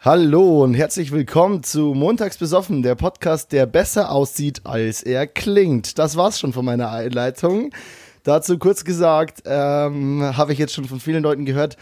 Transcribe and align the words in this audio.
Hallo 0.00 0.62
und 0.62 0.74
herzlich 0.74 1.10
willkommen 1.10 1.64
zu 1.64 1.92
Montags 1.92 2.38
besoffen, 2.38 2.84
der 2.84 2.94
Podcast, 2.94 3.50
der 3.50 3.66
besser 3.66 4.12
aussieht, 4.12 4.60
als 4.62 5.02
er 5.02 5.26
klingt. 5.26 5.98
Das 5.98 6.16
war's 6.16 6.38
schon 6.38 6.52
von 6.52 6.64
meiner 6.64 6.92
Einleitung. 6.92 7.72
Dazu 8.22 8.58
kurz 8.58 8.84
gesagt, 8.84 9.42
ähm, 9.44 10.22
habe 10.36 10.52
ich 10.52 10.60
jetzt 10.60 10.72
schon 10.72 10.84
von 10.84 11.00
vielen 11.00 11.24
Leuten 11.24 11.44
gehört, 11.44 11.76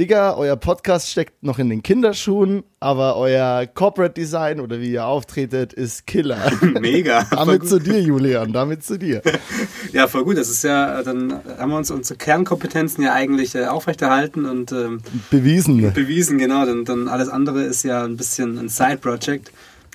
Digga, 0.00 0.34
euer 0.34 0.56
Podcast 0.56 1.10
steckt 1.10 1.42
noch 1.42 1.58
in 1.58 1.68
den 1.68 1.82
Kinderschuhen, 1.82 2.62
aber 2.80 3.16
euer 3.16 3.66
Corporate 3.66 4.14
Design 4.14 4.58
oder 4.58 4.80
wie 4.80 4.92
ihr 4.92 5.04
auftretet, 5.04 5.74
ist 5.74 6.06
Killer. 6.06 6.38
Mega. 6.80 7.26
damit 7.30 7.68
zu 7.68 7.78
dir, 7.78 8.00
Julian, 8.00 8.50
damit 8.54 8.82
zu 8.82 8.98
dir. 8.98 9.20
Ja, 9.92 10.06
voll 10.06 10.24
gut. 10.24 10.38
Das 10.38 10.48
ist 10.48 10.62
ja, 10.62 11.02
dann 11.02 11.40
haben 11.58 11.70
wir 11.70 11.76
uns 11.76 11.90
unsere 11.90 12.16
Kernkompetenzen 12.16 13.02
ja 13.02 13.12
eigentlich 13.12 13.56
äh, 13.56 13.66
aufrechterhalten 13.66 14.46
und 14.46 14.70
ähm, 14.70 15.00
bewiesen. 15.30 15.92
Bewiesen, 15.92 16.38
genau. 16.38 16.64
Dann, 16.64 16.84
dann 16.84 17.08
alles 17.08 17.28
andere 17.28 17.64
ist 17.64 17.82
ja 17.82 18.04
ein 18.04 18.16
bisschen 18.16 18.56
ein 18.56 18.68
Side-Project. 18.68 19.50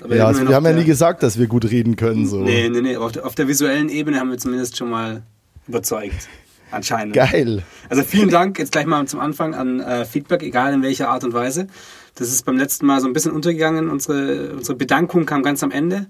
Ja, 0.08 0.26
also 0.26 0.46
wir 0.46 0.54
haben 0.54 0.66
ja 0.66 0.72
nie 0.72 0.84
gesagt, 0.84 1.22
dass 1.22 1.38
wir 1.38 1.46
gut 1.46 1.64
reden 1.64 1.96
können. 1.96 2.28
So. 2.28 2.42
Nee, 2.42 2.68
nee, 2.68 2.82
nee. 2.82 2.94
Aber 2.94 3.06
auf 3.06 3.12
der, 3.12 3.26
auf 3.26 3.34
der 3.34 3.48
visuellen 3.48 3.88
Ebene 3.88 4.20
haben 4.20 4.30
wir 4.30 4.38
zumindest 4.38 4.76
schon 4.76 4.90
mal 4.90 5.22
überzeugt. 5.66 6.28
Anscheinend. 6.70 7.14
Geil. 7.14 7.62
Also 7.88 8.02
vielen 8.02 8.30
Dank 8.30 8.58
jetzt 8.58 8.72
gleich 8.72 8.86
mal 8.86 9.06
zum 9.06 9.20
Anfang 9.20 9.54
an 9.54 9.80
äh, 9.80 10.04
Feedback, 10.04 10.42
egal 10.42 10.74
in 10.74 10.82
welcher 10.82 11.08
Art 11.08 11.24
und 11.24 11.32
Weise. 11.32 11.68
Das 12.16 12.28
ist 12.28 12.44
beim 12.44 12.56
letzten 12.56 12.86
Mal 12.86 13.00
so 13.00 13.06
ein 13.06 13.12
bisschen 13.12 13.32
untergegangen. 13.32 13.88
Unsere, 13.88 14.52
unsere 14.52 14.76
Bedankung 14.76 15.26
kam 15.26 15.42
ganz 15.42 15.62
am 15.62 15.70
Ende. 15.70 16.06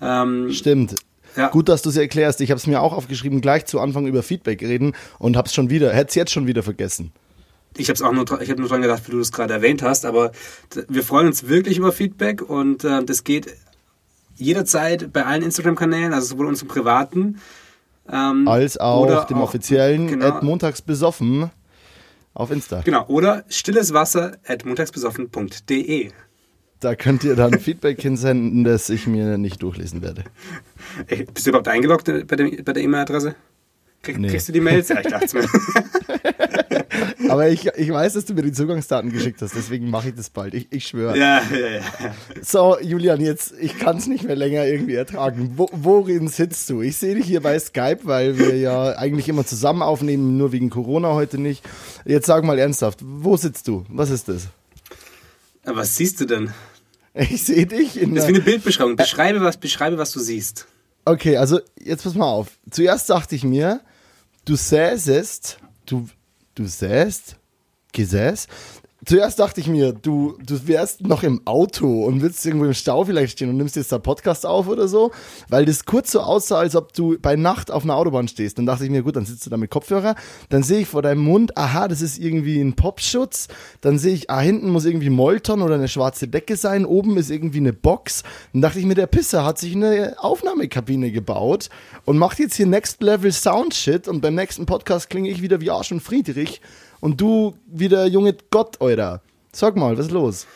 Ähm, 0.00 0.50
Stimmt. 0.50 0.96
Ja. 1.36 1.48
Gut, 1.48 1.68
dass 1.68 1.82
du 1.82 1.88
es 1.88 1.96
erklärst. 1.96 2.40
Ich 2.40 2.50
habe 2.50 2.58
es 2.58 2.66
mir 2.66 2.80
auch 2.80 2.92
aufgeschrieben, 2.92 3.40
gleich 3.40 3.64
zu 3.66 3.80
Anfang 3.80 4.06
über 4.06 4.22
Feedback 4.22 4.62
reden 4.62 4.94
und 5.18 5.36
habe 5.36 5.46
es 5.46 5.54
schon 5.54 5.70
wieder, 5.70 5.92
hätte 5.92 6.10
es 6.10 6.14
jetzt 6.14 6.32
schon 6.32 6.46
wieder 6.46 6.62
vergessen. 6.62 7.12
Ich 7.76 7.88
habe 7.88 7.94
es 7.94 8.02
auch 8.02 8.12
nur, 8.12 8.24
ich 8.42 8.50
habe 8.50 8.60
nur 8.60 8.68
dran 8.68 8.82
gedacht, 8.82 9.02
wie 9.06 9.12
du 9.12 9.20
es 9.20 9.32
gerade 9.32 9.54
erwähnt 9.54 9.82
hast, 9.82 10.04
aber 10.04 10.32
wir 10.88 11.02
freuen 11.02 11.26
uns 11.26 11.48
wirklich 11.48 11.78
über 11.78 11.90
Feedback 11.90 12.42
und 12.42 12.84
äh, 12.84 13.02
das 13.02 13.24
geht 13.24 13.56
jederzeit 14.36 15.12
bei 15.12 15.24
allen 15.24 15.42
Instagram-Kanälen, 15.42 16.12
also 16.12 16.28
sowohl 16.28 16.46
unseren 16.46 16.68
privaten, 16.68 17.38
ähm, 18.10 18.48
Als 18.48 18.78
auch 18.78 19.24
dem 19.26 19.38
auch, 19.38 19.42
offiziellen 19.42 20.06
genau, 20.08 20.40
montags 20.42 20.82
besoffen 20.82 21.50
auf 22.34 22.50
Insta. 22.50 22.80
Genau, 22.80 23.06
oder 23.06 23.44
stilles 23.48 23.92
Wasser 23.92 24.38
at 24.46 24.64
montagsbesoffen.de. 24.64 26.10
Da 26.80 26.96
könnt 26.96 27.22
ihr 27.22 27.36
dann 27.36 27.58
Feedback 27.60 28.00
hinsenden, 28.02 28.64
das 28.64 28.90
ich 28.90 29.06
mir 29.06 29.38
nicht 29.38 29.62
durchlesen 29.62 30.02
werde. 30.02 30.24
Ey, 31.06 31.24
bist 31.32 31.46
du 31.46 31.50
überhaupt 31.50 31.68
eingeloggt 31.68 32.06
bei 32.26 32.36
der 32.36 32.62
bei 32.62 32.80
E-Mail-Adresse? 32.80 33.36
Krieg, 34.02 34.18
nee. 34.18 34.28
Kriegst 34.28 34.48
du 34.48 34.52
die 34.52 34.60
Mails? 34.60 34.88
Ja, 34.88 35.00
ich 35.00 35.06
dachte 35.06 35.38
mir. 35.38 35.46
Aber 37.32 37.48
ich, 37.48 37.66
ich 37.66 37.90
weiß, 37.90 38.12
dass 38.12 38.26
du 38.26 38.34
mir 38.34 38.42
die 38.42 38.52
Zugangsdaten 38.52 39.10
geschickt 39.10 39.40
hast, 39.40 39.54
deswegen 39.54 39.88
mache 39.88 40.10
ich 40.10 40.14
das 40.14 40.30
bald. 40.30 40.54
Ich, 40.54 40.68
ich 40.70 40.86
schwöre. 40.86 41.16
Ja, 41.16 41.42
ja, 41.50 41.68
ja. 41.68 42.14
So, 42.42 42.78
Julian, 42.80 43.20
jetzt, 43.20 43.54
ich 43.58 43.78
kann 43.78 43.96
es 43.96 44.06
nicht 44.06 44.24
mehr 44.24 44.36
länger 44.36 44.66
irgendwie 44.66 44.94
ertragen. 44.94 45.52
Wo, 45.56 45.68
worin 45.72 46.28
sitzt 46.28 46.68
du? 46.70 46.82
Ich 46.82 46.96
sehe 46.96 47.14
dich 47.14 47.26
hier 47.26 47.40
bei 47.40 47.58
Skype, 47.58 48.00
weil 48.02 48.38
wir 48.38 48.56
ja 48.58 48.96
eigentlich 48.96 49.28
immer 49.28 49.46
zusammen 49.46 49.82
aufnehmen, 49.82 50.36
nur 50.36 50.52
wegen 50.52 50.70
Corona 50.70 51.14
heute 51.14 51.38
nicht. 51.38 51.64
Jetzt 52.04 52.26
sag 52.26 52.44
mal 52.44 52.58
ernsthaft, 52.58 53.00
wo 53.02 53.36
sitzt 53.36 53.66
du? 53.68 53.84
Was 53.88 54.10
ist 54.10 54.28
das? 54.28 54.48
Was 55.64 55.96
siehst 55.96 56.20
du 56.20 56.26
denn? 56.26 56.50
Ich 57.14 57.44
sehe 57.44 57.66
dich 57.66 58.00
in 58.00 58.14
Das 58.14 58.24
ist 58.24 58.30
wie 58.30 58.34
eine 58.34 58.44
Bildbeschreibung. 58.44 58.96
Beschreibe 58.96 59.42
was, 59.42 59.56
beschreibe, 59.58 59.98
was 59.98 60.12
du 60.12 60.20
siehst. 60.20 60.66
Okay, 61.04 61.36
also 61.36 61.60
jetzt 61.78 62.04
pass 62.04 62.14
mal 62.14 62.26
auf. 62.26 62.48
Zuerst 62.70 63.10
dachte 63.10 63.34
ich 63.34 63.44
mir, 63.44 63.80
du 64.44 64.56
säßest, 64.56 65.58
du, 65.86 66.08
du 66.54 66.66
säßt, 66.66 67.36
gesäß, 67.92 68.48
Zuerst 69.04 69.40
dachte 69.40 69.60
ich 69.60 69.66
mir, 69.66 69.92
du, 69.92 70.38
du 70.46 70.68
wärst 70.68 71.00
noch 71.00 71.24
im 71.24 71.44
Auto 71.44 72.04
und 72.04 72.22
willst 72.22 72.46
irgendwo 72.46 72.66
im 72.66 72.74
Stau 72.74 73.04
vielleicht 73.04 73.32
stehen 73.32 73.48
und 73.48 73.56
nimmst 73.56 73.74
jetzt 73.74 73.90
da 73.90 73.98
Podcast 73.98 74.46
auf 74.46 74.68
oder 74.68 74.86
so, 74.86 75.10
weil 75.48 75.64
das 75.64 75.84
kurz 75.84 76.12
so 76.12 76.20
aussah, 76.20 76.58
als 76.58 76.76
ob 76.76 76.92
du 76.92 77.18
bei 77.18 77.34
Nacht 77.34 77.72
auf 77.72 77.82
einer 77.82 77.96
Autobahn 77.96 78.28
stehst. 78.28 78.58
Dann 78.58 78.66
dachte 78.66 78.84
ich 78.84 78.90
mir, 78.90 79.02
gut, 79.02 79.16
dann 79.16 79.26
sitzt 79.26 79.44
du 79.44 79.50
da 79.50 79.56
mit 79.56 79.70
Kopfhörer, 79.70 80.14
dann 80.50 80.62
sehe 80.62 80.80
ich 80.80 80.88
vor 80.88 81.02
deinem 81.02 81.22
Mund, 81.22 81.56
aha, 81.56 81.88
das 81.88 82.00
ist 82.00 82.18
irgendwie 82.20 82.60
ein 82.60 82.74
Popschutz, 82.74 83.48
dann 83.80 83.98
sehe 83.98 84.14
ich, 84.14 84.30
ah, 84.30 84.38
hinten 84.38 84.70
muss 84.70 84.84
irgendwie 84.84 85.10
Molton 85.10 85.62
oder 85.62 85.74
eine 85.74 85.88
schwarze 85.88 86.28
Decke 86.28 86.54
sein, 86.54 86.86
oben 86.86 87.16
ist 87.16 87.30
irgendwie 87.30 87.58
eine 87.58 87.72
Box. 87.72 88.22
Dann 88.52 88.62
dachte 88.62 88.78
ich 88.78 88.86
mir, 88.86 88.94
der 88.94 89.08
Pisser 89.08 89.44
hat 89.44 89.58
sich 89.58 89.74
eine 89.74 90.14
Aufnahmekabine 90.18 91.10
gebaut 91.10 91.70
und 92.04 92.18
macht 92.18 92.38
jetzt 92.38 92.54
hier 92.54 92.66
Next 92.66 93.02
Level 93.02 93.32
Soundshit 93.32 94.06
und 94.06 94.20
beim 94.20 94.36
nächsten 94.36 94.64
Podcast 94.64 95.10
klinge 95.10 95.28
ich 95.28 95.42
wieder 95.42 95.60
wie 95.60 95.70
Arsch 95.70 95.90
und 95.90 96.00
Friedrich 96.00 96.60
und 97.02 97.20
du 97.20 97.54
wie 97.66 97.88
der 97.88 98.06
junge 98.06 98.34
Gott, 98.50 98.80
Euer. 98.80 99.20
Sag 99.52 99.76
mal, 99.76 99.98
was 99.98 100.06
ist 100.06 100.12
los? 100.12 100.46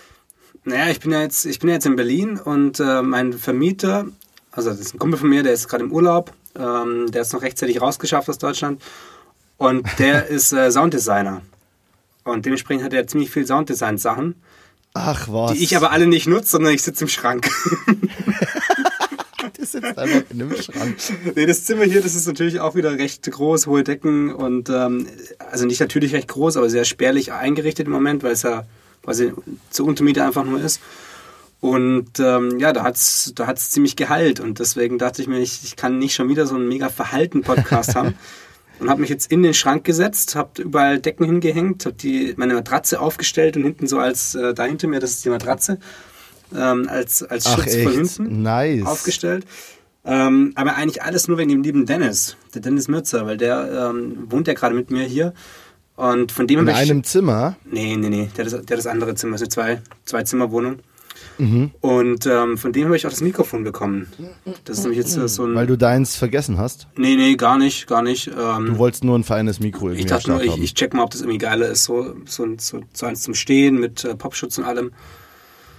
Naja, 0.64 0.90
ich 0.90 1.00
bin 1.00 1.10
ja 1.10 1.20
jetzt, 1.20 1.44
ich 1.44 1.58
bin 1.58 1.68
ja 1.68 1.74
jetzt 1.74 1.86
in 1.86 1.96
Berlin 1.96 2.38
und 2.38 2.80
äh, 2.80 3.02
mein 3.02 3.32
Vermieter, 3.32 4.06
also 4.52 4.70
das 4.70 4.80
ist 4.80 4.94
ein 4.94 4.98
Kumpel 4.98 5.18
von 5.18 5.28
mir, 5.28 5.42
der 5.42 5.52
ist 5.52 5.68
gerade 5.68 5.84
im 5.84 5.92
Urlaub, 5.92 6.32
ähm, 6.56 7.10
der 7.10 7.22
ist 7.22 7.32
noch 7.32 7.42
rechtzeitig 7.42 7.80
rausgeschafft 7.80 8.30
aus 8.30 8.38
Deutschland 8.38 8.80
und 9.58 9.86
der 9.98 10.26
ist 10.28 10.52
äh, 10.52 10.70
Sounddesigner. 10.70 11.42
Und 12.22 12.46
dementsprechend 12.46 12.84
hat 12.84 12.92
er 12.92 13.06
ziemlich 13.06 13.30
viel 13.30 13.46
Sounddesign-Sachen. 13.46 14.36
Ach 14.94 15.28
was. 15.28 15.52
Die 15.52 15.62
ich 15.62 15.76
aber 15.76 15.90
alle 15.90 16.06
nicht 16.06 16.26
nutze, 16.26 16.52
sondern 16.52 16.72
ich 16.72 16.82
sitze 16.82 17.04
im 17.04 17.08
Schrank. 17.08 17.50
sitzt 19.72 19.98
einfach 19.98 20.22
in 20.30 20.42
einem 20.42 20.56
Schrank. 20.56 20.96
Nee, 21.34 21.46
das 21.46 21.64
Zimmer 21.64 21.84
hier, 21.84 22.00
das 22.00 22.14
ist 22.14 22.26
natürlich 22.26 22.60
auch 22.60 22.74
wieder 22.74 22.98
recht 22.98 23.30
groß, 23.30 23.66
hohe 23.66 23.84
Decken 23.84 24.32
und 24.32 24.68
ähm, 24.70 25.06
also 25.50 25.66
nicht 25.66 25.80
natürlich 25.80 26.14
recht 26.14 26.28
groß, 26.28 26.56
aber 26.56 26.70
sehr 26.70 26.84
spärlich 26.84 27.32
eingerichtet 27.32 27.86
im 27.86 27.92
Moment, 27.92 28.22
weil 28.22 28.32
es 28.32 28.42
ja 28.42 28.64
quasi 29.02 29.32
zur 29.70 29.86
Untermiete 29.86 30.24
einfach 30.24 30.44
nur 30.44 30.60
ist. 30.60 30.80
Und 31.60 32.20
ähm, 32.20 32.58
ja, 32.58 32.72
da 32.72 32.82
hat's 32.82 33.32
da 33.34 33.46
hat's 33.46 33.70
ziemlich 33.70 33.96
geheilt 33.96 34.40
und 34.40 34.58
deswegen 34.58 34.98
dachte 34.98 35.22
ich 35.22 35.28
mir, 35.28 35.40
ich, 35.40 35.64
ich 35.64 35.76
kann 35.76 35.98
nicht 35.98 36.14
schon 36.14 36.28
wieder 36.28 36.46
so 36.46 36.54
einen 36.54 36.68
mega 36.68 36.88
verhalten 36.88 37.42
Podcast 37.42 37.94
haben. 37.94 38.14
Und 38.78 38.90
habe 38.90 39.00
mich 39.00 39.08
jetzt 39.08 39.32
in 39.32 39.42
den 39.42 39.54
Schrank 39.54 39.84
gesetzt, 39.84 40.36
habe 40.36 40.60
überall 40.60 40.98
Decken 40.98 41.24
hingehängt, 41.24 41.86
habe 41.86 42.34
meine 42.36 42.52
Matratze 42.52 43.00
aufgestellt 43.00 43.56
und 43.56 43.62
hinten 43.62 43.86
so 43.86 43.98
als 43.98 44.34
äh, 44.34 44.52
da 44.52 44.64
hinter 44.64 44.86
mir, 44.86 45.00
das 45.00 45.12
ist 45.12 45.24
die 45.24 45.30
Matratze 45.30 45.78
ähm, 46.54 46.88
als, 46.88 47.22
als 47.22 47.50
Schutz 47.50 47.74
echt? 47.74 47.82
von 47.84 47.92
hinten 47.92 48.42
nice. 48.42 48.84
aufgestellt. 48.86 49.46
Ähm, 50.04 50.52
aber 50.54 50.76
eigentlich 50.76 51.02
alles 51.02 51.26
nur 51.26 51.36
wegen 51.38 51.50
dem 51.50 51.62
lieben 51.62 51.84
Dennis, 51.84 52.36
der 52.54 52.62
Dennis 52.62 52.86
Mürzer, 52.86 53.26
weil 53.26 53.36
der 53.36 53.90
ähm, 53.90 54.30
wohnt 54.30 54.46
ja 54.46 54.54
gerade 54.54 54.74
mit 54.74 54.90
mir 54.90 55.04
hier. 55.04 55.34
Und 55.96 56.30
von 56.30 56.46
dem 56.46 56.60
In 56.60 56.68
einem 56.68 56.98
ich, 56.98 57.06
Zimmer? 57.06 57.56
Nee, 57.64 57.96
nee, 57.96 58.08
nee, 58.08 58.28
der 58.36 58.44
hat 58.44 58.52
das, 58.52 58.66
der 58.66 58.76
das 58.76 58.86
andere 58.86 59.14
Zimmer, 59.14 59.32
das 59.32 59.42
ist 59.42 59.58
eine 59.58 59.82
zwei, 60.04 60.22
zwei. 60.24 60.76
Mhm. 61.38 61.70
Und 61.80 62.26
ähm, 62.26 62.56
von 62.56 62.72
dem 62.72 62.84
habe 62.84 62.96
ich 62.96 63.06
auch 63.06 63.10
das 63.10 63.20
Mikrofon 63.20 63.64
bekommen. 63.64 64.06
Das 64.64 64.78
ist 64.78 64.84
nämlich 64.84 64.98
jetzt 64.98 65.12
so 65.12 65.44
ein. 65.44 65.54
Weil 65.54 65.66
du 65.66 65.76
deins 65.76 66.16
vergessen 66.16 66.58
hast? 66.58 66.86
Nee, 66.96 67.16
nee, 67.16 67.34
gar 67.36 67.58
nicht, 67.58 67.86
gar 67.86 68.02
nicht. 68.02 68.28
Ähm, 68.28 68.66
du 68.66 68.78
wolltest 68.78 69.04
nur 69.04 69.18
ein 69.18 69.24
feines 69.24 69.60
Mikro 69.60 69.88
irgendwie 69.88 70.00
Ich 70.00 70.06
dachte 70.06 70.30
nur, 70.30 70.42
ich, 70.42 70.58
ich, 70.58 70.74
check 70.74 70.94
mal, 70.94 71.02
ob 71.02 71.10
das 71.10 71.22
irgendwie 71.22 71.38
geiler 71.38 71.68
ist, 71.68 71.84
so, 71.84 72.14
so, 72.26 72.46
so, 72.58 72.80
so 72.92 73.06
eins 73.06 73.22
zum 73.22 73.34
Stehen 73.34 73.78
mit 73.78 74.04
äh, 74.04 74.14
Popschutz 74.14 74.58
und 74.58 74.64
allem. 74.64 74.92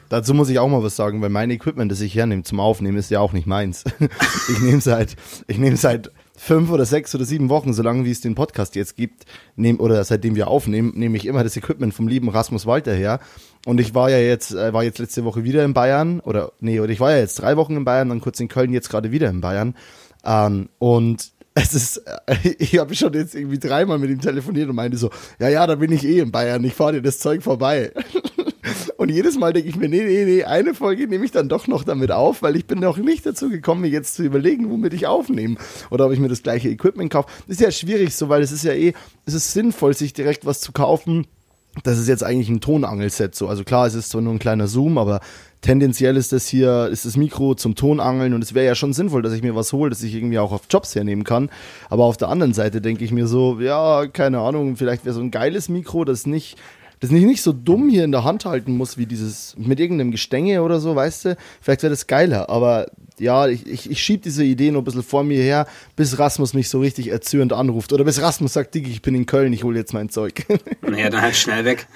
Dazu 0.09 0.33
muss 0.33 0.49
ich 0.49 0.59
auch 0.59 0.69
mal 0.69 0.83
was 0.83 0.95
sagen, 0.95 1.21
weil 1.21 1.29
mein 1.29 1.51
Equipment, 1.51 1.91
das 1.91 2.01
ich 2.01 2.15
hernehme 2.15 2.43
zum 2.43 2.59
Aufnehmen, 2.59 2.97
ist 2.97 3.11
ja 3.11 3.19
auch 3.19 3.33
nicht 3.33 3.47
meins. 3.47 3.83
ich 4.49 4.59
nehme 4.59 4.81
seit, 4.81 5.15
ich 5.47 5.57
nehme 5.57 5.77
seit 5.77 6.11
fünf 6.37 6.69
oder 6.69 6.85
sechs 6.85 7.13
oder 7.15 7.25
sieben 7.25 7.49
Wochen, 7.49 7.73
solange 7.73 8.05
wie 8.05 8.11
es 8.11 8.21
den 8.21 8.35
Podcast 8.35 8.75
jetzt 8.75 8.95
gibt, 8.95 9.25
nehm, 9.55 9.79
oder 9.79 10.03
seitdem 10.03 10.35
wir 10.35 10.47
aufnehmen, 10.47 10.93
nehme 10.95 11.17
ich 11.17 11.25
immer 11.25 11.43
das 11.43 11.57
Equipment 11.57 11.93
vom 11.93 12.07
lieben 12.07 12.29
Rasmus 12.29 12.65
Walter 12.65 12.93
her. 12.93 13.19
Und 13.65 13.79
ich 13.81 13.95
war 13.95 14.09
ja 14.09 14.19
jetzt, 14.19 14.53
äh, 14.53 14.71
war 14.71 14.83
jetzt 14.83 14.99
letzte 14.99 15.25
Woche 15.25 15.43
wieder 15.43 15.65
in 15.65 15.73
Bayern, 15.73 16.19
oder 16.21 16.51
nee, 16.59 16.79
oder 16.79 16.91
ich 16.91 16.99
war 16.99 17.11
ja 17.11 17.17
jetzt 17.17 17.41
drei 17.41 17.57
Wochen 17.57 17.75
in 17.75 17.85
Bayern, 17.85 18.09
dann 18.09 18.21
kurz 18.21 18.39
in 18.39 18.47
Köln, 18.47 18.71
jetzt 18.71 18.89
gerade 18.89 19.11
wieder 19.11 19.29
in 19.29 19.41
Bayern. 19.41 19.75
Ähm, 20.23 20.69
und 20.77 21.31
es 21.55 21.73
ist, 21.73 22.03
ich 22.59 22.77
habe 22.77 22.95
schon 22.95 23.13
jetzt 23.13 23.35
irgendwie 23.35 23.59
dreimal 23.59 23.97
mit 23.97 24.11
ihm 24.11 24.21
telefoniert 24.21 24.69
und 24.69 24.75
meinte 24.75 24.97
so, 24.97 25.09
ja, 25.39 25.49
ja, 25.49 25.65
da 25.65 25.75
bin 25.75 25.91
ich 25.91 26.05
eh 26.05 26.19
in 26.19 26.31
Bayern, 26.31 26.63
ich 26.63 26.75
fahre 26.75 26.93
dir 26.93 27.01
das 27.01 27.19
Zeug 27.19 27.41
vorbei. 27.41 27.91
Und 28.97 29.09
jedes 29.09 29.37
Mal 29.37 29.53
denke 29.53 29.69
ich 29.69 29.75
mir, 29.75 29.89
nee, 29.89 30.03
nee, 30.03 30.25
nee, 30.25 30.43
eine 30.43 30.73
Folge 30.73 31.07
nehme 31.07 31.25
ich 31.25 31.31
dann 31.31 31.49
doch 31.49 31.67
noch 31.67 31.83
damit 31.83 32.11
auf, 32.11 32.41
weil 32.41 32.55
ich 32.55 32.65
bin 32.65 32.79
noch 32.79 32.97
nicht 32.97 33.25
dazu 33.25 33.49
gekommen, 33.49 33.81
mir 33.81 33.89
jetzt 33.89 34.15
zu 34.15 34.23
überlegen, 34.23 34.69
womit 34.69 34.93
ich 34.93 35.07
aufnehme. 35.07 35.57
Oder 35.89 36.05
ob 36.07 36.11
ich 36.11 36.19
mir 36.19 36.29
das 36.29 36.43
gleiche 36.43 36.69
Equipment 36.69 37.11
kaufe. 37.11 37.29
Das 37.47 37.57
ist 37.57 37.61
ja 37.61 37.71
schwierig 37.71 38.15
so, 38.15 38.29
weil 38.29 38.41
es 38.41 38.51
ist 38.51 38.63
ja 38.63 38.73
eh, 38.73 38.93
es 39.25 39.33
ist 39.33 39.53
sinnvoll, 39.53 39.93
sich 39.93 40.13
direkt 40.13 40.45
was 40.45 40.61
zu 40.61 40.71
kaufen. 40.71 41.27
Das 41.83 41.99
ist 41.99 42.07
jetzt 42.07 42.23
eigentlich 42.23 42.49
ein 42.49 42.61
Tonangelset 42.61 43.35
so. 43.35 43.47
Also 43.47 43.63
klar, 43.63 43.85
es 43.85 43.93
ist 43.93 44.09
zwar 44.09 44.21
nur 44.21 44.33
ein 44.33 44.39
kleiner 44.39 44.67
Zoom, 44.67 44.97
aber 44.97 45.19
tendenziell 45.61 46.17
ist 46.17 46.31
das 46.31 46.47
hier, 46.47 46.87
ist 46.87 47.05
das 47.05 47.17
Mikro 47.17 47.55
zum 47.55 47.75
Tonangeln 47.75 48.33
und 48.33 48.43
es 48.43 48.53
wäre 48.53 48.65
ja 48.65 48.75
schon 48.75 48.93
sinnvoll, 48.93 49.21
dass 49.21 49.33
ich 49.33 49.43
mir 49.43 49.55
was 49.55 49.73
hole, 49.73 49.89
das 49.89 50.01
ich 50.03 50.15
irgendwie 50.15 50.39
auch 50.39 50.51
auf 50.51 50.63
Jobs 50.69 50.95
hernehmen 50.95 51.23
kann. 51.23 51.49
Aber 51.89 52.05
auf 52.05 52.17
der 52.17 52.29
anderen 52.29 52.53
Seite 52.53 52.81
denke 52.81 53.03
ich 53.03 53.11
mir 53.11 53.27
so, 53.27 53.59
ja, 53.59 54.07
keine 54.07 54.39
Ahnung, 54.39 54.75
vielleicht 54.75 55.05
wäre 55.05 55.13
so 55.13 55.21
ein 55.21 55.31
geiles 55.31 55.69
Mikro, 55.69 56.03
das 56.03 56.25
nicht 56.25 56.57
das 56.99 57.11
nicht, 57.11 57.25
nicht 57.25 57.41
so 57.41 57.53
dumm 57.53 57.89
hier 57.89 58.03
in 58.03 58.11
der 58.11 58.23
Hand 58.23 58.45
halten 58.45 58.75
muss, 58.75 58.97
wie 58.97 59.05
dieses 59.05 59.55
mit 59.57 59.79
irgendeinem 59.79 60.11
Gestänge 60.11 60.63
oder 60.63 60.79
so, 60.79 60.95
weißt 60.95 61.25
du? 61.25 61.37
Vielleicht 61.61 61.83
wäre 61.83 61.91
das 61.91 62.07
geiler, 62.07 62.49
aber 62.49 62.87
ja, 63.19 63.47
ich, 63.47 63.65
ich, 63.67 63.89
ich 63.89 64.01
schieb 64.01 64.23
diese 64.23 64.43
Idee 64.43 64.71
noch 64.71 64.81
ein 64.81 64.85
bisschen 64.85 65.03
vor 65.03 65.23
mir 65.23 65.41
her, 65.41 65.67
bis 65.95 66.19
Rasmus 66.19 66.53
mich 66.53 66.69
so 66.69 66.79
richtig 66.79 67.09
erzürnt 67.09 67.53
anruft. 67.53 67.93
Oder 67.93 68.03
bis 68.03 68.21
Rasmus 68.21 68.53
sagt, 68.53 68.75
Diggi, 68.75 68.91
ich 68.91 69.01
bin 69.01 69.15
in 69.15 69.25
Köln, 69.25 69.53
ich 69.53 69.63
hole 69.63 69.77
jetzt 69.77 69.93
mein 69.93 70.09
Zeug. 70.09 70.45
Naja, 70.81 71.09
dann 71.09 71.21
halt 71.21 71.35
schnell 71.35 71.65
weg. 71.65 71.87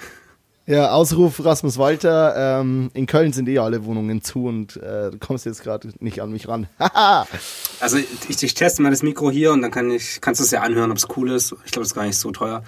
Ja, 0.66 0.92
Ausruf 0.92 1.44
Rasmus 1.44 1.76
Walter. 1.78 2.60
Ähm, 2.60 2.90
in 2.94 3.06
Köln 3.06 3.32
sind 3.32 3.48
eh 3.48 3.58
alle 3.58 3.84
Wohnungen 3.84 4.22
zu 4.22 4.46
und 4.46 4.76
äh, 4.76 5.10
du 5.10 5.18
kommst 5.18 5.44
jetzt 5.44 5.62
gerade 5.62 5.88
nicht 5.98 6.22
an 6.22 6.30
mich 6.30 6.46
ran. 6.46 6.68
also 7.80 7.96
ich, 7.96 8.42
ich, 8.42 8.54
teste 8.54 8.82
mal 8.82 8.90
das 8.90 9.02
Mikro 9.02 9.30
hier 9.30 9.52
und 9.52 9.62
dann 9.62 9.70
kann 9.70 9.90
ich, 9.90 10.20
kannst 10.20 10.40
du 10.40 10.44
es 10.44 10.50
ja 10.52 10.60
anhören, 10.60 10.90
ob 10.90 10.98
es 10.98 11.08
cool 11.16 11.32
ist. 11.32 11.54
Ich 11.64 11.72
glaube, 11.72 11.82
es 11.82 11.88
ist 11.88 11.94
gar 11.94 12.04
nicht 12.04 12.18
so 12.18 12.30
teuer. 12.30 12.62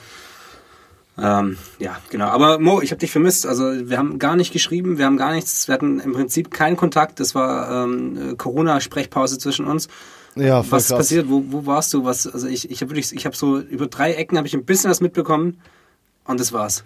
Ähm, 1.16 1.56
ja, 1.78 1.96
genau. 2.10 2.26
Aber 2.26 2.58
Mo, 2.58 2.80
ich 2.80 2.90
habe 2.90 2.98
dich 2.98 3.12
vermisst. 3.12 3.46
Also 3.46 3.88
wir 3.88 3.98
haben 3.98 4.18
gar 4.18 4.36
nicht 4.36 4.52
geschrieben, 4.52 4.98
wir 4.98 5.06
haben 5.06 5.16
gar 5.16 5.32
nichts, 5.32 5.68
wir 5.68 5.74
hatten 5.74 6.00
im 6.00 6.12
Prinzip 6.12 6.50
keinen 6.50 6.76
Kontakt. 6.76 7.20
Das 7.20 7.34
war 7.34 7.84
ähm, 7.84 8.36
Corona-Sprechpause 8.36 9.38
zwischen 9.38 9.66
uns. 9.66 9.88
Ja, 10.34 10.62
voll 10.62 10.78
Was 10.78 10.88
krass. 10.88 10.98
passiert? 10.98 11.28
Wo, 11.28 11.44
wo 11.48 11.66
warst 11.66 11.94
du? 11.94 12.04
Was? 12.04 12.26
Also 12.26 12.48
ich, 12.48 12.70
ich 12.70 12.80
habe 12.80 12.90
wirklich, 12.90 13.12
ich 13.12 13.26
habe 13.26 13.36
so 13.36 13.60
über 13.60 13.86
drei 13.86 14.14
Ecken 14.14 14.36
habe 14.36 14.48
ich 14.48 14.54
ein 14.54 14.64
bisschen 14.64 14.90
was 14.90 15.00
mitbekommen 15.00 15.60
und 16.24 16.40
das 16.40 16.52
war's. 16.52 16.82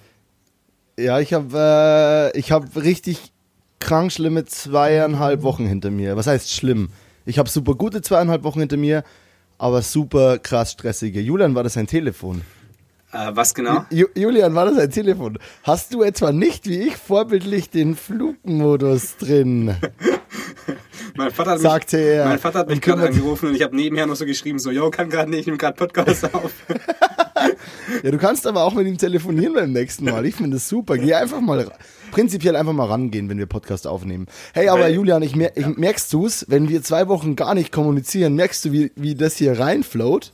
Ja, 0.98 1.20
ich 1.20 1.32
habe 1.32 2.32
äh, 2.34 2.38
ich 2.38 2.52
habe 2.52 2.68
richtig 2.82 3.32
krank 3.80 4.12
schlimme 4.12 4.44
zweieinhalb 4.44 5.42
Wochen 5.42 5.64
hinter 5.66 5.90
mir. 5.90 6.16
Was 6.16 6.26
heißt 6.26 6.52
schlimm? 6.52 6.90
Ich 7.24 7.38
habe 7.38 7.48
super 7.48 7.74
gute 7.74 8.02
zweieinhalb 8.02 8.42
Wochen 8.44 8.60
hinter 8.60 8.76
mir, 8.76 9.04
aber 9.56 9.80
super 9.80 10.38
krass 10.38 10.72
stressige. 10.72 11.20
Julian, 11.20 11.54
war 11.54 11.62
das 11.62 11.76
ein 11.78 11.86
Telefon? 11.86 12.42
Äh, 13.12 13.30
was 13.34 13.54
genau? 13.54 13.86
Ju 13.90 14.06
Julian, 14.14 14.54
war 14.54 14.66
das 14.66 14.76
ein 14.76 14.90
Telefon? 14.90 15.38
Hast 15.62 15.94
du 15.94 16.02
etwa 16.02 16.30
nicht 16.30 16.68
wie 16.68 16.82
ich 16.82 16.96
vorbildlich 16.96 17.70
den 17.70 17.96
Flugmodus 17.96 19.16
drin? 19.16 19.74
mein 21.16 21.30
Vater 21.30 21.52
hat 21.52 21.60
Sagte 21.60 21.96
mich, 21.96 22.06
er. 22.06 22.24
Mein 22.26 22.38
Vater 22.38 22.58
hat 22.58 22.68
mich 22.68 22.82
gerade 22.82 23.06
angerufen 23.06 23.48
und 23.48 23.54
ich 23.54 23.62
habe 23.62 23.74
nebenher 23.74 24.06
noch 24.06 24.16
so 24.16 24.26
geschrieben, 24.26 24.58
so, 24.58 24.70
yo, 24.70 24.90
kann 24.90 25.08
gerade 25.08 25.30
nicht, 25.30 25.40
ich 25.40 25.46
nehme 25.46 25.56
gerade 25.56 25.74
Podcast 25.74 26.34
auf. 26.34 26.52
ja, 28.02 28.10
du 28.10 28.18
kannst 28.18 28.46
aber 28.46 28.62
auch 28.62 28.74
mit 28.74 28.86
ihm 28.86 28.98
telefonieren 28.98 29.54
beim 29.54 29.72
nächsten 29.72 30.04
Mal. 30.04 30.26
Ich 30.26 30.34
finde 30.34 30.56
das 30.56 30.68
super. 30.68 30.98
Geh 30.98 31.14
einfach 31.14 31.40
mal, 31.40 31.66
prinzipiell 32.10 32.56
einfach 32.56 32.74
mal 32.74 32.88
rangehen, 32.88 33.30
wenn 33.30 33.38
wir 33.38 33.46
Podcast 33.46 33.86
aufnehmen. 33.86 34.26
Hey, 34.52 34.68
aber 34.68 34.82
Weil, 34.82 34.94
Julian, 34.94 35.22
ich, 35.22 35.34
mer 35.34 35.56
ich 35.56 35.62
ja. 35.62 35.72
merkst 35.74 36.12
du's, 36.12 36.44
wenn 36.48 36.68
wir 36.68 36.82
zwei 36.82 37.08
Wochen 37.08 37.36
gar 37.36 37.54
nicht 37.54 37.72
kommunizieren, 37.72 38.34
merkst 38.34 38.66
du, 38.66 38.72
wie, 38.72 38.92
wie 38.96 39.14
das 39.14 39.36
hier 39.36 39.58
reinfloat? 39.58 40.32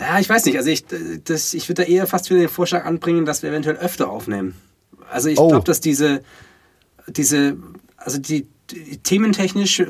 Ja, 0.00 0.18
ich 0.18 0.28
weiß 0.28 0.46
nicht. 0.46 0.56
Also 0.56 0.70
ich, 0.70 0.84
das, 1.24 1.52
ich 1.52 1.68
würde 1.68 1.82
da 1.82 1.88
eher 1.88 2.06
fast 2.06 2.30
wieder 2.30 2.40
den 2.40 2.48
Vorschlag 2.48 2.86
anbringen, 2.86 3.26
dass 3.26 3.42
wir 3.42 3.50
eventuell 3.50 3.76
öfter 3.76 4.10
aufnehmen. 4.10 4.54
Also 5.10 5.28
ich 5.28 5.38
oh. 5.38 5.48
glaube, 5.48 5.64
dass 5.64 5.80
diese, 5.80 6.22
diese, 7.06 7.56
also 7.96 8.18
die, 8.18 8.46
die 8.70 8.96
thementechnisch 8.96 9.82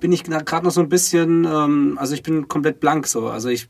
bin 0.00 0.10
ich 0.10 0.24
gerade 0.24 0.64
noch 0.64 0.72
so 0.72 0.80
ein 0.80 0.88
bisschen, 0.88 1.44
ähm, 1.44 1.96
also 2.00 2.14
ich 2.14 2.24
bin 2.24 2.48
komplett 2.48 2.80
blank 2.80 3.06
so. 3.06 3.28
Also 3.28 3.50
ich, 3.50 3.68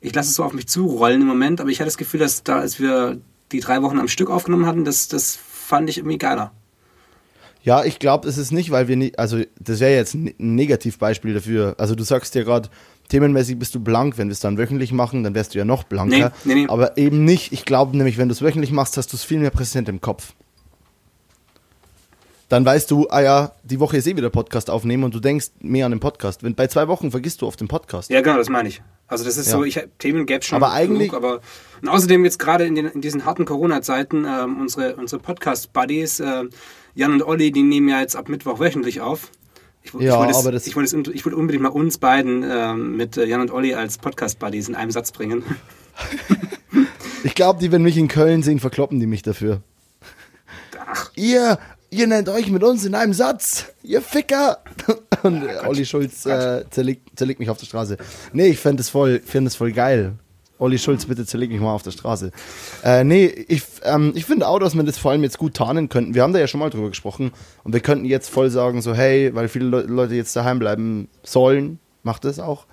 ich 0.00 0.14
lasse 0.14 0.28
es 0.28 0.36
so 0.36 0.44
auf 0.44 0.52
mich 0.52 0.68
zurollen 0.68 1.22
im 1.22 1.26
Moment, 1.26 1.60
aber 1.60 1.70
ich 1.70 1.80
hatte 1.80 1.86
das 1.86 1.96
Gefühl, 1.96 2.20
dass 2.20 2.42
da, 2.42 2.58
als 2.58 2.78
wir 2.78 3.18
die 3.50 3.60
drei 3.60 3.80
Wochen 3.80 3.98
am 3.98 4.08
Stück 4.08 4.28
aufgenommen 4.28 4.66
hatten, 4.66 4.84
das, 4.84 5.08
das 5.08 5.36
fand 5.36 5.88
ich 5.88 5.96
irgendwie 5.98 6.18
geiler. 6.18 6.52
Ja, 7.62 7.82
ich 7.82 7.98
glaube, 7.98 8.28
es 8.28 8.36
ist 8.36 8.52
nicht, 8.52 8.70
weil 8.70 8.88
wir 8.88 8.96
nicht, 8.96 9.18
also 9.18 9.40
das 9.58 9.80
wäre 9.80 9.94
jetzt 9.94 10.12
ein 10.12 10.34
Negativbeispiel 10.36 11.32
dafür. 11.32 11.76
Also 11.78 11.94
du 11.94 12.04
sagst 12.04 12.34
ja 12.34 12.42
gerade, 12.42 12.68
themenmäßig 13.08 13.58
bist 13.58 13.74
du 13.74 13.80
blank. 13.80 14.18
Wenn 14.18 14.28
wir 14.28 14.32
es 14.32 14.40
dann 14.40 14.58
wöchentlich 14.58 14.92
machen, 14.92 15.22
dann 15.22 15.34
wärst 15.34 15.54
du 15.54 15.58
ja 15.58 15.64
noch 15.64 15.84
blanker. 15.84 16.32
Nee, 16.44 16.54
nee, 16.54 16.60
nee. 16.62 16.68
Aber 16.68 16.96
eben 16.96 17.24
nicht. 17.24 17.52
Ich 17.52 17.64
glaube 17.64 17.96
nämlich, 17.96 18.18
wenn 18.18 18.28
du 18.28 18.32
es 18.32 18.42
wöchentlich 18.42 18.72
machst, 18.72 18.96
hast 18.96 19.12
du 19.12 19.16
es 19.16 19.24
viel 19.24 19.38
mehr 19.38 19.50
präsent 19.50 19.88
im 19.88 20.00
Kopf. 20.00 20.32
Dann 22.48 22.64
weißt 22.64 22.90
du, 22.90 23.08
ah 23.08 23.20
ja, 23.20 23.52
die 23.62 23.80
Woche 23.80 23.96
ist 23.96 24.06
eh 24.06 24.16
wieder 24.16 24.30
Podcast 24.30 24.70
aufnehmen 24.70 25.04
und 25.04 25.14
du 25.14 25.20
denkst 25.20 25.48
mehr 25.60 25.86
an 25.86 25.92
den 25.92 26.00
Podcast. 26.00 26.42
Wenn, 26.42 26.54
bei 26.54 26.66
zwei 26.66 26.88
Wochen 26.88 27.10
vergisst 27.10 27.42
du 27.42 27.46
auf 27.46 27.56
den 27.56 27.68
Podcast. 27.68 28.10
Ja, 28.10 28.20
genau, 28.20 28.36
das 28.36 28.48
meine 28.48 28.68
ich. 28.68 28.82
Also 29.08 29.24
das 29.24 29.36
ist 29.38 29.46
ja. 29.46 29.52
so, 29.52 29.64
ich 29.64 29.80
Themen 29.98 30.26
gäbe 30.26 30.44
schon. 30.44 30.56
Aber 30.56 30.72
eigentlich. 30.72 31.10
Genug, 31.10 31.24
aber 31.24 31.40
und 31.82 31.88
außerdem 31.88 32.24
jetzt 32.24 32.38
gerade 32.38 32.64
in, 32.64 32.76
in 32.76 33.00
diesen 33.00 33.24
harten 33.24 33.44
Corona-Zeiten 33.44 34.24
ähm, 34.24 34.60
unsere 34.60 34.96
unsere 34.96 35.20
Podcast-Buddies 35.20 36.20
äh, 36.20 36.44
Jan 36.94 37.12
und 37.14 37.22
Olli, 37.22 37.50
die 37.50 37.62
nehmen 37.62 37.88
ja 37.88 38.00
jetzt 38.00 38.14
ab 38.14 38.28
Mittwoch 38.28 38.60
wöchentlich 38.60 39.00
auf. 39.00 39.30
Ich, 39.84 39.92
ja, 39.92 40.00
ich, 40.00 40.16
wollte 40.16 40.38
aber 40.38 40.52
das, 40.52 40.66
ich, 40.66 40.74
wollte 40.76 40.96
es, 40.96 41.08
ich 41.14 41.24
wollte 41.24 41.36
unbedingt 41.36 41.62
mal 41.62 41.68
uns 41.68 41.98
beiden 41.98 42.42
ähm, 42.42 42.96
mit 42.96 43.16
äh, 43.16 43.26
Jan 43.26 43.42
und 43.42 43.50
Olli 43.50 43.74
als 43.74 43.98
Podcast-Buddies 43.98 44.68
in 44.68 44.74
einem 44.74 44.90
Satz 44.90 45.12
bringen. 45.12 45.44
ich 47.24 47.34
glaube, 47.34 47.60
die, 47.60 47.70
wenn 47.70 47.82
mich 47.82 47.98
in 47.98 48.08
Köln 48.08 48.42
sehen, 48.42 48.60
verkloppen 48.60 48.98
die 48.98 49.06
mich 49.06 49.22
dafür. 49.22 49.60
Ach. 50.86 51.10
Ihr, 51.16 51.58
ihr 51.90 52.06
nennt 52.06 52.30
euch 52.30 52.50
mit 52.50 52.64
uns 52.64 52.84
in 52.86 52.94
einem 52.94 53.12
Satz, 53.12 53.66
ihr 53.82 54.00
Ficker. 54.00 54.58
Und 55.22 55.44
ja, 55.44 55.66
Olli 55.68 55.84
Schulz 55.84 56.24
äh, 56.24 56.64
zerlegt, 56.70 57.18
zerlegt 57.18 57.40
mich 57.40 57.50
auf 57.50 57.58
der 57.58 57.66
Straße. 57.66 57.98
Nee, 58.32 58.48
ich 58.48 58.58
fände 58.58 58.80
es 58.80 58.88
voll, 58.88 59.20
voll 59.20 59.72
geil. 59.72 60.14
Olli 60.64 60.78
Schulz, 60.78 61.04
bitte 61.04 61.26
zerleg 61.26 61.50
mich 61.50 61.60
mal 61.60 61.74
auf 61.74 61.82
der 61.82 61.90
Straße. 61.90 62.32
Äh, 62.82 63.04
nee, 63.04 63.26
ich, 63.26 63.64
ähm, 63.82 64.12
ich 64.14 64.24
finde 64.24 64.48
auch, 64.48 64.58
dass 64.58 64.74
wir 64.74 64.82
das 64.82 64.96
vor 64.96 65.10
allem 65.10 65.22
jetzt 65.22 65.36
gut 65.36 65.52
tarnen 65.52 65.90
könnten. 65.90 66.14
Wir 66.14 66.22
haben 66.22 66.32
da 66.32 66.38
ja 66.38 66.46
schon 66.46 66.58
mal 66.58 66.70
drüber 66.70 66.88
gesprochen 66.88 67.32
und 67.64 67.74
wir 67.74 67.80
könnten 67.80 68.06
jetzt 68.06 68.30
voll 68.30 68.48
sagen, 68.48 68.80
so 68.80 68.94
hey, 68.94 69.34
weil 69.34 69.48
viele 69.48 69.66
Le 69.66 69.82
Leute 69.82 70.14
jetzt 70.14 70.34
daheim 70.34 70.58
bleiben 70.58 71.08
sollen, 71.22 71.80
macht 72.02 72.24
das 72.24 72.40
auch, 72.40 72.64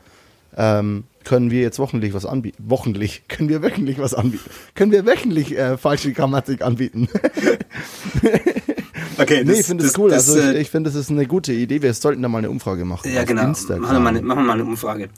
ähm, 0.55 1.03
können 1.25 1.51
wir 1.51 1.61
jetzt 1.61 1.79
wochentlich 1.79 2.13
was 2.13 2.25
anbieten. 2.25 2.63
Wochentlich, 2.65 3.23
können 3.27 3.49
wir 3.49 3.61
wöchentlich 3.61 3.99
was 3.99 4.13
anbieten. 4.13 4.49
können 4.73 4.93
wir 4.93 5.05
wöchentlich 5.05 5.57
äh, 5.57 5.77
falsche 5.77 6.13
Grammatik 6.13 6.61
anbieten. 6.61 7.09
okay, 9.17 9.43
nee, 9.43 9.59
ich 9.59 9.65
finde 9.65 9.83
das, 9.83 9.93
das, 9.93 9.99
cool. 9.99 10.11
Das, 10.11 10.29
also 10.29 10.39
ich, 10.39 10.55
äh, 10.55 10.61
ich 10.61 10.69
finde, 10.69 10.89
das 10.89 10.97
ist 10.97 11.11
eine 11.11 11.25
gute 11.25 11.51
Idee. 11.51 11.81
Wir 11.81 11.93
sollten 11.93 12.21
da 12.21 12.29
mal 12.29 12.37
eine 12.37 12.49
Umfrage 12.49 12.85
machen. 12.85 13.13
Ja, 13.13 13.25
genau. 13.25 13.47
Machen 13.47 13.67
wir, 13.67 13.99
mal 13.99 14.07
eine, 14.07 14.21
machen 14.21 14.39
wir 14.39 14.45
mal 14.45 14.53
eine 14.53 14.63
Umfrage. 14.63 15.09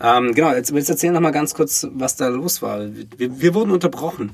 Ähm, 0.00 0.34
genau, 0.34 0.52
jetzt, 0.52 0.70
jetzt 0.70 0.90
erzähl 0.90 1.12
noch 1.12 1.20
mal 1.20 1.30
ganz 1.30 1.54
kurz, 1.54 1.86
was 1.92 2.16
da 2.16 2.28
los 2.28 2.62
war. 2.62 2.80
Wir, 3.16 3.40
wir 3.40 3.54
wurden 3.54 3.70
unterbrochen. 3.70 4.30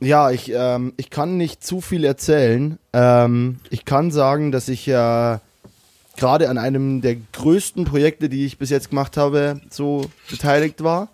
Ja, 0.00 0.30
ich, 0.30 0.52
ähm, 0.54 0.92
ich 0.96 1.10
kann 1.10 1.36
nicht 1.36 1.64
zu 1.64 1.80
viel 1.80 2.04
erzählen. 2.04 2.78
Ähm, 2.92 3.60
ich 3.70 3.84
kann 3.84 4.10
sagen, 4.10 4.52
dass 4.52 4.68
ich 4.68 4.86
äh, 4.88 5.38
gerade 6.16 6.48
an 6.48 6.58
einem 6.58 7.00
der 7.00 7.16
größten 7.32 7.84
Projekte, 7.84 8.28
die 8.28 8.44
ich 8.44 8.58
bis 8.58 8.70
jetzt 8.70 8.90
gemacht 8.90 9.16
habe, 9.16 9.60
so 9.70 10.10
beteiligt 10.30 10.82
war. 10.82 11.08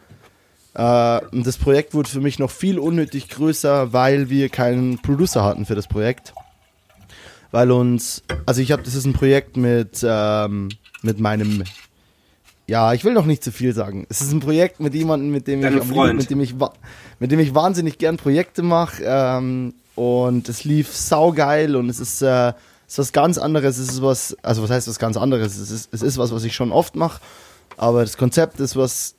Äh, 0.74 1.24
und 1.26 1.46
das 1.46 1.58
Projekt 1.58 1.94
wurde 1.94 2.08
für 2.08 2.20
mich 2.20 2.38
noch 2.38 2.50
viel 2.50 2.78
unnötig 2.78 3.28
größer, 3.28 3.92
weil 3.92 4.30
wir 4.30 4.48
keinen 4.48 5.00
Producer 5.00 5.44
hatten 5.44 5.66
für 5.66 5.74
das 5.74 5.86
Projekt. 5.86 6.32
Weil 7.50 7.70
uns, 7.70 8.22
also 8.46 8.62
ich 8.62 8.72
habe, 8.72 8.82
das 8.82 8.94
ist 8.94 9.04
ein 9.04 9.12
Projekt 9.12 9.56
mit, 9.56 10.00
ähm, 10.02 10.70
mit 11.02 11.20
meinem 11.20 11.64
ja, 12.72 12.94
ich 12.94 13.04
will 13.04 13.12
noch 13.12 13.26
nicht 13.26 13.44
zu 13.44 13.52
viel 13.52 13.74
sagen. 13.74 14.06
Es 14.08 14.22
ist 14.22 14.32
ein 14.32 14.40
Projekt 14.40 14.80
mit 14.80 14.94
jemandem, 14.94 15.30
mit 15.30 15.46
dem 15.46 15.62
ich, 15.62 15.84
Freund. 15.84 16.18
mit 16.18 16.30
dem 16.30 16.40
ich, 16.40 16.54
mit 17.18 17.30
dem 17.30 17.38
ich 17.38 17.54
wahnsinnig 17.54 17.98
gern 17.98 18.16
Projekte 18.16 18.62
mache. 18.62 19.02
Ähm, 19.04 19.74
und 19.94 20.48
es 20.48 20.64
lief 20.64 20.96
saugeil 20.96 21.76
und 21.76 21.90
es 21.90 22.00
ist, 22.00 22.22
äh, 22.22 22.54
es 22.86 22.94
ist 22.94 22.98
was 22.98 23.12
ganz 23.12 23.36
anderes. 23.36 23.76
Es 23.76 23.90
ist 23.90 24.00
was, 24.00 24.38
also 24.40 24.62
was 24.62 24.70
heißt 24.70 24.88
was 24.88 24.98
ganz 24.98 25.18
anderes? 25.18 25.58
Es 25.58 25.70
ist, 25.70 25.92
es 25.92 26.00
ist 26.00 26.16
was, 26.16 26.32
was 26.32 26.44
ich 26.44 26.54
schon 26.54 26.72
oft 26.72 26.96
mache. 26.96 27.20
Aber 27.76 28.00
das 28.00 28.16
Konzept 28.16 28.58
ist 28.58 28.74
was 28.74 29.16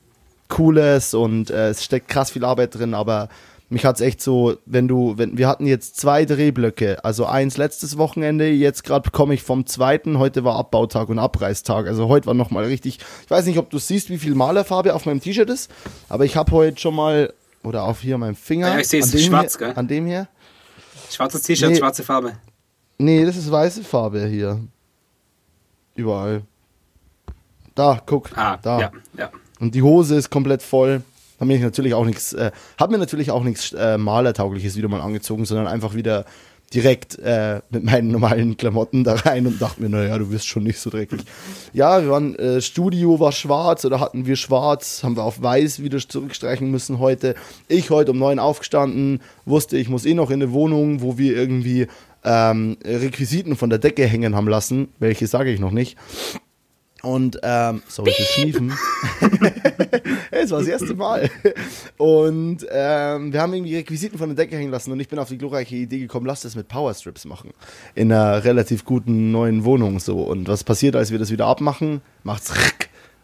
Cooles 0.48 1.14
und 1.14 1.50
äh, 1.50 1.68
es 1.68 1.84
steckt 1.84 2.08
krass 2.08 2.32
viel 2.32 2.44
Arbeit 2.44 2.74
drin. 2.74 2.92
Aber 2.92 3.28
mich 3.68 3.84
hat 3.84 3.96
es 3.96 4.02
echt 4.02 4.20
so, 4.20 4.56
wenn 4.66 4.88
du, 4.88 5.16
wenn 5.16 5.38
wir 5.38 5.48
hatten 5.48 5.66
jetzt 5.66 5.98
zwei 5.98 6.24
Drehblöcke, 6.24 7.04
also 7.04 7.26
eins 7.26 7.56
letztes 7.56 7.96
Wochenende, 7.96 8.48
jetzt 8.48 8.84
gerade 8.84 9.10
komme 9.10 9.34
ich 9.34 9.42
vom 9.42 9.66
zweiten, 9.66 10.18
heute 10.18 10.44
war 10.44 10.56
Abbautag 10.56 11.08
und 11.08 11.18
Abreißtag, 11.18 11.86
also 11.86 12.08
heute 12.08 12.26
war 12.26 12.34
nochmal 12.34 12.64
richtig, 12.64 12.98
ich 13.24 13.30
weiß 13.30 13.46
nicht, 13.46 13.58
ob 13.58 13.70
du 13.70 13.78
siehst, 13.78 14.10
wie 14.10 14.18
viel 14.18 14.34
Malerfarbe 14.34 14.94
auf 14.94 15.06
meinem 15.06 15.20
T-Shirt 15.20 15.50
ist, 15.50 15.70
aber 16.08 16.24
ich 16.24 16.36
habe 16.36 16.52
heute 16.52 16.80
schon 16.80 16.94
mal, 16.94 17.32
oder 17.62 17.84
auf 17.84 18.00
hier 18.00 18.18
meinem 18.18 18.36
Finger. 18.36 18.68
Ja, 18.68 18.78
ich 18.78 18.88
sehe 18.88 19.00
es 19.00 19.24
schwarz, 19.24 19.58
hier, 19.58 19.68
gell? 19.68 19.76
An 19.76 19.88
dem 19.88 20.06
hier. 20.06 20.28
Schwarzes 21.10 21.42
T-Shirt, 21.42 21.70
nee, 21.70 21.76
schwarze 21.76 22.02
Farbe. 22.02 22.32
Nee, 22.98 23.24
das 23.24 23.36
ist 23.36 23.50
weiße 23.50 23.82
Farbe 23.82 24.26
hier. 24.26 24.60
Überall. 25.94 26.42
Da, 27.74 28.00
guck. 28.04 28.36
Ah, 28.36 28.58
da. 28.60 28.80
Ja, 28.80 28.92
ja. 29.16 29.30
Und 29.58 29.74
die 29.74 29.82
Hose 29.82 30.16
ist 30.16 30.30
komplett 30.30 30.62
voll. 30.62 31.02
Habe 31.44 31.52
mir 31.52 31.60
natürlich 31.60 31.92
auch 31.92 32.06
nichts, 32.06 32.32
äh, 32.32 32.52
habe 32.78 32.92
mir 32.92 32.98
natürlich 32.98 33.30
auch 33.30 33.44
nichts 33.44 33.74
äh, 33.74 33.98
Malertaugliches 33.98 34.78
wieder 34.78 34.88
mal 34.88 35.02
angezogen, 35.02 35.44
sondern 35.44 35.66
einfach 35.66 35.94
wieder 35.94 36.24
direkt 36.72 37.18
äh, 37.18 37.60
mit 37.68 37.84
meinen 37.84 38.08
normalen 38.08 38.56
Klamotten 38.56 39.04
da 39.04 39.12
rein 39.14 39.46
und 39.46 39.60
dachte 39.60 39.82
mir, 39.82 39.90
naja, 39.90 40.16
du 40.16 40.30
wirst 40.30 40.46
schon 40.46 40.62
nicht 40.62 40.78
so 40.78 40.88
dreckig. 40.88 41.20
Ja, 41.74 42.02
wir 42.02 42.08
waren, 42.08 42.34
äh, 42.36 42.62
Studio 42.62 43.20
war 43.20 43.30
schwarz 43.30 43.84
oder 43.84 44.00
hatten 44.00 44.24
wir 44.24 44.36
schwarz, 44.36 45.04
haben 45.04 45.18
wir 45.18 45.22
auf 45.22 45.42
weiß 45.42 45.82
wieder 45.82 45.98
zurückstreichen 45.98 46.70
müssen 46.70 46.98
heute. 46.98 47.34
Ich 47.68 47.90
heute 47.90 48.12
um 48.12 48.18
neun 48.18 48.38
aufgestanden, 48.38 49.20
wusste, 49.44 49.76
ich 49.76 49.90
muss 49.90 50.06
eh 50.06 50.14
noch 50.14 50.30
in 50.30 50.42
eine 50.42 50.52
Wohnung, 50.52 51.02
wo 51.02 51.18
wir 51.18 51.36
irgendwie 51.36 51.88
ähm, 52.24 52.78
Requisiten 52.82 53.54
von 53.54 53.68
der 53.68 53.78
Decke 53.78 54.06
hängen 54.06 54.34
haben 54.34 54.48
lassen. 54.48 54.88
Welche 54.98 55.26
sage 55.26 55.52
ich 55.52 55.60
noch 55.60 55.72
nicht. 55.72 55.98
Und, 57.04 57.38
ähm, 57.42 57.82
sorry 57.88 58.12
fürs 58.12 58.28
Schniefen. 58.30 58.72
Es 60.30 60.50
war 60.50 60.58
das 60.58 60.68
erste 60.68 60.94
Mal. 60.94 61.30
Und 61.96 62.66
ähm, 62.70 63.32
wir 63.32 63.40
haben 63.40 63.54
irgendwie 63.54 63.76
Requisiten 63.76 64.18
von 64.18 64.28
der 64.28 64.36
Decke 64.36 64.56
hängen 64.56 64.70
lassen 64.70 64.92
und 64.92 65.00
ich 65.00 65.08
bin 65.08 65.18
auf 65.18 65.28
die 65.28 65.38
glorreiche 65.38 65.76
Idee 65.76 66.00
gekommen, 66.00 66.26
lass 66.26 66.42
das 66.42 66.56
mit 66.56 66.68
Powerstrips 66.68 67.24
machen. 67.24 67.52
In 67.94 68.12
einer 68.12 68.44
relativ 68.44 68.84
guten 68.84 69.30
neuen 69.30 69.64
Wohnung 69.64 70.00
so. 70.00 70.18
Und 70.22 70.48
was 70.48 70.64
passiert, 70.64 70.96
als 70.96 71.10
wir 71.10 71.18
das 71.18 71.30
wieder 71.30 71.46
abmachen? 71.46 72.02
Macht's 72.24 72.52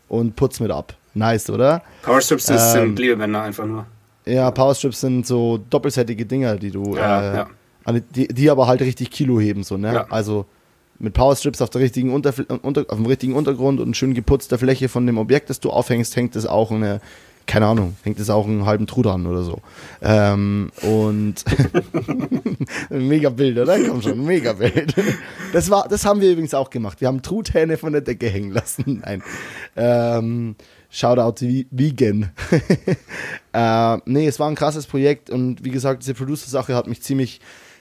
und 0.09 0.37
putzt 0.37 0.61
mit 0.61 0.71
ab. 0.71 0.95
Nice, 1.15 1.51
oder? 1.51 1.83
Powerstrips 2.03 2.49
ähm, 2.51 2.59
sind 2.59 2.95
Klebebänder 2.97 3.43
einfach 3.43 3.67
nur. 3.67 3.87
Ja, 4.27 4.51
Powerstrips 4.51 5.01
sind 5.01 5.27
so 5.27 5.59
doppelseitige 5.71 6.27
Dinger, 6.27 6.57
die 6.57 6.71
du 6.71 6.97
ja, 6.97 7.33
äh, 7.33 7.37
ja 7.37 8.01
Die, 8.15 8.29
die 8.29 8.51
aber 8.51 8.67
halt 8.67 8.81
richtig 8.81 9.11
Kilo 9.11 9.41
heben, 9.41 9.63
so, 9.65 9.77
ne? 9.77 9.95
Ja. 9.95 10.07
Also 10.11 10.47
mit 11.00 11.14
Powerstrips 11.14 11.62
auf 11.62 11.71
der 11.71 11.80
richtigen 11.80 12.12
Unterf 12.12 12.42
unter, 12.62 12.85
auf 12.88 12.97
dem 12.97 13.07
richtigen 13.07 13.35
Untergrund 13.35 13.80
und 13.80 13.97
schön 13.97 14.14
geputzter 14.14 14.59
Fläche 14.59 14.88
von 14.88 15.07
dem 15.07 15.19
Objekt, 15.19 15.50
das 15.50 15.59
du 15.59 15.71
aufhängst, 15.71 16.14
hängt 16.14 16.37
es 16.37 16.47
auch 16.47 16.71
eine, 16.71 17.00
keine 17.47 17.66
Ahnung, 17.66 17.97
hängt 18.02 18.21
es 18.21 18.28
auch 18.28 18.47
einen 18.47 18.66
halben 18.66 18.87
Trud 18.87 19.07
an 19.07 19.26
oder 19.26 19.42
so. 19.42 19.61
Ähm, 20.02 20.71
und 20.83 21.42
mega 22.90 23.30
Bild, 23.30 23.59
oder? 23.59 23.78
Komm 23.83 24.02
schon, 24.02 24.25
mega 24.25 24.52
Bild. 24.52 24.95
Das 25.54 25.71
war, 25.71 25.88
das 25.88 26.04
haben 26.04 26.21
wir 26.21 26.30
übrigens 26.30 26.52
auch 26.52 26.69
gemacht. 26.69 27.00
Wir 27.00 27.09
haben 27.09 27.23
Truthähne 27.23 27.78
von 27.78 27.92
der 27.92 28.02
Decke 28.02 28.28
hängen 28.28 28.52
lassen. 28.52 29.00
Nein. 29.04 29.23
Ähm, 29.76 30.54
Shoutout 30.90 31.45
Vegan. 31.71 32.30
äh, 33.52 33.99
nee, 34.04 34.26
es 34.26 34.38
war 34.38 34.49
ein 34.49 34.54
krasses 34.54 34.87
Projekt 34.87 35.30
und 35.30 35.64
wie 35.64 35.71
gesagt, 35.71 36.02
diese 36.02 36.14
Producer-Sache 36.14 36.75
hat 36.75 36.88
mich 36.88 37.00
ziemlich 37.00 37.40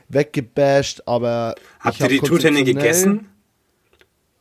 weggebasht, 0.09 1.03
aber 1.05 1.55
Habt 1.79 1.99
ihr 1.99 2.07
die 2.07 2.19
Truthähne 2.19 2.63
gegessen? 2.63 3.29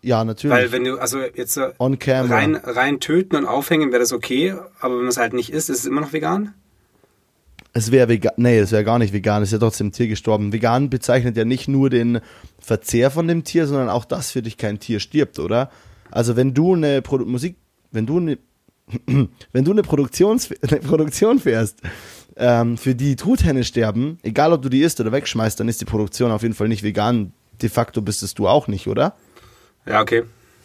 Ja, 0.00 0.24
natürlich. 0.24 0.56
Weil 0.56 0.72
wenn 0.72 0.84
du, 0.84 0.98
also 0.98 1.20
jetzt 1.20 1.54
so 1.54 1.68
On 1.78 1.98
rein, 2.00 2.54
rein 2.56 3.00
töten 3.00 3.36
und 3.36 3.46
aufhängen 3.46 3.90
wäre 3.90 4.00
das 4.00 4.12
okay, 4.12 4.54
aber 4.80 4.94
wenn 4.94 5.02
man 5.02 5.08
es 5.08 5.16
halt 5.16 5.32
nicht 5.32 5.50
isst, 5.50 5.70
ist 5.70 5.80
es 5.80 5.86
immer 5.86 6.00
noch 6.00 6.12
vegan? 6.12 6.54
Es 7.72 7.92
wäre 7.92 8.08
vegan, 8.08 8.32
nee, 8.36 8.58
es 8.58 8.72
wäre 8.72 8.84
gar 8.84 8.98
nicht 8.98 9.12
vegan, 9.12 9.42
es 9.42 9.48
ist 9.48 9.54
ja 9.54 9.58
trotzdem 9.58 9.88
ein 9.88 9.92
Tier 9.92 10.08
gestorben. 10.08 10.52
Vegan 10.52 10.88
bezeichnet 10.88 11.36
ja 11.36 11.44
nicht 11.44 11.68
nur 11.68 11.90
den 11.90 12.20
Verzehr 12.58 13.10
von 13.10 13.28
dem 13.28 13.44
Tier, 13.44 13.66
sondern 13.66 13.88
auch, 13.88 14.04
dass 14.04 14.30
für 14.30 14.42
dich 14.42 14.56
kein 14.56 14.78
Tier 14.78 15.00
stirbt, 15.00 15.38
oder? 15.38 15.70
Also 16.10 16.36
wenn 16.36 16.54
du 16.54 16.74
eine 16.74 17.02
Produ 17.02 17.24
Musik, 17.24 17.56
wenn 17.90 18.06
du 18.06 18.18
eine, 18.18 18.38
wenn 19.52 19.64
du 19.64 19.72
eine, 19.72 19.82
Produktions 19.82 20.50
eine 20.62 20.80
Produktion 20.80 21.38
fährst, 21.38 21.80
ähm, 22.38 22.78
für 22.78 22.94
die 22.94 23.16
Truthähne 23.16 23.64
sterben, 23.64 24.18
egal 24.22 24.52
ob 24.52 24.62
du 24.62 24.68
die 24.68 24.80
isst 24.82 25.00
oder 25.00 25.12
wegschmeißt, 25.12 25.58
dann 25.60 25.68
ist 25.68 25.80
die 25.80 25.84
Produktion 25.84 26.30
auf 26.30 26.42
jeden 26.42 26.54
Fall 26.54 26.68
nicht 26.68 26.82
vegan. 26.82 27.32
De 27.60 27.68
facto 27.68 28.00
bist 28.02 28.22
es 28.22 28.34
du 28.34 28.46
auch 28.48 28.68
nicht, 28.68 28.86
oder? 28.86 29.14
Ja, 29.86 30.00
okay. 30.00 30.22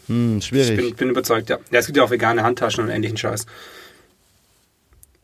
Hm, 0.08 0.38
Ich 0.40 0.46
schwierig. 0.46 0.78
bin, 0.78 0.96
bin 0.96 1.10
überzeugt, 1.10 1.50
ja. 1.50 1.58
Ja, 1.72 1.80
es 1.80 1.86
gibt 1.88 1.98
ja 1.98 2.04
auch 2.04 2.12
vegane 2.12 2.44
Handtaschen 2.44 2.84
und 2.84 2.90
ähnlichen 2.90 3.18
Scheiß. 3.18 3.46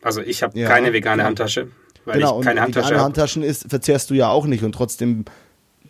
Also 0.01 0.22
ich 0.22 0.41
habe 0.44 0.58
Ja, 0.58 0.68
keine 0.68 0.94
vegane 0.94 1.18
genau. 1.18 1.27
Handtasche, 1.27 1.68
weil 2.06 2.15
genau, 2.20 2.32
ich 2.32 2.38
und 2.38 2.44
keine 2.46 2.62
Handtasche 2.62 2.88
vegane. 2.89 3.03
Handtaschen 3.03 3.44
ist, 3.44 3.65
verzehrst 3.70 4.10
du 4.10 4.13
ja 4.13 4.29
auch 4.29 4.46
nicht 4.46 4.63
und 4.63 4.72
trotzdem 4.74 5.25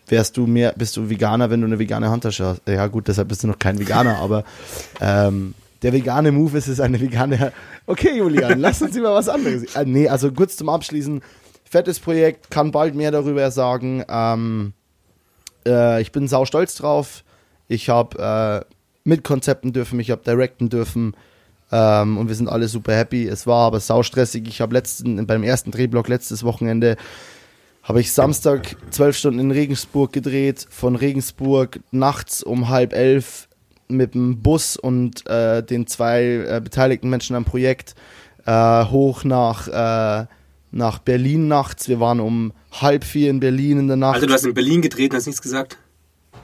wärst 0.08 0.36
du 0.36 0.46
mehr, 0.48 0.74
bist 0.76 0.96
du 0.96 1.08
Veganer, 1.08 1.50
wenn 1.50 1.60
du 1.60 1.68
eine 1.68 1.78
vegane 1.78 2.10
Handtasche 2.10 2.44
hast. 2.44 2.62
Ja 2.66 2.88
gut, 2.88 3.06
deshalb 3.06 3.28
bist 3.28 3.44
du 3.44 3.46
noch 3.46 3.58
kein 3.60 3.78
Veganer, 3.78 4.16
aber 4.18 4.42
ähm, 5.00 5.54
der 5.82 5.92
vegane 5.92 6.32
Move 6.32 6.58
ist 6.58 6.68
es 6.68 6.80
eine 6.80 7.00
vegane. 7.00 7.52
Okay, 7.86 8.16
Julian, 8.16 8.60
lass 8.60 8.82
uns 8.82 8.96
über 8.96 9.14
was 9.14 9.28
anderes. 9.28 9.74
Äh, 9.74 9.84
nee, 9.84 10.08
also 10.08 10.30
kurz 10.32 10.56
zum 10.56 10.68
Abschließen. 10.68 11.22
Fettes 11.64 12.00
Projekt, 12.00 12.50
kann 12.50 12.72
bald 12.72 12.94
mehr 12.94 13.10
darüber 13.10 13.50
sagen. 13.50 14.04
Ähm, 14.08 14.72
äh, 15.66 16.02
ich 16.02 16.12
bin 16.12 16.28
sau 16.28 16.44
stolz 16.44 16.74
drauf. 16.74 17.24
Ich 17.68 17.88
habe 17.88 18.64
äh, 18.66 18.74
mitkonzepten 19.04 19.72
dürfen, 19.72 20.00
ich 20.00 20.10
habe 20.10 20.22
directen 20.24 20.68
dürfen. 20.68 21.14
Ähm, 21.72 22.18
und 22.18 22.28
wir 22.28 22.34
sind 22.34 22.48
alle 22.48 22.66
super 22.68 22.96
happy. 22.96 23.26
Es 23.26 23.46
war 23.46 23.66
aber 23.66 23.80
saustressig. 23.80 24.48
Ich 24.48 24.60
habe 24.60 24.82
beim 25.24 25.42
ersten 25.44 25.70
Drehblock 25.70 26.08
letztes 26.08 26.42
Wochenende 26.42 26.96
habe 27.82 28.00
ich 28.00 28.12
Samstag 28.12 28.76
zwölf 28.90 29.16
Stunden 29.16 29.40
in 29.40 29.50
Regensburg 29.50 30.12
gedreht, 30.12 30.66
von 30.68 30.96
Regensburg 30.96 31.80
nachts 31.90 32.42
um 32.42 32.68
halb 32.68 32.92
elf 32.92 33.48
mit 33.90 34.14
dem 34.14 34.42
Bus 34.42 34.76
und 34.76 35.26
äh, 35.26 35.62
den 35.62 35.86
zwei 35.86 36.22
äh, 36.22 36.60
beteiligten 36.62 37.10
Menschen 37.10 37.36
am 37.36 37.44
Projekt 37.44 37.94
äh, 38.46 38.84
hoch 38.84 39.24
nach, 39.24 39.68
äh, 39.68 40.26
nach 40.70 40.98
Berlin 40.98 41.48
nachts. 41.48 41.88
Wir 41.88 42.00
waren 42.00 42.20
um 42.20 42.52
halb 42.72 43.04
vier 43.04 43.30
in 43.30 43.40
Berlin 43.40 43.78
in 43.78 43.86
der 43.88 43.96
Nacht. 43.96 44.16
Also 44.16 44.26
du 44.26 44.32
hast 44.32 44.44
in 44.44 44.54
Berlin 44.54 44.82
gedreht 44.82 45.12
und 45.12 45.16
hast 45.16 45.26
nichts 45.26 45.42
gesagt? 45.42 45.78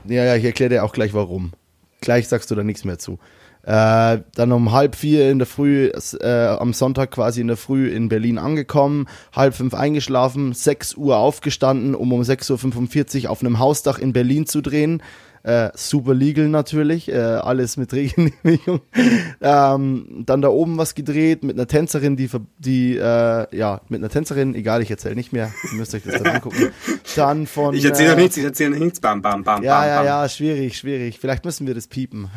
Ja, 0.04 0.24
ja, 0.24 0.36
ich 0.36 0.44
erkläre 0.44 0.70
dir 0.70 0.84
auch 0.84 0.92
gleich 0.92 1.14
warum. 1.14 1.52
Gleich 2.00 2.28
sagst 2.28 2.50
du 2.50 2.54
da 2.54 2.62
nichts 2.62 2.84
mehr 2.84 2.98
zu. 2.98 3.18
Äh, 3.66 4.20
dann 4.36 4.52
um 4.52 4.70
halb 4.70 4.94
vier 4.94 5.28
in 5.28 5.38
der 5.38 5.46
Früh, 5.46 5.90
äh, 6.20 6.46
am 6.46 6.72
Sonntag 6.72 7.10
quasi 7.10 7.40
in 7.40 7.48
der 7.48 7.56
Früh 7.56 7.88
in 7.88 8.08
Berlin 8.08 8.38
angekommen, 8.38 9.08
halb 9.32 9.54
fünf 9.54 9.74
eingeschlafen, 9.74 10.52
sechs 10.52 10.94
Uhr 10.94 11.16
aufgestanden, 11.16 11.96
um 11.96 12.12
um 12.12 12.20
6.45 12.22 13.24
Uhr 13.24 13.30
auf 13.30 13.40
einem 13.40 13.58
Hausdach 13.58 13.98
in 13.98 14.12
Berlin 14.12 14.46
zu 14.46 14.60
drehen. 14.60 15.02
Äh, 15.46 15.70
super 15.76 16.12
legal 16.12 16.48
natürlich, 16.48 17.08
äh, 17.08 17.14
alles 17.14 17.76
mit 17.76 17.92
Regenehmigung. 17.92 18.80
ähm, 19.40 20.24
dann 20.26 20.42
da 20.42 20.48
oben 20.48 20.76
was 20.76 20.96
gedreht 20.96 21.44
mit 21.44 21.54
einer 21.56 21.68
Tänzerin, 21.68 22.16
die, 22.16 22.28
die 22.58 22.96
äh, 22.96 23.56
ja, 23.56 23.80
mit 23.88 24.00
einer 24.00 24.08
Tänzerin, 24.08 24.56
egal, 24.56 24.82
ich 24.82 24.90
erzähle 24.90 25.14
nicht 25.14 25.32
mehr, 25.32 25.52
ihr 25.70 25.78
müsst 25.78 25.94
euch 25.94 26.02
das 26.02 26.20
dann 26.20 26.34
angucken. 26.34 26.72
Dann 27.14 27.46
von. 27.46 27.76
Ich 27.76 27.84
erzähle 27.84 28.08
äh, 28.08 28.12
noch 28.14 28.22
nichts, 28.22 28.36
ich 28.36 28.42
erzähle 28.42 28.70
noch 28.70 28.78
nichts. 28.80 28.98
Bam, 28.98 29.22
bam, 29.22 29.44
bam, 29.44 29.62
ja, 29.62 29.78
bam, 29.78 29.88
ja, 29.88 29.96
bam. 29.98 30.06
ja, 30.06 30.28
schwierig, 30.28 30.76
schwierig. 30.76 31.20
Vielleicht 31.20 31.44
müssen 31.44 31.68
wir 31.68 31.76
das 31.76 31.86
piepen. 31.86 32.28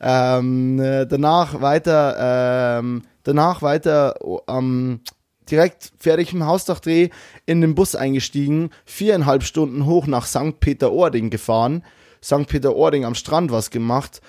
Ähm, 0.00 0.78
äh, 0.78 1.06
danach 1.06 1.60
weiter, 1.60 2.78
ähm, 2.78 3.02
danach 3.24 3.62
weiter 3.62 4.14
oh, 4.20 4.42
ähm, 4.48 5.00
direkt 5.50 5.90
fertig 5.98 6.32
im 6.32 6.46
Hausdachdreh 6.46 7.08
in 7.46 7.60
den 7.60 7.74
Bus 7.74 7.96
eingestiegen, 7.96 8.70
viereinhalb 8.84 9.42
Stunden 9.42 9.86
hoch 9.86 10.06
nach 10.06 10.26
St. 10.26 10.60
Peter-Ording 10.60 11.30
gefahren, 11.30 11.82
St. 12.22 12.46
Peter-Ording 12.46 13.04
am 13.04 13.14
Strand 13.14 13.50
was 13.50 13.70
gemacht, 13.70 14.20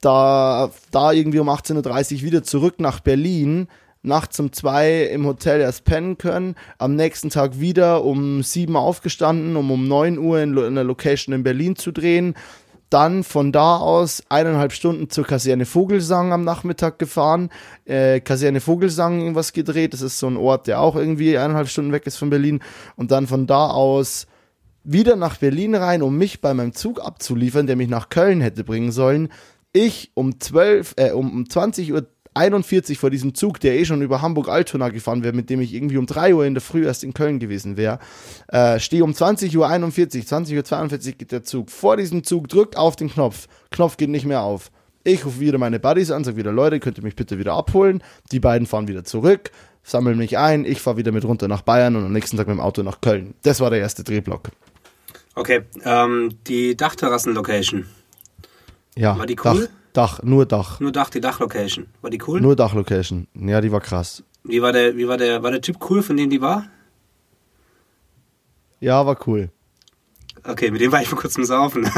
da, 0.00 0.70
da 0.90 1.12
irgendwie 1.12 1.40
um 1.40 1.48
18.30 1.48 2.16
Uhr 2.16 2.22
wieder 2.22 2.42
zurück 2.42 2.76
nach 2.78 3.00
Berlin, 3.00 3.68
nachts 4.02 4.40
um 4.40 4.50
zwei 4.52 5.02
im 5.04 5.26
Hotel 5.26 5.60
erst 5.60 5.84
pennen 5.84 6.16
können, 6.16 6.54
am 6.78 6.94
nächsten 6.94 7.28
Tag 7.28 7.60
wieder 7.60 8.02
um 8.04 8.42
sieben 8.42 8.76
aufgestanden, 8.76 9.56
um 9.56 9.70
um 9.70 9.86
neun 9.88 10.18
Uhr 10.18 10.40
in, 10.40 10.52
Lo- 10.52 10.64
in 10.64 10.74
der 10.74 10.84
Location 10.84 11.34
in 11.34 11.42
Berlin 11.42 11.76
zu 11.76 11.92
drehen, 11.92 12.34
dann 12.88 13.22
von 13.22 13.52
da 13.52 13.76
aus 13.76 14.22
eineinhalb 14.30 14.72
Stunden 14.72 15.10
zur 15.10 15.24
Kaserne 15.24 15.64
Vogelsang 15.64 16.32
am 16.32 16.44
Nachmittag 16.44 16.98
gefahren, 16.98 17.50
äh, 17.84 18.20
Kaserne 18.20 18.60
Vogelsang 18.60 19.20
irgendwas 19.20 19.52
gedreht, 19.52 19.92
das 19.92 20.00
ist 20.00 20.18
so 20.18 20.26
ein 20.26 20.36
Ort, 20.36 20.66
der 20.66 20.80
auch 20.80 20.96
irgendwie 20.96 21.36
eineinhalb 21.38 21.68
Stunden 21.68 21.92
weg 21.92 22.06
ist 22.06 22.16
von 22.16 22.30
Berlin. 22.30 22.60
Und 22.96 23.10
dann 23.12 23.26
von 23.26 23.46
da 23.46 23.68
aus 23.68 24.26
wieder 24.84 25.16
nach 25.16 25.36
Berlin 25.36 25.74
rein, 25.74 26.02
um 26.02 26.16
mich 26.16 26.40
bei 26.40 26.54
meinem 26.54 26.74
Zug 26.74 27.00
abzuliefern, 27.00 27.66
der 27.66 27.76
mich 27.76 27.88
nach 27.88 28.08
Köln 28.08 28.40
hätte 28.40 28.64
bringen 28.64 28.92
sollen. 28.92 29.28
Ich 29.72 30.10
um 30.14 30.40
12, 30.40 30.94
äh, 30.96 31.10
um, 31.12 31.30
um 31.30 31.48
20 31.48 31.92
Uhr 31.92 32.06
41 32.34 32.98
vor 32.98 33.10
diesem 33.10 33.34
Zug, 33.34 33.60
der 33.60 33.78
eh 33.78 33.84
schon 33.84 34.02
über 34.02 34.22
Hamburg-Altona 34.22 34.90
gefahren 34.90 35.22
wäre, 35.22 35.34
mit 35.34 35.50
dem 35.50 35.60
ich 35.60 35.74
irgendwie 35.74 35.96
um 35.96 36.06
3 36.06 36.34
Uhr 36.34 36.46
in 36.46 36.54
der 36.54 36.60
Früh 36.60 36.86
erst 36.86 37.02
in 37.02 37.12
Köln 37.12 37.38
gewesen 37.38 37.76
wäre, 37.76 37.98
äh, 38.48 38.78
stehe 38.78 39.04
um 39.04 39.14
20 39.14 39.56
Uhr 39.56 39.68
41, 39.68 40.26
20 40.26 40.56
Uhr 40.56 40.64
42 40.64 41.18
geht 41.18 41.32
der 41.32 41.42
Zug. 41.42 41.70
Vor 41.70 41.96
diesem 41.96 42.22
Zug 42.22 42.48
drückt 42.48 42.76
auf 42.76 42.96
den 42.96 43.10
Knopf. 43.10 43.48
Knopf 43.70 43.96
geht 43.96 44.10
nicht 44.10 44.26
mehr 44.26 44.42
auf. 44.42 44.70
Ich 45.02 45.24
rufe 45.24 45.40
wieder 45.40 45.58
meine 45.58 45.80
Buddies 45.80 46.10
an, 46.10 46.24
sage 46.24 46.36
wieder, 46.36 46.52
Leute, 46.52 46.78
könnt 46.78 46.98
ihr 46.98 47.04
mich 47.04 47.16
bitte 47.16 47.38
wieder 47.38 47.54
abholen? 47.54 48.02
Die 48.32 48.40
beiden 48.40 48.66
fahren 48.66 48.86
wieder 48.86 49.02
zurück, 49.02 49.50
sammeln 49.82 50.18
mich 50.18 50.36
ein, 50.36 50.66
ich 50.66 50.80
fahre 50.80 50.98
wieder 50.98 51.10
mit 51.10 51.24
runter 51.24 51.48
nach 51.48 51.62
Bayern 51.62 51.96
und 51.96 52.04
am 52.04 52.12
nächsten 52.12 52.36
Tag 52.36 52.48
mit 52.48 52.56
dem 52.56 52.60
Auto 52.60 52.82
nach 52.82 53.00
Köln. 53.00 53.34
Das 53.42 53.60
war 53.60 53.70
der 53.70 53.80
erste 53.80 54.04
Drehblock. 54.04 54.50
Okay, 55.40 55.62
ähm, 55.84 56.34
die 56.46 56.76
Dachterrassen-Location. 56.76 57.86
Ja, 58.94 59.18
War 59.18 59.24
die 59.24 59.36
cool? 59.42 59.70
Dach, 59.94 60.18
Dach, 60.18 60.22
nur 60.22 60.44
Dach. 60.44 60.80
Nur 60.80 60.92
Dach, 60.92 61.08
die 61.08 61.22
Dachlocation. 61.22 61.86
War 62.02 62.10
die 62.10 62.20
cool? 62.26 62.42
Nur 62.42 62.56
Dachlocation. 62.56 63.26
Ja, 63.32 63.62
die 63.62 63.72
war 63.72 63.80
krass. 63.80 64.22
Wie 64.44 64.60
war 64.60 64.72
der, 64.74 64.98
wie 64.98 65.08
war 65.08 65.16
der, 65.16 65.42
war 65.42 65.50
der 65.50 65.62
Typ 65.62 65.78
cool, 65.88 66.02
von 66.02 66.18
dem 66.18 66.28
die 66.28 66.42
war? 66.42 66.66
Ja, 68.80 69.06
war 69.06 69.16
cool. 69.26 69.48
Okay, 70.44 70.70
mit 70.70 70.82
dem 70.82 70.92
war 70.92 71.00
ich 71.00 71.08
vor 71.08 71.18
kurzem 71.18 71.46
saufen. 71.46 71.90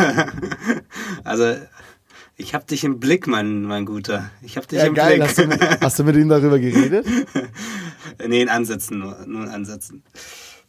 also, 1.24 1.56
ich 2.36 2.54
hab 2.54 2.68
dich 2.68 2.84
im 2.84 3.00
Blick, 3.00 3.26
mein, 3.26 3.62
mein 3.62 3.86
Guter. 3.86 4.30
Ich 4.42 4.56
hab 4.56 4.68
dich 4.68 4.78
Ja, 4.78 4.86
im 4.86 4.94
geil. 4.94 5.16
Blick. 5.16 5.28
Hast 5.28 5.38
du, 5.38 5.46
mit, 5.48 5.60
hast 5.80 5.98
du 5.98 6.04
mit 6.04 6.14
ihm 6.14 6.28
darüber 6.28 6.60
geredet? 6.60 7.04
nee, 8.24 8.40
in 8.42 8.48
Ansätzen 8.48 9.00
nur, 9.00 9.26
nur 9.26 9.42
in 9.42 9.48
Ansätzen. 9.48 10.04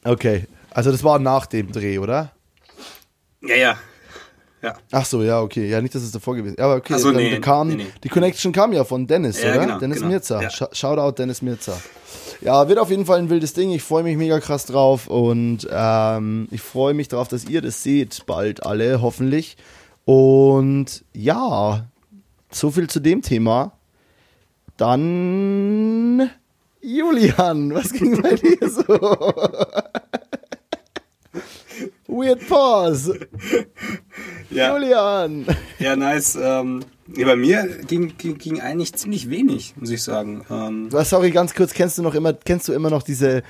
Okay. 0.04 0.48
Also 0.72 0.92
das 0.92 1.04
war 1.04 1.20
nach 1.20 1.46
dem 1.46 1.72
Dreh, 1.72 2.00
oder? 2.00 2.32
Ja, 3.44 3.56
ja. 3.56 3.78
Ja. 4.62 4.76
Ach 4.92 5.06
so, 5.06 5.22
ja, 5.24 5.42
okay. 5.42 5.70
Ja, 5.70 5.82
nicht, 5.82 5.94
dass 5.94 6.04
es 6.04 6.12
davor 6.12 6.36
gewesen 6.38 6.56
ist. 6.56 6.62
Aber 6.62 6.76
okay, 6.78 6.98
so, 6.98 7.12
dann 7.12 7.22
nee, 7.22 7.38
kam, 7.40 7.68
nee, 7.68 7.76
nee. 7.76 7.88
die 8.02 8.08
Connection 8.08 8.54
kam 8.54 8.72
ja 8.72 8.86
von 8.86 9.06
Dennis, 9.08 9.42
Ja, 9.44 9.52
oder? 9.52 9.60
genau, 9.66 9.80
Dennis 9.80 9.98
genau. 9.98 10.10
Mirza. 10.12 10.42
Ja. 10.42 10.50
Sh 10.50 10.64
Shoutout 10.72 11.18
Dennis 11.22 11.42
Mirza. 11.42 11.78
Ja, 12.40 12.70
wird 12.70 12.80
auf 12.80 12.90
jeden 12.90 13.06
Fall 13.06 13.20
ein 13.20 13.30
wildes 13.30 13.54
Ding. 13.54 13.72
Ich 13.72 13.84
freue 13.84 14.04
mich 14.04 14.16
mega 14.16 14.40
krass 14.40 14.66
drauf 14.66 15.08
und 15.08 15.68
ähm, 15.70 16.48
ich 16.52 16.62
freue 16.62 16.94
mich 16.94 17.10
darauf, 17.10 17.28
dass 17.28 17.44
ihr 17.44 17.62
das 17.62 17.84
seht 17.84 18.26
bald 18.26 18.66
alle, 18.66 19.02
hoffentlich. 19.02 19.58
Und 20.06 21.04
ja, 21.14 21.86
so 22.50 22.72
viel 22.72 22.90
zu 22.90 23.02
dem 23.02 23.22
Thema. 23.22 23.74
Dann 24.78 26.30
Julian, 26.82 27.74
was 27.74 27.92
ging 27.92 28.22
bei 28.22 28.36
dir 28.36 28.70
so? 28.70 29.34
Weird 32.14 32.48
Pause. 32.48 33.20
Ja, 34.50 34.76
Julian. 34.78 35.48
ja 35.80 35.96
nice. 35.96 36.38
Ähm, 36.40 36.86
ja, 37.16 37.26
bei 37.26 37.36
mir 37.36 37.68
ging, 37.88 38.14
ging, 38.20 38.38
ging 38.38 38.62
eigentlich 38.62 38.94
ziemlich 38.94 39.28
wenig, 39.32 39.74
muss 39.78 39.90
ich 39.90 40.04
sagen. 40.04 40.46
Ähm, 40.50 40.90
sorry, 41.04 41.32
ganz 41.32 41.56
kurz, 41.56 41.74
kennst 41.74 41.98
du 41.98 42.04
noch 42.04 42.14
immer, 42.14 42.34
kennst 42.34 42.68
du 42.68 42.74
immer 42.74 42.92
noch 42.92 43.02
diese, 43.02 43.42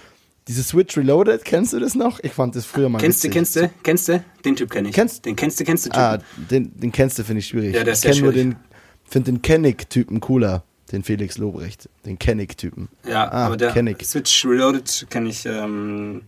Diese 0.48 0.64
Switch 0.64 0.98
Reloaded, 0.98 1.44
kennst 1.44 1.74
du 1.74 1.80
das 1.80 1.96
noch? 1.96 2.20
Ich 2.22 2.32
fand 2.32 2.56
das 2.56 2.66
früher 2.66 2.88
mal 2.88 3.00
Kennst 3.00 3.24
du, 3.24 3.30
kennst 3.30 3.56
du, 3.58 3.70
kennst 3.84 4.08
du? 4.08 4.24
Den 4.46 4.56
Typ 4.56 4.70
kenne 4.70 4.90
ich. 4.90 4.96
Kennst- 4.96 5.26
den 5.26 5.36
kennst 5.36 5.60
du, 5.60 5.66
kennst 5.66 5.86
du. 5.88 5.92
Ah, 5.92 6.20
den, 6.50 6.72
den 6.80 6.92
kennst 6.94 7.20
du, 7.20 7.24
finde 7.24 7.40
ich 7.40 7.48
schwierig. 7.48 7.76
Ja, 7.76 7.84
der 7.84 7.94
ich 7.94 7.98
ist 7.98 8.02
sehr 8.04 8.12
kenne 8.12 8.24
nur 8.24 8.32
den, 8.34 8.56
finde 9.04 9.32
den 9.32 9.42
Kennick-Typen 9.42 10.20
cooler. 10.22 10.64
Den 10.92 11.04
Felix 11.04 11.38
Lobrecht. 11.38 11.90
Den 12.06 12.18
Kennick-Typen. 12.20 12.88
Ja, 13.08 13.26
ah, 13.30 13.48
aber 13.48 13.58
der 13.58 13.72
Kennick. 13.72 14.06
Switch 14.06 14.46
Reloaded 14.46 15.08
kenne 15.10 15.30
ich, 15.30 15.46
ähm, 15.46 16.22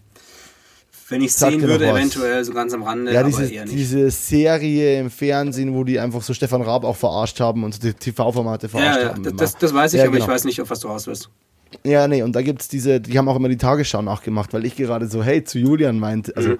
wenn 1.09 1.21
ich 1.21 1.33
sehen 1.33 1.61
würde, 1.61 1.87
eventuell 1.87 2.43
so 2.43 2.53
ganz 2.53 2.73
am 2.73 2.83
Rande, 2.83 3.13
Ja, 3.13 3.19
aber 3.21 3.29
diese, 3.29 3.45
eher 3.45 3.65
nicht. 3.65 3.75
diese 3.77 4.09
Serie 4.09 4.99
im 4.99 5.09
Fernsehen, 5.09 5.73
wo 5.75 5.83
die 5.83 5.99
einfach 5.99 6.21
so 6.21 6.33
Stefan 6.33 6.61
Raab 6.61 6.83
auch 6.83 6.95
verarscht 6.95 7.39
haben 7.39 7.63
und 7.63 7.73
so 7.75 7.79
die 7.81 7.93
TV-Formate 7.93 8.69
verarscht 8.69 8.97
ja, 8.97 9.03
ja, 9.03 9.09
haben. 9.09 9.23
das, 9.23 9.31
immer. 9.31 9.39
das, 9.41 9.57
das 9.57 9.73
weiß 9.73 9.93
ich, 9.93 9.99
Ja, 9.99 10.05
aber 10.05 10.13
genau. 10.13 10.25
ich 10.25 10.31
weiß 10.31 10.43
nicht, 10.45 10.61
auf 10.61 10.69
was 10.69 10.79
du 10.79 10.87
raus 10.87 11.05
willst. 11.07 11.29
Ja, 11.83 12.07
nee, 12.07 12.21
und 12.23 12.33
da 12.35 12.41
gibt's 12.41 12.67
diese, 12.69 13.01
die 13.01 13.17
haben 13.17 13.27
auch 13.27 13.35
immer 13.35 13.49
die 13.49 13.57
Tagesschau 13.57 14.01
nachgemacht, 14.01 14.53
weil 14.53 14.65
ich 14.65 14.75
gerade 14.75 15.07
so, 15.07 15.23
hey, 15.23 15.43
zu 15.43 15.59
Julian 15.59 15.99
meinte, 15.99 16.35
also 16.37 16.49
Mhm. 16.51 16.57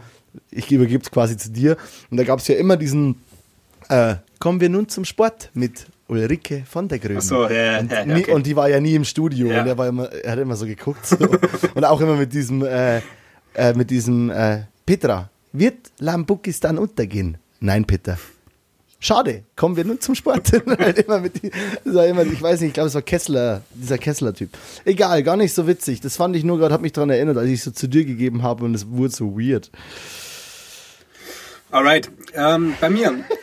ich 0.51 0.71
übergebe 0.71 1.01
es 1.03 1.09
quasi 1.09 1.37
zu 1.37 1.51
dir. 1.51 1.77
Und 2.11 2.17
da 2.17 2.23
gab's 2.23 2.47
ja 2.47 2.55
immer 2.55 2.75
diesen, 2.77 3.15
äh, 3.89 4.15
kommen 4.39 4.59
wir 4.59 4.69
nun 4.69 4.89
zum 4.89 5.05
Sport 5.05 5.49
mit 5.53 5.85
Ulrike 6.07 6.63
von 6.69 6.87
der 6.87 6.99
Gröben. 6.99 7.17
Ach 7.17 7.21
so, 7.21 7.47
ja, 7.49 7.53
ja, 7.73 7.79
und, 7.79 7.91
ja, 7.91 8.03
ja, 8.05 8.15
okay. 8.17 8.31
und 8.33 8.45
die 8.45 8.55
war 8.55 8.69
ja 8.69 8.79
nie 8.79 8.93
im 8.95 9.05
Studio 9.05 9.47
Ja. 9.47 9.61
und 9.61 9.67
er 9.67 9.77
war 9.77 9.87
immer, 9.87 10.11
er 10.11 10.33
hat 10.33 10.39
immer 10.39 10.55
so 10.55 10.65
geguckt. 10.65 11.05
So. 11.07 11.17
und 11.75 11.83
auch 11.85 12.01
immer 12.01 12.15
mit 12.15 12.33
diesem, 12.33 12.63
äh, 12.63 13.01
äh, 13.55 13.73
mit 13.73 13.89
diesem, 13.89 14.29
äh, 14.29 14.63
Petra, 14.85 15.29
wird 15.51 15.91
Lambukistan 15.99 16.77
untergehen? 16.77 17.37
Nein, 17.59 17.85
Peter. 17.85 18.17
Schade, 18.99 19.43
kommen 19.55 19.75
wir 19.75 19.85
nun 19.85 20.01
zum 20.01 20.15
Sport. 20.15 20.51
halt 20.79 20.99
immer 20.99 21.19
mit 21.19 21.43
die, 21.43 21.51
immer, 21.85 22.23
ich 22.23 22.41
weiß 22.41 22.61
nicht, 22.61 22.69
ich 22.69 22.73
glaube, 22.73 22.87
es 22.87 22.95
war 22.95 23.01
Kessler, 23.01 23.61
dieser 23.73 23.97
Kessler-Typ. 23.97 24.49
Egal, 24.83 25.23
gar 25.23 25.37
nicht 25.37 25.53
so 25.53 25.67
witzig. 25.67 26.01
Das 26.01 26.15
fand 26.15 26.35
ich 26.35 26.43
nur 26.43 26.57
gerade, 26.57 26.73
hat 26.73 26.81
mich 26.81 26.93
daran 26.93 27.09
erinnert, 27.09 27.37
als 27.37 27.49
ich 27.49 27.61
so 27.61 27.71
zu 27.71 27.87
dir 27.87 28.05
gegeben 28.05 28.43
habe 28.43 28.65
und 28.65 28.73
es 28.73 28.87
wurde 28.87 29.13
so 29.13 29.37
weird. 29.37 29.69
Alright, 31.71 32.09
ähm, 32.33 32.73
bei 32.79 32.89
mir, 32.89 33.25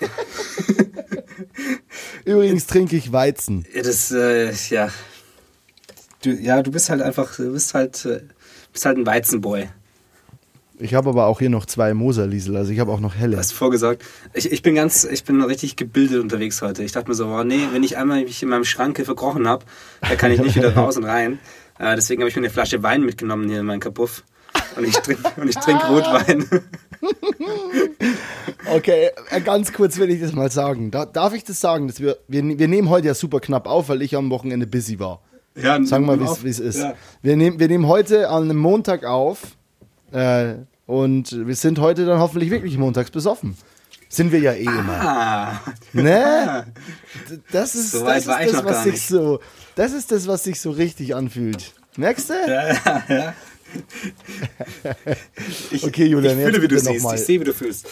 Übrigens 2.25 2.67
trinke 2.67 2.97
ich 2.97 3.13
Weizen. 3.13 3.67
Ja, 3.75 3.83
das, 3.83 4.13
äh, 4.13 4.53
ja. 4.71 4.89
Du, 6.23 6.31
ja, 6.31 6.63
du 6.63 6.71
bist 6.71 6.89
halt 6.89 7.03
einfach, 7.03 7.37
du 7.37 7.53
bist 7.53 7.75
halt, 7.75 8.05
äh, 8.05 8.21
bist 8.73 8.87
halt 8.87 8.99
ein 8.99 9.07
Weizenboy. 9.07 9.69
Ich 10.83 10.95
habe 10.95 11.11
aber 11.11 11.27
auch 11.27 11.39
hier 11.39 11.49
noch 11.49 11.65
zwei 11.65 11.95
Moserliesel, 11.95 12.57
also 12.57 12.73
ich 12.73 12.81
habe 12.81 12.91
auch 12.91 12.99
noch 12.99 13.15
helle. 13.15 13.33
Du 13.33 13.39
hast 13.39 13.53
vorgesagt. 13.53 14.03
Ich, 14.35 14.51
ich 14.51 14.63
bin 14.63 14.75
ganz, 14.75 15.05
ich 15.05 15.23
bin 15.23 15.41
richtig 15.41 15.77
gebildet 15.77 16.21
unterwegs 16.21 16.61
heute. 16.61 16.83
Ich 16.83 16.91
dachte 16.91 17.09
mir 17.09 17.15
so, 17.15 17.29
oh, 17.29 17.45
nee, 17.45 17.69
wenn 17.73 17.85
ich 17.85 17.97
einmal 17.97 18.25
mich 18.25 18.43
in 18.43 18.49
meinem 18.49 18.65
Schranke 18.65 19.05
verkrochen 19.05 19.47
habe, 19.47 19.65
da 20.01 20.17
kann 20.17 20.33
ich 20.33 20.43
nicht 20.43 20.57
wieder 20.57 20.75
raus 20.75 20.97
und 20.97 21.05
rein. 21.05 21.39
Äh, 21.79 21.95
deswegen 21.95 22.23
habe 22.23 22.31
ich 22.31 22.35
mir 22.35 22.41
eine 22.41 22.51
Flasche 22.51 22.83
Wein 22.83 23.05
mitgenommen 23.05 23.49
hier 23.49 23.61
in 23.61 23.67
meinen 23.67 23.79
Kapuff. 23.79 24.25
Und 24.77 24.85
ich 24.85 24.97
trinke 24.97 25.23
trink 25.51 25.89
Rotwein. 25.89 26.47
Okay, 28.75 29.11
äh, 29.31 29.41
ganz 29.41 29.73
kurz 29.73 29.99
will 29.99 30.09
ich 30.11 30.21
das 30.21 30.33
mal 30.33 30.51
sagen. 30.51 30.93
Da, 30.93 31.05
darf 31.05 31.35
ich 31.35 31.43
das 31.43 31.61
sagen? 31.61 31.89
Dass 31.89 32.01
wir, 32.01 32.17
wir, 32.29 32.59
wir 32.59 32.69
nehmen 32.69 32.89
heute 32.89 33.09
ja 33.09 33.15
super 33.15 33.41
knapp 33.41 33.67
auf, 33.67 33.89
weil 33.89 34.03
ich 34.03 34.17
am 34.17 34.31
Wochenende 34.31 34.69
busy 34.69 35.01
war. 35.01 35.21
ja, 35.57 35.83
Sagen 35.85 36.07
wir 36.07 36.17
mal, 36.17 36.37
wie 36.43 36.49
es 36.49 36.61
ist. 36.61 36.79
Ja. 36.79 36.95
Wir, 37.23 37.37
nehmen, 37.37 37.59
wir 37.59 37.67
nehmen 37.67 37.89
heute 37.89 38.31
an 38.31 38.45
einem 38.45 38.59
Montag 38.59 39.05
auf 39.05 39.57
äh, 40.13 40.55
und 40.87 41.47
wir 41.47 41.55
sind 41.55 41.79
heute 41.79 42.05
dann 42.07 42.19
hoffentlich 42.19 42.51
wirklich 42.51 42.77
montags 42.79 43.11
besoffen. 43.11 43.57
Sind 44.09 44.31
wir 44.31 44.41
ja 44.41 44.53
eh 44.53 44.65
immer. 44.65 45.01
Ah, 45.01 45.61
Ne? 45.93 46.67
Das 47.51 47.75
ist, 47.75 47.93
So 47.93 48.05
das, 48.05 48.27
ist 48.27 48.29
das, 48.29 48.65
was 48.65 48.85
sich 48.85 49.01
so. 49.03 49.41
Das 49.75 49.93
ist 49.93 50.13
das, 50.13 50.27
was 50.27 50.45
sich 50.45 50.61
so 50.61 50.71
richtig 50.71 51.15
anfühlt. 51.15 51.73
Merkst 51.97 52.31
du? 52.31 52.35
ja, 52.35 53.03
ja. 53.09 53.35
Ich, 55.71 55.83
Okay, 55.85 56.07
Julian, 56.07 56.39
ich 56.39 56.45
fühle, 56.45 56.63
wie 56.63 56.69
du 56.69 56.79
siehst. 56.79 57.07
Ich 57.15 57.21
sehe, 57.21 57.41
wie 57.41 57.45
du 57.45 57.55
fühlst. 57.55 57.87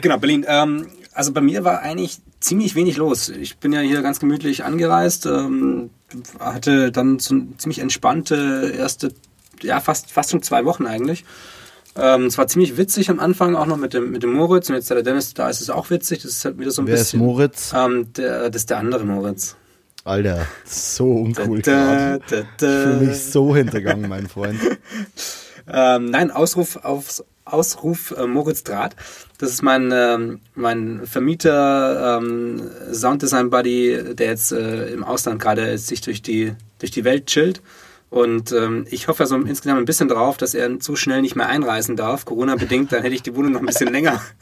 genau, 0.00 0.16
Berlin. 0.18 0.44
Ähm, 0.48 0.86
also 1.12 1.32
bei 1.32 1.40
mir 1.42 1.64
war 1.64 1.80
eigentlich 1.80 2.20
ziemlich 2.40 2.74
wenig 2.74 2.96
los. 2.96 3.28
Ich 3.28 3.58
bin 3.58 3.72
ja 3.72 3.80
hier 3.80 4.00
ganz 4.02 4.20
gemütlich 4.20 4.64
angereist, 4.64 5.26
ähm, 5.26 5.90
hatte 6.38 6.90
dann 6.92 7.18
so 7.18 7.34
eine 7.34 7.56
ziemlich 7.58 7.80
entspannte 7.80 8.72
erste, 8.76 9.12
ja, 9.62 9.80
fast, 9.80 10.10
fast 10.10 10.30
schon 10.30 10.42
zwei 10.42 10.64
Wochen 10.64 10.86
eigentlich. 10.86 11.24
Ähm, 11.96 12.26
es 12.26 12.38
war 12.38 12.46
ziemlich 12.46 12.76
witzig 12.76 13.10
am 13.10 13.18
Anfang, 13.18 13.56
auch 13.56 13.66
noch 13.66 13.76
mit 13.76 13.92
dem, 13.94 14.10
mit 14.10 14.22
dem 14.22 14.32
Moritz. 14.32 14.68
Und 14.68 14.76
jetzt, 14.76 14.90
da 14.90 14.94
der 14.94 15.04
Dennis 15.04 15.34
da 15.34 15.48
ist, 15.48 15.56
ist 15.56 15.62
es 15.62 15.70
auch 15.70 15.90
witzig. 15.90 16.22
Das 16.22 16.30
ist 16.32 16.44
halt 16.44 16.58
wieder 16.58 16.70
so 16.70 16.82
ein 16.82 16.86
Wer 16.86 16.94
ist 16.94 17.00
bisschen. 17.00 17.20
Moritz? 17.20 17.72
Ähm, 17.74 18.12
der, 18.12 18.50
das 18.50 18.62
ist 18.62 18.70
der 18.70 18.78
andere 18.78 19.04
Moritz. 19.04 19.56
Alter, 20.04 20.46
so 20.64 21.10
uncool 21.12 21.60
Da, 21.60 22.18
da, 22.18 22.38
Ich 22.38 22.46
da. 22.58 22.66
fühle 22.82 22.96
mich 23.06 23.18
so 23.18 23.54
hintergangen, 23.54 24.08
mein 24.08 24.28
Freund. 24.28 24.58
Ähm, 25.70 26.06
nein, 26.06 26.30
Ausruf 26.30 26.76
auf 26.76 27.22
Ausruf 27.44 28.14
äh, 28.16 28.26
Moritz 28.26 28.64
Draht. 28.64 28.96
Das 29.38 29.50
ist 29.50 29.62
mein, 29.62 29.90
ähm, 29.92 30.40
mein 30.54 31.06
Vermieter, 31.06 32.18
ähm, 32.18 32.62
Sounddesign 32.92 33.50
Buddy, 33.50 34.14
der 34.14 34.28
jetzt 34.28 34.52
äh, 34.52 34.86
im 34.88 35.04
Ausland 35.04 35.42
gerade 35.42 35.76
sich 35.78 36.00
durch 36.00 36.22
die, 36.22 36.54
durch 36.78 36.90
die 36.90 37.04
Welt 37.04 37.26
chillt. 37.26 37.60
Und 38.10 38.52
ähm, 38.52 38.86
ich 38.90 39.08
hoffe 39.08 39.24
also 39.24 39.36
insgesamt 39.36 39.80
ein 39.80 39.84
bisschen 39.84 40.08
darauf, 40.08 40.36
dass 40.36 40.54
er 40.54 40.80
zu 40.80 40.96
schnell 40.96 41.20
nicht 41.20 41.36
mehr 41.36 41.48
einreisen 41.48 41.96
darf, 41.96 42.24
Corona-bedingt, 42.24 42.92
dann 42.92 43.02
hätte 43.02 43.14
ich 43.14 43.22
die 43.22 43.34
Wohnung 43.36 43.52
noch 43.52 43.60
ein 43.60 43.66
bisschen 43.66 43.92
länger. 43.92 44.20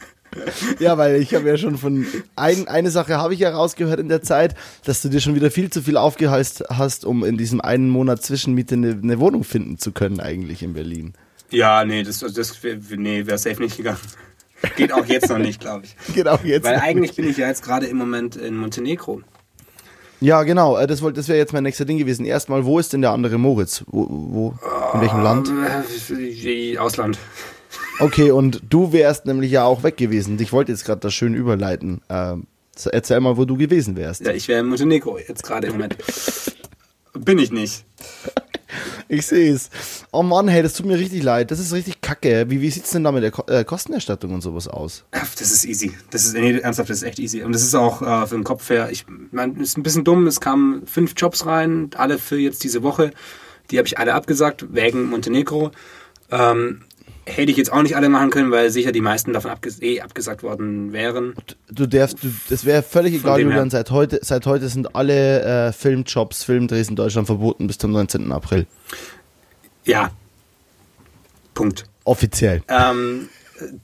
Ja, 0.79 0.97
weil 0.97 1.21
ich 1.21 1.33
habe 1.33 1.47
ja 1.47 1.57
schon 1.57 1.77
von 1.77 2.05
ein, 2.35 2.67
eine 2.67 2.91
Sache 2.91 3.17
habe 3.17 3.33
ich 3.33 3.39
ja 3.39 3.49
rausgehört 3.49 3.99
in 3.99 4.09
der 4.09 4.21
Zeit, 4.21 4.55
dass 4.83 5.01
du 5.01 5.07
dir 5.07 5.21
schon 5.21 5.35
wieder 5.35 5.49
viel 5.49 5.69
zu 5.69 5.81
viel 5.81 5.97
aufgeheißt 5.97 6.65
hast, 6.69 7.05
um 7.05 7.23
in 7.23 7.37
diesem 7.37 7.61
einen 7.61 7.89
Monat 7.89 8.23
Zwischenmiete 8.23 8.75
eine, 8.75 8.99
eine 9.01 9.19
Wohnung 9.19 9.45
finden 9.45 9.77
zu 9.77 9.93
können 9.93 10.19
eigentlich 10.19 10.61
in 10.61 10.73
Berlin. 10.73 11.13
Ja, 11.49 11.85
nee, 11.85 12.03
das, 12.03 12.19
das 12.19 12.57
nee, 12.61 13.25
wäre 13.25 13.37
safe 13.37 13.61
nicht 13.61 13.77
gegangen. 13.77 13.99
Geht 14.75 14.91
auch 14.91 15.05
jetzt 15.05 15.29
noch 15.29 15.37
nicht, 15.37 15.59
glaube 15.59 15.85
ich. 15.85 15.95
Genau 16.13 16.37
jetzt. 16.43 16.65
Weil 16.65 16.79
eigentlich 16.79 17.15
bin 17.15 17.27
ich 17.29 17.37
ja 17.37 17.47
jetzt 17.47 17.63
gerade 17.63 17.85
im 17.85 17.97
Moment 17.97 18.35
in 18.35 18.57
Montenegro. 18.57 19.21
Ja, 20.19 20.43
genau. 20.43 20.77
äh, 20.77 20.87
Das, 20.87 21.01
das 21.13 21.27
wäre 21.27 21.37
jetzt 21.37 21.53
mein 21.53 21.63
nächster 21.63 21.85
Ding 21.85 21.97
gewesen. 21.97 22.25
Erstmal, 22.25 22.65
wo 22.65 22.79
ist 22.79 22.93
denn 22.93 23.01
der 23.01 23.11
andere 23.11 23.37
Moritz? 23.37 23.83
Wo, 23.87 24.07
wo 24.09 24.53
in 24.93 25.01
welchem 25.01 25.21
Land? 25.21 25.51
Äh, 26.09 26.77
Ausland. 26.77 27.17
Okay, 27.99 28.31
und 28.31 28.61
du 28.69 28.93
wärst 28.93 29.25
nämlich 29.25 29.51
ja 29.51 29.65
auch 29.65 29.83
weg 29.83 29.97
gewesen. 29.97 30.39
Ich 30.39 30.53
wollte 30.53 30.71
jetzt 30.71 30.85
gerade 30.85 31.01
das 31.01 31.13
schön 31.13 31.33
überleiten. 31.33 32.01
Ähm, 32.09 32.47
erzähl 32.91 33.19
mal, 33.19 33.37
wo 33.37 33.45
du 33.45 33.57
gewesen 33.57 33.95
wärst. 33.95 34.25
Ja, 34.25 34.33
ich 34.33 34.47
wäre 34.47 34.59
in 34.59 34.67
Montenegro 34.67 35.17
jetzt 35.17 35.43
gerade 35.43 35.67
im 35.67 35.73
Moment. 35.73 35.97
Bin 37.13 37.39
ich 37.39 37.51
nicht. 37.51 37.85
Ich 39.07 39.25
sehe 39.25 39.53
es. 39.53 39.69
Oh 40.11 40.23
Mann, 40.23 40.47
hey, 40.47 40.63
das 40.63 40.73
tut 40.73 40.85
mir 40.85 40.97
richtig 40.97 41.23
leid. 41.23 41.51
Das 41.51 41.59
ist 41.59 41.73
richtig 41.73 42.01
kacke. 42.01 42.49
Wie, 42.49 42.61
wie 42.61 42.69
sieht's 42.69 42.91
denn 42.91 43.03
da 43.03 43.11
mit 43.11 43.23
der 43.23 43.31
Ko 43.31 43.43
äh, 43.47 43.63
Kostenerstattung 43.63 44.33
und 44.33 44.41
sowas 44.41 44.67
aus? 44.67 45.05
Das 45.11 45.51
ist 45.51 45.65
easy. 45.65 45.93
Das 46.09 46.25
ist, 46.25 46.33
nee, 46.33 46.57
ernsthaft, 46.57 46.89
das 46.89 46.97
ist 46.97 47.03
echt 47.03 47.19
easy. 47.19 47.43
Und 47.43 47.53
das 47.53 47.63
ist 47.63 47.75
auch 47.75 48.01
äh, 48.01 48.27
für 48.27 48.35
den 48.35 48.43
Kopf 48.43 48.69
her. 48.69 48.89
Ich 48.91 49.05
mein, 49.31 49.55
ist 49.57 49.77
ein 49.77 49.83
bisschen 49.83 50.03
dumm. 50.03 50.27
Es 50.27 50.41
kamen 50.41 50.85
fünf 50.87 51.13
Jobs 51.15 51.45
rein, 51.45 51.89
alle 51.95 52.17
für 52.17 52.37
jetzt 52.37 52.63
diese 52.63 52.83
Woche. 52.83 53.11
Die 53.71 53.77
habe 53.77 53.87
ich 53.87 53.97
alle 53.97 54.13
abgesagt, 54.13 54.73
wegen 54.73 55.09
Montenegro. 55.09 55.71
Ähm, 56.31 56.81
hätte 57.27 57.51
ich 57.51 57.57
jetzt 57.57 57.71
auch 57.71 57.81
nicht 57.81 57.95
alle 57.95 58.09
machen 58.09 58.29
können, 58.29 58.51
weil 58.51 58.69
sicher 58.71 58.91
die 58.91 59.01
meisten 59.01 59.33
davon 59.33 59.51
abges 59.51 59.81
eh 59.81 60.01
abgesagt 60.01 60.43
worden 60.43 60.93
wären. 60.93 61.33
Du 61.69 61.85
darfst, 61.85 62.23
du, 62.23 62.27
das 62.49 62.65
wäre 62.65 62.83
völlig 62.83 63.13
egal. 63.15 63.41
Julian. 63.41 63.69
Seit 63.69 63.91
heute, 63.91 64.19
seit 64.23 64.45
heute 64.45 64.69
sind 64.69 64.95
alle 64.95 65.67
äh, 65.67 65.71
Filmjobs, 65.73 66.43
Filmdrehs 66.43 66.89
in 66.89 66.95
Deutschland 66.95 67.27
verboten 67.27 67.67
bis 67.67 67.77
zum 67.77 67.91
19. 67.91 68.31
April. 68.31 68.65
Ja. 69.83 70.11
Punkt. 71.53 71.85
Offiziell. 72.03 72.61
Ähm, 72.67 73.29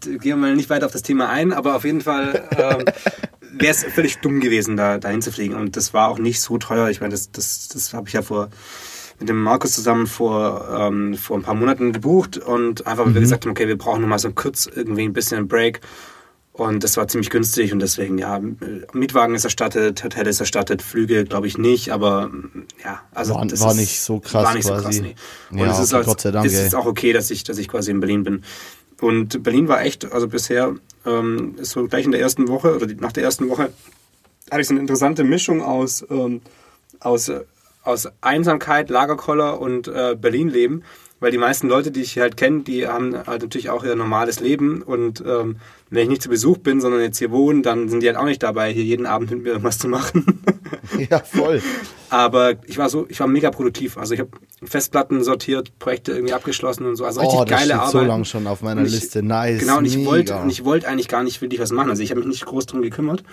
gehen 0.01 0.21
wir 0.21 0.35
mal 0.35 0.55
nicht 0.55 0.69
weiter 0.69 0.85
auf 0.85 0.91
das 0.91 1.01
Thema 1.01 1.29
ein, 1.29 1.51
aber 1.51 1.75
auf 1.75 1.83
jeden 1.83 2.01
Fall 2.01 2.47
ähm, 2.57 2.85
wäre 3.59 3.71
es 3.71 3.83
völlig 3.83 4.19
dumm 4.19 4.39
gewesen, 4.39 4.77
da 4.77 4.97
dahin 4.97 5.21
zu 5.21 5.31
fliegen. 5.31 5.55
Und 5.55 5.75
das 5.75 5.93
war 5.93 6.09
auch 6.09 6.19
nicht 6.19 6.41
so 6.41 6.57
teuer. 6.57 6.89
Ich 6.89 7.01
meine, 7.01 7.11
das, 7.11 7.31
das, 7.31 7.67
das 7.67 7.93
habe 7.93 8.07
ich 8.07 8.13
ja 8.13 8.21
vor 8.21 8.49
mit 9.23 9.29
dem 9.29 9.41
Markus 9.41 9.71
zusammen 9.71 10.05
vor, 10.05 10.67
ähm, 10.77 11.15
vor 11.15 11.37
ein 11.37 11.43
paar 11.43 11.55
Monaten 11.55 11.93
gebucht 11.93 12.37
und 12.37 12.85
einfach, 12.85 13.05
weil 13.05 13.13
wir 13.13 13.21
gesagt 13.21 13.45
haben, 13.45 13.51
okay, 13.51 13.67
wir 13.69 13.77
brauchen 13.77 14.01
nochmal 14.01 14.19
so 14.19 14.31
kurz 14.31 14.65
irgendwie 14.67 15.03
ein 15.03 15.13
bisschen 15.13 15.37
einen 15.37 15.47
Break. 15.47 15.79
Und 16.51 16.83
das 16.83 16.97
war 16.97 17.07
ziemlich 17.07 17.29
günstig 17.31 17.71
und 17.73 17.79
deswegen, 17.79 18.17
ja, 18.19 18.39
Mietwagen 18.93 19.33
ist 19.33 19.43
erstattet, 19.43 20.03
Hotel 20.03 20.27
ist 20.27 20.39
erstattet, 20.39 20.83
Flüge 20.83 21.23
glaube 21.23 21.47
ich 21.47 21.57
nicht, 21.57 21.89
aber 21.89 22.29
ja, 22.83 23.01
also 23.11 23.33
War- 23.35 23.47
das 23.47 23.59
war 23.61 23.71
ist, 23.71 23.77
nicht 23.77 24.01
so 24.01 24.19
krass 24.19 24.43
War 24.45 24.53
nicht 24.53 24.67
so 24.67 24.73
quasi. 24.73 24.83
krass, 24.83 25.15
nee. 25.49 25.59
Und 25.61 25.65
Ja, 25.67 25.71
es 25.71 25.79
ist, 25.79 25.93
okay, 25.93 25.97
als, 25.99 26.05
Gott 26.05 26.21
sei 26.21 26.31
Dank, 26.31 26.45
ist 26.45 26.53
es 26.53 26.75
auch 26.75 26.85
okay, 26.85 27.11
dass 27.13 27.31
ich, 27.31 27.43
dass 27.43 27.57
ich 27.57 27.67
quasi 27.69 27.89
in 27.89 27.99
Berlin 28.01 28.23
bin. 28.23 28.43
Und 29.01 29.41
Berlin 29.41 29.67
war 29.67 29.81
echt, 29.83 30.11
also 30.11 30.27
bisher 30.27 30.75
ähm, 31.07 31.55
ist 31.57 31.71
so 31.71 31.87
gleich 31.87 32.05
in 32.05 32.11
der 32.11 32.21
ersten 32.21 32.47
Woche 32.49 32.75
oder 32.75 32.85
nach 32.99 33.13
der 33.13 33.23
ersten 33.23 33.49
Woche 33.49 33.71
hatte 34.51 34.61
ich 34.61 34.67
so 34.67 34.73
eine 34.73 34.81
interessante 34.81 35.23
Mischung 35.23 35.63
aus, 35.63 36.05
ähm, 36.11 36.41
aus, 36.99 37.31
aus 37.83 38.07
Einsamkeit, 38.21 38.89
Lagerkoller 38.89 39.59
und 39.59 39.87
äh, 39.87 40.15
Berlin-Leben. 40.19 40.83
Weil 41.19 41.31
die 41.31 41.37
meisten 41.37 41.69
Leute, 41.69 41.89
die 41.89 42.01
ich 42.01 42.11
hier 42.11 42.23
halt 42.23 42.35
kenne, 42.35 42.63
die 42.63 42.85
haben 42.85 43.15
halt 43.15 43.43
natürlich 43.43 43.69
auch 43.69 43.85
ihr 43.85 43.95
normales 43.95 44.41
Leben. 44.41 44.81
Und 44.81 45.23
ähm, 45.25 45.55
wenn 45.89 46.03
ich 46.03 46.09
nicht 46.09 46.21
zu 46.21 46.27
Besuch 46.27 46.57
bin, 46.57 46.81
sondern 46.81 46.99
jetzt 46.99 47.17
hier 47.17 47.31
wohne, 47.31 47.61
dann 47.61 47.87
sind 47.87 48.03
die 48.03 48.07
halt 48.07 48.17
auch 48.17 48.25
nicht 48.25 48.43
dabei, 48.43 48.73
hier 48.73 48.83
jeden 48.83 49.05
Abend 49.05 49.31
mit 49.31 49.43
mir 49.43 49.49
irgendwas 49.51 49.77
zu 49.77 49.87
machen. 49.87 50.41
Ja, 51.09 51.19
voll. 51.19 51.61
Aber 52.09 52.53
ich 52.65 52.77
war 52.77 52.89
so, 52.89 53.05
ich 53.09 53.19
war 53.19 53.27
mega 53.27 53.49
produktiv. 53.51 53.97
Also 53.97 54.13
ich 54.13 54.19
habe 54.19 54.31
Festplatten 54.63 55.23
sortiert, 55.23 55.79
Projekte 55.79 56.11
irgendwie 56.11 56.33
abgeschlossen 56.33 56.85
und 56.85 56.97
so. 56.97 57.05
Also 57.05 57.21
richtig 57.21 57.39
oh, 57.39 57.45
das 57.45 57.59
geile 57.59 57.75
Arbeit. 57.75 57.91
so 57.91 58.01
lang 58.01 58.25
schon 58.25 58.47
auf 58.47 58.61
meiner 58.61 58.83
ich- 58.83 58.91
Liste. 58.91 59.23
Nice. 59.23 59.61
Genau, 59.61 59.77
und 59.77 59.85
ich 59.85 60.05
wollte, 60.05 60.35
und 60.35 60.49
ich 60.49 60.65
wollte 60.65 60.87
eigentlich 60.87 61.07
gar 61.07 61.23
nicht 61.23 61.41
wirklich 61.41 61.61
was 61.61 61.71
machen. 61.71 61.89
Also 61.89 62.03
ich 62.03 62.11
habe 62.11 62.19
mich 62.19 62.27
nicht 62.29 62.45
groß 62.45 62.65
drum 62.65 62.81
gekümmert. 62.81 63.23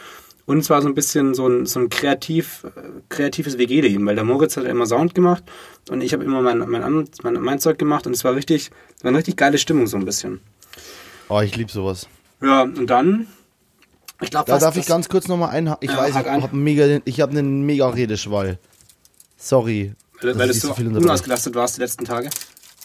Und 0.47 0.59
es 0.59 0.71
war 0.71 0.83
so 0.83 0.89
ein 0.89 0.95
bisschen 0.95 1.35
so 1.35 1.47
ein, 1.47 1.67
so 1.67 1.81
ein 1.81 1.89
kreativ, 1.89 2.67
kreatives 3.09 3.59
WG-Leben, 3.59 4.05
weil 4.07 4.15
der 4.15 4.25
Moritz 4.25 4.57
hat 4.57 4.65
immer 4.65 4.87
Sound 4.87 5.15
gemacht 5.15 5.45
und 5.91 6.01
ich 6.01 6.13
habe 6.13 6.25
immer 6.25 6.43
mein, 6.43 6.59
mein, 6.59 7.09
mein, 7.23 7.35
mein 7.35 7.59
Zeug 7.61 7.79
gemacht 7.79 8.07
und 8.07 8.15
es 8.15 8.25
war 8.25 8.35
richtig, 8.35 8.71
war 9.03 9.11
eine 9.11 9.19
richtig 9.19 9.37
geile 9.37 9.59
Stimmung 9.59 9.87
so 9.87 9.97
ein 9.97 10.05
bisschen. 10.05 10.41
Oh, 11.29 11.41
ich 11.41 11.57
liebe 11.57 11.71
sowas. 11.71 12.09
Ja, 12.43 12.63
und 12.63 12.87
dann, 12.89 13.27
ich 14.21 14.31
glaube, 14.31 14.51
Da 14.51 14.59
darf 14.59 14.77
ich 14.77 14.87
ganz 14.87 15.09
kurz 15.09 15.29
nochmal 15.29 15.51
ein. 15.51 15.75
Ich 15.81 15.91
Ja, 15.91 15.99
weiß, 15.99 16.11
ich 16.11 16.17
habe 16.17 16.57
mega, 16.57 17.01
ich 17.05 17.21
habe 17.21 17.33
einen 17.33 17.63
mega 17.63 17.89
Redeschwall. 17.89 18.59
Sorry. 19.37 19.95
weil, 20.21 20.39
weil 20.39 20.49
du 20.49 20.55
so 20.55 20.75
viel 20.75 20.87
unterbreche. 20.87 21.09
unausgelastet 21.09 21.55
warst 21.55 21.77
die 21.77 21.81
letzten 21.83 22.05
Tage. 22.05 22.29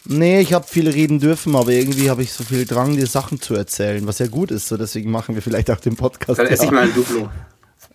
Nee, 0.07 0.39
ich 0.39 0.53
habe 0.53 0.67
viel 0.67 0.87
reden 0.87 1.19
dürfen, 1.19 1.55
aber 1.55 1.71
irgendwie 1.71 2.11
habe 2.11 2.21
ich 2.21 2.31
so 2.31 2.43
viel 2.43 2.65
Drang, 2.65 2.95
dir 2.95 3.07
Sachen 3.07 3.41
zu 3.41 3.55
erzählen, 3.55 4.05
was 4.05 4.19
ja 4.19 4.27
gut 4.27 4.51
ist. 4.51 4.67
So 4.67 4.77
deswegen 4.77 5.09
machen 5.09 5.33
wir 5.33 5.41
vielleicht 5.41 5.71
auch 5.71 5.79
den 5.79 5.95
Podcast. 5.95 6.39
Dann 6.39 6.47
esse 6.47 6.65
ich 6.65 6.69
ja. 6.69 6.75
mal 6.75 6.83
ein 6.83 6.93
Duplo. 6.93 7.29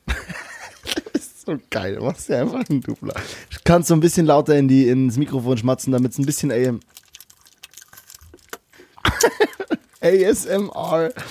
so 1.46 1.56
geil. 1.70 1.96
Du 1.96 2.04
machst 2.04 2.28
ja 2.28 2.40
einfach 2.40 2.68
einen 2.68 2.80
Dupler. 2.80 3.14
Du 3.14 3.58
kannst 3.62 3.88
so 3.88 3.94
ein 3.94 4.00
bisschen 4.00 4.26
lauter 4.26 4.56
in 4.56 4.66
die, 4.66 4.88
ins 4.88 5.18
Mikrofon 5.18 5.56
schmatzen, 5.56 5.92
damit 5.92 6.12
es 6.12 6.18
ein 6.18 6.26
bisschen 6.26 6.50
AM. 6.50 6.80
ASMR. 10.00 11.10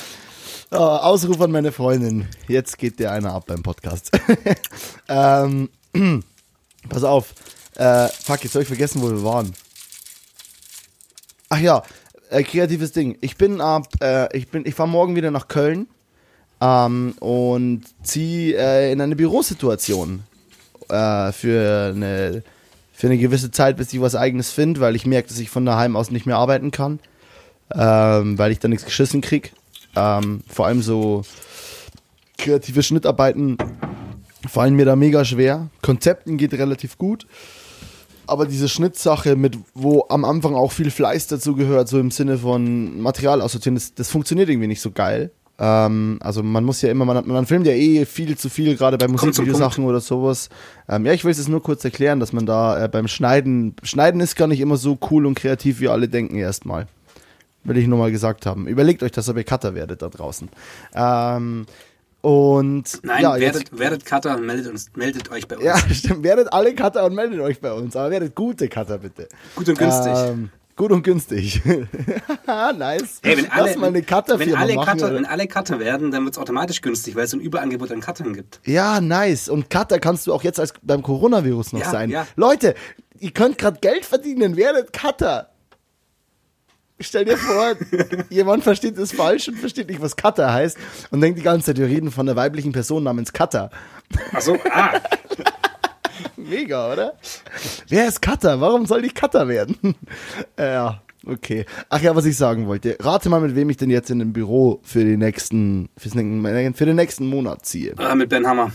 Oh, 0.72 0.78
Ausruf 0.78 1.42
an 1.42 1.50
meine 1.50 1.72
Freundin. 1.72 2.28
Jetzt 2.48 2.78
geht 2.78 3.00
der 3.00 3.12
einer 3.12 3.34
ab 3.34 3.46
beim 3.48 3.64
Podcast. 3.64 4.12
ähm, 5.10 5.68
pass 6.90 7.04
auf. 7.04 7.34
Äh, 7.74 8.08
fuck, 8.10 8.44
jetzt 8.44 8.54
habe 8.54 8.62
ich 8.62 8.68
vergessen, 8.68 9.02
wo 9.02 9.10
wir 9.10 9.24
waren. 9.24 9.52
Ach 11.50 11.60
ja, 11.60 11.82
äh, 12.30 12.44
kreatives 12.44 12.92
Ding. 12.92 13.18
Ich 13.22 13.36
bin 13.36 13.60
ab, 13.60 13.88
äh, 14.02 14.36
ich 14.38 14.50
bin, 14.50 14.68
ich 14.68 14.76
fahre 14.76 14.88
morgen 14.88 15.16
wieder 15.16 15.32
nach 15.32 15.48
Köln 15.48 15.88
ähm, 16.62 17.16
und 17.20 17.82
ziehe 18.04 18.56
äh, 18.56 18.92
in 18.92 19.02
eine 19.02 19.16
Bürosituation 19.16 20.24
äh, 20.90 21.32
für 21.32 21.94
eine 21.96 22.44
für 22.94 23.08
eine 23.08 23.18
gewisse 23.18 23.50
Zeit, 23.50 23.78
bis 23.78 23.94
ich 23.94 24.02
was 24.02 24.14
Eigenes 24.14 24.52
finde, 24.52 24.82
weil 24.82 24.96
ich 24.96 25.06
merke, 25.06 25.30
dass 25.30 25.40
ich 25.40 25.50
von 25.50 25.66
daheim 25.66 25.96
aus 25.96 26.12
nicht 26.12 26.26
mehr 26.26 26.36
arbeiten 26.36 26.70
kann, 26.70 27.00
ähm, 27.74 28.38
weil 28.38 28.52
ich 28.52 28.60
da 28.60 28.68
nichts 28.68 28.84
geschissen 28.86 29.22
krieg. 29.22 29.54
Ähm, 29.96 30.42
vor 30.50 30.68
allem 30.68 30.82
so 30.82 31.24
kreative 32.38 32.84
Schnittarbeiten 32.84 33.58
fallen 34.48 34.76
mir 34.76 34.86
da 34.86 34.98
mega 34.98 35.24
schwer. 35.26 35.70
Konzepten 35.82 36.38
geht 36.38 36.54
relativ 36.54 36.98
gut. 36.98 37.26
Aber 38.30 38.46
diese 38.46 38.70
Schnittsache 38.70 39.36
mit, 39.36 39.58
wo 39.74 40.06
am 40.10 40.26
Anfang 40.26 40.56
auch 40.56 40.72
viel 40.72 40.92
Fleiß 40.92 41.28
dazu 41.28 41.56
gehört, 41.56 41.88
so 41.88 42.00
im 42.00 42.12
Sinne 42.12 42.38
von 42.38 43.02
Material 43.02 43.42
aussortieren, 43.42 43.76
das, 43.76 43.94
das 43.94 44.10
funktioniert 44.10 44.50
irgendwie 44.50 44.68
nicht 44.68 44.82
so 44.82 44.92
geil. 44.92 45.32
Ähm, 45.60 46.20
also 46.22 46.42
man 46.42 46.64
muss 46.64 46.82
ja 46.82 46.90
immer, 46.90 47.06
man, 47.06 47.28
man 47.28 47.46
filmt 47.46 47.68
ja 47.68 47.74
eh 47.74 48.06
viel 48.06 48.38
zu 48.38 48.50
viel, 48.50 48.78
gerade 48.78 48.98
bei 48.98 49.08
Musikvideosachen 49.08 49.84
oder 49.84 50.00
sowas. 50.00 50.50
Ähm, 50.88 51.06
ja, 51.06 51.14
ich 51.14 51.26
will 51.26 51.32
es 51.32 51.38
jetzt 51.38 51.50
nur 51.50 51.62
kurz 51.62 51.84
erklären, 51.84 52.20
dass 52.20 52.32
man 52.32 52.46
da 52.46 52.86
äh, 52.86 52.88
beim 52.88 53.08
Schneiden, 53.08 53.76
Schneiden 53.84 54.22
ist 54.22 54.36
gar 54.36 54.48
nicht 54.48 54.62
immer 54.62 54.78
so 54.78 54.98
cool 55.12 55.26
und 55.26 55.36
kreativ, 55.36 55.82
wie 55.82 55.90
alle 55.90 56.08
denken 56.08 56.38
erstmal. 56.38 56.88
Will 57.66 57.78
ich 57.78 57.88
nur 57.88 58.00
mal 58.00 58.12
gesagt 58.12 58.46
haben. 58.46 58.68
Überlegt 58.68 59.04
euch, 59.04 59.12
dass 59.12 59.28
ihr 59.28 59.44
Cutter 59.44 59.76
werdet 59.76 60.02
da 60.02 60.08
draußen. 60.08 60.48
Ähm, 60.96 61.66
und 62.22 63.00
Nein, 63.04 63.22
ja, 63.24 63.38
jetzt- 63.38 63.54
werdet, 63.56 63.80
werdet 63.80 64.06
Cutter 64.06 64.36
und 64.36 64.46
meldet, 64.46 64.68
uns, 64.68 64.92
meldet 64.96 65.32
euch 65.32 65.48
bei 65.48 65.56
uns. 65.56 65.66
ja, 65.66 65.78
stimmt. 65.94 66.24
Werdet 66.24 66.52
alle 66.52 66.74
Cutter 66.76 67.06
und 67.06 67.16
meldet 67.16 67.40
euch 67.40 67.62
bei 67.62 67.72
uns. 67.72 67.96
Aber 67.96 68.12
werdet 68.12 68.36
gute 68.36 68.68
Cutter, 68.68 68.98
bitte. 68.98 69.28
Gut 69.56 69.70
und 69.70 69.78
günstig. 69.78 70.14
Ähm, 70.16 70.50
gut 70.76 70.92
und 70.92 71.04
günstig. 71.04 71.62
nice. 72.78 73.20
Hey, 73.24 73.38
wenn 73.38 73.50
alle, 73.52 73.68
Lass 73.70 73.78
mal 73.78 73.88
eine 73.88 74.02
wenn 74.06 74.56
alle 74.56 74.76
machen. 74.76 75.00
Cutter, 75.00 75.14
wenn 75.16 75.26
alle 75.26 75.48
Cutter 75.48 75.80
werden, 75.80 76.12
dann 76.12 76.24
wird 76.26 76.36
es 76.36 76.40
automatisch 76.40 76.82
günstig, 76.82 77.16
weil 77.16 77.26
es 77.26 77.34
ein 77.34 77.40
Überangebot 77.40 77.92
an 77.92 78.02
Cuttern 78.02 78.34
gibt. 78.34 78.60
ja, 78.66 79.00
nice. 79.02 79.50
Und 79.50 79.70
Cutter 79.70 80.00
kannst 80.00 80.28
du 80.28 80.34
auch 80.34 80.44
jetzt 80.44 80.60
als 80.60 80.74
beim 80.82 81.02
Coronavirus 81.04 81.74
noch 81.74 81.82
Ja, 81.82 81.92
sein. 81.92 82.10
ja. 82.10 82.28
Leute, 82.36 82.76
ihr 83.20 83.32
könnt 83.32 83.58
gerade 83.58 83.80
Geld 83.80 84.06
verdienen. 84.06 84.56
Werdet 84.58 84.94
Cutter. 84.94 85.49
Stell 87.00 87.26
dir 87.26 87.38
vor, 87.38 87.76
jemand 88.30 88.64
versteht 88.64 88.98
es 88.98 89.12
falsch 89.12 89.48
und 89.48 89.58
versteht 89.58 89.90
nicht, 89.90 90.02
was 90.02 90.16
Cutter 90.16 90.52
heißt 90.52 90.78
und 91.12 91.22
denkt 91.22 91.40
die 91.40 91.44
ganze 91.44 91.68
Zeit, 91.68 91.78
wir 91.78 91.88
reden 91.88 92.12
von 92.12 92.28
einer 92.28 92.36
weiblichen 92.36 92.72
Person 92.72 93.04
namens 93.04 93.32
Cutter. 93.34 93.70
Achso, 94.34 94.58
ah, 94.72 95.00
Mega, 96.36 96.92
oder? 96.92 97.14
Wer 97.88 98.08
ist 98.08 98.22
Cutter? 98.22 98.60
Warum 98.60 98.86
soll 98.86 99.06
ich 99.06 99.14
Cutter 99.16 99.48
werden? 99.48 99.78
Ja, 100.60 101.02
okay. 101.26 101.66
Ach 101.90 102.02
ja, 102.02 102.16
was 102.16 102.26
ich 102.26 102.36
sagen 102.36 102.68
wollte. 102.68 102.98
Rate 103.00 103.30
mal, 103.30 103.40
mit 103.40 103.56
wem 103.56 103.70
ich 103.70 103.78
denn 103.78 103.90
jetzt 103.90 104.10
in 104.10 104.20
dem 104.20 104.34
Büro 104.34 104.80
für, 104.84 105.04
die 105.06 105.16
nächsten, 105.18 105.90
für 105.98 106.10
den 106.10 106.96
nächsten 106.96 107.28
Monat 107.28 107.66
ziehe. 107.66 107.94
äh, 107.98 108.16
mit 108.16 108.30
Ben 108.30 108.46
Hammer. 108.46 108.72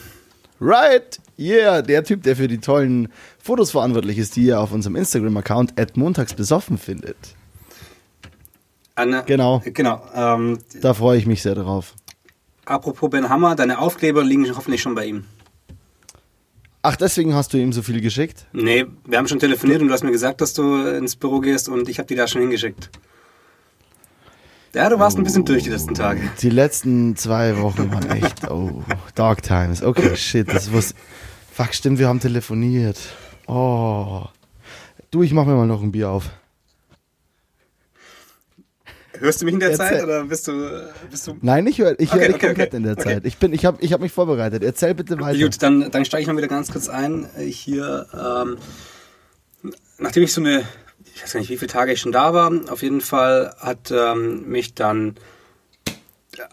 Right, 0.61 1.21
yeah, 1.39 1.83
der 1.83 2.05
Typ, 2.05 2.23
der 2.23 2.37
für 2.37 2.49
die 2.49 2.59
tollen 2.59 3.09
Fotos 3.43 3.73
verantwortlich 3.73 4.19
ist, 4.19 4.37
die 4.37 4.45
ihr 4.45 4.61
auf 4.61 4.73
unserem 4.73 4.97
Instagram-Account 4.97 5.79
at 5.79 5.97
montagsbesoffen 5.97 6.79
findet. 6.79 7.17
Anne, 8.95 9.25
Genau. 9.27 9.61
Genau. 9.65 10.03
Ähm, 10.15 10.59
Da 10.81 10.95
freue 10.95 11.19
ich 11.19 11.27
mich 11.27 11.43
sehr 11.43 11.55
drauf. 11.55 11.95
apropos 12.65 13.11
Ben 13.11 13.29
Hammer, 13.29 13.55
deine 13.57 13.79
Aufkleber 13.79 14.23
liegen 14.25 14.47
hoffentlich 14.57 14.81
schon 14.83 14.95
bei 14.95 15.07
ihm. 15.07 15.25
Ach, 16.83 16.97
deswegen 16.97 17.35
hast 17.35 17.53
du 17.53 17.57
ihm 17.59 17.73
so 17.73 17.83
viel 17.83 18.01
geschickt? 18.01 18.47
Nee, 18.53 18.85
wir 19.07 19.17
haben 19.19 19.27
schon 19.27 19.39
telefoniert 19.39 19.81
und 19.81 19.89
du 19.89 19.95
hast 19.95 20.05
mir 20.05 20.11
gesagt, 20.13 20.41
dass 20.43 20.53
du 20.53 20.87
ins 20.87 21.17
Büro 21.17 21.41
gehst 21.41 21.69
und 21.69 21.89
ich 21.89 21.99
habe 21.99 22.07
die 22.07 22.15
da 22.15 22.27
schon 22.29 22.43
hingeschickt. 22.43 22.91
Ja, 24.75 24.89
du 24.91 24.99
warst 24.99 25.17
ein 25.17 25.25
bisschen 25.25 25.45
durch 25.45 25.63
die 25.63 25.71
letzten 25.71 25.95
Tage. 25.95 26.21
Die 26.43 26.51
letzten 26.51 27.17
zwei 27.17 27.59
Wochen 27.61 27.91
waren 27.93 28.11
echt, 28.11 28.51
oh, 28.51 28.83
Dark 29.15 29.43
Times. 29.43 29.83
Okay, 29.83 30.17
shit, 30.17 30.49
das 30.53 30.73
was. 30.75 30.95
Fuck, 31.53 31.73
stimmt, 31.75 31.99
wir 32.01 32.09
haben 32.09 32.19
telefoniert. 32.21 32.99
Oh. 33.47 34.25
Du, 35.13 35.23
ich 35.23 35.33
mach 35.33 35.47
mir 35.47 35.55
mal 35.55 35.67
noch 35.67 35.81
ein 35.83 35.93
Bier 35.93 36.11
auf. 36.11 36.31
Hörst 39.19 39.41
du 39.41 39.45
mich 39.45 39.55
in 39.55 39.61
der 39.61 39.71
Erzähl. 39.71 39.87
Zeit 39.89 40.03
oder 40.05 40.25
bist 40.25 40.49
du, 40.49 40.93
bist 41.11 41.27
du 41.27 41.37
Nein, 41.41 41.67
ich 41.67 41.79
höre 41.79 41.99
ich 41.99 42.11
Okay, 42.11 42.21
hör 42.21 42.27
dich 42.27 42.37
okay, 42.37 42.47
komplett 42.47 42.69
okay. 42.69 42.77
in 42.77 42.83
der. 42.83 42.97
Zeit. 42.97 43.25
Ich 43.25 43.39
bin, 43.39 43.53
ich 43.53 43.65
habe 43.65 43.79
ich 43.81 43.93
hab 43.93 44.01
mich 44.01 44.13
vorbereitet. 44.13 44.63
Erzähl 44.63 44.95
bitte 44.95 45.21
weiter. 45.21 45.39
Gut, 45.39 45.63
dann, 45.63 45.91
dann 45.91 46.05
steige 46.05 46.23
ich 46.23 46.27
mal 46.27 46.37
wieder 46.37 46.49
ganz 46.49 46.73
kurz 46.73 46.89
ein. 46.89 47.29
Äh, 47.37 47.45
Hier, 47.45 48.07
ähm, 48.13 49.73
nachdem 49.99 50.23
ich 50.25 50.33
so 50.33 50.41
eine, 50.41 50.65
ich 51.15 51.23
weiß 51.23 51.33
gar 51.33 51.41
nicht, 51.41 51.51
wie 51.51 51.57
viele 51.57 51.71
Tage 51.71 51.93
ich 51.93 52.01
schon 52.01 52.13
da 52.13 52.35
war, 52.35 52.53
auf 52.71 52.83
jeden 52.83 53.01
Fall 53.01 53.55
hat 53.59 53.93
ähm, 53.93 54.49
mich 54.49 54.75
dann 54.75 55.15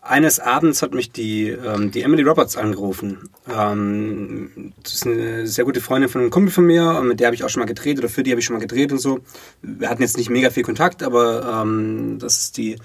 eines 0.02 0.40
Abends 0.40 0.82
hat 0.82 0.94
mich 0.94 1.12
die, 1.12 1.50
ähm, 1.50 1.92
die 1.92 2.02
Emily 2.02 2.24
Roberts 2.24 2.58
angerufen. 2.58 3.30
Ähm, 3.50 4.74
das 4.84 4.94
ist 4.94 5.06
eine 5.06 5.48
sehr 5.48 5.66
gute 5.66 5.82
Freundin 5.82 6.10
von 6.10 6.22
einem 6.22 6.30
Kumpel 6.30 6.52
von 6.52 6.66
mir, 6.66 6.98
und 7.00 7.08
mit 7.08 7.20
der 7.20 7.28
habe 7.28 7.36
ich 7.36 7.44
auch 7.44 7.50
schon 7.50 7.62
mal 7.62 7.68
gedreht 7.68 8.00
oder 8.00 8.10
für 8.10 8.24
die 8.24 8.32
habe 8.32 8.40
ich 8.40 8.46
schon 8.46 8.56
mal 8.56 8.62
gedreht 8.62 8.92
und 8.92 9.00
so. 9.00 9.20
Wir 9.62 9.90
hatten 9.90 10.02
jetzt 10.02 10.18
nicht 10.18 10.30
mega 10.30 10.50
viel 10.50 10.64
Kontakt, 10.64 11.04
aber 11.04 11.62
ähm, 11.64 12.18
das 12.20 12.40
ist 12.40 12.58
die, 12.58 12.78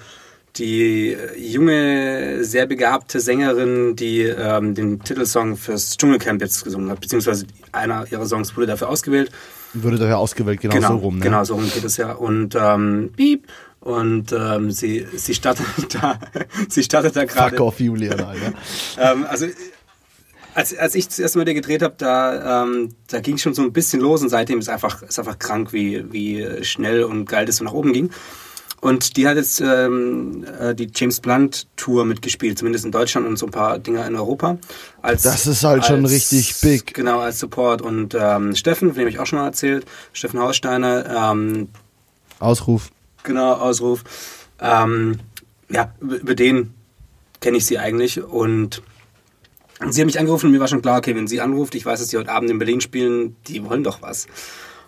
die 0.56 1.16
junge, 1.36 2.44
sehr 2.44 2.66
begabte 2.66 3.20
Sängerin, 3.20 3.96
die 3.96 4.22
ähm, 4.22 4.74
den 4.74 5.00
Titelsong 5.00 5.56
fürs 5.56 5.96
Dschungelcamp 5.96 6.40
jetzt 6.40 6.64
gesungen 6.64 6.90
hat, 6.90 7.00
beziehungsweise 7.00 7.46
einer 7.72 8.06
ihrer 8.10 8.26
Songs 8.26 8.56
wurde 8.56 8.66
dafür 8.66 8.88
ausgewählt. 8.88 9.30
Würde 9.74 9.98
daher 9.98 10.18
ausgewählt, 10.18 10.60
genau, 10.60 10.80
so 10.80 10.96
rum. 10.96 11.18
Ne? 11.18 11.24
Genau, 11.24 11.44
so 11.44 11.54
rum 11.54 11.70
geht 11.72 11.84
es 11.84 11.98
ja. 11.98 12.12
Und 12.12 12.56
ähm, 12.58 13.10
piep. 13.14 13.46
Und 13.86 14.32
ähm, 14.32 14.72
sie, 14.72 15.06
sie 15.14 15.32
startet 15.32 15.66
da, 15.94 16.18
sie 16.68 16.82
startet 16.82 17.14
da 17.14 17.24
gerade. 17.24 17.56
Fuck 17.56 17.66
off, 17.66 17.80
Julian, 17.80 18.20
Alter. 18.20 18.52
Ähm, 18.98 19.26
also 19.28 19.46
als, 20.54 20.76
als 20.76 20.94
ich 20.94 21.06
das 21.06 21.18
erste 21.18 21.38
Mal 21.38 21.44
dir 21.44 21.54
gedreht 21.54 21.82
habe, 21.82 21.94
da, 21.98 22.62
ähm, 22.64 22.94
da 23.08 23.20
ging 23.20 23.38
schon 23.38 23.54
so 23.54 23.62
ein 23.62 23.72
bisschen 23.72 24.00
los 24.00 24.22
und 24.22 24.30
seitdem 24.30 24.58
ist 24.58 24.68
einfach, 24.68 25.02
ist 25.02 25.18
einfach 25.18 25.38
krank, 25.38 25.72
wie, 25.72 26.10
wie 26.12 26.64
schnell 26.64 27.04
und 27.04 27.26
geil 27.26 27.46
das 27.46 27.56
so 27.56 27.64
nach 27.64 27.74
oben 27.74 27.92
ging. 27.92 28.10
Und 28.80 29.16
die 29.16 29.28
hat 29.28 29.36
jetzt 29.36 29.60
ähm, 29.60 30.44
äh, 30.58 30.74
die 30.74 30.90
James 30.92 31.20
Blunt 31.20 31.66
Tour 31.76 32.04
mitgespielt, 32.04 32.58
zumindest 32.58 32.84
in 32.84 32.90
Deutschland 32.90 33.26
und 33.26 33.36
so 33.36 33.46
ein 33.46 33.52
paar 33.52 33.78
Dinger 33.78 34.06
in 34.06 34.16
Europa. 34.16 34.58
Als, 35.00 35.22
Das 35.22 35.46
ist 35.46 35.62
halt 35.62 35.84
schon 35.84 36.04
richtig 36.06 36.60
big. 36.60 36.92
Genau, 36.92 37.20
als 37.20 37.38
Support. 37.38 37.82
Und 37.82 38.16
ähm, 38.18 38.56
Steffen, 38.56 38.88
von 38.88 38.98
dem 38.98 39.08
ich 39.08 39.18
auch 39.18 39.26
schon 39.26 39.38
mal 39.38 39.46
erzählt, 39.46 39.86
Steffen 40.12 40.40
Haussteiner, 40.40 41.30
ähm, 41.32 41.68
Ausruf. 42.38 42.90
Genau, 43.26 43.52
Ausruf. 43.52 44.04
Ähm, 44.60 45.18
ja, 45.68 45.92
über, 46.00 46.34
den 46.34 46.72
kenne 47.40 47.58
ich 47.58 47.66
sie 47.66 47.78
eigentlich 47.78 48.22
und 48.22 48.82
sie 49.90 50.00
hat 50.00 50.06
mich 50.06 50.18
angerufen 50.18 50.46
und 50.46 50.52
mir 50.52 50.60
war 50.60 50.68
schon 50.68 50.82
klar, 50.82 50.98
okay, 50.98 51.14
wenn 51.14 51.26
sie 51.26 51.40
anruft, 51.40 51.74
ich 51.74 51.84
weiß, 51.84 52.00
dass 52.00 52.08
sie 52.08 52.16
heute 52.16 52.30
Abend 52.30 52.50
in 52.50 52.58
Berlin 52.58 52.80
spielen, 52.80 53.36
die 53.46 53.62
wollen 53.68 53.84
doch 53.84 54.00
was. 54.00 54.26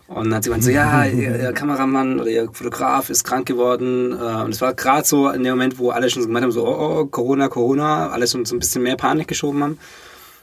Und 0.06 0.24
dann 0.24 0.36
hat 0.36 0.44
sie 0.44 0.48
gemeint 0.48 0.64
so, 0.64 0.70
ja, 0.70 1.04
ihr, 1.06 1.38
ihr 1.38 1.52
Kameramann 1.52 2.18
oder 2.20 2.30
ihr 2.30 2.48
Fotograf 2.50 3.10
ist 3.10 3.24
krank 3.24 3.46
geworden. 3.46 4.12
Äh, 4.12 4.42
Und 4.42 4.54
es 4.54 4.60
war 4.60 4.72
gerade 4.72 5.06
so 5.06 5.28
in 5.28 5.44
dem 5.44 5.52
Moment, 5.52 5.78
wo 5.78 5.90
alle 5.90 6.08
schon 6.08 6.22
so 6.22 6.28
gemeint 6.28 6.44
haben, 6.44 6.52
so, 6.52 6.66
oh, 6.66 7.00
oh, 7.00 7.06
Corona, 7.06 7.48
Corona, 7.48 8.08
alles 8.08 8.32
schon 8.32 8.46
so 8.46 8.56
ein 8.56 8.58
bisschen 8.58 8.82
mehr 8.82 8.96
Panik 8.96 9.28
geschoben 9.28 9.62
haben. 9.62 9.78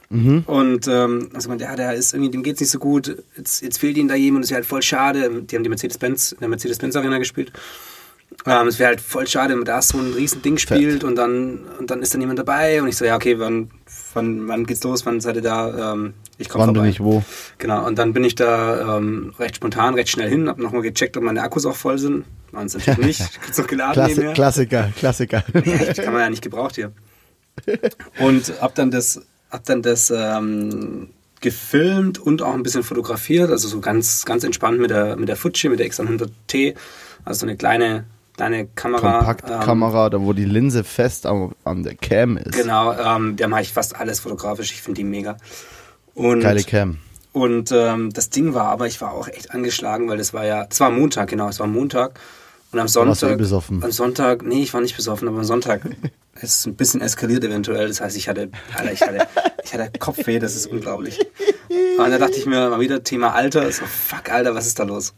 Mhm. 0.08 0.44
Und 0.46 0.86
ähm, 0.88 1.30
also 1.34 1.48
man, 1.48 1.58
ja, 1.58 1.74
der 1.74 1.94
ist 1.94 2.14
irgendwie, 2.14 2.30
dem 2.30 2.42
geht's 2.42 2.60
nicht 2.60 2.70
so 2.70 2.78
gut. 2.78 3.22
Jetzt, 3.36 3.62
jetzt 3.62 3.78
fehlt 3.78 3.96
ihnen 3.96 4.08
da 4.08 4.14
jemand, 4.14 4.44
das 4.44 4.50
ist 4.50 4.54
halt 4.54 4.66
voll 4.66 4.82
schade. 4.82 5.42
Die 5.42 5.56
haben 5.56 5.62
die 5.62 5.68
Mercedes-Benz 5.68 6.32
in 6.32 6.38
der 6.40 6.48
Mercedes-Benz-Arena 6.48 7.18
gespielt. 7.18 7.52
Ähm, 8.44 8.68
es 8.68 8.78
wäre 8.78 8.88
halt 8.88 9.00
voll 9.00 9.26
schade, 9.26 9.50
wenn 9.50 9.58
man 9.58 9.66
da 9.66 9.80
so 9.82 9.98
ein 9.98 10.12
riesen 10.12 10.42
Ding 10.42 10.58
spielt 10.58 11.04
und 11.04 11.16
dann, 11.16 11.60
und 11.78 11.90
dann 11.90 12.02
ist 12.02 12.14
da 12.14 12.18
niemand 12.18 12.38
dabei. 12.38 12.82
Und 12.82 12.88
ich 12.88 12.96
so, 12.96 13.04
ja, 13.04 13.16
okay, 13.16 13.38
wann, 13.38 13.70
wann, 14.14 14.46
wann 14.48 14.66
geht's 14.66 14.82
los? 14.84 15.06
Wann 15.06 15.20
seid 15.20 15.36
ihr 15.36 15.42
da? 15.42 15.92
Ähm, 15.92 16.14
ich 16.38 16.48
komme 16.48 16.62
Wann 16.62 16.68
vorbei. 16.68 16.82
bin 16.82 16.90
ich 16.90 17.00
wo? 17.00 17.22
Genau, 17.58 17.86
und 17.86 17.98
dann 17.98 18.12
bin 18.12 18.24
ich 18.24 18.34
da 18.34 18.98
ähm, 18.98 19.32
recht 19.38 19.56
spontan, 19.56 19.94
recht 19.94 20.10
schnell 20.10 20.28
hin, 20.28 20.48
hab 20.48 20.58
nochmal 20.58 20.82
gecheckt, 20.82 21.16
ob 21.16 21.22
meine 21.22 21.42
Akkus 21.42 21.64
auch 21.66 21.76
voll 21.76 21.98
sind. 21.98 22.24
Waren 22.52 22.66
es 22.66 22.74
natürlich 22.74 23.18
nicht. 23.18 23.40
Gibt's 23.42 23.58
noch 23.58 23.66
geladen 23.66 23.94
Klassi 23.94 24.14
nebenher. 24.14 24.34
Klassiker, 24.34 24.92
Klassiker. 24.96 25.44
Echt, 25.54 26.02
kann 26.02 26.12
man 26.12 26.22
ja 26.22 26.30
nicht 26.30 26.42
gebraucht 26.42 26.74
hier. 26.74 26.92
Und 28.18 28.52
hab 28.60 28.74
dann 28.74 28.90
das, 28.90 29.22
hab 29.50 29.64
dann 29.64 29.82
das 29.82 30.10
ähm, 30.10 31.08
gefilmt 31.40 32.18
und 32.18 32.42
auch 32.42 32.54
ein 32.54 32.62
bisschen 32.62 32.82
fotografiert, 32.82 33.50
also 33.50 33.68
so 33.68 33.80
ganz, 33.80 34.24
ganz 34.24 34.44
entspannt 34.44 34.80
mit 34.80 34.90
der, 34.90 35.16
mit 35.16 35.28
der 35.28 35.36
Fuji, 35.36 35.68
mit 35.68 35.80
der 35.80 35.86
X100T, 35.86 36.74
also 37.24 37.40
so 37.40 37.46
eine 37.46 37.56
kleine, 37.56 38.04
kleine 38.36 38.66
Kamera. 38.74 39.18
Kompaktkamera, 39.18 40.10
da 40.10 40.20
wo 40.20 40.32
die 40.32 40.44
Linse 40.44 40.82
fest 40.82 41.26
am, 41.26 41.52
an 41.64 41.82
der 41.82 41.94
Cam 41.94 42.36
ist. 42.36 42.56
Ähm, 42.56 42.62
genau, 42.62 42.92
ähm, 42.92 43.36
da 43.36 43.48
mache 43.48 43.62
ich 43.62 43.72
fast 43.72 43.96
alles 43.96 44.20
fotografisch, 44.20 44.72
ich 44.72 44.82
finde 44.82 45.00
die 45.00 45.04
mega. 45.04 45.36
Und, 46.14 46.40
Geile 46.40 46.64
Cam. 46.64 46.98
Und 47.32 47.70
ähm, 47.70 48.12
das 48.12 48.30
Ding 48.30 48.54
war 48.54 48.64
aber, 48.64 48.86
ich 48.86 49.00
war 49.02 49.12
auch 49.12 49.28
echt 49.28 49.52
angeschlagen, 49.52 50.08
weil 50.08 50.16
das 50.16 50.32
war 50.32 50.46
ja, 50.46 50.66
es 50.70 50.80
war 50.80 50.90
Montag, 50.90 51.28
genau, 51.28 51.48
es 51.48 51.60
war 51.60 51.66
Montag. 51.66 52.18
Und 52.72 52.78
am 52.80 52.84
warst 52.84 52.96
du 52.96 53.00
eh 53.00 53.04
Sonntag. 53.14 53.38
besoffen. 53.38 53.82
Am 53.82 53.92
Sonntag, 53.92 54.42
nee, 54.42 54.62
ich 54.62 54.74
war 54.74 54.80
nicht 54.80 54.96
besoffen, 54.96 55.28
aber 55.28 55.38
am 55.38 55.44
Sonntag 55.44 55.84
ist 56.34 56.42
es 56.60 56.66
ein 56.66 56.74
bisschen 56.74 57.00
eskaliert 57.00 57.44
eventuell. 57.44 57.88
Das 57.88 58.00
heißt, 58.00 58.16
ich 58.16 58.28
hatte, 58.28 58.50
Alter, 58.76 58.92
ich 58.92 59.00
hatte, 59.02 59.26
ich 59.64 59.72
hatte 59.74 59.98
Kopfweh, 59.98 60.38
das 60.38 60.56
ist 60.56 60.66
unglaublich. 60.66 61.18
Und 61.98 62.10
da 62.10 62.18
dachte 62.18 62.36
ich 62.36 62.46
mir 62.46 62.68
mal 62.68 62.80
wieder 62.80 63.02
Thema 63.02 63.32
Alter, 63.34 63.70
so 63.72 63.84
fuck, 63.86 64.30
Alter, 64.30 64.54
was 64.54 64.66
ist 64.66 64.78
da 64.78 64.84
los? 64.84 65.14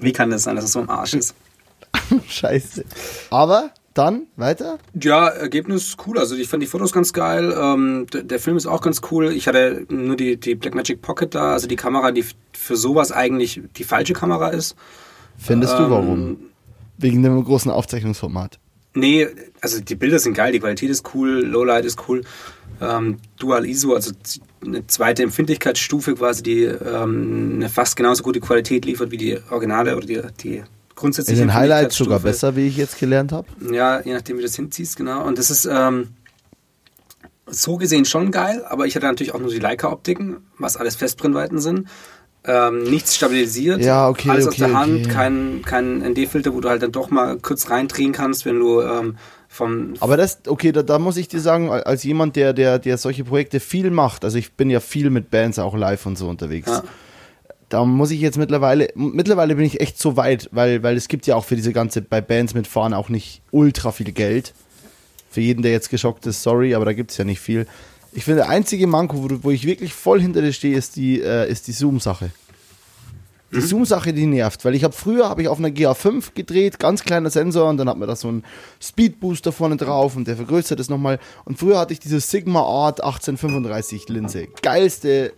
Wie 0.00 0.12
kann 0.12 0.30
das 0.30 0.42
sein, 0.44 0.56
dass 0.56 0.64
es 0.66 0.72
so 0.72 0.80
im 0.80 0.90
Arsch 0.90 1.14
ist? 1.14 1.34
Scheiße. 2.28 2.84
Aber 3.30 3.70
dann 3.94 4.26
weiter? 4.36 4.78
Ja, 5.00 5.28
Ergebnis 5.28 5.96
cool. 6.06 6.18
Also 6.18 6.36
ich 6.36 6.48
fand 6.48 6.62
die 6.62 6.66
Fotos 6.66 6.92
ganz 6.92 7.14
geil. 7.14 7.54
Ähm, 7.58 8.06
der 8.12 8.38
Film 8.38 8.58
ist 8.58 8.66
auch 8.66 8.82
ganz 8.82 9.00
cool. 9.10 9.32
Ich 9.32 9.48
hatte 9.48 9.86
nur 9.88 10.16
die, 10.16 10.36
die 10.36 10.54
Blackmagic 10.54 11.00
Pocket 11.00 11.34
da, 11.34 11.52
also 11.54 11.66
die 11.66 11.76
Kamera, 11.76 12.12
die 12.12 12.24
für 12.52 12.76
sowas 12.76 13.10
eigentlich 13.10 13.62
die 13.76 13.84
falsche 13.84 14.12
Kamera 14.12 14.48
ist. 14.50 14.76
Findest 15.38 15.78
du 15.78 15.84
Ähm, 15.84 15.90
warum? 15.90 16.36
Wegen 16.98 17.22
dem 17.22 17.42
großen 17.44 17.70
Aufzeichnungsformat. 17.70 18.58
Nee, 18.94 19.28
also 19.60 19.80
die 19.80 19.94
Bilder 19.94 20.18
sind 20.18 20.34
geil, 20.34 20.52
die 20.52 20.60
Qualität 20.60 20.88
ist 20.88 21.14
cool, 21.14 21.44
Lowlight 21.44 21.84
ist 21.84 22.08
cool. 22.08 22.22
Ähm, 22.80 23.18
Dual 23.38 23.66
ISO, 23.66 23.94
also 23.94 24.12
eine 24.64 24.86
zweite 24.86 25.22
Empfindlichkeitsstufe 25.22 26.14
quasi, 26.14 26.42
die 26.42 26.62
ähm, 26.64 27.52
eine 27.56 27.68
fast 27.68 27.96
genauso 27.96 28.22
gute 28.22 28.40
Qualität 28.40 28.86
liefert 28.86 29.10
wie 29.10 29.18
die 29.18 29.38
Originale 29.50 29.96
oder 29.96 30.06
die, 30.06 30.22
die 30.42 30.56
In 30.56 30.64
grundsätzliche 30.94 31.42
den 31.42 31.54
Highlights 31.54 31.96
sogar 31.96 32.20
besser, 32.20 32.56
wie 32.56 32.66
ich 32.66 32.76
jetzt 32.78 32.98
gelernt 32.98 33.32
habe. 33.32 33.46
Ja, 33.70 34.00
je 34.00 34.14
nachdem, 34.14 34.36
wie 34.36 34.40
du 34.40 34.46
das 34.46 34.56
hinziehst, 34.56 34.96
genau. 34.96 35.26
Und 35.26 35.38
das 35.38 35.50
ist 35.50 35.66
ähm, 35.70 36.08
so 37.46 37.76
gesehen 37.76 38.06
schon 38.06 38.30
geil, 38.30 38.64
aber 38.66 38.86
ich 38.86 38.96
hatte 38.96 39.06
natürlich 39.06 39.34
auch 39.34 39.40
nur 39.40 39.50
die 39.50 39.58
Leica-Optiken, 39.58 40.38
was 40.58 40.76
alles 40.76 40.96
Festbrennweiten 40.96 41.58
sind. 41.58 41.86
Ähm, 42.48 42.84
nichts 42.84 43.16
stabilisiert, 43.16 43.82
Ja, 43.82 44.08
okay, 44.08 44.30
alles 44.30 44.46
aus 44.46 44.54
okay, 44.54 44.66
der 44.66 44.74
Hand, 44.74 45.06
okay. 45.06 45.12
kein, 45.12 45.62
kein 45.64 45.98
ND-Filter, 46.12 46.54
wo 46.54 46.60
du 46.60 46.68
halt 46.68 46.80
dann 46.80 46.92
doch 46.92 47.10
mal 47.10 47.38
kurz 47.38 47.70
reindrehen 47.70 48.12
kannst, 48.12 48.44
wenn 48.44 48.60
du 48.60 48.82
ähm, 48.82 49.16
vom 49.48 49.94
Aber 50.00 50.16
das, 50.16 50.40
okay, 50.46 50.70
da, 50.70 50.82
da 50.82 50.98
muss 50.98 51.16
ich 51.16 51.26
dir 51.26 51.40
sagen, 51.40 51.70
als 51.70 52.04
jemand, 52.04 52.36
der, 52.36 52.52
der, 52.52 52.78
der 52.78 52.98
solche 52.98 53.24
Projekte 53.24 53.58
viel 53.58 53.90
macht, 53.90 54.24
also 54.24 54.38
ich 54.38 54.52
bin 54.52 54.70
ja 54.70 54.80
viel 54.80 55.10
mit 55.10 55.30
Bands 55.30 55.58
auch 55.58 55.76
live 55.76 56.06
und 56.06 56.16
so 56.16 56.28
unterwegs. 56.28 56.68
Ja. 56.68 56.84
Da 57.68 57.84
muss 57.84 58.12
ich 58.12 58.20
jetzt 58.20 58.38
mittlerweile, 58.38 58.90
mittlerweile 58.94 59.56
bin 59.56 59.64
ich 59.64 59.80
echt 59.80 59.98
so 59.98 60.16
weit, 60.16 60.48
weil, 60.52 60.84
weil 60.84 60.96
es 60.96 61.08
gibt 61.08 61.26
ja 61.26 61.34
auch 61.34 61.44
für 61.44 61.56
diese 61.56 61.72
ganze, 61.72 62.00
bei 62.00 62.20
Bands 62.20 62.54
mitfahren 62.54 62.94
auch 62.94 63.08
nicht 63.08 63.42
ultra 63.50 63.90
viel 63.90 64.12
Geld. 64.12 64.54
Für 65.30 65.40
jeden, 65.40 65.62
der 65.62 65.72
jetzt 65.72 65.90
geschockt 65.90 66.26
ist, 66.26 66.42
sorry, 66.42 66.76
aber 66.76 66.84
da 66.84 66.92
gibt 66.92 67.10
es 67.10 67.16
ja 67.16 67.24
nicht 67.24 67.40
viel. 67.40 67.66
Ich 68.16 68.24
finde, 68.24 68.40
der 68.40 68.48
einzige 68.48 68.86
Manko, 68.86 69.22
wo, 69.22 69.28
wo 69.42 69.50
ich 69.50 69.66
wirklich 69.66 69.92
voll 69.92 70.22
hinter 70.22 70.40
dir 70.40 70.54
stehe, 70.54 70.74
ist 70.74 70.96
die, 70.96 71.20
äh, 71.20 71.50
ist 71.50 71.66
die 71.68 71.72
Zoom-Sache. 71.72 72.30
Die 73.52 73.60
Zoom-Sache, 73.60 74.14
die 74.14 74.24
nervt, 74.24 74.64
weil 74.64 74.74
ich 74.74 74.84
habe 74.84 74.94
früher 74.94 75.28
habe 75.28 75.42
ich 75.42 75.48
auf 75.48 75.58
einer 75.58 75.68
GA5 75.68 76.32
gedreht, 76.34 76.78
ganz 76.78 77.04
kleiner 77.04 77.28
Sensor 77.28 77.68
und 77.68 77.76
dann 77.76 77.90
hat 77.90 77.98
man 77.98 78.08
da 78.08 78.16
so 78.16 78.28
einen 78.28 78.42
Speedbooster 78.80 79.52
vorne 79.52 79.76
drauf 79.76 80.16
und 80.16 80.26
der 80.26 80.36
vergrößert 80.36 80.80
es 80.80 80.88
nochmal. 80.88 81.18
Und 81.44 81.58
früher 81.58 81.78
hatte 81.78 81.92
ich 81.92 82.00
diese 82.00 82.20
Sigma 82.20 82.62
Art 82.62 83.02
1835 83.02 84.08
Linse. 84.08 84.48
Geilste, 84.62 85.34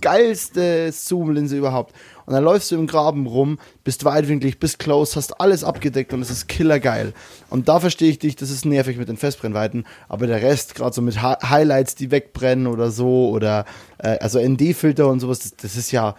geilste 0.00 0.90
Zoom-Linse 0.90 1.58
überhaupt. 1.58 1.94
Und 2.32 2.36
dann 2.36 2.44
läufst 2.44 2.70
du 2.70 2.76
im 2.76 2.86
Graben 2.86 3.26
rum, 3.26 3.58
bist 3.84 4.06
weitwinklig, 4.06 4.58
bist 4.58 4.78
close, 4.78 5.16
hast 5.16 5.38
alles 5.38 5.64
abgedeckt 5.64 6.14
und 6.14 6.22
es 6.22 6.30
ist 6.30 6.48
killergeil. 6.48 7.12
Und 7.50 7.68
da 7.68 7.78
verstehe 7.78 8.08
ich 8.08 8.18
dich, 8.18 8.36
das 8.36 8.48
ist 8.48 8.64
nervig 8.64 8.96
mit 8.96 9.10
den 9.10 9.18
Festbrennweiten, 9.18 9.84
aber 10.08 10.26
der 10.26 10.40
Rest, 10.40 10.74
gerade 10.74 10.94
so 10.94 11.02
mit 11.02 11.20
Hi 11.20 11.34
Highlights, 11.42 11.94
die 11.94 12.10
wegbrennen 12.10 12.68
oder 12.68 12.90
so, 12.90 13.28
oder 13.28 13.66
äh, 13.98 14.16
also 14.20 14.40
ND-Filter 14.40 15.08
und 15.08 15.20
sowas, 15.20 15.40
das, 15.40 15.56
das 15.56 15.76
ist 15.76 15.92
ja, 15.92 16.16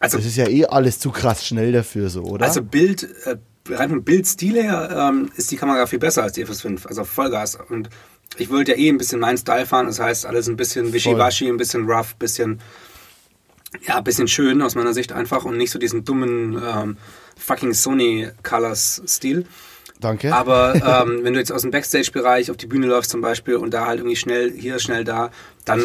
Also, 0.00 0.18
das 0.18 0.26
ist 0.26 0.36
ja 0.36 0.46
eh 0.48 0.66
alles 0.66 1.00
zu 1.00 1.10
krass 1.12 1.46
schnell 1.46 1.72
dafür 1.72 2.10
so, 2.10 2.24
oder? 2.24 2.44
also 2.44 2.62
Bild, 2.62 3.08
äh, 3.24 3.36
rein 3.70 3.88
vom 3.88 4.04
Bildstil 4.04 4.62
her 4.62 5.08
ähm, 5.10 5.30
ist 5.34 5.50
die 5.50 5.56
Kamera 5.56 5.86
viel 5.86 5.98
besser 5.98 6.24
als 6.24 6.34
die 6.34 6.44
FS5, 6.44 6.86
also 6.86 7.04
Vollgas. 7.04 7.56
Und 7.70 7.88
ich 8.36 8.50
wollte 8.50 8.72
ja 8.72 8.76
eh 8.76 8.90
ein 8.90 8.98
bisschen 8.98 9.20
meinen 9.20 9.38
Style 9.38 9.64
fahren, 9.64 9.86
das 9.86 9.98
heißt 9.98 10.26
alles 10.26 10.46
ein 10.46 10.56
bisschen 10.56 10.92
wischiwaschi, 10.92 11.48
ein 11.48 11.56
bisschen 11.56 11.90
rough, 11.90 12.12
ein 12.12 12.18
bisschen, 12.18 12.60
ja, 13.86 13.98
ein 13.98 14.04
bisschen 14.04 14.28
schön 14.28 14.62
aus 14.62 14.74
meiner 14.74 14.94
Sicht 14.94 15.12
einfach 15.12 15.44
und 15.44 15.56
nicht 15.56 15.70
so 15.70 15.78
diesen 15.78 16.04
dummen 16.04 16.60
ähm, 16.64 16.96
fucking 17.36 17.74
Sony 17.74 18.28
Colors 18.42 19.02
Stil. 19.06 19.46
Danke. 20.00 20.34
Aber 20.34 20.74
ähm, 21.06 21.20
wenn 21.22 21.32
du 21.34 21.38
jetzt 21.40 21.52
aus 21.52 21.62
dem 21.62 21.70
Backstage-Bereich 21.70 22.50
auf 22.50 22.56
die 22.56 22.66
Bühne 22.66 22.86
läufst 22.86 23.10
zum 23.10 23.20
Beispiel 23.20 23.56
und 23.56 23.72
da 23.74 23.86
halt 23.86 23.98
irgendwie 23.98 24.16
schnell 24.16 24.52
hier, 24.52 24.78
schnell 24.78 25.04
da, 25.04 25.30
dann 25.64 25.82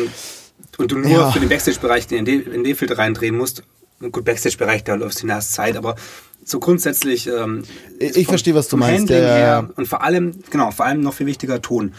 und 0.78 0.92
du 0.92 0.98
nur 1.00 1.10
Ja. 1.12 1.32
für 1.32 1.40
den 1.40 1.50
Backstage-Bereich 1.50 2.08
den 2.08 2.26
ND-Filter 2.26 2.98
reindrehen 2.98 3.36
musst, 3.38 3.64
gut, 4.12 4.24
Backstage-Bereich, 4.26 4.84
da 4.84 4.96
läufst 4.96 5.20
du 5.20 5.24
in 5.24 5.30
der 5.30 5.40
Zeit, 5.42 5.76
aber 5.78 5.96
so 6.46 6.60
grundsätzlich 6.60 7.28
ähm, 7.28 7.64
Ich- 8.00 8.28
verstehe, 8.28 8.54
was 8.56 8.68
du 8.68 8.78
meinst, 8.78 9.10
Handling 9.10 9.22
ja, 9.24 9.28
ja. 9.30 9.36
her 9.36 9.70
und 9.76 9.88
vor 9.88 10.04
allem, 10.04 10.40
genau, 10.50 10.72
vor 10.72 10.86
allem 10.86 11.02
noch 11.02 11.14
viel 11.14 11.26
wichtiger 11.26 11.62
Ton. 11.62 11.94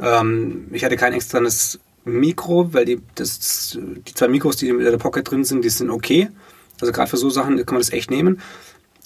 Ähm, 0.00 0.68
ich 0.72 0.84
hatte 0.84 0.96
kein 0.96 1.12
externes 1.12 1.80
Mikro, 2.08 2.72
weil 2.72 2.84
die, 2.84 3.00
das, 3.14 3.78
die 4.06 4.14
zwei 4.14 4.28
Mikros, 4.28 4.56
die 4.56 4.68
in 4.68 4.78
der 4.80 4.96
Pocket 4.98 5.28
drin 5.30 5.44
sind, 5.44 5.64
die 5.64 5.68
sind 5.68 5.90
okay. 5.90 6.28
Also 6.80 6.92
gerade 6.92 7.08
für 7.10 7.16
so 7.16 7.30
Sachen 7.30 7.56
kann 7.56 7.74
man 7.74 7.80
das 7.80 7.92
echt 7.92 8.10
nehmen. 8.10 8.40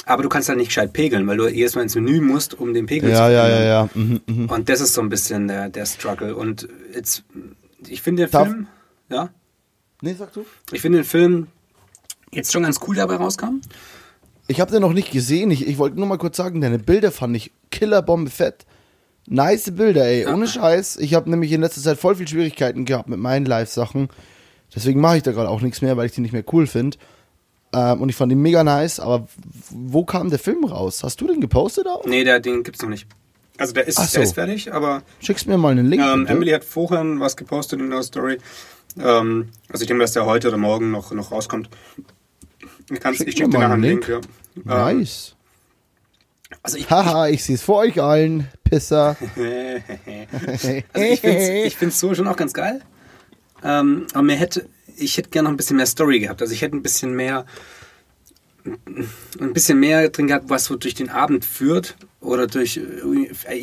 Aber 0.04 0.22
du 0.22 0.28
kannst 0.28 0.48
halt 0.48 0.58
nicht 0.58 0.68
gescheit 0.68 0.92
pegeln, 0.92 1.26
weil 1.28 1.36
du 1.36 1.48
jedes 1.48 1.74
Mal 1.76 1.82
ins 1.82 1.94
Menü 1.94 2.20
musst, 2.20 2.58
um 2.58 2.74
den 2.74 2.86
Pegel 2.86 3.10
zu 3.10 3.16
ja, 3.16 3.30
ja, 3.30 3.48
ja, 3.48 3.62
ja. 3.64 3.88
Mhm, 3.94 4.20
mhm. 4.26 4.46
Und 4.50 4.68
das 4.68 4.80
ist 4.80 4.94
so 4.94 5.00
ein 5.00 5.08
bisschen 5.08 5.46
der, 5.48 5.68
der 5.68 5.86
Struggle. 5.86 6.34
Und 6.34 6.68
jetzt, 6.92 7.22
ich 7.86 8.02
finde 8.02 8.24
den 8.24 8.30
Darf- 8.32 8.48
Film, 8.48 8.66
ja, 9.10 9.30
Nee, 10.00 10.14
sag 10.18 10.32
du? 10.32 10.44
ich 10.72 10.80
finde 10.80 10.98
den 10.98 11.04
Film 11.04 11.46
jetzt 12.32 12.52
schon 12.52 12.64
ganz 12.64 12.80
cool 12.88 12.96
dabei 12.96 13.14
rauskam. 13.16 13.60
Ich 14.48 14.60
habe 14.60 14.72
den 14.72 14.80
noch 14.82 14.92
nicht 14.92 15.12
gesehen. 15.12 15.52
Ich, 15.52 15.66
ich 15.68 15.78
wollte 15.78 15.96
nur 15.96 16.06
mal 16.06 16.18
kurz 16.18 16.36
sagen, 16.36 16.60
deine 16.60 16.80
Bilder 16.80 17.12
fand 17.12 17.36
ich 17.36 17.52
Killerbombe 17.70 18.28
fett. 18.30 18.66
Nice 19.26 19.70
Bilder, 19.74 20.04
ey. 20.04 20.26
Ohne 20.26 20.46
Scheiß. 20.48 20.96
Ich 20.96 21.14
habe 21.14 21.30
nämlich 21.30 21.52
in 21.52 21.60
letzter 21.60 21.80
Zeit 21.80 21.98
voll 21.98 22.16
viel 22.16 22.28
Schwierigkeiten 22.28 22.84
gehabt 22.84 23.08
mit 23.08 23.18
meinen 23.18 23.46
Live-Sachen. 23.46 24.08
Deswegen 24.74 25.00
mache 25.00 25.18
ich 25.18 25.22
da 25.22 25.32
gerade 25.32 25.48
auch 25.48 25.60
nichts 25.60 25.82
mehr, 25.82 25.96
weil 25.96 26.06
ich 26.06 26.12
die 26.12 26.20
nicht 26.22 26.32
mehr 26.32 26.44
cool 26.52 26.66
finde. 26.66 26.96
Ähm, 27.74 28.00
und 28.02 28.08
ich 28.08 28.16
fand 28.16 28.32
die 28.32 28.36
mega 28.36 28.64
nice. 28.64 29.00
Aber 29.00 29.28
wo 29.70 30.04
kam 30.04 30.30
der 30.30 30.38
Film 30.38 30.64
raus? 30.64 31.02
Hast 31.04 31.20
du 31.20 31.26
den 31.26 31.40
gepostet 31.40 31.86
auch? 31.86 32.04
Nee, 32.04 32.24
der, 32.24 32.40
den 32.40 32.62
gibt's 32.62 32.82
noch 32.82 32.88
nicht. 32.88 33.06
Also 33.58 33.74
der 33.74 33.86
ist, 33.86 33.98
so. 33.98 34.12
der 34.14 34.22
ist 34.22 34.34
fertig, 34.34 34.72
aber 34.72 35.02
Schickst 35.20 35.46
mir 35.46 35.58
mal 35.58 35.70
einen 35.72 35.88
Link. 35.88 36.02
ähm, 36.02 36.20
bitte. 36.22 36.32
Emily 36.32 36.50
hat 36.52 36.64
vorhin 36.64 37.20
was 37.20 37.36
gepostet 37.36 37.80
in 37.80 37.90
der 37.90 38.02
Story. 38.02 38.38
Ähm, 38.98 39.50
also 39.68 39.82
ich 39.82 39.88
denke, 39.88 40.02
dass 40.02 40.12
der 40.12 40.26
heute 40.26 40.48
oder 40.48 40.56
morgen 40.56 40.90
noch, 40.90 41.12
noch 41.12 41.30
rauskommt. 41.30 41.68
Ich, 42.90 42.98
ich 43.04 43.18
schicke 43.18 43.34
dir 43.34 43.48
mal 43.48 43.52
nachher 43.60 43.64
einen 43.64 43.72
einen 43.72 43.82
Link. 43.82 44.08
ja. 44.08 44.16
Ähm, 44.56 44.98
Nice. 44.98 45.36
also 46.62 46.76
ich, 46.76 46.90
Haha, 46.90 47.28
ich 47.28 47.44
sehe 47.44 47.54
es 47.54 47.62
vor 47.62 47.78
euch 47.78 48.00
allen. 48.02 48.48
Pisser. 48.72 49.16
Also 50.92 51.06
ich 51.06 51.20
finde 51.20 51.62
ich 51.64 51.76
find's 51.76 52.00
so 52.00 52.14
schon 52.14 52.26
auch 52.26 52.36
ganz 52.36 52.52
geil. 52.54 52.80
Ähm, 53.62 54.06
aber 54.14 54.22
mir 54.22 54.36
hätte, 54.36 54.66
ich 54.96 55.16
hätte 55.18 55.28
gerne 55.30 55.44
noch 55.44 55.52
ein 55.52 55.56
bisschen 55.58 55.76
mehr 55.76 55.86
Story 55.86 56.20
gehabt. 56.20 56.40
Also 56.40 56.54
ich 56.54 56.62
hätte 56.62 56.74
ein 56.76 56.82
bisschen 56.82 57.14
mehr, 57.14 57.44
ein 58.64 59.52
bisschen 59.52 59.78
mehr 59.78 60.08
drin 60.08 60.26
gehabt, 60.26 60.48
was 60.48 60.64
so 60.64 60.76
durch 60.76 60.94
den 60.94 61.10
Abend 61.10 61.44
führt. 61.44 61.96
Oder 62.20 62.46
durch, 62.46 62.80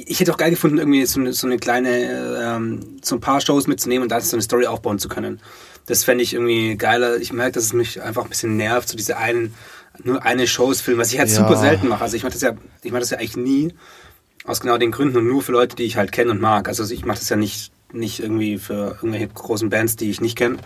ich 0.06 0.20
hätte 0.20 0.34
auch 0.34 0.38
geil 0.38 0.52
gefunden, 0.52 0.78
irgendwie 0.78 1.06
so 1.06 1.20
eine, 1.20 1.32
so 1.34 1.48
eine 1.48 1.58
kleine, 1.58 2.42
ähm, 2.44 2.98
so 3.02 3.16
ein 3.16 3.22
paar 3.22 3.40
Shows 3.42 3.68
mitzunehmen 3.68 4.04
und 4.04 4.10
da 4.10 4.20
so 4.22 4.36
eine 4.36 4.44
Story 4.44 4.68
aufbauen 4.68 5.00
zu 5.00 5.08
können. 5.10 5.40
Das 5.88 6.04
fände 6.04 6.24
ich 6.24 6.34
irgendwie 6.34 6.76
geiler. 6.76 7.18
Ich 7.18 7.32
merke, 7.34 7.54
dass 7.54 7.64
es 7.64 7.74
mich 7.74 8.02
einfach 8.02 8.24
ein 8.26 8.30
bisschen 8.30 8.58
nervt, 8.58 8.90
so 8.90 8.98
diese 8.98 9.18
einen, 9.18 9.56
nur 10.04 10.24
eine 10.24 10.46
Shows 10.46 10.82
filmen, 10.82 11.00
was 11.00 11.12
ich 11.14 11.20
halt 11.20 11.30
Ja. 11.30 11.36
super 11.38 11.56
selten 11.56 11.88
mache. 11.88 12.04
Also 12.04 12.16
ich 12.18 12.24
mache 12.24 12.34
das 12.34 12.42
ja, 12.42 12.52
ich 12.84 12.92
mache 12.92 13.00
das 13.00 13.10
ja 13.12 13.18
eigentlich 13.18 13.38
nie. 13.38 13.74
Aus 14.50 14.62
genau 14.62 14.78
den 14.78 14.92
Gründen 14.92 15.18
und 15.18 15.28
nur 15.28 15.42
für 15.42 15.52
Leute, 15.52 15.76
die 15.76 15.84
ich 15.84 15.96
halt 15.96 16.12
kenne 16.12 16.32
und 16.32 16.42
mag. 16.42 16.68
Also 16.68 16.84
ich 16.94 17.06
mache 17.06 17.20
das 17.20 17.30
ja 17.30 17.36
nicht 17.36 17.72
nicht 17.94 18.20
irgendwie 18.20 18.58
für 18.58 18.98
irgendwelche 19.02 19.28
großen 19.28 19.70
Bands, 19.70 19.96
die 19.96 20.10
ich 20.10 20.22
nicht 20.22 20.38
kenne. 20.38 20.58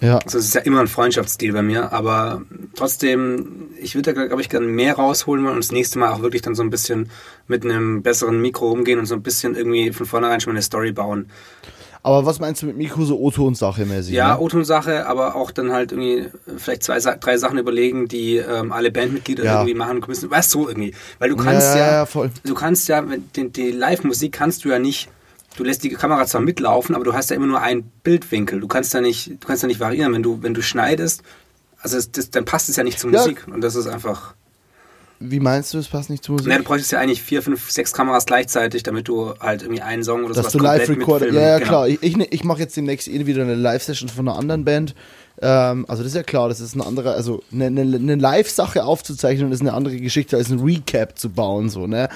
Ja. 0.00 0.18
Also 0.18 0.38
es 0.38 0.46
ist 0.46 0.54
ja 0.54 0.60
immer 0.60 0.80
ein 0.80 0.88
Freundschaftsstil 0.88 1.54
bei 1.54 1.62
mir, 1.62 1.92
aber 1.92 2.42
trotzdem, 2.74 3.70
ich 3.80 3.94
würde 3.94 4.12
da, 4.12 4.26
glaube 4.26 4.42
ich, 4.42 4.50
gerne 4.50 4.66
mehr 4.66 4.94
rausholen 4.94 5.46
und 5.46 5.56
das 5.56 5.72
nächste 5.72 5.98
Mal 5.98 6.12
auch 6.12 6.20
wirklich 6.20 6.42
dann 6.42 6.54
so 6.54 6.62
ein 6.62 6.68
bisschen 6.68 7.10
mit 7.48 7.64
einem 7.64 8.02
besseren 8.02 8.40
Mikro 8.42 8.70
umgehen 8.70 8.98
und 8.98 9.06
so 9.06 9.14
ein 9.14 9.22
bisschen 9.22 9.54
irgendwie 9.54 9.92
von 9.92 10.04
vornherein 10.04 10.40
schon 10.40 10.52
mal 10.52 10.56
eine 10.56 10.62
Story 10.62 10.92
bauen. 10.92 11.30
Aber 12.06 12.24
was 12.24 12.38
meinst 12.38 12.62
du 12.62 12.66
mit 12.66 12.76
Mikro 12.76 13.04
so 13.04 13.18
O-Ton-Sache 13.18 13.84
mäßig? 13.84 14.14
Ja, 14.14 14.34
ne? 14.34 14.38
O-Ton-Sache, 14.40 15.06
aber 15.08 15.34
auch 15.34 15.50
dann 15.50 15.72
halt 15.72 15.90
irgendwie 15.90 16.26
vielleicht 16.56 16.84
zwei, 16.84 17.00
drei 17.00 17.36
Sachen 17.36 17.58
überlegen, 17.58 18.06
die 18.06 18.36
ähm, 18.36 18.70
alle 18.70 18.92
Bandmitglieder 18.92 19.42
Ja. 19.44 19.54
irgendwie 19.56 19.74
machen 19.74 20.00
müssen. 20.06 20.30
Weißt 20.30 20.54
du, 20.54 20.62
so 20.62 20.68
irgendwie. 20.68 20.94
Weil 21.18 21.30
du 21.30 21.36
kannst 21.36 21.74
ja, 21.74 21.78
ja, 21.80 21.92
ja, 21.92 22.06
voll. 22.06 22.30
du 22.44 22.54
kannst 22.54 22.86
ja, 22.88 23.02
die, 23.34 23.48
die 23.50 23.72
Live-Musik 23.72 24.30
kannst 24.32 24.64
du 24.64 24.68
ja 24.68 24.78
nicht, 24.78 25.08
du 25.56 25.64
lässt 25.64 25.82
die 25.82 25.88
Kamera 25.88 26.24
zwar 26.26 26.42
mitlaufen, 26.42 26.94
aber 26.94 27.02
du 27.04 27.12
hast 27.12 27.30
ja 27.30 27.34
immer 27.36 27.48
nur 27.48 27.60
einen 27.60 27.90
Bildwinkel. 28.04 28.60
Du 28.60 28.68
kannst 28.68 28.94
ja 28.94 29.00
nicht, 29.00 29.42
du 29.42 29.46
kannst 29.46 29.64
ja 29.64 29.66
nicht 29.66 29.80
variieren. 29.80 30.12
Wenn 30.12 30.22
du, 30.22 30.44
wenn 30.44 30.54
du 30.54 30.62
schneidest, 30.62 31.22
also 31.80 31.96
das, 31.96 32.12
das, 32.12 32.30
dann 32.30 32.44
passt 32.44 32.68
es 32.68 32.76
ja 32.76 32.84
nicht 32.84 33.00
zur 33.00 33.10
Ja. 33.12 33.18
Musik. 33.18 33.46
Und 33.52 33.62
das 33.62 33.74
ist 33.74 33.88
einfach. 33.88 34.34
Wie 35.18 35.40
meinst 35.40 35.72
du, 35.72 35.78
es 35.78 35.88
passt 35.88 36.10
nicht 36.10 36.22
zu 36.22 36.32
Musik? 36.32 36.48
Ne, 36.48 36.58
du 36.58 36.64
bräuchtest 36.64 36.92
ja 36.92 37.00
eigentlich 37.00 37.22
vier, 37.22 37.42
fünf, 37.42 37.70
sechs 37.70 37.92
Kameras 37.92 38.26
gleichzeitig, 38.26 38.82
damit 38.82 39.08
du 39.08 39.34
halt 39.40 39.62
irgendwie 39.62 39.80
einen 39.80 40.04
Song 40.04 40.24
oder 40.24 40.34
dass 40.34 40.52
sowas 40.52 40.52
du 40.52 40.58
live 40.58 40.88
recordest. 40.90 41.34
Ja, 41.34 41.40
ja, 41.40 41.58
genau. 41.58 41.68
klar. 41.68 41.88
Ich, 41.88 42.02
ich, 42.02 42.18
ich 42.32 42.44
mache 42.44 42.60
jetzt 42.60 42.76
demnächst 42.76 43.08
eh 43.08 43.24
wieder 43.24 43.42
eine 43.42 43.54
Live-Session 43.54 44.10
von 44.10 44.28
einer 44.28 44.38
anderen 44.38 44.64
Band. 44.64 44.94
Ähm, 45.40 45.86
also 45.88 46.02
das 46.02 46.12
ist 46.12 46.16
ja 46.16 46.22
klar, 46.22 46.48
das 46.48 46.60
ist 46.60 46.74
eine 46.74 46.86
andere, 46.86 47.12
also 47.12 47.42
eine, 47.52 47.66
eine, 47.66 47.80
eine 47.80 48.14
Live-Sache 48.14 48.84
aufzuzeichnen 48.84 49.52
ist 49.52 49.60
eine 49.60 49.72
andere 49.72 49.96
Geschichte 49.96 50.36
als 50.36 50.50
ein 50.50 50.60
Recap 50.60 51.18
zu 51.18 51.30
bauen, 51.30 51.68
so, 51.70 51.86
ne? 51.86 52.08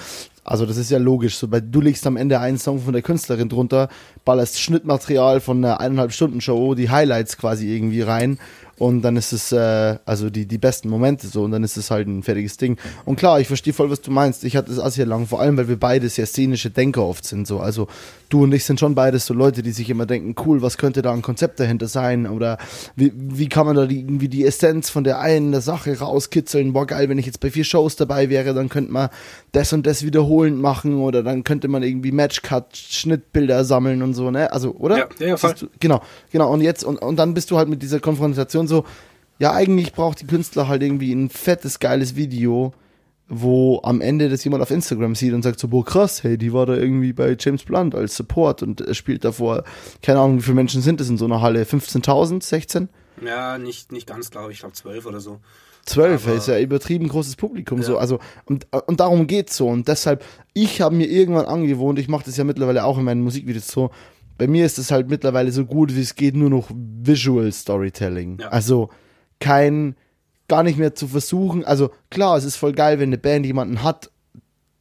Also 0.43 0.67
das 0.67 0.79
ist 0.79 0.91
ja 0.91 0.99
logisch. 0.99 1.37
So, 1.37 1.51
weil 1.51 1.63
du 1.63 1.81
legst 1.81 2.07
am 2.07 2.17
Ende 2.17 2.41
einen 2.41 2.59
Song 2.59 2.81
von 2.81 2.93
der 2.93 3.03
Künstlerin 3.03 3.49
drunter, 3.49 3.89
ballerst 4.25 4.59
Schnittmaterial 4.59 5.41
von 5.41 5.59
einer 5.59 5.81
eineinhalb 5.81 6.13
Stunden 6.13 6.41
Show, 6.41 6.75
die 6.75 6.91
Highlights 6.91 7.37
quasi 7.37 7.73
irgendwie 7.73 8.03
rein 8.03 8.39
und 8.81 9.03
dann 9.03 9.19
ist 9.19 9.33
es 9.33 9.53
äh, 9.53 9.99
also 10.07 10.31
die, 10.31 10.47
die 10.47 10.57
besten 10.57 10.89
Momente 10.89 11.27
so 11.27 11.45
und 11.45 11.51
dann 11.51 11.63
ist 11.63 11.77
es 11.77 11.91
halt 11.91 12.09
ein 12.09 12.23
fertiges 12.23 12.57
Ding. 12.57 12.79
Und 13.05 13.17
klar, 13.17 13.39
ich 13.39 13.47
verstehe 13.47 13.75
voll, 13.75 13.91
was 13.91 14.01
du 14.01 14.11
meinst. 14.11 14.43
Ich 14.43 14.57
hatte 14.57 14.73
es 14.73 14.79
auch 14.79 14.89
sehr 14.89 15.05
lang, 15.05 15.27
vor 15.27 15.39
allem, 15.39 15.59
weil 15.59 15.69
wir 15.69 15.79
beide 15.79 16.09
sehr 16.09 16.25
szenische 16.25 16.71
Denker 16.71 17.05
oft 17.05 17.27
sind. 17.27 17.47
So. 17.47 17.61
Also 17.61 17.89
du 18.31 18.45
und 18.45 18.55
ich 18.55 18.65
sind 18.65 18.81
schon 18.81 18.95
beides 18.95 19.27
so 19.27 19.35
Leute, 19.35 19.63
die 19.63 19.73
sich 19.73 19.91
immer 19.91 20.07
denken, 20.07 20.35
cool, 20.47 20.63
was 20.63 20.79
könnte 20.79 21.03
da 21.03 21.13
ein 21.13 21.21
Konzept 21.21 21.61
dahinter 21.61 21.89
sein? 21.89 22.27
Oder 22.27 22.57
wie, 22.97 23.13
wie 23.15 23.51
kann 23.51 23.67
man 23.67 23.77
da 23.77 23.85
die, 23.85 23.99
irgendwie 23.99 24.29
die 24.29 24.47
Essenz 24.47 24.89
von 24.89 25.05
der 25.05 25.21
einen 25.21 25.53
der 25.53 25.61
Sache 25.61 25.99
rauskitzeln? 25.99 26.73
Boah, 26.73 26.87
geil, 26.87 27.11
wenn 27.11 27.19
ich 27.19 27.27
jetzt 27.27 27.41
bei 27.41 27.51
vier 27.51 27.65
Shows 27.65 27.97
dabei 27.97 28.31
wäre, 28.31 28.55
dann 28.55 28.71
könnte 28.71 28.93
man 28.93 29.11
das 29.53 29.75
und 29.75 29.87
das 29.87 30.05
wiederholend 30.07 30.59
machen 30.59 31.03
oder 31.03 31.23
dann 31.23 31.45
könnte 31.45 31.69
man 31.69 31.83
irgendwie 31.83 32.13
Matchcut, 32.13 32.75
Schnittbilder 32.75 33.63
sammeln 33.65 34.01
und 34.01 34.15
so, 34.15 34.31
ne? 34.31 34.51
Also, 34.51 34.71
oder? 34.73 34.97
Ja, 35.19 35.27
ja, 35.27 35.37
voll. 35.37 35.55
Du, 35.59 35.67
genau, 35.79 36.01
genau. 36.31 36.51
Und 36.51 36.63
jetzt, 36.63 36.83
und, 36.83 36.97
und 36.97 37.17
dann 37.17 37.35
bist 37.35 37.51
du 37.51 37.59
halt 37.59 37.69
mit 37.69 37.83
dieser 37.83 38.01
Konfrontation 38.01 38.70
so, 38.71 38.85
ja, 39.39 39.53
eigentlich 39.53 39.93
braucht 39.93 40.21
die 40.23 40.27
Künstler 40.27 40.69
halt 40.69 40.83
irgendwie 40.83 41.13
ein 41.13 41.29
fettes, 41.29 41.79
geiles 41.79 42.17
Video, 42.17 42.73
wo 43.29 43.81
am 43.85 44.01
Ende 44.01 44.29
das 44.29 44.43
jemand 44.45 44.63
auf 44.63 44.71
Instagram 44.71 45.15
sieht 45.15 45.33
und 45.35 45.43
sagt 45.43 45.61
so, 45.61 45.69
boah, 45.69 45.85
krass, 45.85 46.25
hey, 46.25 46.37
die 46.37 46.53
war 46.53 46.67
da 46.67 46.75
irgendwie 46.75 47.13
bei 47.13 47.37
James 47.39 47.63
Blunt 47.63 47.95
als 47.95 48.17
Support 48.17 48.63
und 48.63 48.81
er 48.81 48.95
spielt 48.95 49.25
davor, 49.25 49.63
keine 50.03 50.19
Ahnung, 50.21 50.39
wie 50.39 50.43
viele 50.43 50.57
Menschen 50.57 50.83
sind 50.83 51.01
es 51.01 51.09
in 51.09 51.17
so 51.17 51.27
einer 51.27 51.41
Halle? 51.41 51.63
15.000, 51.65 52.43
16? 52.43 52.89
Ja, 53.25 53.57
nicht, 53.59 53.93
nicht 53.93 54.07
ganz, 54.09 54.31
glaube 54.31 54.51
ich. 54.51 54.57
Ich 54.57 54.61
glaube 54.61 54.75
zwölf 54.75 55.07
oder 55.07 55.21
so. 55.21 55.39
12, 55.87 56.27
Aber- 56.27 56.37
ist 56.37 56.49
ja 56.49 56.59
übertrieben 56.59 57.09
großes 57.09 57.37
Publikum 57.37 57.79
Ja. 57.79 57.85
so, 57.85 57.99
also 57.99 58.19
und, 58.47 58.67
und 58.87 59.01
darum 59.01 59.27
geht's 59.27 59.57
so 59.57 59.69
und 59.69 59.89
deshalb 59.89 60.25
ich 60.53 60.81
habe 60.83 60.95
mir 60.95 61.07
irgendwann 61.09 61.47
angewohnt, 61.47 61.99
ich 61.99 62.09
mache 62.09 62.25
das 62.27 62.37
ja 62.37 62.45
mittlerweile 62.45 62.85
auch 62.85 62.99
in 62.99 63.05
meinen 63.05 63.23
Musikvideos 63.23 63.69
so. 63.69 63.91
Bei 64.41 64.47
mir 64.47 64.65
ist 64.65 64.79
es 64.79 64.91
halt 64.91 65.11
mittlerweile 65.11 65.53
so 65.53 65.67
gut 65.67 65.95
wie 65.95 66.01
es 66.01 66.15
geht 66.15 66.35
nur 66.35 66.49
noch 66.49 66.71
Visual 66.75 67.53
Storytelling. 67.53 68.39
Ja. 68.41 68.49
Also 68.49 68.89
kein 69.39 69.97
gar 70.49 70.63
nicht 70.63 70.79
mehr 70.79 70.95
zu 70.95 71.09
versuchen, 71.09 71.63
also 71.63 71.91
klar, 72.09 72.39
es 72.39 72.45
ist 72.45 72.57
voll 72.57 72.73
geil, 72.73 72.99
wenn 72.99 73.11
eine 73.11 73.19
Band 73.19 73.45
jemanden 73.45 73.83
hat, 73.83 74.11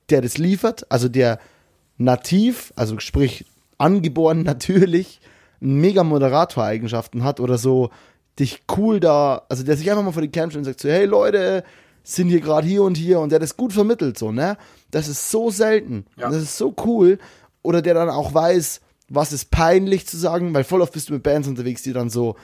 der 0.09 0.21
das 0.21 0.37
liefert, 0.37 0.89
also 0.89 1.09
der 1.09 1.39
nativ, 1.97 2.71
also 2.77 3.01
sprich 3.01 3.47
angeboren 3.77 4.43
natürlich, 4.43 5.19
mega 5.59 6.05
Moderator-Eigenschaften 6.05 7.25
hat 7.25 7.41
oder 7.41 7.57
so 7.57 7.89
dich 8.39 8.61
cool 8.77 9.01
da, 9.01 9.41
also 9.49 9.63
der 9.65 9.75
sich 9.75 9.91
einfach 9.91 10.03
mal 10.03 10.13
vor 10.13 10.21
die 10.21 10.31
Cam 10.31 10.51
stellt 10.51 10.61
und 10.61 10.71
sagt 10.71 10.79
so, 10.79 10.87
hey 10.87 11.03
Leute, 11.03 11.65
sind 12.01 12.29
hier 12.29 12.39
gerade 12.39 12.65
hier 12.65 12.83
und 12.83 12.95
hier 12.95 13.19
und 13.19 13.33
der 13.33 13.39
das 13.39 13.57
gut 13.57 13.73
vermittelt, 13.73 14.17
so, 14.17 14.31
ne? 14.31 14.55
Das 14.89 15.09
ist 15.09 15.29
so 15.29 15.49
selten. 15.49 16.05
Ja. 16.15 16.29
Das 16.29 16.41
ist 16.41 16.57
so 16.57 16.73
cool. 16.85 17.19
Oder 17.61 17.81
der 17.81 17.93
dann 17.93 18.09
auch 18.09 18.33
weiß, 18.33 18.79
was 19.09 19.33
ist 19.33 19.51
peinlich 19.51 20.07
zu 20.07 20.17
sagen, 20.17 20.53
weil 20.53 20.63
voll 20.63 20.81
oft 20.81 20.93
bist 20.93 21.09
du 21.09 21.13
mit 21.13 21.23
Bands 21.23 21.47
unterwegs, 21.47 21.81
die 21.83 21.93
dann 21.93 22.09
so, 22.09 22.35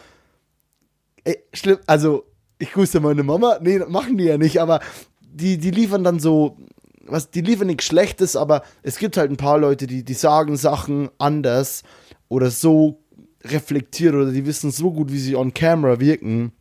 ey, 1.23 1.37
schlimm, 1.53 1.77
also 1.87 2.25
ich 2.59 2.71
grüße 2.71 2.99
meine 2.99 3.23
Mama, 3.23 3.59
nee, 3.61 3.79
machen 3.79 4.17
die 4.17 4.25
ja 4.25 4.37
nicht, 4.37 4.59
aber 4.59 4.79
die, 5.21 5.57
die 5.57 5.71
liefern 5.71 6.03
dann 6.03 6.19
so, 6.19 6.57
was, 7.05 7.29
die 7.29 7.41
liefern 7.41 7.67
nichts 7.67 7.85
Schlechtes, 7.85 8.35
aber 8.35 8.63
es 8.81 8.97
gibt 8.97 9.17
halt 9.17 9.29
ein 9.29 9.37
paar 9.37 9.59
Leute, 9.59 9.87
die, 9.87 10.03
die 10.03 10.13
sagen 10.13 10.57
Sachen 10.57 11.09
anders 11.17 11.83
oder 12.29 12.49
so 12.49 13.03
reflektiert 13.43 14.15
oder 14.15 14.31
die 14.31 14.45
wissen 14.45 14.71
so 14.71 14.91
gut, 14.91 15.11
wie 15.11 15.19
sie 15.19 15.35
on 15.35 15.53
camera 15.53 15.99
wirken, 15.99 16.51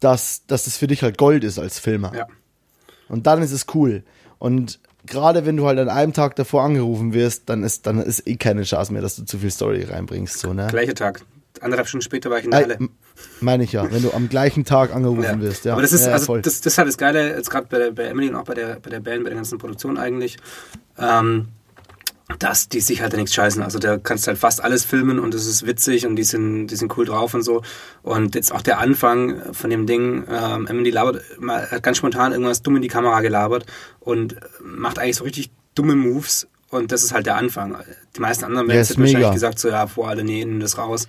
dass, 0.00 0.46
dass 0.46 0.64
das 0.64 0.76
für 0.76 0.86
dich 0.86 1.02
halt 1.02 1.18
Gold 1.18 1.44
ist 1.44 1.58
als 1.58 1.78
Filmer. 1.78 2.14
Ja. 2.14 2.26
Und 3.08 3.26
dann 3.26 3.42
ist 3.42 3.52
es 3.52 3.66
cool. 3.74 4.04
Und 4.38 4.80
gerade 5.06 5.46
wenn 5.46 5.56
du 5.56 5.66
halt 5.66 5.78
an 5.78 5.88
einem 5.88 6.12
Tag 6.12 6.36
davor 6.36 6.62
angerufen 6.62 7.12
wirst, 7.12 7.48
dann 7.48 7.62
ist, 7.62 7.86
dann 7.86 8.00
ist 8.00 8.26
eh 8.26 8.36
keine 8.36 8.62
Chance 8.62 8.92
mehr, 8.92 9.02
dass 9.02 9.16
du 9.16 9.24
zu 9.24 9.38
viel 9.38 9.50
Story 9.50 9.84
reinbringst, 9.84 10.38
so, 10.38 10.52
ne? 10.52 10.66
Gleicher 10.70 10.94
Tag. 10.94 11.22
Anderthalb 11.60 11.86
Stunden 11.88 12.02
später 12.02 12.30
war 12.30 12.38
ich 12.38 12.44
in 12.44 12.50
der 12.50 12.60
Halle. 12.60 12.78
Meine 13.40 13.64
ich 13.64 13.72
ja, 13.72 13.90
wenn 13.92 14.02
du 14.02 14.12
am 14.12 14.28
gleichen 14.28 14.64
Tag 14.64 14.92
angerufen 14.92 15.40
wirst, 15.40 15.64
ja. 15.64 15.72
Aber 15.72 15.82
das 15.82 15.92
ist, 15.92 16.02
ja, 16.02 16.08
ja, 16.08 16.12
also 16.14 16.26
voll. 16.26 16.42
das, 16.42 16.60
das 16.60 16.74
ist 16.74 16.78
halt 16.78 16.88
das 16.88 16.98
Geile, 16.98 17.36
jetzt 17.36 17.50
gerade 17.50 17.66
bei, 17.70 17.90
bei 17.90 18.04
Emily 18.04 18.28
und 18.28 18.36
auch 18.36 18.44
bei 18.44 18.54
der, 18.54 18.80
bei 18.80 18.90
der 18.90 19.00
Band, 19.00 19.22
bei 19.22 19.30
der 19.30 19.36
ganzen 19.36 19.58
Produktion 19.58 19.96
eigentlich, 19.96 20.36
ähm, 20.98 21.48
dass 22.38 22.68
die 22.68 22.80
sich 22.80 23.02
halt 23.02 23.12
da 23.12 23.16
nichts 23.18 23.34
scheißen. 23.34 23.62
Also 23.62 23.78
da 23.78 23.98
kannst 23.98 24.26
du 24.26 24.28
halt 24.28 24.38
fast 24.38 24.62
alles 24.62 24.84
filmen 24.84 25.18
und 25.18 25.34
es 25.34 25.46
ist 25.46 25.66
witzig 25.66 26.06
und 26.06 26.16
die 26.16 26.24
sind, 26.24 26.68
die 26.68 26.76
sind 26.76 26.96
cool 26.96 27.04
drauf 27.04 27.34
und 27.34 27.42
so. 27.42 27.62
Und 28.02 28.34
jetzt 28.34 28.52
auch 28.52 28.62
der 28.62 28.78
Anfang 28.78 29.52
von 29.52 29.68
dem 29.70 29.86
Ding, 29.86 30.24
ähm, 30.30 30.66
Emily 30.66 30.90
labert 30.90 31.22
hat 31.46 31.82
ganz 31.82 31.98
spontan 31.98 32.32
irgendwas 32.32 32.62
dumm 32.62 32.76
in 32.76 32.82
die 32.82 32.88
Kamera 32.88 33.20
gelabert 33.20 33.66
und 34.00 34.36
macht 34.62 34.98
eigentlich 34.98 35.16
so 35.16 35.24
richtig 35.24 35.50
dumme 35.74 35.96
Moves. 35.96 36.48
Und 36.70 36.92
das 36.92 37.04
ist 37.04 37.12
halt 37.12 37.26
der 37.26 37.36
Anfang. 37.36 37.76
Die 38.16 38.20
meisten 38.20 38.44
anderen 38.44 38.66
Bands 38.68 38.90
ist 38.90 38.90
hätten 38.90 39.02
wahrscheinlich 39.02 39.26
mega. 39.26 39.34
gesagt, 39.34 39.58
so 39.58 39.68
ja, 39.68 39.86
vor 39.86 40.08
alle, 40.08 40.24
nee, 40.24 40.44
nimm 40.44 40.60
das 40.60 40.78
raus. 40.78 41.06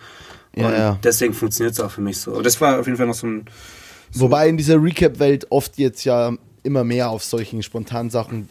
Und 0.53 0.63
Ja, 0.63 0.77
ja. 0.77 0.99
deswegen 1.03 1.33
funktioniert 1.33 1.73
es 1.73 1.79
auch 1.79 1.91
für 1.91 2.01
mich 2.01 2.19
so. 2.19 2.31
Und 2.33 2.45
das 2.45 2.59
war 2.61 2.79
auf 2.79 2.85
jeden 2.85 2.97
Fall 2.97 3.07
noch 3.07 3.15
so 3.15 3.27
ein, 3.27 3.45
Wobei 4.13 4.47
in 4.47 4.57
dieser 4.57 4.81
Recap-Welt 4.81 5.47
oft 5.49 5.77
jetzt 5.77 6.05
ja 6.05 6.33
immer 6.63 6.83
mehr 6.83 7.09
auf 7.09 7.23
solchen 7.23 7.63
spontanen 7.63 8.09
Sachen 8.09 8.49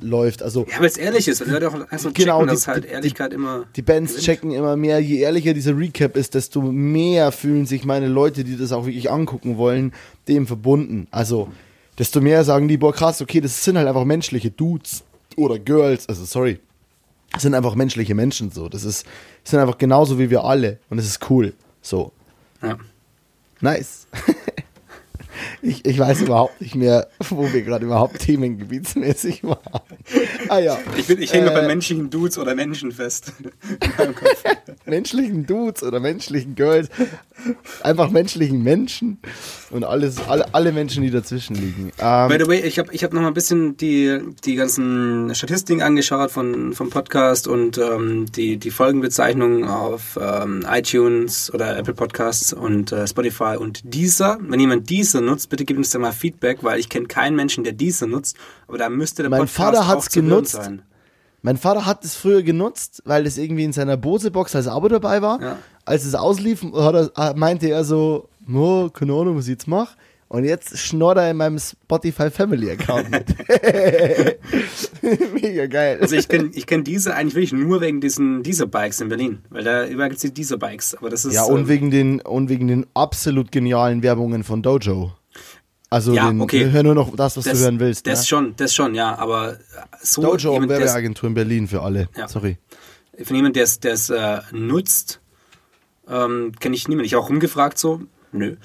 läuft. 0.00 0.42
Also 0.42 0.66
Ja, 0.70 0.78
weil 0.80 0.86
es 0.86 0.96
ehrlich 0.96 1.28
ist, 1.28 1.40
weil 1.40 1.46
die 1.48 1.52
Leute 1.54 1.68
auch 1.68 1.74
einfach 1.74 2.12
Genau, 2.14 2.38
checken, 2.38 2.48
die- 2.48 2.54
dass 2.54 2.68
halt 2.68 2.84
die- 2.84 2.88
Ehrlichkeit 2.88 3.32
immer. 3.32 3.64
die 3.76 3.82
Bands 3.82 4.12
gewinnt. 4.12 4.24
checken 4.26 4.50
immer 4.52 4.76
mehr, 4.76 5.00
je 5.00 5.18
ehrlicher 5.18 5.54
dieser 5.54 5.76
Recap 5.76 6.16
ist, 6.16 6.34
desto 6.34 6.62
mehr 6.62 7.32
fühlen 7.32 7.66
sich 7.66 7.84
meine 7.84 8.08
Leute, 8.08 8.44
die 8.44 8.56
das 8.56 8.72
auch 8.72 8.86
wirklich 8.86 9.10
angucken 9.10 9.56
wollen, 9.58 9.92
dem 10.28 10.46
verbunden. 10.46 11.06
Also, 11.10 11.48
desto 11.98 12.20
mehr 12.20 12.44
sagen 12.44 12.68
die, 12.68 12.76
boah 12.78 12.92
krass, 12.92 13.20
okay, 13.20 13.40
das 13.40 13.64
sind 13.64 13.76
halt 13.76 13.86
einfach 13.88 14.04
menschliche 14.04 14.50
Dudes 14.50 15.02
oder 15.36 15.58
Girls, 15.58 16.08
also 16.08 16.24
sorry, 16.24 16.58
das 17.32 17.42
sind 17.42 17.54
einfach 17.54 17.74
menschliche 17.74 18.14
Menschen 18.14 18.50
so. 18.50 18.68
Das 18.68 18.84
ist, 18.84 19.06
das 19.42 19.50
sind 19.52 19.60
einfach 19.60 19.78
genauso 19.78 20.18
wie 20.18 20.28
wir 20.30 20.44
alle 20.44 20.78
und 20.90 20.96
das 20.98 21.06
ist 21.06 21.30
cool. 21.30 21.52
So, 21.80 22.12
Ja. 22.62 22.76
nice. 23.60 24.06
Ich, 25.64 25.84
ich 25.86 25.98
weiß 25.98 26.22
überhaupt 26.22 26.60
nicht 26.60 26.74
mehr, 26.74 27.08
wo 27.30 27.50
wir 27.52 27.62
gerade 27.62 27.84
überhaupt 27.86 28.18
themengebietsmäßig 28.18 29.44
waren. 29.44 29.58
Ah 30.48 30.58
ja. 30.58 30.76
Ich, 30.96 31.06
bin- 31.06 31.22
ich 31.22 31.32
hänge 31.32 31.50
Äh, 31.50 31.54
bei 31.54 31.66
menschlichen 31.66 32.10
Dudes 32.10 32.36
oder 32.36 32.54
Menschen 32.56 32.90
fest. 32.90 33.32
menschlichen 34.86 35.46
Dudes 35.46 35.82
oder 35.82 36.00
menschlichen 36.00 36.54
Girls, 36.54 36.88
einfach 37.82 38.10
menschlichen 38.10 38.62
Menschen 38.62 39.18
und 39.70 39.84
alles, 39.84 40.18
alle, 40.28 40.52
alle 40.54 40.72
Menschen, 40.72 41.02
die 41.02 41.10
dazwischen 41.10 41.54
liegen. 41.56 41.92
By 41.96 42.02
Ähm, 42.34 42.40
the 42.40 42.46
way, 42.48 42.60
ich 42.60 42.78
habe 42.78 42.92
ich 42.92 43.04
hab 43.04 43.12
noch 43.12 43.20
mal 43.22 43.28
ein 43.28 43.34
bisschen 43.34 43.76
die, 43.76 44.18
die 44.44 44.54
ganzen 44.56 45.34
Statistiken 45.34 45.82
angeschaut 45.82 46.30
von, 46.30 46.72
vom 46.72 46.90
Podcast 46.90 47.46
und 47.46 47.78
ähm, 47.78 48.26
die, 48.32 48.56
die 48.56 48.70
Folgenbezeichnungen 48.70 49.64
auf 49.64 50.18
ähm, 50.20 50.64
iTunes 50.68 51.52
oder 51.54 51.76
Apple 51.76 51.94
Podcasts 51.94 52.52
und 52.52 52.92
äh, 52.92 53.06
Spotify 53.06 53.56
und 53.58 53.80
Deezer. 53.84 54.38
Wenn 54.40 54.60
jemand 54.60 54.90
Deezer 54.90 55.20
nutzt, 55.20 55.48
bitte 55.52 55.64
gib 55.66 55.76
uns 55.76 55.90
da 55.90 55.98
mal 55.98 56.12
Feedback, 56.12 56.64
weil 56.64 56.80
ich 56.80 56.88
kenne 56.88 57.06
keinen 57.06 57.36
Menschen, 57.36 57.62
der 57.62 57.74
Deezer 57.74 58.06
nutzt, 58.06 58.36
aber 58.66 58.78
da 58.78 58.88
müsste 58.88 59.22
der 59.22 59.30
Mein 59.30 59.40
Podcast 59.40 59.56
Vater 59.56 59.86
hat's 59.86 60.08
auch 60.08 60.12
genutzt. 60.12 60.52
sein. 60.52 60.82
mein 61.42 61.58
Vater 61.58 61.84
hat 61.86 62.04
es 62.04 62.16
früher 62.16 62.42
genutzt, 62.42 63.02
weil 63.04 63.26
es 63.26 63.36
irgendwie 63.36 63.64
in 63.64 63.72
seiner 63.72 63.96
Bose-Box 63.98 64.56
als 64.56 64.66
Abo 64.66 64.88
dabei 64.88 65.20
war. 65.22 65.40
Ja. 65.40 65.58
Als 65.84 66.04
es 66.06 66.14
auslief, 66.14 66.64
er, 66.72 67.34
meinte 67.36 67.68
er 67.68 67.84
so, 67.84 68.28
no, 68.46 68.88
keine 68.90 69.12
Ahnung, 69.12 69.36
was 69.36 69.44
ich 69.44 69.50
jetzt 69.50 69.68
mache. 69.68 69.94
Und 70.32 70.44
jetzt 70.44 70.78
schnorrt 70.78 71.18
er 71.18 71.30
in 71.30 71.36
meinem 71.36 71.58
Spotify 71.58 72.30
Family 72.30 72.70
Account 72.70 73.10
mit. 73.10 73.36
Mega 75.42 75.66
geil. 75.66 75.98
Also 76.00 76.16
ich 76.16 76.26
kenne 76.26 76.48
ich 76.54 76.66
kenn 76.66 76.84
diese 76.84 77.14
eigentlich 77.14 77.34
wirklich 77.34 77.52
nur 77.52 77.82
wegen 77.82 78.00
diesen 78.00 78.42
Diesel-Bikes 78.42 79.02
in 79.02 79.10
Berlin. 79.10 79.40
Weil 79.50 79.62
da 79.62 79.86
überall 79.86 80.08
gibt 80.08 80.16
es 80.16 80.22
die 80.22 80.32
Diesel-Bikes. 80.32 80.94
Aber 80.94 81.10
das 81.10 81.26
ist. 81.26 81.34
Ja, 81.34 81.44
und 81.44 81.60
ähm, 81.60 81.68
wegen 81.68 81.90
den, 81.90 82.20
und 82.22 82.48
wegen 82.48 82.66
den 82.66 82.86
absolut 82.94 83.52
genialen 83.52 84.02
Werbungen 84.02 84.42
von 84.42 84.62
Dojo. 84.62 85.12
Also 85.92 86.14
Ja, 86.14 86.28
den, 86.30 86.40
okay. 86.40 86.70
hör 86.70 86.82
nur 86.82 86.94
noch 86.94 87.14
das, 87.14 87.36
was 87.36 87.44
das, 87.44 87.58
du 87.58 87.64
hören 87.64 87.78
willst. 87.78 88.06
Das 88.06 88.20
ne? 88.20 88.26
schon, 88.26 88.56
das 88.56 88.74
schon, 88.74 88.94
ja. 88.94 89.16
Aber 89.18 89.58
so 90.00 90.22
Dojo 90.22 90.54
jemand, 90.54 90.70
Werbeagentur 90.70 91.28
in 91.28 91.34
Berlin 91.34 91.68
für 91.68 91.82
alle. 91.82 92.08
Ja. 92.16 92.28
Sorry. 92.28 92.56
von 93.22 93.36
jemand, 93.36 93.56
der 93.56 93.64
es 93.64 94.08
äh, 94.10 94.40
nutzt, 94.52 95.20
ähm, 96.08 96.52
kenne 96.58 96.74
ich 96.74 96.88
niemanden. 96.88 97.04
Ich 97.06 97.14
habe 97.14 97.22
auch 97.22 97.28
rumgefragt 97.28 97.76
so, 97.78 98.00
nö. 98.32 98.56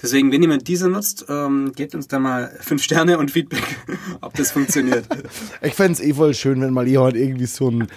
Deswegen, 0.00 0.30
wenn 0.30 0.40
jemand 0.40 0.68
diese 0.68 0.88
nutzt, 0.88 1.26
ähm, 1.28 1.72
gebt 1.74 1.96
uns 1.96 2.06
da 2.06 2.20
mal 2.20 2.56
fünf 2.60 2.84
Sterne 2.84 3.18
und 3.18 3.32
Feedback, 3.32 3.64
ob 4.20 4.34
das 4.34 4.52
funktioniert. 4.52 5.04
Ich 5.62 5.74
fänd's 5.74 5.98
eh 6.00 6.14
voll 6.14 6.32
schön, 6.34 6.60
wenn 6.60 6.72
mal 6.72 6.86
jemand 6.86 7.16
irgendwie 7.16 7.46
so 7.46 7.70
ein 7.70 7.88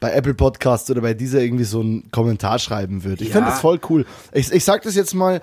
bei 0.00 0.12
Apple 0.12 0.34
Podcast 0.34 0.88
oder 0.90 1.00
bei 1.02 1.14
dieser 1.14 1.42
irgendwie 1.42 1.64
so 1.64 1.80
einen 1.80 2.10
Kommentar 2.12 2.58
schreiben 2.60 3.02
würde. 3.04 3.24
Ich 3.24 3.30
Ja. 3.30 3.36
find 3.36 3.48
das 3.48 3.60
voll 3.60 3.80
cool. 3.90 4.06
Ich, 4.32 4.50
ich 4.52 4.64
sag 4.64 4.82
das 4.82 4.94
jetzt 4.94 5.14
mal, 5.14 5.40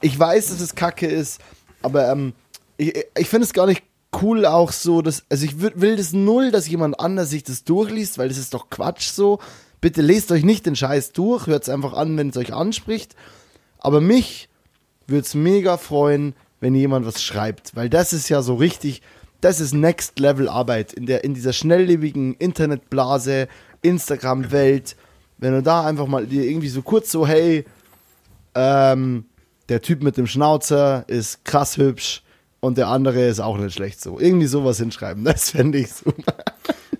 ich 0.00 0.18
weiß, 0.18 0.48
dass 0.48 0.60
es 0.60 0.74
kacke 0.74 1.06
ist, 1.06 1.40
aber 1.82 2.10
ähm, 2.10 2.32
ich, 2.76 2.94
ich 3.16 3.28
finde 3.28 3.44
es 3.44 3.52
gar 3.52 3.66
nicht 3.66 3.82
cool 4.22 4.46
auch 4.46 4.72
so, 4.72 5.02
dass, 5.02 5.24
also 5.28 5.44
ich 5.44 5.60
will 5.60 5.96
das 5.96 6.12
null, 6.12 6.50
dass 6.50 6.68
jemand 6.68 6.98
anders 6.98 7.30
sich 7.30 7.42
das 7.44 7.64
durchliest, 7.64 8.18
weil 8.18 8.28
das 8.28 8.38
ist 8.38 8.54
doch 8.54 8.70
Quatsch 8.70 9.10
so. 9.10 9.38
Bitte 9.80 10.02
lest 10.02 10.32
euch 10.32 10.44
nicht 10.44 10.66
den 10.66 10.76
Scheiß 10.76 11.12
durch, 11.12 11.46
hört 11.46 11.62
es 11.62 11.68
einfach 11.68 11.92
an, 11.92 12.16
wenn 12.16 12.30
es 12.30 12.36
euch 12.36 12.52
anspricht. 12.52 13.14
Aber 13.78 14.00
mich 14.00 14.48
würde 15.06 15.22
es 15.22 15.34
mega 15.34 15.76
freuen, 15.76 16.34
wenn 16.60 16.74
jemand 16.74 17.06
was 17.06 17.22
schreibt, 17.22 17.76
weil 17.76 17.88
das 17.88 18.12
ist 18.12 18.28
ja 18.28 18.42
so 18.42 18.56
richtig, 18.56 19.02
das 19.40 19.60
ist 19.60 19.72
Next 19.72 20.18
Level 20.18 20.48
Arbeit 20.48 20.92
in 20.92 21.06
der 21.06 21.22
in 21.22 21.34
dieser 21.34 21.52
schnelllebigen 21.52 22.34
Internetblase, 22.34 23.46
Instagram-Welt. 23.82 24.96
Wenn 25.38 25.52
du 25.52 25.62
da 25.62 25.86
einfach 25.86 26.08
mal 26.08 26.26
dir 26.26 26.44
irgendwie 26.44 26.68
so 26.68 26.82
kurz 26.82 27.12
so, 27.12 27.26
hey, 27.26 27.64
ähm, 28.56 29.26
der 29.68 29.82
Typ 29.82 30.02
mit 30.02 30.16
dem 30.16 30.26
Schnauzer 30.26 31.04
ist 31.08 31.44
krass 31.44 31.76
hübsch 31.76 32.22
und 32.60 32.78
der 32.78 32.88
andere 32.88 33.26
ist 33.26 33.40
auch 33.40 33.58
nicht 33.58 33.74
schlecht 33.74 34.00
so. 34.00 34.18
Irgendwie 34.18 34.46
sowas 34.46 34.78
hinschreiben, 34.78 35.24
das 35.24 35.50
fände 35.50 35.78
ich 35.78 35.92
super. 35.92 36.34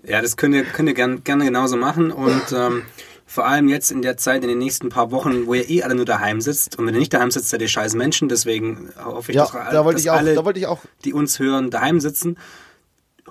Ja, 0.03 0.21
das 0.21 0.37
könnt 0.37 0.55
ihr, 0.55 0.63
könnt 0.63 0.89
ihr 0.89 0.95
gern, 0.95 1.23
gerne 1.23 1.45
genauso 1.45 1.77
machen 1.77 2.11
und 2.11 2.51
ähm, 2.51 2.83
vor 3.25 3.45
allem 3.45 3.69
jetzt 3.69 3.91
in 3.91 4.01
der 4.01 4.17
Zeit, 4.17 4.41
in 4.41 4.49
den 4.49 4.57
nächsten 4.57 4.89
paar 4.89 5.11
Wochen, 5.11 5.45
wo 5.45 5.53
ihr 5.53 5.69
eh 5.69 5.83
alle 5.83 5.93
nur 5.93 6.05
daheim 6.05 6.41
sitzt 6.41 6.79
und 6.79 6.87
wenn 6.87 6.95
ihr 6.95 6.99
nicht 6.99 7.13
daheim 7.13 7.29
sitzt, 7.29 7.49
seid 7.49 7.61
ihr 7.61 7.67
scheiß 7.67 7.93
Menschen, 7.93 8.27
deswegen 8.27 8.89
hoffe 9.03 9.31
ich, 9.31 9.35
Ja, 9.35 9.43
dass, 9.43 9.51
da 9.51 9.83
dass 9.83 10.01
ich 10.01 10.09
auch, 10.09 10.17
alle, 10.17 10.33
da 10.33 10.45
wollte 10.45 10.59
ich 10.59 10.65
auch 10.65 10.81
die 11.05 11.13
uns 11.13 11.37
hören, 11.37 11.69
daheim 11.69 11.99
sitzen. 11.99 12.37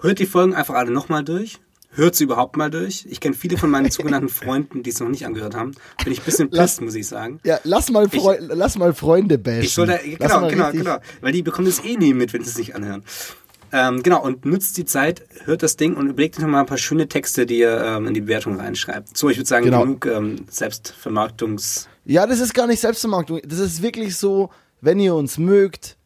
Hört 0.00 0.20
die 0.20 0.26
Folgen 0.26 0.54
einfach 0.54 0.74
alle 0.74 0.92
nochmal 0.92 1.24
durch. 1.24 1.58
Hört 1.90 2.14
sie 2.14 2.24
überhaupt 2.24 2.56
mal 2.56 2.70
durch. 2.70 3.06
Ich 3.08 3.18
kenne 3.20 3.34
viele 3.34 3.56
von 3.56 3.70
meinen 3.70 3.90
sogenannten 3.90 4.28
Freunden, 4.28 4.82
die 4.82 4.90
es 4.90 5.00
noch 5.00 5.08
nicht 5.08 5.24
angehört 5.26 5.54
haben. 5.56 5.72
Bin 6.04 6.12
ich 6.12 6.20
ein 6.20 6.24
bisschen 6.24 6.50
pisst, 6.50 6.80
muss 6.80 6.94
ich 6.94 7.06
sagen. 7.08 7.40
Ja, 7.44 7.58
lass 7.64 7.90
mal, 7.90 8.08
Freu 8.08 8.36
lass 8.40 8.76
mal 8.78 8.92
Freunde 8.94 9.38
bashen. 9.38 9.62
Ich 9.62 9.74
soll 9.74 9.86
da, 9.86 9.96
genau, 9.96 10.48
genau, 10.48 10.64
richtig- 10.66 10.80
genau. 10.84 10.98
Weil 11.20 11.32
die 11.32 11.42
bekommen 11.42 11.66
das 11.66 11.82
eh 11.84 11.96
nie 11.96 12.14
mit, 12.14 12.32
wenn 12.32 12.44
sie 12.44 12.50
es 12.50 12.58
nicht 12.58 12.74
anhören. 12.76 13.02
Ähm, 13.70 14.02
genau, 14.02 14.22
und 14.22 14.46
nutzt 14.46 14.78
die 14.78 14.86
Zeit, 14.86 15.22
hört 15.44 15.62
das 15.62 15.76
Ding 15.76 15.94
und 15.96 16.08
überlegt 16.08 16.36
euch 16.36 16.42
noch 16.42 16.48
mal 16.48 16.60
ein 16.60 16.66
paar 16.66 16.78
schöne 16.78 17.06
Texte, 17.08 17.44
die 17.44 17.58
ihr 17.58 17.78
ähm, 17.84 18.06
in 18.06 18.14
die 18.14 18.22
Bewertung 18.22 18.56
reinschreibt. 18.58 19.14
So, 19.16 19.28
ich 19.28 19.36
würde 19.36 19.48
sagen, 19.48 19.66
Genau. 19.66 19.82
genug 19.82 20.06
ähm, 20.06 20.46
Selbstvermarktungs... 20.50 21.88
Ja, 22.04 22.26
das 22.26 22.40
ist 22.40 22.54
gar 22.54 22.66
nicht 22.66 22.80
Selbstvermarktung. 22.80 23.40
Das 23.44 23.58
ist 23.58 23.82
wirklich 23.82 24.16
so, 24.16 24.50
wenn 24.80 24.98
ihr 25.00 25.14
uns 25.14 25.36
mögt, 25.38 25.96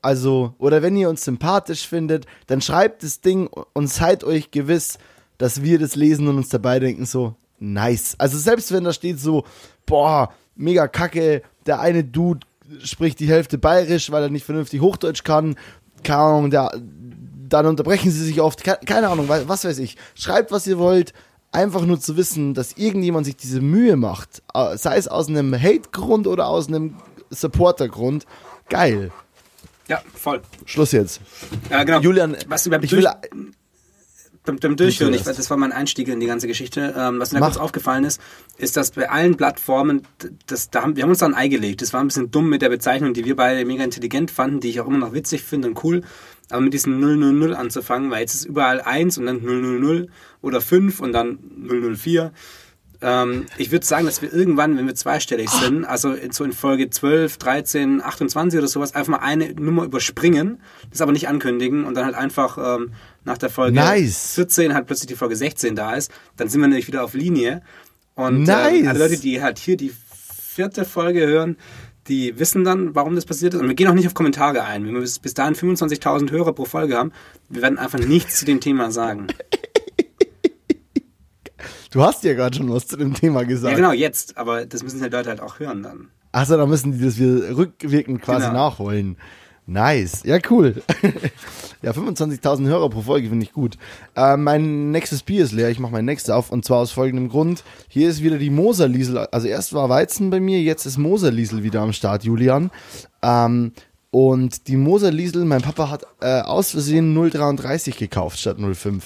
also, 0.00 0.54
oder 0.58 0.80
wenn 0.82 0.96
ihr 0.96 1.08
uns 1.10 1.24
sympathisch 1.24 1.86
findet, 1.86 2.26
dann 2.46 2.60
schreibt 2.62 3.02
das 3.02 3.20
Ding 3.20 3.46
und 3.74 3.88
seid 3.88 4.24
euch 4.24 4.50
gewiss, 4.50 4.98
dass 5.42 5.62
wir 5.62 5.78
das 5.80 5.96
lesen 5.96 6.28
und 6.28 6.36
uns 6.36 6.48
dabei 6.50 6.78
denken 6.78 7.04
so, 7.04 7.34
nice. 7.58 8.14
Also 8.18 8.38
selbst 8.38 8.70
wenn 8.72 8.84
da 8.84 8.92
steht 8.92 9.18
so, 9.18 9.44
boah, 9.86 10.32
mega 10.54 10.86
kacke, 10.86 11.42
der 11.66 11.80
eine 11.80 12.04
Dude 12.04 12.46
spricht 12.84 13.18
die 13.20 13.26
Hälfte 13.28 13.58
bayerisch, 13.58 14.10
weil 14.12 14.22
er 14.22 14.30
nicht 14.30 14.44
vernünftig 14.46 14.80
Hochdeutsch 14.80 15.24
kann, 15.24 15.56
keine 16.04 16.20
Ahnung, 16.22 16.50
der, 16.50 16.70
dann 17.48 17.66
unterbrechen 17.66 18.10
sie 18.12 18.24
sich 18.24 18.40
oft, 18.40 18.62
ke- 18.62 18.78
keine 18.86 19.08
Ahnung, 19.08 19.28
wa- 19.28 19.42
was 19.46 19.64
weiß 19.64 19.78
ich. 19.80 19.96
Schreibt, 20.14 20.52
was 20.52 20.66
ihr 20.66 20.78
wollt, 20.78 21.12
einfach 21.50 21.84
nur 21.84 21.98
zu 22.00 22.16
wissen, 22.16 22.54
dass 22.54 22.72
irgendjemand 22.74 23.26
sich 23.26 23.36
diese 23.36 23.60
Mühe 23.60 23.96
macht, 23.96 24.42
äh, 24.54 24.76
sei 24.76 24.96
es 24.96 25.08
aus 25.08 25.28
einem 25.28 25.52
Hate-Grund 25.60 26.26
oder 26.28 26.46
aus 26.46 26.68
einem 26.68 26.94
Supporter-Grund, 27.30 28.26
geil. 28.68 29.10
Ja, 29.88 30.00
voll. 30.14 30.40
Schluss 30.64 30.92
jetzt. 30.92 31.20
Ja, 31.68 31.82
genau. 31.84 32.00
Julian, 32.00 32.36
was 32.46 32.66
ich 32.66 32.72
will, 32.92 33.08
beim, 34.44 34.56
beim 34.56 34.76
Durchhören, 34.76 35.12
Du 35.12 35.18
ich, 35.18 35.24
das 35.24 35.50
war 35.50 35.56
mein 35.56 35.72
Einstieg 35.72 36.08
in 36.08 36.20
die 36.20 36.26
ganze 36.26 36.46
Geschichte, 36.46 36.94
ähm, 36.96 37.20
was 37.20 37.32
mir 37.32 37.40
Mach. 37.40 37.48
kurz 37.48 37.58
aufgefallen 37.58 38.04
ist, 38.04 38.20
ist, 38.58 38.76
dass 38.76 38.90
bei 38.90 39.08
allen 39.08 39.36
Plattformen, 39.36 40.02
das, 40.46 40.70
da 40.70 40.82
haben, 40.82 40.96
wir 40.96 41.04
haben 41.04 41.10
uns 41.10 41.20
da 41.20 41.26
ein 41.26 41.34
Ei 41.34 41.48
gelegt. 41.48 41.82
Das 41.82 41.92
war 41.92 42.00
ein 42.00 42.08
bisschen 42.08 42.30
dumm 42.30 42.48
mit 42.48 42.62
der 42.62 42.68
Bezeichnung, 42.68 43.14
die 43.14 43.24
wir 43.24 43.36
beide 43.36 43.64
mega 43.64 43.84
intelligent 43.84 44.30
fanden, 44.30 44.60
die 44.60 44.70
ich 44.70 44.80
auch 44.80 44.86
immer 44.86 44.98
noch 44.98 45.12
witzig 45.12 45.42
finde 45.42 45.68
und 45.68 45.84
cool. 45.84 46.02
Aber 46.50 46.60
mit 46.60 46.74
diesem 46.74 47.00
000 47.00 47.54
anzufangen, 47.54 48.10
weil 48.10 48.20
jetzt 48.20 48.34
ist 48.34 48.44
überall 48.44 48.80
1 48.80 49.16
und 49.18 49.26
dann 49.26 49.42
000 49.42 50.08
oder 50.42 50.60
5 50.60 51.00
und 51.00 51.12
dann 51.12 51.38
004. 51.66 52.32
Ähm, 53.02 53.46
ich 53.58 53.70
würde 53.72 53.84
sagen, 53.84 54.06
dass 54.06 54.22
wir 54.22 54.32
irgendwann, 54.32 54.76
wenn 54.76 54.86
wir 54.86 54.94
zweistellig 54.94 55.50
sind, 55.50 55.84
also 55.84 56.12
in- 56.12 56.30
so 56.32 56.44
in 56.44 56.52
Folge 56.52 56.88
12, 56.88 57.36
13, 57.36 58.00
28 58.02 58.58
oder 58.58 58.68
sowas, 58.68 58.94
einfach 58.94 59.12
mal 59.12 59.18
eine 59.18 59.52
Nummer 59.54 59.84
überspringen, 59.84 60.60
das 60.90 61.00
aber 61.00 61.12
nicht 61.12 61.28
ankündigen 61.28 61.84
und 61.84 61.94
dann 61.94 62.04
halt 62.04 62.14
einfach 62.14 62.58
ähm, 62.78 62.92
nach 63.24 63.38
der 63.38 63.50
Folge 63.50 63.74
Nice. 63.76 64.34
14 64.34 64.72
halt 64.74 64.86
plötzlich 64.86 65.08
die 65.08 65.16
Folge 65.16 65.36
16 65.36 65.74
da 65.76 65.94
ist, 65.94 66.10
dann 66.36 66.48
sind 66.48 66.60
wir 66.60 66.68
nämlich 66.68 66.86
wieder 66.86 67.02
auf 67.04 67.14
Linie. 67.14 67.62
Und 68.14 68.44
Nice. 68.44 68.72
ähm, 68.80 68.88
alle 68.88 68.98
Leute, 68.98 69.18
die 69.18 69.42
halt 69.42 69.58
hier 69.58 69.76
die 69.76 69.92
vierte 70.54 70.84
Folge 70.84 71.26
hören, 71.26 71.56
die 72.08 72.38
wissen 72.38 72.64
dann, 72.64 72.94
warum 72.94 73.14
das 73.14 73.24
passiert 73.24 73.54
ist. 73.54 73.60
Und 73.60 73.68
wir 73.68 73.74
gehen 73.74 73.88
auch 73.88 73.94
nicht 73.94 74.06
auf 74.06 74.14
Kommentare 74.14 74.64
ein. 74.64 74.84
Wenn 74.84 74.94
wir 74.94 75.00
bis, 75.00 75.18
bis 75.18 75.34
dahin 75.34 75.54
25.000 75.54 76.30
Hörer 76.30 76.52
pro 76.52 76.64
Folge 76.64 76.96
haben, 76.96 77.12
wir 77.48 77.62
werden 77.62 77.78
einfach 77.78 77.98
nichts 78.00 78.38
zu 78.40 78.44
dem 78.44 78.60
Thema 78.60 78.90
sagen. 78.90 79.28
du 81.92 82.02
hast 82.02 82.24
ja 82.24 82.34
gerade 82.34 82.56
schon 82.56 82.70
was 82.72 82.86
zu 82.88 82.96
dem 82.96 83.14
Thema 83.14 83.44
gesagt. 83.44 83.70
Ja, 83.70 83.76
genau, 83.76 83.92
jetzt. 83.92 84.36
Aber 84.36 84.66
das 84.66 84.82
müssen 84.82 85.00
die 85.02 85.08
Leute 85.08 85.28
halt 85.28 85.40
auch 85.40 85.60
hören 85.60 85.82
dann. 85.82 86.08
Achso, 86.32 86.56
da 86.56 86.66
müssen 86.66 86.92
die 86.98 87.04
das 87.04 87.18
wieder 87.18 87.56
rückwirkend 87.56 88.20
quasi 88.22 88.46
Genau. 88.46 88.54
nachholen. 88.70 89.16
Nice. 89.66 90.22
Ja, 90.24 90.38
cool. 90.50 90.82
ja, 91.82 91.92
25.000 91.92 92.66
Hörer 92.66 92.90
pro 92.90 93.02
Folge 93.02 93.28
finde 93.28 93.44
ich 93.44 93.52
gut. 93.52 93.78
Äh, 94.16 94.36
mein 94.36 94.90
nächstes 94.90 95.22
Bier 95.22 95.44
ist 95.44 95.52
leer. 95.52 95.70
Ich 95.70 95.78
mache 95.78 95.92
mein 95.92 96.04
nächstes 96.04 96.34
auf 96.34 96.50
und 96.50 96.64
zwar 96.64 96.78
aus 96.78 96.90
folgendem 96.90 97.28
Grund. 97.28 97.62
Hier 97.88 98.08
ist 98.08 98.22
wieder 98.24 98.38
die 98.38 98.50
Moserliesel. 98.50 99.18
Also 99.18 99.46
erst 99.46 99.72
war 99.72 99.88
Weizen 99.88 100.30
bei 100.30 100.40
mir, 100.40 100.60
jetzt 100.60 100.84
ist 100.84 100.98
Moserliesel 100.98 101.62
wieder 101.62 101.80
am 101.80 101.92
Start, 101.92 102.24
Julian. 102.24 102.70
Ähm, 103.22 103.72
und 104.10 104.66
die 104.66 104.76
Moserliesel, 104.76 105.44
mein 105.44 105.62
Papa 105.62 105.90
hat 105.90 106.06
äh, 106.20 106.40
aus 106.40 106.72
Versehen 106.72 107.16
0,33 107.16 107.96
gekauft 107.96 108.40
statt 108.40 108.58
0,5. 108.58 109.00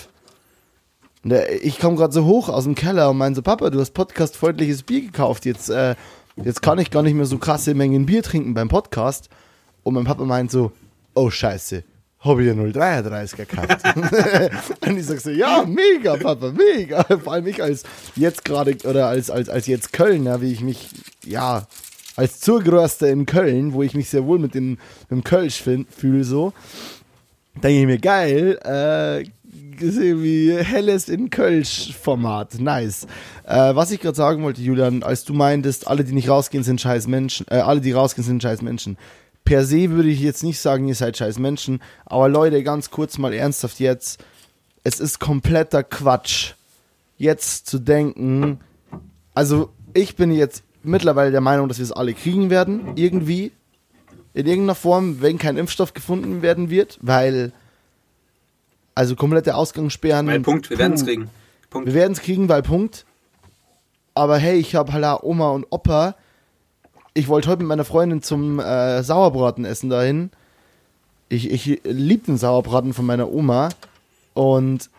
Der, 1.29 1.65
ich 1.65 1.81
komme 1.81 1.97
gerade 1.97 2.13
so 2.13 2.25
hoch 2.25 2.49
aus 2.49 2.65
dem 2.65 2.77
Keller 2.77 3.11
und 3.11 3.19
meine 3.19 3.35
so, 3.35 3.43
Papa, 3.43 3.71
du 3.71 3.81
hast 3.81 3.93
podcastfreundliches 3.93 4.85
Bier 4.85 5.01
gekauft. 5.01 5.45
Jetzt, 5.45 5.69
äh, 5.71 5.97
jetzt 6.37 6.63
kann 6.63 6.79
ich 6.79 6.93
gar 6.93 7.03
nicht 7.03 7.15
mehr 7.15 7.27
so 7.27 7.39
krasse 7.39 7.75
Mengen 7.75 8.07
Bier 8.07 8.23
trinken 8.23 8.55
beim 8.55 8.69
Podcast. 8.69 9.29
Und 9.83 9.95
mein 9.95 10.05
Papa 10.05 10.25
meint 10.25 10.53
so, 10.53 10.71
oh 11.15 11.29
scheiße, 11.29 11.83
habe 12.21 12.43
ich 12.43 12.49
ja 12.49 12.55
0,33 12.55 13.37
gekauft. 13.37 13.83
und 14.87 14.99
ich 14.99 15.07
sag 15.07 15.21
so, 15.21 15.31
ja, 15.31 15.65
mega, 15.67 16.17
Papa, 16.17 16.53
mega. 16.53 17.03
Vor 17.25 17.33
allem 17.33 17.49
ich 17.49 17.61
als 17.61 17.83
jetzt 18.15 18.45
gerade, 18.45 18.77
oder 18.85 19.09
als, 19.09 19.29
als, 19.29 19.49
als 19.49 19.67
jetzt 19.67 19.93
Kölner, 19.93 20.41
wie 20.41 20.53
ich 20.53 20.61
mich, 20.61 20.91
ja, 21.25 21.67
als 22.15 22.39
Zurgröster 22.39 23.09
in 23.09 23.27
Köln, 23.27 23.73
wo 23.73 23.83
ich 23.83 23.95
mich 23.95 24.09
sehr 24.11 24.27
wohl 24.27 24.39
mit 24.39 24.55
dem, 24.55 24.71
mit 24.71 25.11
dem 25.11 25.25
Kölsch 25.25 25.61
fühle, 25.61 26.23
so 26.23 26.53
denke 27.63 27.81
ich 27.81 27.87
mir, 27.87 27.99
geil, 27.99 28.59
äh, 28.65 29.25
ist 29.81 29.99
helles 30.67 31.09
in 31.09 31.31
Kölsch-Format. 31.31 32.59
Nice. 32.61 33.07
Äh, 33.45 33.75
was 33.75 33.91
ich 33.91 34.01
gerade 34.01 34.17
sagen 34.17 34.43
wollte, 34.43 34.61
Julian, 34.61 35.03
als 35.03 35.25
du 35.25 35.35
meintest, 35.35 35.87
alle, 35.87 36.05
die 36.05 36.13
nicht 36.13 36.29
rausgehen, 36.29 36.65
sind 36.65 36.81
scheiß 36.81 37.07
Menschen, 37.07 37.47
äh, 37.51 37.57
alle, 37.57 37.81
die 37.81 37.93
rausgehen, 37.93 38.27
sind 38.27 38.43
scheiß 38.43 38.63
Menschen. 38.63 38.97
Per 39.45 39.65
se 39.65 39.91
würde 39.91 40.09
ich 40.09 40.21
jetzt 40.21 40.43
nicht 40.43 40.59
sagen, 40.59 40.89
ihr 40.89 40.95
seid 40.95 41.17
scheiß 41.17 41.39
Menschen, 41.39 41.81
aber 42.05 42.29
Leute, 42.29 42.63
ganz 42.63 42.91
kurz 42.91 43.17
mal 43.19 43.33
ernsthaft 43.33 43.79
jetzt, 43.79 44.25
es 44.83 44.99
ist 44.99 45.21
kompletter 45.21 45.85
Quatsch, 45.85 46.55
jetzt 47.17 47.67
zu 47.69 47.79
denken, 47.79 48.61
also 49.35 49.71
ich 49.95 50.17
bin 50.17 50.33
jetzt 50.33 50.65
mittlerweile 50.83 51.31
der 51.31 51.41
Meinung, 51.41 51.69
dass 51.69 51.79
wir 51.79 51.85
es 51.85 51.93
alle 51.93 52.15
kriegen 52.15 52.51
werden, 52.51 52.93
irgendwie, 52.97 53.53
in 54.35 54.47
irgendeiner 54.47 54.75
Form, 54.75 55.23
wenn 55.23 55.39
kein 55.39 55.57
Impfstoff 55.57 55.95
gefunden 55.95 56.43
werden 56.43 56.69
wird, 56.69 56.99
weil 57.01 57.53
also 58.97 59.15
komplette 59.15 59.55
Ausgangssperren. 59.55 60.27
Weil 60.27 60.41
Punkt, 60.41 60.71
wir 60.71 60.79
werden 60.79 60.95
es 60.95 61.05
kriegen. 61.05 61.31
Punkt. 61.71 61.87
Wir 61.87 61.95
werden 61.95 62.13
es 62.13 62.21
kriegen, 62.21 62.49
weil 62.49 62.63
Punkt. 62.63 63.05
Aber 64.15 64.39
hey, 64.39 64.59
ich 64.59 64.75
habe 64.75 64.93
halt 64.93 65.05
auch 65.05 65.23
Oma 65.23 65.51
und 65.51 65.67
Opa. 65.71 66.17
Ich 67.15 67.29
wollte 67.29 67.49
heute 67.49 67.59
mit 67.61 67.69
meiner 67.69 67.85
Freundin 67.85 68.23
zum 68.23 68.59
äh, 68.59 69.03
Sauerbraten 69.03 69.65
essen 69.65 69.91
dahin. 69.91 70.31
ich, 71.29 71.51
ich 71.51 71.81
liebe 71.85 72.27
den 72.27 72.39
Sauerbraten 72.39 72.95
von 72.95 73.07
meiner 73.07 73.31
Oma 73.31 73.69
und 74.35 74.91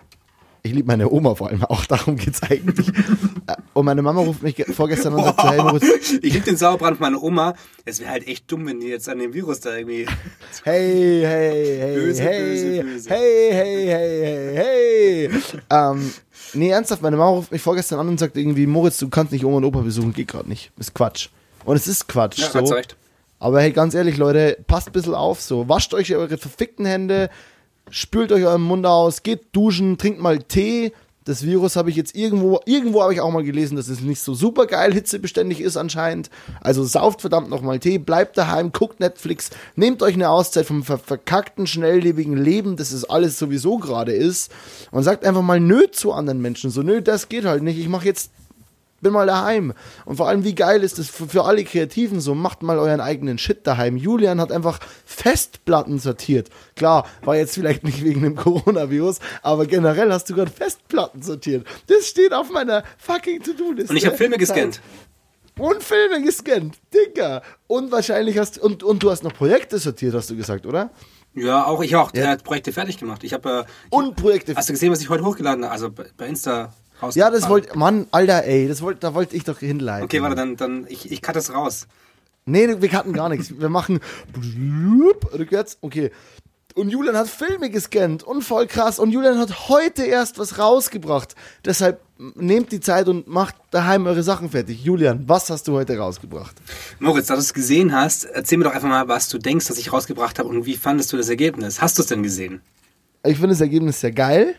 ich 0.67 0.73
liebe 0.73 0.87
meine 0.87 1.09
Oma 1.09 1.35
vor 1.35 1.49
allem 1.49 1.63
auch, 1.63 1.85
darum 1.87 2.15
geht 2.15 2.35
es 2.35 2.43
eigentlich. 2.43 2.91
und 3.73 3.85
meine 3.85 4.01
Mama 4.01 4.21
ruft 4.21 4.43
mich 4.43 4.63
vorgestern 4.69 5.13
an 5.13 5.19
und 5.19 5.25
sagt 5.25 5.43
hey 5.43 5.57
Moritz. 5.57 6.11
Ich 6.21 6.33
liebe 6.33 6.45
den 6.45 6.57
Sauerbrand 6.57 6.97
von 6.97 7.11
meiner 7.11 7.23
Oma. 7.23 7.55
Es 7.85 7.99
wäre 7.99 8.11
halt 8.11 8.27
echt 8.27 8.51
dumm, 8.51 8.65
wenn 8.67 8.79
die 8.79 8.87
jetzt 8.87 9.09
an 9.09 9.19
dem 9.19 9.33
Virus 9.33 9.59
da 9.59 9.75
irgendwie... 9.75 10.05
Hey, 10.63 11.21
hey, 11.23 11.77
hey, 11.79 11.95
Böse, 11.95 12.23
hey, 12.23 12.41
böse, 12.41 12.83
böse. 12.83 13.09
hey, 13.09 13.49
hey, 13.51 13.85
hey, 13.87 14.55
hey, 14.55 15.29
hey. 15.29 15.59
ähm, 15.69 16.11
nee, 16.53 16.69
ernsthaft, 16.69 17.01
meine 17.01 17.15
Mama 17.15 17.31
ruft 17.31 17.51
mich 17.51 17.61
vorgestern 17.61 17.99
an 17.99 18.09
und 18.09 18.19
sagt 18.19 18.35
irgendwie, 18.35 18.65
Moritz, 18.65 18.97
du 18.97 19.07
kannst 19.07 19.31
nicht 19.31 19.45
Oma 19.45 19.57
und 19.57 19.65
Opa 19.65 19.81
besuchen, 19.81 20.13
geht 20.13 20.27
gerade 20.27 20.49
nicht. 20.49 20.71
Ist 20.77 20.93
Quatsch. 20.93 21.29
Und 21.63 21.75
es 21.75 21.87
ist 21.87 22.07
Quatsch. 22.07 22.39
Ja, 22.39 22.49
so. 22.49 22.73
recht. 22.73 22.97
Aber 23.39 23.61
hey, 23.61 23.71
ganz 23.71 23.93
ehrlich, 23.93 24.17
Leute, 24.17 24.57
passt 24.67 24.87
ein 24.87 24.93
bisschen 24.93 25.13
auf 25.13 25.41
so. 25.41 25.69
Wascht 25.69 25.93
euch 25.93 26.13
eure 26.15 26.37
verfickten 26.37 26.85
Hände, 26.85 27.29
spült 27.89 28.31
euch 28.31 28.45
euren 28.45 28.61
Mund 28.61 28.85
aus, 28.85 29.23
geht 29.23 29.55
duschen, 29.55 29.97
trinkt 29.97 30.19
mal 30.19 30.39
Tee. 30.39 30.93
Das 31.25 31.43
Virus 31.43 31.75
habe 31.75 31.89
ich 31.89 31.97
jetzt 31.97 32.15
irgendwo, 32.15 32.61
irgendwo 32.65 33.01
habe 33.01 33.13
ich 33.13 33.19
auch 33.19 33.31
mal 33.31 33.43
gelesen, 33.43 33.75
dass 33.75 33.89
es 33.89 33.99
nicht 33.99 34.21
so 34.21 34.33
super 34.33 34.65
geil 34.65 34.93
hitzebeständig 34.93 35.59
ist 35.59 35.75
anscheinend. 35.75 36.29
Also 36.61 36.85
sauft 36.85 37.19
verdammt 37.19 37.49
nochmal 37.49 37.79
Tee, 37.79 37.97
bleibt 37.97 38.37
daheim, 38.37 38.71
guckt 38.71 39.01
Netflix, 39.01 39.49
nehmt 39.75 40.01
euch 40.01 40.13
eine 40.13 40.29
Auszeit 40.29 40.65
vom 40.65 40.83
ver 40.83 40.97
verkackten, 40.97 41.67
schnelllebigen 41.67 42.37
Leben, 42.37 42.77
das 42.77 42.93
es 42.93 43.03
alles 43.03 43.37
sowieso 43.37 43.77
gerade 43.77 44.13
ist 44.13 44.53
und 44.91 45.03
sagt 45.03 45.25
einfach 45.25 45.41
mal 45.41 45.59
nö 45.59 45.87
zu 45.91 46.13
anderen 46.13 46.41
Menschen. 46.41 46.69
So, 46.69 46.81
nö, 46.81 47.01
das 47.01 47.27
geht 47.27 47.43
halt 47.43 47.61
nicht. 47.61 47.77
Ich 47.77 47.89
mache 47.89 48.05
jetzt 48.05 48.31
bin 49.01 49.13
mal 49.13 49.27
daheim. 49.27 49.73
Und 50.05 50.17
vor 50.17 50.27
allem, 50.27 50.43
wie 50.43 50.55
geil 50.55 50.83
ist 50.83 50.97
das 50.99 51.07
für, 51.09 51.27
für 51.27 51.43
alle 51.45 51.63
Kreativen 51.63 52.19
so? 52.19 52.33
Macht 52.35 52.63
mal 52.63 52.79
euren 52.79 52.99
eigenen 53.01 53.37
Shit 53.37 53.65
daheim. 53.67 53.97
Julian 53.97 54.41
hat 54.41 54.51
einfach 54.51 54.79
Festplatten 55.05 55.99
sortiert. 55.99 56.49
Klar, 56.75 57.05
war 57.23 57.35
jetzt 57.35 57.53
vielleicht 57.53 57.83
nicht 57.83 58.03
wegen 58.03 58.21
dem 58.23 58.35
Coronavirus, 58.35 59.19
aber 59.41 59.65
generell 59.65 60.11
hast 60.11 60.29
du 60.29 60.35
gerade 60.35 60.51
Festplatten 60.51 61.21
sortiert. 61.21 61.67
Das 61.87 62.07
steht 62.07 62.33
auf 62.33 62.49
meiner 62.51 62.83
fucking 62.97 63.43
To-Do-Liste. 63.43 63.91
Und 63.91 63.97
ich 63.97 64.05
habe 64.05 64.17
Filme 64.17 64.37
gescannt. 64.37 64.81
Und 65.59 65.81
Filme 65.81 66.21
gescannt, 66.21 66.75
Digga. 66.93 67.41
Und 67.65 67.91
wahrscheinlich 67.91 68.37
hast 68.37 68.59
und, 68.59 68.83
und 68.83 69.01
du 69.01 69.09
hast 69.09 69.23
noch 69.23 69.33
Projekte 69.33 69.79
sortiert, 69.79 70.13
hast 70.13 70.29
du 70.29 70.35
gesagt, 70.35 70.65
oder? 70.67 70.91
Ja, 71.33 71.65
auch 71.65 71.81
ich 71.83 71.95
auch 71.95 72.11
Ja. 72.15 72.33
äh, 72.33 72.37
Projekte 72.37 72.71
fertig 72.71 72.97
gemacht. 72.97 73.23
Ich 73.23 73.33
habe... 73.33 73.65
Äh, 73.67 73.95
Und 73.95 74.15
Projekte. 74.15 74.55
hast 74.55 74.69
du 74.69 74.73
gesehen, 74.73 74.91
was 74.91 75.01
ich 75.01 75.09
heute 75.09 75.23
hochgeladen 75.23 75.63
habe? 75.63 75.71
Also 75.73 75.89
bei 75.91 76.27
Insta. 76.27 76.73
Ja, 77.13 77.29
das 77.29 77.49
wollte, 77.49 77.77
Mann, 77.77 78.07
Alter, 78.11 78.43
ey, 78.43 78.67
das 78.67 78.81
wollte, 78.81 79.01
da 79.01 79.13
wollte 79.13 79.35
ich 79.35 79.43
doch 79.43 79.59
hinleiten. 79.59 80.05
Okay, 80.05 80.21
warte, 80.21 80.35
dann, 80.35 80.55
dann 80.55 80.85
ich, 80.89 81.11
ich 81.11 81.21
cut 81.21 81.35
das 81.35 81.53
raus. 81.53 81.87
Nee, 82.45 82.81
wir 82.81 82.91
hatten 82.93 83.13
gar 83.13 83.29
nichts. 83.29 83.59
Wir 83.59 83.69
machen 83.69 83.99
rückwärts. 85.33 85.77
Okay. 85.81 86.11
Und 86.75 86.89
Julian 86.89 87.17
hat 87.17 87.27
Filme 87.27 87.69
gescannt 87.69 88.23
und 88.23 88.43
voll 88.43 88.67
krass. 88.67 88.99
Und 88.99 89.11
Julian 89.11 89.39
hat 89.39 89.67
heute 89.67 90.03
erst 90.03 90.37
was 90.37 90.59
rausgebracht. 90.59 91.35
Deshalb 91.65 91.99
nehmt 92.35 92.71
die 92.71 92.79
Zeit 92.79 93.07
und 93.07 93.27
macht 93.27 93.55
daheim 93.71 94.05
eure 94.05 94.23
Sachen 94.23 94.49
fertig. 94.49 94.83
Julian, 94.83 95.27
was 95.27 95.49
hast 95.49 95.67
du 95.67 95.73
heute 95.73 95.97
rausgebracht? 95.97 96.55
Moritz, 96.99 97.27
da 97.27 97.33
du 97.33 97.39
es 97.39 97.53
gesehen 97.53 97.93
hast, 97.93 98.25
erzähl 98.25 98.59
mir 98.59 98.65
doch 98.65 98.73
einfach 98.73 98.87
mal, 98.87 99.07
was 99.07 99.27
du 99.27 99.39
denkst, 99.39 99.67
dass 99.67 99.77
ich 99.77 99.91
rausgebracht 99.91 100.39
habe 100.39 100.49
und 100.49 100.65
wie 100.65 100.75
fandest 100.75 101.11
du 101.11 101.17
das 101.17 101.29
Ergebnis? 101.29 101.81
Hast 101.81 101.97
du 101.97 102.03
es 102.03 102.07
denn 102.07 102.23
gesehen? 102.23 102.61
Ich 103.23 103.37
finde 103.37 103.49
das 103.49 103.61
Ergebnis 103.61 103.99
sehr 103.99 104.11
geil. 104.11 104.55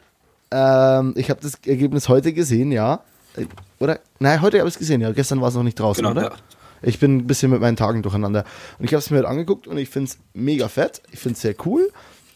Ähm, 0.50 1.14
ich 1.16 1.30
habe 1.30 1.40
das 1.40 1.54
Ergebnis 1.66 2.08
heute 2.08 2.32
gesehen, 2.32 2.72
ja. 2.72 3.00
Äh, 3.36 3.46
Oder? 3.78 4.00
Nein, 4.18 4.40
heute 4.40 4.58
habe 4.58 4.68
ich 4.68 4.74
es 4.74 4.78
gesehen, 4.78 5.00
ja. 5.00 5.12
Gestern 5.12 5.40
war 5.40 5.48
es 5.48 5.54
noch 5.54 5.62
nicht 5.62 5.78
draußen, 5.78 6.02
Genau, 6.02 6.18
oder? 6.18 6.30
ja. 6.30 6.36
Ich 6.80 7.00
bin 7.00 7.18
ein 7.18 7.26
bisschen 7.26 7.50
mit 7.50 7.60
meinen 7.60 7.76
Tagen 7.76 8.02
durcheinander. 8.02 8.44
Und 8.78 8.84
ich 8.84 8.92
habe 8.92 9.00
es 9.00 9.10
mir 9.10 9.16
halt 9.18 9.26
angeguckt 9.26 9.66
und 9.66 9.78
ich 9.78 9.88
finde 9.88 10.10
es 10.10 10.18
mega 10.32 10.68
fett. 10.68 11.02
Ich 11.10 11.18
finde 11.18 11.34
es 11.34 11.42
sehr 11.42 11.54
cool. 11.66 11.90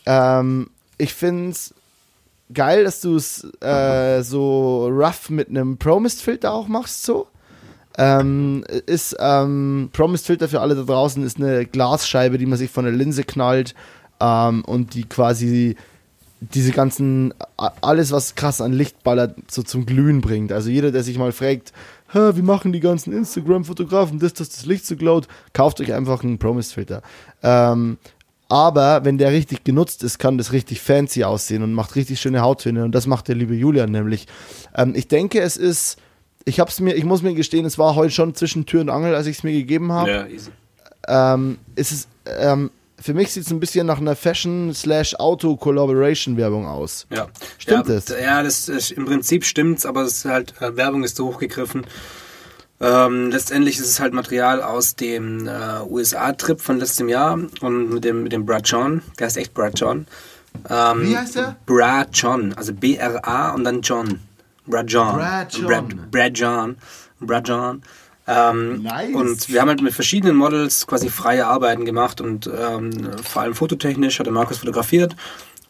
Ähm, 0.04 0.70
ich 0.98 1.14
finde 1.14 1.50
es 1.50 1.74
geil, 2.52 2.84
dass 2.84 3.00
du 3.00 3.16
es 3.16 3.46
äh, 3.60 4.22
so 4.22 4.88
rough 4.88 5.30
mit 5.30 5.48
einem 5.48 5.78
Promist-Filter 5.78 6.52
auch 6.52 6.68
machst, 6.68 7.04
so. 7.04 7.28
Ähm, 7.98 8.64
ist 8.86 9.14
ähm, 9.20 9.90
Promised 9.92 10.26
Filter 10.26 10.48
für 10.48 10.60
alle 10.62 10.74
da 10.74 10.82
draußen 10.82 11.22
ist 11.24 11.36
eine 11.36 11.66
Glasscheibe, 11.66 12.38
die 12.38 12.46
man 12.46 12.58
sich 12.58 12.70
von 12.70 12.86
der 12.86 12.94
Linse 12.94 13.22
knallt 13.22 13.74
ähm, 14.18 14.64
und 14.64 14.94
die 14.94 15.04
quasi 15.04 15.76
diese 16.52 16.72
ganzen, 16.72 17.32
alles 17.56 18.10
was 18.10 18.34
krass 18.34 18.60
an 18.60 18.72
Licht 18.72 19.02
ballert, 19.04 19.36
so 19.50 19.62
zum 19.62 19.86
Glühen 19.86 20.20
bringt. 20.20 20.52
Also 20.52 20.70
jeder, 20.70 20.90
der 20.90 21.02
sich 21.02 21.16
mal 21.18 21.32
fragt, 21.32 21.72
wie 22.12 22.42
machen 22.42 22.72
die 22.72 22.80
ganzen 22.80 23.12
Instagram-Fotografen 23.12 24.18
das, 24.18 24.34
dass 24.34 24.50
das 24.50 24.66
Licht 24.66 24.84
so 24.84 24.96
glowt, 24.96 25.28
kauft 25.52 25.80
euch 25.80 25.92
einfach 25.94 26.22
einen 26.22 26.38
Promised-Filter. 26.38 27.00
Ähm, 27.42 27.96
aber 28.48 29.04
wenn 29.04 29.16
der 29.16 29.32
richtig 29.32 29.64
genutzt 29.64 30.02
ist, 30.02 30.18
kann 30.18 30.36
das 30.36 30.52
richtig 30.52 30.80
fancy 30.80 31.24
aussehen 31.24 31.62
und 31.62 31.72
macht 31.72 31.96
richtig 31.96 32.20
schöne 32.20 32.42
Hauttöne. 32.42 32.84
Und 32.84 32.92
das 32.94 33.06
macht 33.06 33.28
der 33.28 33.34
liebe 33.36 33.54
Julian 33.54 33.90
nämlich. 33.90 34.26
Ähm, 34.76 34.92
ich 34.94 35.08
denke, 35.08 35.40
es 35.40 35.56
ist, 35.56 35.96
ich 36.44 36.60
hab's 36.60 36.80
mir, 36.80 36.94
ich 36.94 37.04
muss 37.04 37.22
mir 37.22 37.32
gestehen, 37.34 37.64
es 37.64 37.78
war 37.78 37.94
heute 37.94 38.12
schon 38.12 38.34
zwischen 38.34 38.66
Tür 38.66 38.82
und 38.82 38.90
Angel, 38.90 39.14
als 39.14 39.26
ich 39.26 39.38
es 39.38 39.42
mir 39.42 39.52
gegeben 39.52 39.90
habe 39.92 40.10
Ja, 40.10 40.26
easy. 40.26 40.50
ähm, 41.08 41.58
ist 41.76 41.92
es, 41.92 42.08
ähm, 42.26 42.70
für 43.02 43.14
mich 43.14 43.32
sieht 43.32 43.44
es 43.44 43.50
ein 43.50 43.60
bisschen 43.60 43.86
nach 43.86 43.98
einer 43.98 44.16
Fashion-Auto-Collaboration-Werbung 44.16 46.66
aus. 46.66 47.06
Ja. 47.10 47.28
Stimmt 47.58 47.88
ja, 47.88 47.94
das? 47.94 48.08
Ja, 48.08 48.42
das 48.42 48.68
ist, 48.68 48.90
im 48.92 49.06
Prinzip 49.06 49.44
stimmt's, 49.44 49.84
aber 49.84 50.02
es 50.02 50.18
ist 50.18 50.26
halt, 50.26 50.54
äh, 50.60 50.76
Werbung 50.76 51.02
ist 51.04 51.16
so 51.16 51.26
hochgegriffen. 51.26 51.86
Ähm, 52.80 53.30
letztendlich 53.30 53.78
ist 53.78 53.86
es 53.86 54.00
halt 54.00 54.12
Material 54.12 54.62
aus 54.62 54.96
dem 54.96 55.46
äh, 55.46 55.82
USA-Trip 55.88 56.60
von 56.60 56.78
letztem 56.78 57.08
Jahr 57.08 57.38
und 57.60 57.90
mit 57.90 58.04
dem, 58.04 58.24
mit 58.24 58.32
dem 58.32 58.44
Brad 58.44 58.68
John, 58.68 59.02
der 59.18 59.26
heißt 59.26 59.36
echt 59.36 59.54
Brad 59.54 59.78
John. 59.78 60.06
Ähm, 60.68 61.02
Wie 61.02 61.16
heißt 61.16 61.36
der? 61.36 61.56
Brad 61.64 62.08
John, 62.12 62.52
also 62.54 62.74
B-R-A 62.74 63.52
und 63.52 63.64
dann 63.64 63.82
John. 63.82 64.18
Brad 64.66 64.90
John. 64.90 65.16
Brad 65.16 65.52
John. 65.52 65.66
Brad, 65.66 66.10
Brad 66.10 66.38
John. 66.38 66.76
Brad 67.20 67.48
John. 67.48 67.82
Ähm, 68.26 68.82
Nice. 68.82 69.14
Und 69.14 69.48
wir 69.48 69.60
haben 69.60 69.68
halt 69.68 69.82
mit 69.82 69.94
verschiedenen 69.94 70.36
Models 70.36 70.86
quasi 70.86 71.08
freie 71.08 71.46
Arbeiten 71.46 71.84
gemacht 71.84 72.20
und 72.20 72.46
ähm, 72.46 72.92
vor 73.22 73.42
allem 73.42 73.54
fototechnisch 73.54 74.18
hat 74.18 74.26
der 74.26 74.32
Markus 74.32 74.58
fotografiert 74.58 75.16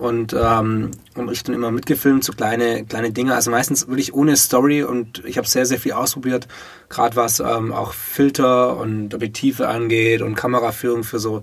und, 0.02 0.34
ähm, 0.38 0.90
und 1.14 1.30
ich 1.30 1.44
dann 1.44 1.54
immer 1.54 1.70
mitgefilmt, 1.70 2.24
so 2.24 2.32
kleine, 2.32 2.84
kleine 2.84 3.12
Dinge. 3.12 3.34
Also 3.34 3.50
meistens 3.50 3.86
wirklich 3.86 4.12
ohne 4.12 4.36
Story 4.36 4.82
und 4.82 5.24
ich 5.24 5.38
habe 5.38 5.46
sehr, 5.46 5.64
sehr 5.64 5.78
viel 5.78 5.92
ausprobiert, 5.92 6.48
gerade 6.88 7.14
was 7.14 7.40
ähm, 7.40 7.72
auch 7.72 7.92
Filter 7.92 8.76
und 8.76 9.14
Objektive 9.14 9.68
angeht 9.68 10.20
und 10.20 10.34
Kameraführung 10.34 11.04
für 11.04 11.20
so, 11.20 11.42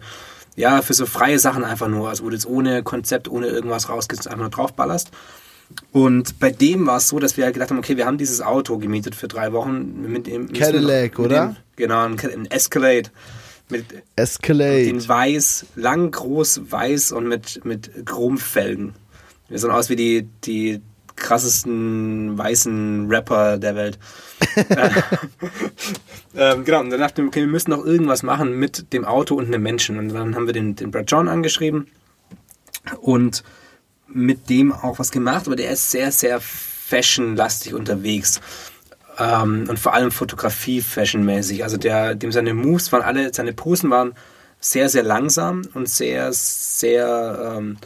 ja, 0.55 0.81
für 0.81 0.93
so 0.93 1.05
freie 1.05 1.39
Sachen 1.39 1.63
einfach 1.63 1.87
nur. 1.87 2.09
Also 2.09 2.25
wo 2.25 2.29
du 2.29 2.35
jetzt 2.35 2.47
ohne 2.47 2.83
Konzept, 2.83 3.29
ohne 3.29 3.47
irgendwas 3.47 3.87
rausgehst, 3.87 4.27
einfach 4.27 4.41
nur 4.41 4.49
draufballerst. 4.49 5.11
Und 5.91 6.39
bei 6.39 6.51
dem 6.51 6.85
war 6.87 6.97
es 6.97 7.07
so, 7.07 7.19
dass 7.19 7.37
wir 7.37 7.45
halt 7.45 7.53
gedacht 7.53 7.71
haben, 7.71 7.79
okay, 7.79 7.97
wir 7.97 8.05
haben 8.05 8.17
dieses 8.17 8.41
Auto 8.41 8.77
gemietet 8.77 9.15
für 9.15 9.27
drei 9.27 9.53
Wochen. 9.53 10.01
Mit 10.11 10.27
dem, 10.27 10.51
Cadillac, 10.53 11.17
mit 11.17 11.27
oder? 11.27 11.47
Dem, 11.47 11.55
genau, 11.75 12.05
ein, 12.05 12.15
Ca- 12.15 12.29
ein 12.29 12.45
Escalade. 12.49 13.09
Mit 13.69 13.85
Escalade. 14.15 14.83
in 14.83 15.07
weiß, 15.07 15.67
lang, 15.75 16.11
groß, 16.11 16.71
weiß 16.71 17.11
und 17.11 17.27
mit, 17.27 17.63
mit 17.65 18.05
Chromfelgen. 18.05 18.93
Wir 19.47 19.59
sehen 19.59 19.71
aus 19.71 19.89
wie 19.89 19.95
die, 19.95 20.27
die 20.43 20.81
krassesten 21.15 22.37
weißen 22.37 23.07
Rapper 23.11 23.57
der 23.57 23.75
Welt. 23.75 23.99
ähm, 26.35 26.65
genau, 26.65 26.79
und 26.79 26.89
dann 26.89 26.99
dachten 26.99 27.17
wir, 27.17 27.27
okay, 27.27 27.41
wir 27.41 27.47
müssen 27.47 27.71
noch 27.71 27.85
irgendwas 27.85 28.23
machen 28.23 28.57
mit 28.57 28.93
dem 28.93 29.05
Auto 29.05 29.35
und 29.35 29.47
einem 29.47 29.61
Menschen. 29.61 29.97
Und 29.97 30.09
dann 30.09 30.35
haben 30.35 30.45
wir 30.45 30.53
den, 30.53 30.75
den 30.75 30.91
Brad 30.91 31.11
John 31.11 31.27
angeschrieben 31.27 31.87
und 33.01 33.43
mit 34.11 34.49
dem 34.49 34.71
auch 34.71 34.99
was 34.99 35.11
gemacht, 35.11 35.47
aber 35.47 35.55
der 35.55 35.71
ist 35.71 35.91
sehr, 35.91 36.11
sehr 36.11 36.39
fashionlastig 36.41 37.73
unterwegs. 37.73 38.41
Ähm, 39.17 39.65
und 39.69 39.79
vor 39.79 39.93
allem 39.93 40.11
Fotografie 40.11 40.81
fashionmäßig. 40.81 41.63
Also 41.63 41.77
der, 41.77 42.15
dem 42.15 42.31
seine 42.31 42.53
Moves 42.53 42.91
waren 42.91 43.01
alle, 43.01 43.33
seine 43.33 43.53
Posen 43.53 43.89
waren 43.89 44.13
sehr, 44.59 44.89
sehr 44.89 45.03
langsam 45.03 45.61
und 45.73 45.89
sehr, 45.89 46.31
sehr, 46.33 47.55
ähm, 47.57 47.77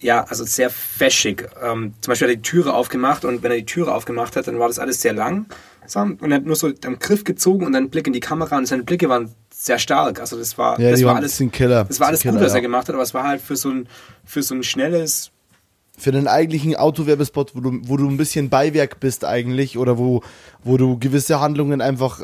ja, 0.00 0.24
also 0.24 0.44
sehr 0.44 0.70
fashig. 0.70 1.48
Ähm, 1.62 1.94
zum 2.00 2.12
Beispiel 2.12 2.28
hat 2.28 2.34
er 2.34 2.36
die 2.36 2.42
Türe 2.42 2.72
aufgemacht 2.72 3.24
und 3.24 3.42
wenn 3.42 3.50
er 3.50 3.58
die 3.58 3.66
Türe 3.66 3.92
aufgemacht 3.94 4.36
hat, 4.36 4.46
dann 4.46 4.58
war 4.58 4.68
das 4.68 4.78
alles 4.78 5.02
sehr 5.02 5.12
lang. 5.12 5.46
Und 5.94 6.30
er 6.30 6.36
hat 6.36 6.44
nur 6.44 6.54
so 6.54 6.70
am 6.84 6.98
Griff 7.00 7.24
gezogen 7.24 7.66
und 7.66 7.72
dann 7.72 7.84
einen 7.84 7.90
Blick 7.90 8.06
in 8.06 8.12
die 8.12 8.20
Kamera 8.20 8.56
und 8.56 8.66
seine 8.66 8.84
Blicke 8.84 9.08
waren 9.08 9.34
sehr 9.52 9.78
stark. 9.78 10.20
Also 10.20 10.38
das 10.38 10.56
war, 10.56 10.78
Ja, 10.78 10.90
das 10.90 11.02
war 11.04 11.16
alles, 11.16 11.42
Killer. 11.52 11.84
das 11.84 11.98
war 11.98 12.08
alles 12.08 12.20
Killer, 12.20 12.34
gut, 12.34 12.42
was 12.42 12.52
ja. 12.52 12.56
er 12.58 12.62
gemacht 12.62 12.88
hat, 12.88 12.94
aber 12.94 13.02
es 13.02 13.12
war 13.12 13.24
halt 13.24 13.42
für 13.42 13.56
so 13.56 13.70
ein, 13.70 13.88
für 14.24 14.42
so 14.42 14.54
ein 14.54 14.62
schnelles, 14.62 15.32
Für 16.00 16.12
den 16.12 16.26
eigentlichen 16.26 16.74
Autowerbespot, 16.76 17.54
wo 17.54 17.60
du, 17.60 17.78
wo 17.84 17.96
du 17.96 18.08
ein 18.08 18.16
bisschen 18.16 18.48
Beiwerk 18.48 19.00
bist 19.00 19.24
eigentlich 19.24 19.76
oder 19.78 19.98
wo, 19.98 20.22
wo 20.64 20.76
du 20.76 20.98
gewisse 20.98 21.40
Handlungen 21.40 21.80
einfach 21.80 22.22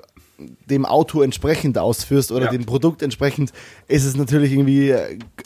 dem 0.68 0.85
Auto 0.85 1.22
entsprechend 1.22 1.79
ausführst 1.79 2.31
oder 2.31 2.47
Ja. 2.47 2.51
dem 2.51 2.66
Produkt 2.66 3.03
entsprechend, 3.03 3.53
ist 3.89 4.05
es 4.05 4.16
natürlich 4.16 4.53
irgendwie, 4.53 4.95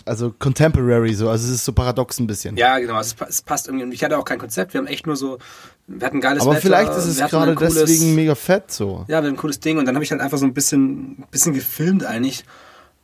also 0.05 0.33
contemporary 0.37 1.15
so, 1.15 1.29
also 1.29 1.47
es 1.47 1.55
ist 1.55 1.65
so 1.65 1.73
paradox 1.73 2.19
ein 2.19 2.27
bisschen. 2.27 2.57
ja 2.57 2.77
genau, 2.81 2.99
es, 2.99 3.15
es 3.29 3.43
passt 3.43 3.69
irgendwie. 3.69 3.85
Und 3.85 3.93
ich 3.93 4.03
hatte 4.03 4.19
auch 4.19 4.25
kein 4.25 4.39
Konzept, 4.41 4.75
wir 4.75 4.79
haben 4.81 4.89
echt 4.89 5.07
nur 5.07 5.15
so, 5.15 5.39
wir 5.87 6.05
hatten 6.05 6.21
geiles 6.21 6.43
Aber 6.43 6.53
Wetter, 6.53 6.63
vielleicht 6.63 6.91
ist 6.93 7.05
es 7.07 7.19
gerade 7.19 7.51
ein 7.53 7.57
cooles- 7.57 7.75
deswegen 7.75 8.17
mega 8.17 8.35
fett 8.35 8.73
so. 8.73 9.05
Ja, 9.07 9.23
wir 9.23 9.29
ein 9.29 9.37
cooles 9.37 9.61
Ding 9.61 9.79
und 9.79 9.87
dann 9.87 9.95
habe 9.95 10.05
ich 10.05 10.11
halt 10.11 10.21
einfach 10.21 10.39
so 10.39 10.45
ein 10.47 10.55
bisschen, 10.55 11.25
bisschen 11.31 11.55
gefilmt 11.55 12.05
eigentlich. 12.05 12.45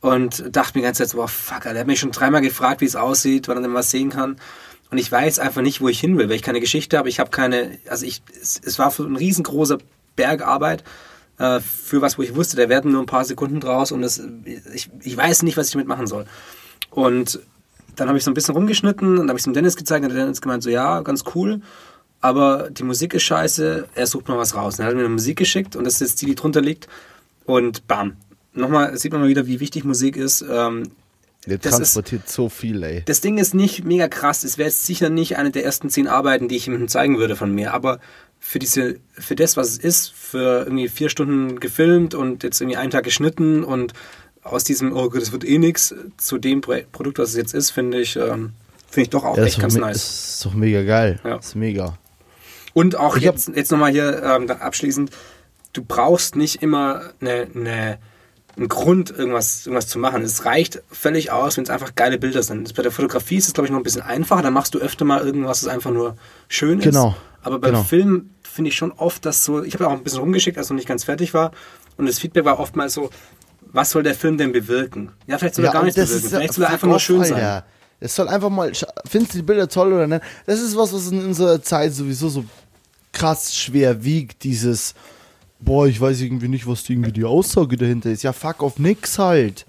und 0.01 0.43
dachte 0.55 0.73
mir 0.77 0.81
die 0.81 0.85
ganze 0.87 1.03
Zeit 1.03 1.09
so, 1.09 1.17
boah, 1.17 1.27
fuck, 1.27 1.55
Alter, 1.65 1.71
der 1.73 1.79
hat 1.81 1.87
mich 1.87 1.99
schon 1.99 2.11
dreimal 2.11 2.41
gefragt, 2.41 2.81
wie 2.81 2.85
es 2.85 2.95
aussieht, 2.95 3.47
wann 3.47 3.57
er 3.57 3.63
denn 3.63 3.73
was 3.73 3.89
sehen 3.91 4.09
kann. 4.09 4.35
Und 4.89 4.97
ich 4.97 5.11
weiß 5.11 5.39
einfach 5.39 5.61
nicht, 5.61 5.81
wo 5.81 5.89
ich 5.89 5.99
hin 5.99 6.17
will, 6.17 6.29
weil 6.29 6.35
ich 6.35 6.41
keine 6.41 6.61
Geschichte 6.61 6.97
habe. 6.97 7.09
Ich 7.09 7.19
habe 7.19 7.29
keine, 7.29 7.77
also 7.89 8.05
ich, 8.05 8.21
es, 8.41 8.59
es 8.63 8.79
war 8.79 8.93
ein 8.99 9.15
riesengroßer 9.15 9.79
Bergarbeit 10.15 10.83
äh, 11.39 11.59
für 11.59 12.01
was, 12.01 12.17
wo 12.17 12.21
ich 12.21 12.35
wusste, 12.35 12.57
da 12.57 12.69
werden 12.69 12.91
nur 12.91 13.01
ein 13.03 13.07
paar 13.07 13.25
Sekunden 13.25 13.59
draus 13.59 13.91
und 13.91 14.01
das, 14.01 14.21
ich, 14.73 14.89
ich 15.01 15.17
weiß 15.17 15.43
nicht, 15.43 15.57
was 15.57 15.67
ich 15.67 15.73
damit 15.73 15.87
machen 15.87 16.07
soll. 16.07 16.25
Und 16.89 17.39
dann 17.95 18.07
habe 18.07 18.17
ich 18.17 18.23
so 18.23 18.31
ein 18.31 18.33
bisschen 18.33 18.55
rumgeschnitten 18.55 19.17
und 19.17 19.27
habe 19.27 19.37
ich 19.37 19.41
es 19.41 19.43
dem 19.45 19.53
Dennis 19.53 19.75
gezeigt 19.75 20.03
und 20.03 20.13
der 20.13 20.23
Dennis 20.23 20.41
gemeint 20.41 20.63
so, 20.63 20.69
ja, 20.69 21.01
ganz 21.01 21.23
cool, 21.35 21.61
aber 22.21 22.69
die 22.71 22.83
Musik 22.83 23.13
ist 23.13 23.23
scheiße, 23.23 23.87
er 23.93 24.07
sucht 24.07 24.27
mal 24.27 24.37
was 24.37 24.55
raus. 24.55 24.79
Und 24.79 24.85
er 24.85 24.87
hat 24.87 24.95
mir 24.95 25.01
eine 25.01 25.09
Musik 25.09 25.37
geschickt 25.37 25.75
und 25.75 25.83
das 25.83 25.95
ist 25.95 25.99
jetzt 26.11 26.21
die, 26.21 26.25
die 26.27 26.35
drunter 26.35 26.61
liegt 26.61 26.87
und 27.45 27.87
bam. 27.87 28.17
Nochmal 28.53 28.97
sieht 28.97 29.11
man 29.11 29.21
mal 29.21 29.29
wieder, 29.29 29.45
wie 29.45 29.59
wichtig 29.59 29.83
Musik 29.83 30.17
ist. 30.17 30.43
Ähm, 30.49 30.89
Der 31.47 31.57
das 31.57 31.77
transportiert 31.77 32.29
so 32.29 32.49
viel, 32.49 32.83
ey. 32.83 33.03
das 33.05 33.21
Ding 33.21 33.37
ist 33.37 33.53
nicht 33.53 33.85
mega 33.85 34.07
krass. 34.07 34.43
Es 34.43 34.57
wäre 34.57 34.69
jetzt 34.69 34.85
sicher 34.85 35.09
nicht 35.09 35.37
eine 35.37 35.51
der 35.51 35.63
ersten 35.63 35.89
zehn 35.89 36.07
Arbeiten, 36.07 36.47
die 36.47 36.57
ich 36.57 36.67
ihm 36.67 36.87
zeigen 36.87 37.17
würde 37.17 37.35
von 37.35 37.51
mir. 37.53 37.73
Aber 37.73 37.99
für 38.39 38.59
diese, 38.59 38.97
für 39.13 39.35
das, 39.35 39.57
was 39.57 39.69
es 39.69 39.77
ist, 39.77 40.13
für 40.13 40.63
irgendwie 40.65 40.89
vier 40.89 41.09
Stunden 41.09 41.59
gefilmt 41.59 42.13
und 42.15 42.43
jetzt 42.43 42.61
irgendwie 42.61 42.77
einen 42.77 42.91
Tag 42.91 43.03
geschnitten 43.03 43.63
und 43.63 43.93
aus 44.43 44.63
diesem, 44.63 44.93
oh 44.95 45.09
Gott, 45.09 45.21
das 45.21 45.31
wird 45.31 45.43
eh 45.45 45.57
nix, 45.57 45.93
zu 46.17 46.37
dem 46.37 46.61
Pro 46.61 46.75
Produkt, 46.91 47.19
was 47.19 47.29
es 47.29 47.35
jetzt 47.35 47.53
ist, 47.53 47.71
finde 47.71 47.99
ich, 47.99 48.15
ähm, 48.15 48.53
finde 48.87 49.03
ich 49.03 49.09
doch 49.09 49.25
auch 49.25 49.37
Ja, 49.37 49.43
echt 49.43 49.57
ist, 49.57 49.61
ganz 49.61 49.75
nice. 49.75 49.93
das 49.93 50.29
ist 50.35 50.45
doch 50.45 50.53
mega 50.53 50.83
geil. 50.83 51.19
Ja. 51.23 51.37
Das 51.37 51.47
ist 51.47 51.55
mega. 51.55 51.97
Und 52.73 52.95
auch 52.95 53.17
Ich 53.17 53.23
jetzt, 53.23 53.49
jetzt 53.55 53.71
nochmal 53.71 53.91
hier 53.91 54.21
ähm, 54.23 54.49
abschließend, 54.49 55.11
du 55.73 55.83
brauchst 55.83 56.35
nicht 56.35 56.61
immer 56.61 57.01
eine, 57.19 57.47
eine, 57.55 57.97
einen 58.57 58.69
Grund, 58.69 59.11
irgendwas, 59.11 59.65
irgendwas 59.65 59.87
zu 59.87 59.99
machen. 59.99 60.23
Es 60.23 60.45
reicht 60.45 60.81
völlig 60.91 61.31
aus, 61.31 61.57
wenn 61.57 61.63
es 61.63 61.69
einfach 61.69 61.95
geile 61.95 62.17
Bilder 62.17 62.43
sind. 62.43 62.73
Bei 62.75 62.81
der 62.83 62.91
Fotografie 62.91 63.37
ist 63.37 63.47
es, 63.47 63.53
glaube 63.53 63.67
ich, 63.67 63.71
noch 63.71 63.79
ein 63.79 63.83
bisschen 63.83 64.01
einfacher. 64.01 64.41
Da 64.41 64.51
machst 64.51 64.73
du 64.73 64.79
öfter 64.79 65.05
mal 65.05 65.23
irgendwas, 65.23 65.61
das 65.61 65.69
einfach 65.69 65.91
nur 65.91 66.17
schön 66.47 66.79
ist. 66.79 66.85
Genau. 66.85 67.15
Aber 67.43 67.59
beim 67.59 67.71
Genau. 67.71 67.83
Film 67.83 68.31
finde 68.41 68.69
ich 68.69 68.75
schon 68.75 68.91
oft, 68.91 69.25
dass 69.25 69.45
so, 69.45 69.63
ich 69.63 69.73
habe 69.75 69.83
ja 69.83 69.89
auch 69.89 69.93
ein 69.93 70.03
bisschen 70.03 70.19
rumgeschickt, 70.19 70.57
als 70.57 70.69
noch 70.69 70.75
nicht 70.75 70.87
ganz 70.87 71.03
fertig 71.03 71.33
war. 71.33 71.51
Und 71.97 72.07
das 72.07 72.19
Feedback 72.19 72.45
war 72.45 72.59
oftmals 72.59 72.93
so, 72.93 73.09
was 73.61 73.91
soll 73.91 74.03
der 74.03 74.15
Film 74.15 74.37
denn 74.37 74.51
bewirken? 74.51 75.11
Ja, 75.27 75.37
vielleicht 75.37 75.55
soll 75.55 75.65
er 75.65 75.71
gar 75.71 75.83
nichts 75.83 75.99
bewirken. 75.99 76.25
ist 76.25 76.29
Vielleicht 76.29 76.53
soll 76.53 76.63
er 76.63 76.71
einfach 76.71 76.87
nur 76.87 76.99
schön 76.99 77.23
sein. 77.23 77.35
Alter. 77.35 77.65
Es 77.99 78.15
soll 78.15 78.27
einfach 78.27 78.49
mal, 78.49 78.71
findest 79.05 79.33
du 79.33 79.37
die 79.39 79.43
Bilder 79.43 79.67
toll 79.67 79.93
oder 79.93 80.07
nicht? 80.07 80.21
Das 80.45 80.59
ist 80.59 80.75
was, 80.75 80.93
was 80.93 81.11
in 81.11 81.23
unserer 81.25 81.61
Zeit 81.61 81.93
sowieso 81.93 82.29
so 82.29 82.45
krass 83.11 83.55
schwer 83.55 84.03
wiegt, 84.03 84.43
dieses, 84.43 84.93
boah, 85.59 85.87
ich 85.87 85.99
weiß 85.99 86.21
irgendwie 86.21 86.47
nicht, 86.47 86.67
was 86.67 86.83
die, 86.83 86.93
irgendwie 86.93 87.11
die 87.11 87.25
Aussage 87.25 87.77
dahinter 87.77 88.11
ist. 88.11 88.23
Ja, 88.23 88.33
fuck 88.33 88.61
auf 88.61 88.79
nix 88.79 89.17
halt. 89.19 89.65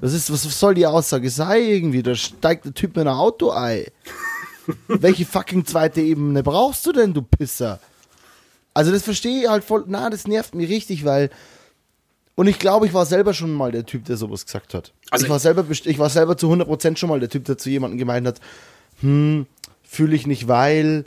Das 0.00 0.12
ist, 0.12 0.30
was 0.32 0.42
soll 0.42 0.74
die 0.74 0.86
Aussage 0.86 1.30
sein 1.30 1.62
irgendwie? 1.62 2.02
Da 2.02 2.14
steigt 2.14 2.64
der 2.64 2.74
Typ 2.74 2.96
mit 2.96 3.06
einem 3.06 3.16
Auto 3.16 3.50
ein. 3.50 3.84
Welche 4.88 5.24
fucking 5.24 5.64
zweite 5.64 6.00
Ebene 6.00 6.42
brauchst 6.42 6.84
du 6.86 6.92
denn, 6.92 7.14
du 7.14 7.22
Pisser? 7.22 7.80
Also 8.72 8.90
das 8.90 9.02
verstehe 9.02 9.42
ich 9.42 9.48
halt 9.48 9.62
voll, 9.62 9.84
na, 9.86 10.10
das 10.10 10.26
nervt 10.26 10.54
mich 10.54 10.68
richtig, 10.68 11.04
weil 11.04 11.30
und 12.36 12.48
ich 12.48 12.58
glaube, 12.58 12.86
ich 12.86 12.94
war 12.94 13.06
selber 13.06 13.32
schon 13.32 13.52
mal 13.52 13.70
der 13.70 13.86
Typ, 13.86 14.04
der 14.06 14.16
sowas 14.16 14.44
gesagt 14.44 14.74
hat. 14.74 14.92
Also 15.10 15.26
ich, 15.26 15.30
war 15.30 15.38
selber, 15.38 15.64
ich 15.70 15.98
war 15.98 16.10
selber 16.10 16.36
zu 16.36 16.52
100% 16.52 16.96
schon 16.96 17.08
mal 17.08 17.20
der 17.20 17.28
Typ, 17.28 17.44
der 17.44 17.58
zu 17.58 17.70
jemandem 17.70 17.98
gemeint 17.98 18.26
hat, 18.26 18.40
hm, 19.00 19.46
fühle 19.82 20.16
ich 20.16 20.26
nicht, 20.26 20.48
weil. 20.48 21.04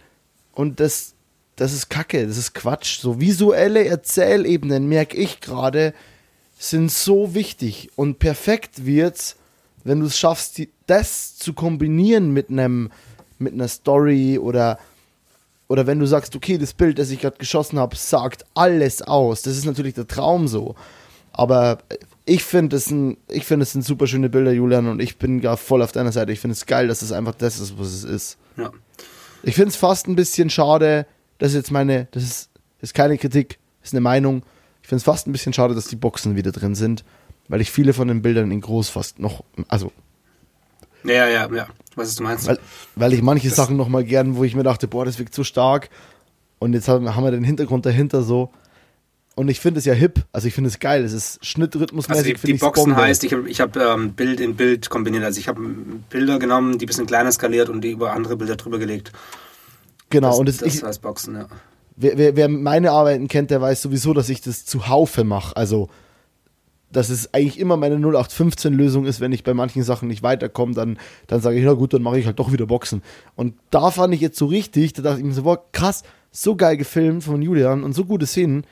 Und 0.54 0.80
das, 0.80 1.14
das 1.58 1.74
ist 1.74 1.90
Kacke, 1.90 2.26
das 2.26 2.38
ist 2.38 2.54
Quatsch. 2.54 3.00
So 3.00 3.20
visuelle 3.20 3.86
Erzählebenen, 3.86 4.88
merke 4.88 5.18
ich 5.18 5.42
gerade, 5.42 5.94
sind 6.58 6.92
so 6.92 7.36
wichtig. 7.36 7.90
Und 7.96 8.20
perfekt 8.20 8.86
wird's, 8.86 9.36
wenn 9.84 10.00
du 10.00 10.06
es 10.06 10.18
schaffst, 10.18 10.58
die, 10.58 10.70
das 10.86 11.36
zu 11.36 11.54
kombinieren 11.54 12.32
mit 12.32 12.50
einem 12.50 12.92
mit 13.40 13.54
einer 13.54 13.68
Story 13.68 14.40
oder 14.40 14.80
oder 15.68 15.86
wenn 15.86 16.00
du 16.00 16.06
sagst, 16.06 16.36
okay, 16.36 16.58
das 16.58 16.74
Bild, 16.74 16.98
das 16.98 17.10
ich 17.10 17.20
gerade 17.20 17.38
geschossen 17.38 17.78
habe, 17.78 17.96
sagt 17.98 18.46
alles 18.54 19.02
aus. 19.02 19.42
Das 19.42 19.58
ist 19.58 19.66
natürlich 19.66 19.96
der 19.96 20.08
Traum 20.08 20.48
so. 20.48 20.76
Aber 21.34 21.80
ich 22.26 22.44
finde 22.44 22.78
es 22.78 22.92
es 22.92 23.72
sind 23.72 23.86
super 23.86 24.08
schöne 24.08 24.30
Bilder, 24.30 24.52
Julian, 24.52 24.88
und 24.88 25.02
ich 25.02 25.18
bin 25.18 25.42
gar 25.42 25.58
voll 25.58 25.82
auf 25.82 25.92
deiner 25.92 26.12
Seite. 26.12 26.32
Ich 26.32 26.40
finde 26.40 26.54
es 26.54 26.66
geil, 26.66 26.88
dass 26.88 27.02
es 27.02 27.12
einfach 27.12 27.36
das 27.36 27.60
ist, 27.60 27.78
was 27.78 27.88
es 27.88 28.04
ist. 28.06 28.38
Ja. 28.56 28.72
Ich 29.44 29.56
finde 29.56 29.70
es 29.70 29.76
fast 29.76 30.08
ein 30.08 30.16
bisschen 30.16 30.50
schade, 30.50 31.06
das 31.38 31.50
ist 31.50 31.56
jetzt 31.56 31.72
meine, 31.72 32.08
das 32.12 32.24
ist, 32.24 32.50
ist 32.82 32.94
keine 32.94 33.18
Kritik, 33.18 33.60
ist 33.84 33.94
eine 33.94 34.02
Meinung. 34.02 34.44
Ich 34.82 34.88
finde 34.88 35.00
es 35.00 35.04
fast 35.04 35.28
ein 35.28 35.32
bisschen 35.32 35.54
schade, 35.54 35.76
dass 35.76 35.88
die 35.88 35.96
Boxen 35.96 36.36
wieder 36.36 36.52
drin 36.52 36.76
sind, 36.76 37.04
weil 37.48 37.62
ich 37.62 37.72
viele 37.72 37.94
von 37.94 38.08
den 38.08 38.22
Bildern 38.22 38.52
in 38.52 38.62
groß 38.62 38.90
fast 38.90 39.20
noch, 39.20 39.44
also, 39.68 39.92
Ja, 41.04 41.28
ja, 41.28 41.50
ja. 41.54 41.68
Was 41.96 42.10
ist 42.10 42.20
du 42.20 42.24
meinst? 42.24 42.48
weil, 42.48 42.60
weil 42.96 43.14
ich 43.14 43.22
manche 43.22 43.50
Sachen 43.50 43.76
noch 43.76 43.88
mal 43.90 44.04
gern, 44.04 44.36
wo 44.36 44.44
ich 44.44 44.56
mir 44.56 44.64
dachte, 44.64 44.88
boah, 44.88 45.04
das 45.04 45.18
wirkt 45.20 45.34
so 45.34 45.44
stark 45.44 45.90
und 46.60 46.74
jetzt 46.74 46.88
haben, 46.88 47.16
haben 47.16 47.24
wir 47.24 47.32
den 47.32 47.44
Hintergrund 47.44 47.86
dahinter 47.86 48.22
so. 48.22 48.52
Und 49.36 49.50
ich 49.50 49.60
finde 49.60 49.78
es 49.80 49.86
ja 49.86 49.94
hip, 49.94 50.26
also 50.32 50.48
ich 50.48 50.54
finde 50.56 50.70
es 50.70 50.80
geil, 50.80 51.04
es 51.04 51.14
ist 51.14 51.46
schnittrhythmusmäßig, 51.46 52.34
Also 52.36 52.48
die, 52.48 52.54
die 52.54 52.60
Boxen 52.60 52.86
Bombe. 52.86 53.02
heißt, 53.02 53.24
ich 53.24 53.34
habe 53.34 53.48
ich 53.48 53.62
hab, 53.62 53.76
ähm, 53.78 54.14
Bild 54.14 54.40
in 54.40 54.56
Bild 54.56 54.90
kombiniert. 54.90 55.24
Also 55.24 55.40
ich 55.40 55.48
habe 55.48 55.62
Bilder 56.10 56.40
genommen, 56.40 56.80
die 56.80 56.86
ein 56.86 56.88
bisschen 56.88 57.06
kleiner 57.06 57.32
skaliert 57.32 57.70
und 57.70 57.82
die 57.82 57.92
über 57.92 58.14
andere 58.14 58.36
Bilder 58.36 58.56
drüber 58.56 58.80
gelegt. 58.80 59.12
Genau, 60.10 60.30
das, 60.30 60.40
und 60.40 60.50
das, 60.50 60.58
das 60.58 60.76
ich, 60.76 60.84
heißt 60.84 61.02
Boxen, 61.02 61.36
ja. 61.36 61.48
wer, 61.96 62.18
wer, 62.18 62.36
wer 62.36 62.50
meine 62.50 62.92
Arbeiten 62.92 63.28
kennt, 63.28 63.52
der 63.52 63.62
weiß 63.62 63.82
sowieso, 63.82 64.14
dass 64.14 64.30
ich 64.30 64.42
das 64.42 64.66
zu 64.66 64.88
Haufe 64.88 65.24
mache. 65.24 65.56
Also, 65.56 65.90
dass 66.92 67.10
es 67.10 67.34
eigentlich 67.34 67.60
immer 67.60 67.76
meine 67.76 67.98
0815-Lösung 67.98 69.06
ist, 69.06 69.20
wenn 69.20 69.34
ich 69.34 69.44
bei 69.44 69.54
manchen 69.54 69.84
Sachen 69.84 70.08
nicht 70.08 70.24
weiterkomme, 70.24 70.74
dann, 70.74 70.98
dann 71.28 71.42
sage 71.42 71.58
ich, 71.58 71.66
na 71.66 71.74
gut, 71.74 71.94
dann 71.94 72.02
mache 72.02 72.20
ich 72.20 72.26
halt 72.26 72.40
doch 72.40 72.52
wieder 72.52 72.66
Boxen. 72.66 73.02
Und 73.36 73.56
da 73.72 73.92
fand 73.92 74.14
ich 74.14 74.22
jetzt 74.22 74.38
so 74.38 74.46
richtig, 74.46 74.94
da 74.94 75.02
dachte 75.02 75.20
ich 75.20 75.26
mir 75.26 75.34
so, 75.34 75.44
boah, 75.44 75.62
krass, 75.72 76.04
so 76.32 76.56
geil 76.56 76.78
gefilmt 76.78 77.24
von 77.24 77.42
Julian 77.42 77.84
und 77.84 77.94
so 77.94 78.06
gute 78.06 78.26
Szenen, 78.26 78.66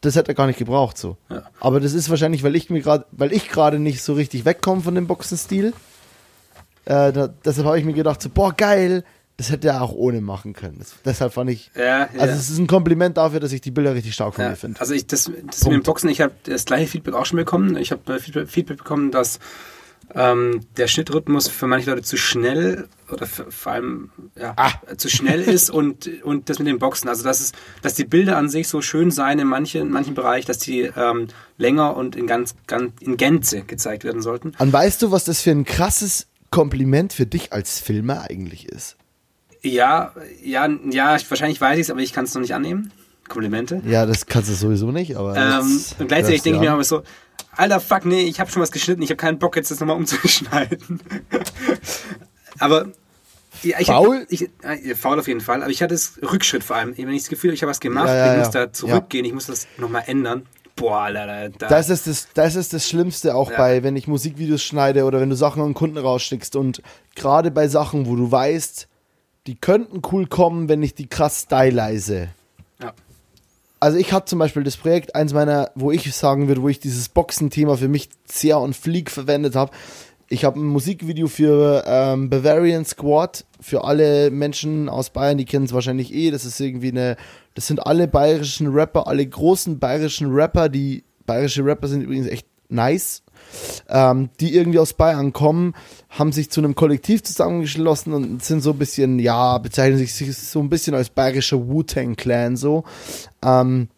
das 0.00 0.14
hätte 0.14 0.32
er 0.32 0.34
gar 0.34 0.46
nicht 0.46 0.58
gebraucht 0.58 0.98
so. 0.98 1.16
Ja. 1.30 1.44
Aber 1.60 1.80
das 1.80 1.92
ist 1.92 2.10
wahrscheinlich, 2.10 2.42
weil 2.42 2.54
ich 2.54 2.70
mir 2.70 2.80
gerade, 2.80 3.06
weil 3.12 3.32
ich 3.32 3.48
gerade 3.48 3.78
nicht 3.78 4.02
so 4.02 4.12
richtig 4.12 4.44
wegkomme 4.44 4.82
von 4.82 4.94
dem 4.94 5.06
Boxenstil. 5.06 5.72
Äh, 6.84 7.12
da, 7.12 7.28
deshalb 7.44 7.66
habe 7.66 7.78
ich 7.78 7.84
mir 7.84 7.94
gedacht, 7.94 8.22
so, 8.22 8.28
boah, 8.28 8.52
geil, 8.52 9.04
das 9.38 9.50
hätte 9.50 9.68
er 9.68 9.80
auch 9.82 9.92
ohne 9.92 10.20
machen 10.20 10.52
können. 10.52 10.76
Das, 10.78 10.94
deshalb 11.04 11.32
fand 11.32 11.48
ich, 11.48 11.70
Ja, 11.74 11.82
ja. 11.82 12.08
also 12.18 12.34
es 12.34 12.50
ist 12.50 12.58
ein 12.58 12.66
Kompliment 12.66 13.16
dafür, 13.16 13.40
dass 13.40 13.52
ich 13.52 13.60
die 13.62 13.70
Bilder 13.70 13.94
richtig 13.94 14.12
stark 14.12 14.34
von 14.34 14.44
Ja, 14.44 14.50
mir 14.50 14.56
finde. 14.56 14.78
also 14.80 14.92
ich, 14.92 15.06
das, 15.06 15.30
das 15.46 15.64
mit 15.64 15.72
dem 15.72 15.82
Boxen, 15.82 16.10
ich 16.10 16.20
habe 16.20 16.34
das 16.42 16.64
gleiche 16.66 16.88
Feedback 16.90 17.14
auch 17.14 17.24
schon 17.24 17.38
bekommen. 17.38 17.76
Ich 17.76 17.90
habe 17.92 18.14
äh, 18.14 18.18
Feedback, 18.18 18.48
Feedback 18.50 18.78
bekommen, 18.78 19.10
dass 19.10 19.38
ähm, 20.14 20.62
der 20.78 20.88
Schnittrhythmus 20.88 21.48
für 21.48 21.66
manche 21.66 21.90
Leute 21.90 22.02
zu 22.02 22.16
schnell 22.16 22.88
oder 23.12 23.26
für, 23.26 23.50
vor 23.50 23.72
allem 23.72 24.10
ja, 24.36 24.54
Ah. 24.56 24.72
zu 24.96 25.08
schnell 25.10 25.42
ist 25.42 25.68
und, 25.78 26.08
und 26.24 26.48
das 26.48 26.58
mit 26.58 26.66
dem 26.66 26.78
Boxen. 26.78 27.08
Also 27.08 27.22
dass, 27.24 27.40
es, 27.40 27.52
dass 27.82 27.94
die 27.94 28.04
Bilder 28.04 28.38
an 28.38 28.48
sich 28.48 28.68
so 28.68 28.80
schön 28.80 29.10
seien 29.10 29.38
in 29.38 29.46
manchen, 29.46 29.82
in 29.82 29.90
manchen 29.90 30.14
Bereich, 30.14 30.46
dass 30.46 30.58
die 30.58 30.80
ähm, 30.96 31.28
länger 31.58 31.94
und 31.96 32.16
in 32.16 32.26
ganz, 32.26 32.54
ganz 32.66 32.92
in 33.00 33.16
Gänze 33.18 33.62
gezeigt 33.62 34.02
werden 34.04 34.22
sollten. 34.22 34.52
Und 34.58 34.72
weißt 34.72 35.02
du, 35.02 35.10
was 35.10 35.24
das 35.24 35.42
für 35.42 35.50
ein 35.50 35.64
krasses 35.66 36.26
Kompliment 36.50 37.12
für 37.12 37.26
dich 37.26 37.52
als 37.52 37.78
Filmer 37.78 38.22
eigentlich 38.30 38.66
ist? 38.66 38.96
Ja, 39.62 40.12
ja, 40.42 40.68
ja, 40.90 41.16
ich- 41.16 41.28
wahrscheinlich 41.30 41.60
weiß 41.60 41.76
ich 41.78 41.82
es, 41.82 41.90
aber 41.90 42.00
ich 42.00 42.12
kann 42.12 42.24
es 42.24 42.34
noch 42.34 42.40
nicht 42.42 42.54
annehmen. 42.54 42.92
Komplimente. 43.28 43.82
Ja, 43.86 44.06
das 44.06 44.26
kannst 44.26 44.48
du 44.48 44.54
sowieso 44.54 44.90
nicht, 44.90 45.16
aber. 45.16 45.36
Ähm, 45.36 45.84
und 45.98 46.08
gleichzeitig 46.08 46.42
denke 46.42 46.56
ich 46.58 46.62
mir 46.62 46.72
aber 46.72 46.84
so, 46.84 47.02
alter 47.52 47.78
Fuck, 47.80 48.06
nee, 48.06 48.22
ich 48.22 48.40
habe 48.40 48.50
schon 48.50 48.62
was 48.62 48.72
geschnitten, 48.72 49.02
ich 49.02 49.10
habe 49.10 49.16
keinen 49.16 49.38
Bock 49.38 49.54
jetzt 49.56 49.70
das 49.70 49.80
nochmal 49.80 49.96
umzuschneiden. 49.96 51.00
aber 52.58 52.86
ja, 53.62 53.80
ich 53.80 53.88
Faul? 53.88 54.20
Hab, 54.20 54.32
ich, 54.32 54.48
äh, 54.62 54.94
faul 54.94 55.18
auf 55.18 55.26
jeden 55.28 55.40
Fall, 55.40 55.62
aber 55.62 55.70
ich 55.70 55.82
hatte 55.82 55.94
das 55.94 56.18
Rückschritt 56.22 56.62
vor 56.62 56.76
allem. 56.76 56.96
Wenn 56.96 57.10
ich 57.10 57.22
das 57.22 57.28
Gefühl 57.28 57.50
habe, 57.50 57.54
ich 57.56 57.62
habe 57.62 57.70
was 57.70 57.80
gemacht, 57.80 58.08
Ja, 58.08 58.14
ja, 58.16 58.32
ich 58.34 58.38
muss 58.38 58.50
da 58.50 58.72
zurückgehen, 58.72 59.24
ich 59.24 59.32
muss 59.34 59.46
das 59.46 59.66
nochmal 59.78 60.04
ändern. 60.06 60.46
Boah, 60.76 61.00
Alter, 61.00 61.26
da, 61.26 61.48
da, 61.48 61.66
Das 61.68 61.90
ist 61.90 62.06
das, 62.06 62.28
das 62.34 62.54
ist 62.54 62.72
das 62.72 62.88
Schlimmste 62.88 63.34
auch 63.34 63.50
bei, 63.52 63.82
wenn 63.82 63.96
ich 63.96 64.06
Musikvideos 64.06 64.62
schneide 64.62 65.04
oder 65.04 65.20
wenn 65.20 65.28
du 65.28 65.34
Sachen 65.34 65.60
an 65.60 65.74
Kunden 65.74 65.98
rausschickst 65.98 66.54
und 66.54 66.82
gerade 67.16 67.50
bei 67.50 67.66
Sachen, 67.66 68.06
wo 68.06 68.14
du 68.14 68.30
weißt, 68.30 68.87
die 69.48 69.56
könnten 69.56 70.02
cool 70.12 70.26
kommen, 70.26 70.68
wenn 70.68 70.82
ich 70.82 70.94
die 70.94 71.06
krass 71.06 71.40
stylize. 71.46 72.28
ja. 72.80 72.92
Also 73.80 73.96
ich 73.96 74.12
habe 74.12 74.26
zum 74.26 74.38
Beispiel 74.38 74.62
das 74.62 74.76
Projekt, 74.76 75.14
eins 75.14 75.32
meiner, 75.32 75.70
wo 75.74 75.90
ich 75.90 76.14
sagen 76.14 76.48
würde, 76.48 76.62
wo 76.62 76.68
ich 76.68 76.80
dieses 76.80 77.08
Boxen-Thema 77.08 77.78
für 77.78 77.88
mich 77.88 78.10
sehr 78.26 78.60
on 78.60 78.74
fleek 78.74 79.10
verwendet 79.10 79.56
habe. 79.56 79.72
Ich 80.28 80.44
habe 80.44 80.60
ein 80.60 80.66
Musikvideo 80.66 81.28
für 81.28 81.84
ähm, 81.86 82.28
Bavarian 82.28 82.84
Squad, 82.84 83.46
für 83.60 83.84
alle 83.84 84.30
Menschen 84.30 84.90
aus 84.90 85.10
Bayern, 85.10 85.38
die 85.38 85.46
kennen 85.46 85.64
es 85.64 85.72
wahrscheinlich 85.72 86.12
eh. 86.12 86.30
Das 86.30 86.44
ist 86.44 86.60
irgendwie 86.60 86.90
eine, 86.90 87.16
das 87.54 87.68
sind 87.68 87.86
alle 87.86 88.06
bayerischen 88.06 88.66
Rapper, 88.66 89.06
alle 89.06 89.26
großen 89.26 89.78
bayerischen 89.78 90.30
Rapper, 90.30 90.68
die 90.68 91.04
bayerische 91.24 91.64
Rapper 91.64 91.88
sind 91.88 92.02
übrigens 92.02 92.26
echt 92.26 92.46
nice, 92.68 93.22
ähm, 93.88 94.30
die 94.40 94.54
irgendwie 94.54 94.78
aus 94.78 94.92
Bayern 94.92 95.32
kommen, 95.32 95.74
haben 96.10 96.32
sich 96.32 96.50
zu 96.50 96.60
einem 96.60 96.74
Kollektiv 96.74 97.22
zusammengeschlossen 97.22 98.12
und 98.12 98.42
sind 98.42 98.62
so 98.62 98.72
ein 98.72 98.78
bisschen, 98.78 99.18
ja, 99.18 99.58
bezeichnen 99.58 99.98
sich 99.98 100.14
so 100.14 100.60
ein 100.60 100.68
bisschen 100.68 100.94
als 100.94 101.10
bayerischer 101.10 101.68
Wu-Tang-Clan 101.68 102.56
so. 102.56 102.84
Ähm, 103.44 103.88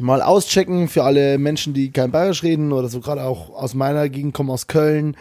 mal 0.00 0.22
auschecken 0.22 0.88
für 0.88 1.04
alle 1.04 1.38
Menschen, 1.38 1.74
die 1.74 1.90
kein 1.90 2.10
Bayerisch 2.10 2.42
reden 2.42 2.72
oder 2.72 2.88
so 2.88 3.00
gerade 3.00 3.22
auch 3.22 3.50
aus 3.50 3.74
meiner 3.74 4.08
Gegend 4.08 4.34
kommen, 4.34 4.50
aus 4.50 4.66
Köln. 4.66 5.16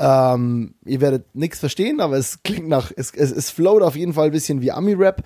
Ähm, 0.00 0.74
ihr 0.84 1.00
werdet 1.00 1.34
nichts 1.34 1.58
verstehen, 1.58 2.00
aber 2.00 2.16
es 2.16 2.42
klingt 2.44 2.68
nach, 2.68 2.92
es, 2.94 3.12
es, 3.14 3.32
es 3.32 3.50
float 3.50 3.82
auf 3.82 3.96
jeden 3.96 4.12
Fall 4.12 4.26
ein 4.26 4.32
bisschen 4.32 4.60
wie 4.60 4.70
Ami-Rap. 4.70 5.24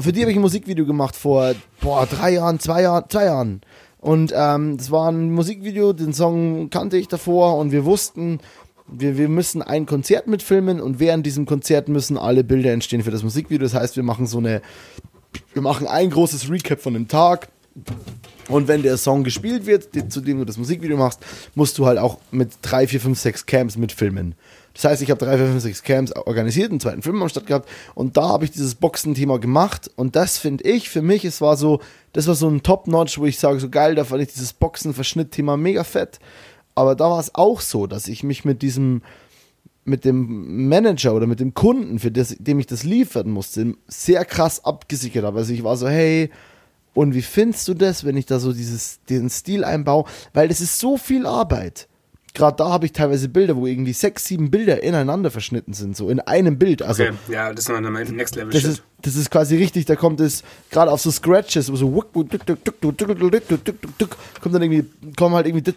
Für 0.00 0.12
die 0.12 0.22
habe 0.22 0.32
ich 0.32 0.36
ein 0.36 0.42
Musikvideo 0.42 0.86
gemacht 0.86 1.14
vor, 1.14 1.54
boah, 1.80 2.04
drei 2.06 2.30
Jahren, 2.30 2.58
zwei 2.58 2.82
Jahren, 2.82 3.04
zwei 3.08 3.26
Jahren. 3.26 3.60
Und 4.00 4.32
ähm, 4.34 4.76
das 4.76 4.90
war 4.90 5.10
ein 5.10 5.32
Musikvideo, 5.32 5.92
den 5.92 6.12
Song 6.12 6.70
kannte 6.70 6.96
ich 6.96 7.08
davor 7.08 7.56
und 7.56 7.72
wir 7.72 7.84
wussten, 7.84 8.38
wir, 8.86 9.18
wir 9.18 9.28
müssen 9.28 9.60
ein 9.60 9.86
Konzert 9.86 10.26
mitfilmen 10.28 10.80
und 10.80 11.00
während 11.00 11.26
diesem 11.26 11.46
Konzert 11.46 11.88
müssen 11.88 12.16
alle 12.16 12.44
Bilder 12.44 12.72
entstehen 12.72 13.02
für 13.02 13.10
das 13.10 13.22
Musikvideo. 13.22 13.64
Das 13.64 13.74
heißt, 13.74 13.96
wir 13.96 14.02
machen 14.02 14.26
so 14.26 14.38
eine, 14.38 14.62
wir 15.52 15.62
machen 15.62 15.86
ein 15.86 16.10
großes 16.10 16.50
Recap 16.50 16.80
von 16.80 16.94
dem 16.94 17.08
Tag. 17.08 17.48
Und 18.48 18.66
wenn 18.66 18.82
der 18.82 18.96
Song 18.96 19.24
gespielt 19.24 19.66
wird, 19.66 19.90
zu 20.10 20.20
dem 20.20 20.38
du 20.38 20.44
das 20.44 20.56
Musikvideo 20.56 20.96
machst, 20.96 21.20
musst 21.54 21.78
du 21.78 21.86
halt 21.86 21.98
auch 21.98 22.18
mit 22.30 22.50
3, 22.62 22.88
4, 22.88 23.00
5, 23.00 23.18
6 23.18 23.46
Cams 23.46 23.76
mitfilmen. 23.76 24.34
Das 24.74 24.84
heißt, 24.84 25.02
ich 25.02 25.10
habe 25.10 25.24
3, 25.24 25.36
4, 25.38 25.46
5, 25.46 25.62
6 25.62 25.82
Cams 25.82 26.16
organisiert, 26.16 26.70
einen 26.70 26.80
zweiten 26.80 27.02
Film 27.02 27.20
am 27.20 27.28
Start 27.28 27.46
gehabt 27.46 27.68
und 27.94 28.16
da 28.16 28.28
habe 28.28 28.44
ich 28.44 28.52
dieses 28.52 28.76
Boxen-Thema 28.76 29.38
gemacht 29.38 29.90
und 29.96 30.14
das 30.14 30.38
finde 30.38 30.64
ich, 30.64 30.88
für 30.88 31.02
mich, 31.02 31.24
es 31.24 31.40
war 31.40 31.56
so, 31.56 31.80
das 32.12 32.26
war 32.28 32.34
so 32.34 32.48
ein 32.48 32.62
Top-Notch, 32.62 33.18
wo 33.18 33.26
ich 33.26 33.38
sage, 33.38 33.58
so 33.58 33.68
geil, 33.68 33.94
da 33.94 34.04
fand 34.04 34.22
ich 34.22 34.32
dieses 34.32 34.52
Boxen-Verschnitt-Thema 34.52 35.56
mega 35.56 35.84
fett. 35.84 36.20
Aber 36.74 36.94
da 36.94 37.10
war 37.10 37.18
es 37.18 37.34
auch 37.34 37.60
so, 37.60 37.88
dass 37.88 38.06
ich 38.06 38.22
mich 38.22 38.44
mit 38.44 38.62
diesem, 38.62 39.02
mit 39.84 40.04
dem 40.04 40.68
Manager 40.68 41.14
oder 41.14 41.26
mit 41.26 41.40
dem 41.40 41.54
Kunden, 41.54 41.98
für 41.98 42.12
das, 42.12 42.36
dem 42.38 42.60
ich 42.60 42.66
das 42.66 42.84
liefern 42.84 43.30
musste, 43.30 43.74
sehr 43.88 44.24
krass 44.24 44.64
abgesichert 44.64 45.24
habe. 45.24 45.38
Also 45.38 45.52
ich 45.52 45.64
war 45.64 45.76
so, 45.76 45.88
hey, 45.88 46.30
und 46.94 47.14
wie 47.14 47.22
findest 47.22 47.66
du 47.66 47.74
das, 47.74 48.04
wenn 48.04 48.16
ich 48.16 48.26
da 48.26 48.38
so 48.38 48.52
dieses, 48.52 49.00
den 49.08 49.28
Stil 49.28 49.64
einbaue? 49.64 50.04
Weil 50.32 50.46
das 50.46 50.60
ist 50.60 50.78
so 50.78 50.96
viel 50.96 51.26
Arbeit 51.26 51.87
gerade 52.38 52.56
da 52.56 52.70
habe 52.70 52.86
ich 52.86 52.92
teilweise 52.92 53.28
Bilder, 53.28 53.56
wo 53.56 53.66
irgendwie 53.66 53.92
sechs, 53.92 54.24
sieben 54.24 54.50
Bilder 54.50 54.82
ineinander 54.82 55.30
verschnitten 55.30 55.74
sind, 55.74 55.96
so 55.96 56.08
in 56.08 56.20
einem 56.20 56.58
Bild. 56.58 56.80
Also, 56.82 57.02
okay. 57.02 57.12
ja, 57.28 57.52
das 57.52 57.66
ist 57.66 57.68
dann 57.68 57.92
Next 57.92 58.36
Level 58.36 58.50
das 58.50 58.64
ist, 58.64 58.82
das 59.02 59.16
ist 59.16 59.30
quasi 59.30 59.56
richtig, 59.56 59.84
da 59.84 59.96
kommt 59.96 60.20
es 60.20 60.42
gerade 60.70 60.90
auf 60.90 61.00
so 61.00 61.10
Scratches, 61.10 61.70
wo 61.70 61.76
so 61.76 61.90
kommt 61.90 62.32
dann 64.54 64.62
irgendwie, 64.62 64.84
kommen 65.16 65.34
halt 65.34 65.46
irgendwie 65.46 65.72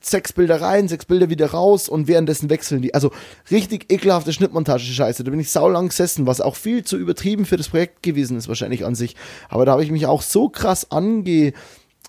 sechs 0.00 0.32
Bilder 0.32 0.60
rein, 0.60 0.88
sechs 0.88 1.04
Bilder 1.04 1.28
wieder 1.28 1.50
raus 1.50 1.88
und 1.88 2.08
währenddessen 2.08 2.48
wechseln 2.48 2.82
die. 2.82 2.94
Also 2.94 3.10
richtig 3.50 3.92
ekelhafte 3.92 4.32
Schnittmontage-Scheiße. 4.32 5.24
Da 5.24 5.30
bin 5.30 5.40
ich 5.40 5.50
saulang 5.50 5.88
gesessen, 5.88 6.26
was 6.26 6.40
auch 6.40 6.56
viel 6.56 6.84
zu 6.84 6.96
übertrieben 6.96 7.44
für 7.44 7.56
das 7.56 7.68
Projekt 7.68 8.02
gewesen 8.02 8.36
ist, 8.38 8.48
wahrscheinlich 8.48 8.84
an 8.84 8.94
sich. 8.94 9.16
Aber 9.48 9.66
da 9.66 9.72
habe 9.72 9.84
ich 9.84 9.90
mich 9.90 10.06
auch 10.06 10.22
so 10.22 10.48
krass 10.48 10.90
ange 10.90 11.52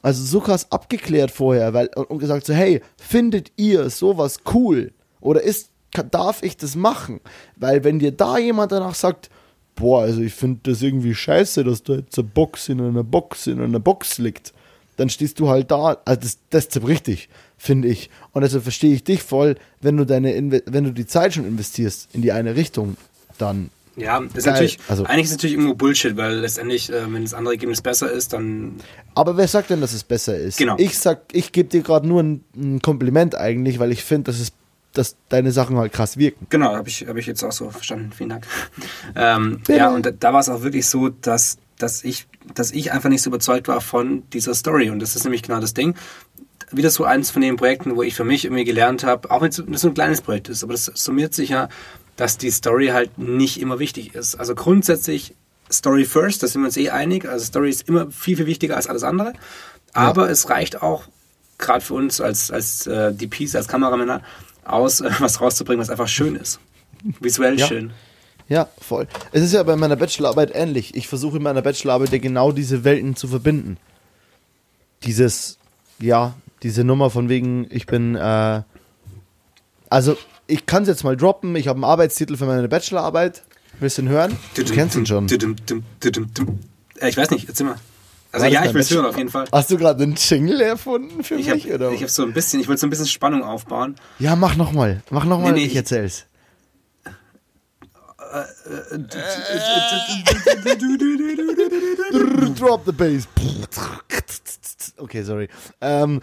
also 0.02 0.24
so 0.24 0.39
krass 0.39 0.72
abgeklärt 0.72 1.32
vorher, 1.32 1.74
weil 1.74 1.88
und 1.88 2.20
gesagt 2.20 2.45
so, 2.45 2.54
hey, 2.54 2.82
findet 2.98 3.52
ihr 3.56 3.89
sowas 3.89 4.39
cool 4.54 4.91
oder 5.22 5.41
ist 5.41 5.72
darf 6.12 6.43
ich 6.43 6.58
das 6.58 6.76
machen? 6.76 7.22
Weil 7.56 7.84
wenn 7.84 8.00
dir 8.00 8.12
da 8.12 8.38
jemand 8.38 8.72
danach 8.72 8.95
sagt, 8.95 9.30
boah, 9.76 10.02
also 10.02 10.22
ich 10.22 10.34
finde 10.34 10.60
das 10.64 10.82
irgendwie 10.82 11.16
scheiße, 11.16 11.64
dass 11.64 11.84
da 11.84 11.95
jetzt 11.95 12.18
eine 12.18 12.28
Box 12.28 12.70
in 12.70 12.82
einer 12.82 13.04
Box 13.04 13.48
in 13.48 13.62
einer 13.62 13.80
Box 13.80 14.18
liegt, 14.18 14.54
dann 14.98 15.10
stehst 15.10 15.39
du 15.39 15.50
halt 15.50 15.72
da, 15.72 15.98
also 16.06 16.20
das, 16.20 16.39
das 16.50 16.70
zerbricht 16.70 17.08
dich, 17.08 17.30
finde 17.58 17.88
ich. 17.88 18.10
Und 18.34 18.41
deshalb 18.41 18.64
verstehe 18.64 18.93
ich 18.93 19.04
dich 19.04 19.22
voll, 19.22 19.56
wenn 19.80 19.95
du 19.95 20.06
deine, 20.06 20.62
wenn 20.66 20.84
du 20.84 20.91
die 20.91 21.06
Zeit 21.06 21.36
schon 21.36 21.45
investierst 21.45 22.10
in 22.14 22.22
die 22.22 22.32
eine 22.32 22.56
Richtung, 22.56 22.98
dann 23.38 23.70
ja, 23.98 24.20
das 24.22 24.38
ist 24.38 24.45
natürlich, 24.45 24.78
also, 24.88 25.06
eigentlich 25.06 25.26
ist 25.26 25.32
es 25.32 25.38
natürlich 25.38 25.56
irgendwo 25.56 25.74
Bullshit, 25.74 26.16
weil 26.16 26.36
letztendlich, 26.36 26.91
äh, 26.91 27.12
wenn 27.12 27.24
das 27.24 27.34
andere 27.34 27.56
Ergebnis 27.56 27.82
besser 27.82 28.12
ist, 28.12 28.32
dann. 28.32 28.76
Aber 29.16 29.36
wer 29.38 29.48
sagt 29.48 29.72
denn, 29.72 29.82
dass 29.82 29.93
es 29.93 30.04
besser 30.04 30.38
ist? 30.38 30.58
Genau. 30.58 30.76
Ich 30.78 30.98
sag, 31.00 31.24
ich 31.32 31.52
gebe 31.52 31.68
dir 31.70 31.82
gerade 31.82 32.08
nur 32.08 32.22
ein, 32.22 32.43
ein, 32.56 32.82
Kompliment 32.82 33.36
eigentlich, 33.36 33.80
weil 33.80 33.91
ich 33.91 34.04
finde, 34.04 34.32
dass 34.32 34.39
es 34.39 34.54
dass 34.93 35.16
deine 35.30 35.52
Sachen 35.52 35.78
halt 35.78 35.93
krass 35.93 36.18
wirken. 36.18 36.48
Genau, 36.50 36.76
habe 36.76 36.89
ich, 36.89 37.08
hab 37.08 37.18
ich 37.18 37.28
jetzt 37.28 37.43
auch 37.43 37.52
so 37.52 37.70
verstanden. 37.70 38.12
Vielen 38.16 38.30
Dank. 38.30 38.48
ähm, 39.16 39.62
ja, 39.68 39.89
und 39.89 40.06
da, 40.06 40.12
da 40.12 40.34
war 40.34 40.39
es 40.39 40.50
auch 40.50 40.64
wirklich 40.64 40.88
so, 40.88 41.10
dass, 41.10 41.58
dass, 41.78 42.04
ich, 42.04 42.26
dass 42.56 42.72
ich 42.72 42.91
einfach 42.91 43.10
nicht 43.10 43.22
so 43.22 43.30
überzeugt 43.30 43.68
war 43.68 43.80
von 43.82 44.24
dieser 44.34 44.56
Story. 44.56 44.89
Und 44.89 45.00
das 45.00 45.16
ist 45.16 45.24
nämlich 45.24 45.43
genau 45.43 45.60
das 45.60 45.76
Ding 45.76 45.93
wieder 46.72 46.89
so 46.89 47.06
eins 47.06 47.30
von 47.30 47.41
den 47.41 47.56
Projekten, 47.56 47.95
wo 47.95 48.04
ich 48.04 48.16
für 48.16 48.24
mich 48.24 48.45
irgendwie 48.45 48.66
gelernt 48.66 49.04
habe, 49.04 49.32
auch 49.32 49.41
wenn 49.41 49.50
es 49.50 49.56
so 49.56 49.88
ein 49.88 49.93
kleines 49.93 50.22
Projekt 50.22 50.50
ist, 50.50 50.64
aber 50.64 50.74
das 50.74 50.86
summiert 50.86 51.34
sich 51.34 51.50
ja 51.50 51.70
dass 52.18 52.38
die 52.38 52.51
Story 52.51 52.88
halt 52.88 53.18
nicht 53.18 53.61
immer 53.61 53.80
wichtig 53.80 54.13
ist. 54.15 54.36
Also 54.36 54.55
grundsätzlich 54.55 55.34
Story 55.72 56.03
first, 56.03 56.43
da 56.43 56.47
sind 56.47 56.61
wir 56.61 56.65
uns 56.65 56.78
eh 56.78 56.89
einig. 56.89 57.28
Also 57.28 57.45
Story 57.45 57.70
ist 57.70 57.88
immer 57.88 58.11
viel, 58.11 58.36
viel 58.36 58.47
wichtiger 58.47 58.76
als 58.76 58.88
alles 58.88 59.03
andere. 59.03 59.34
Aber 59.93 60.26
ja. 60.26 60.32
es 60.32 60.49
reicht 60.49 60.82
auch, 60.82 61.03
gerade 61.57 61.82
für 61.82 61.93
uns 61.93 62.20
als, 62.20 62.51
als 62.51 62.88
äh, 62.88 63.13
DPs, 63.13 63.55
als 63.55 63.68
Kameramänner, 63.68 64.22
aus, 64.65 65.01
äh, 65.01 65.11
was 65.20 65.39
rauszubringen, 65.39 65.80
was 65.80 65.89
einfach 65.89 66.07
schön 66.07 66.36
ist. 66.36 66.59
Visuell 67.20 67.59
ja. 67.59 67.68
schön. 67.68 67.93
Ja, 68.49 68.70
voll. 68.80 69.07
Es 69.32 69.43
ist 69.43 69.53
ja 69.53 69.61
bei 69.63 69.76
meiner 69.76 69.97
Bachelorarbeit 69.97 70.51
ähnlich. 70.55 70.95
Ich 70.95 71.07
versuche 71.07 71.38
in 71.38 71.43
meiner 71.43 71.61
Bachelorarbeit 71.61 72.11
ja 72.13 72.18
genau 72.18 72.51
diese 72.51 72.84
Welten 72.84 73.15
zu 73.15 73.28
verbinden. 73.28 73.78
Dieses, 75.03 75.57
ja, 75.99 76.34
diese 76.63 76.84
Nummer 76.84 77.09
von 77.09 77.30
wegen, 77.30 77.68
ich 77.70 77.86
bin, 77.86 78.15
äh, 78.15 78.61
also 79.89 80.18
ich 80.48 80.66
kann 80.66 80.84
es 80.84 80.89
jetzt 80.89 81.04
mal 81.04 81.18
droppen. 81.18 81.56
Ich 81.56 81.68
habe 81.68 81.78
einen 81.78 81.84
Arbeitstitel 81.84 82.38
für 82.38 82.45
meine 82.45 82.68
Bachelorarbeit. 82.68 83.43
Willst 83.80 83.98
du 83.98 84.04
ihn 84.04 84.10
hören? 84.10 84.36
Du 84.56 84.64
kennst 84.64 84.95
ihn 84.95 85.06
schon. 85.06 85.28
Äh, 87.00 87.10
ich 87.10 87.18
weiß 87.18 87.30
nicht, 87.32 87.48
erzähl 87.48 87.68
mal. 87.68 87.76
Also 88.32 88.45
ja, 88.48 88.66
ich 88.66 88.74
will 88.74 88.82
es 88.82 88.91
hören 88.91 89.06
auf 89.06 89.18
jeden 89.18 89.30
Fall. 89.30 89.45
Hast 89.52 89.72
du 89.72 89.78
gerade 89.78 90.04
einen 90.04 90.16
Jingle 90.16 90.62
erfunden 90.62 91.24
für 91.24 91.36
ich 91.36 91.48
mich? 91.48 91.66
Hab, 91.66 91.76
oder? 91.76 91.91
Ich 91.91 92.02
habe 92.02 92.12
so 92.12 92.24
ein 92.24 92.34
bisschen, 92.34 92.60
ich 92.60 92.68
wollte 92.68 92.82
so 92.82 92.88
ein 92.88 92.89
bisschen 92.89 93.08
Spannung 93.08 93.43
aufbauen. 93.43 93.95
Ja, 94.20 94.36
mach 94.36 94.56
nochmal. 94.56 95.02
Mach 95.10 95.26
nochmal, 95.26 95.54
nee, 95.54 95.62
nee, 95.62 95.66
ich 95.68 95.76
erzähl's. 95.76 96.26
Drop 102.56 102.86
the 102.86 102.91
bass. 102.91 103.28
Okay, 104.98 105.24
sorry. 105.24 105.48
Ähm, 105.82 106.22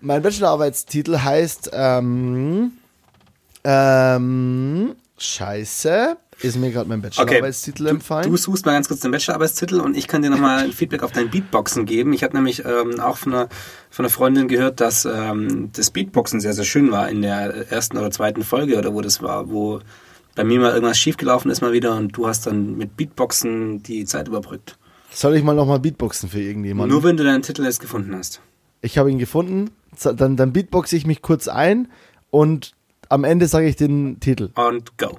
mein 0.00 0.22
Bachelorarbeitstitel 0.22 1.18
heißt 1.18 1.70
ähm, 1.72 2.72
ähm, 3.64 4.94
Scheiße. 5.18 6.16
Ist 6.42 6.56
mir 6.56 6.70
gerade 6.70 6.88
mein 6.88 7.02
Bachelorarbeitstitel 7.02 7.82
okay. 7.82 7.90
empfallen. 7.90 8.24
Du, 8.24 8.30
du 8.30 8.36
suchst 8.38 8.64
mal 8.64 8.72
ganz 8.72 8.88
kurz 8.88 9.00
den 9.00 9.10
Bachelorarbeitstitel 9.10 9.80
und 9.80 9.94
ich 9.94 10.08
kann 10.08 10.22
dir 10.22 10.30
nochmal 10.30 10.64
ein 10.64 10.72
Feedback 10.72 11.02
auf 11.02 11.12
dein 11.12 11.30
Beatboxen 11.30 11.84
geben. 11.84 12.14
Ich 12.14 12.22
habe 12.22 12.34
nämlich 12.34 12.64
ähm, 12.64 12.98
auch 12.98 13.18
von 13.18 13.34
einer, 13.34 13.48
von 13.90 14.06
einer 14.06 14.10
Freundin 14.10 14.48
gehört, 14.48 14.80
dass 14.80 15.04
ähm, 15.04 15.70
das 15.74 15.90
Beatboxen 15.90 16.40
sehr, 16.40 16.54
sehr 16.54 16.64
schön 16.64 16.90
war 16.90 17.10
in 17.10 17.20
der 17.20 17.70
ersten 17.70 17.98
oder 17.98 18.10
zweiten 18.10 18.42
Folge 18.42 18.78
oder 18.78 18.94
wo 18.94 19.02
das 19.02 19.22
war, 19.22 19.50
wo 19.50 19.80
bei 20.34 20.44
mir 20.44 20.60
mal 20.60 20.72
irgendwas 20.72 20.98
schiefgelaufen 20.98 21.50
ist 21.50 21.60
mal 21.60 21.72
wieder 21.72 21.94
und 21.94 22.16
du 22.16 22.26
hast 22.26 22.46
dann 22.46 22.78
mit 22.78 22.96
Beatboxen 22.96 23.82
die 23.82 24.06
Zeit 24.06 24.28
überbrückt. 24.28 24.78
Soll 25.12 25.36
ich 25.36 25.42
mal 25.42 25.54
nochmal 25.54 25.80
Beatboxen 25.80 26.30
für 26.30 26.40
irgendjemanden? 26.40 26.90
Nur 26.90 27.04
wenn 27.04 27.18
du 27.18 27.24
deinen 27.24 27.42
Titel 27.42 27.64
jetzt 27.64 27.80
gefunden 27.80 28.16
hast. 28.16 28.40
Ich 28.80 28.96
habe 28.96 29.10
ihn 29.10 29.18
gefunden, 29.18 29.70
dann, 30.02 30.36
dann 30.36 30.52
beatboxe 30.52 30.96
ich 30.96 31.06
mich 31.06 31.20
kurz 31.20 31.48
ein 31.48 31.88
und 32.30 32.74
am 33.10 33.24
Ende 33.24 33.46
sage 33.48 33.68
ich 33.68 33.76
den 33.76 34.18
Titel. 34.20 34.50
Und 34.54 34.96
go. 34.96 35.18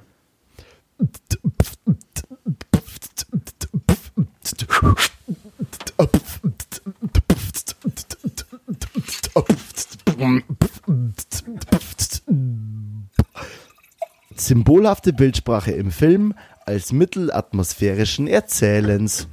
Symbolhafte 14.35 15.13
Bildsprache 15.13 15.71
im 15.71 15.91
Film 15.91 16.33
als 16.65 16.91
Mittel 16.91 17.31
atmosphärischen 17.31 18.27
Erzählens. 18.27 19.27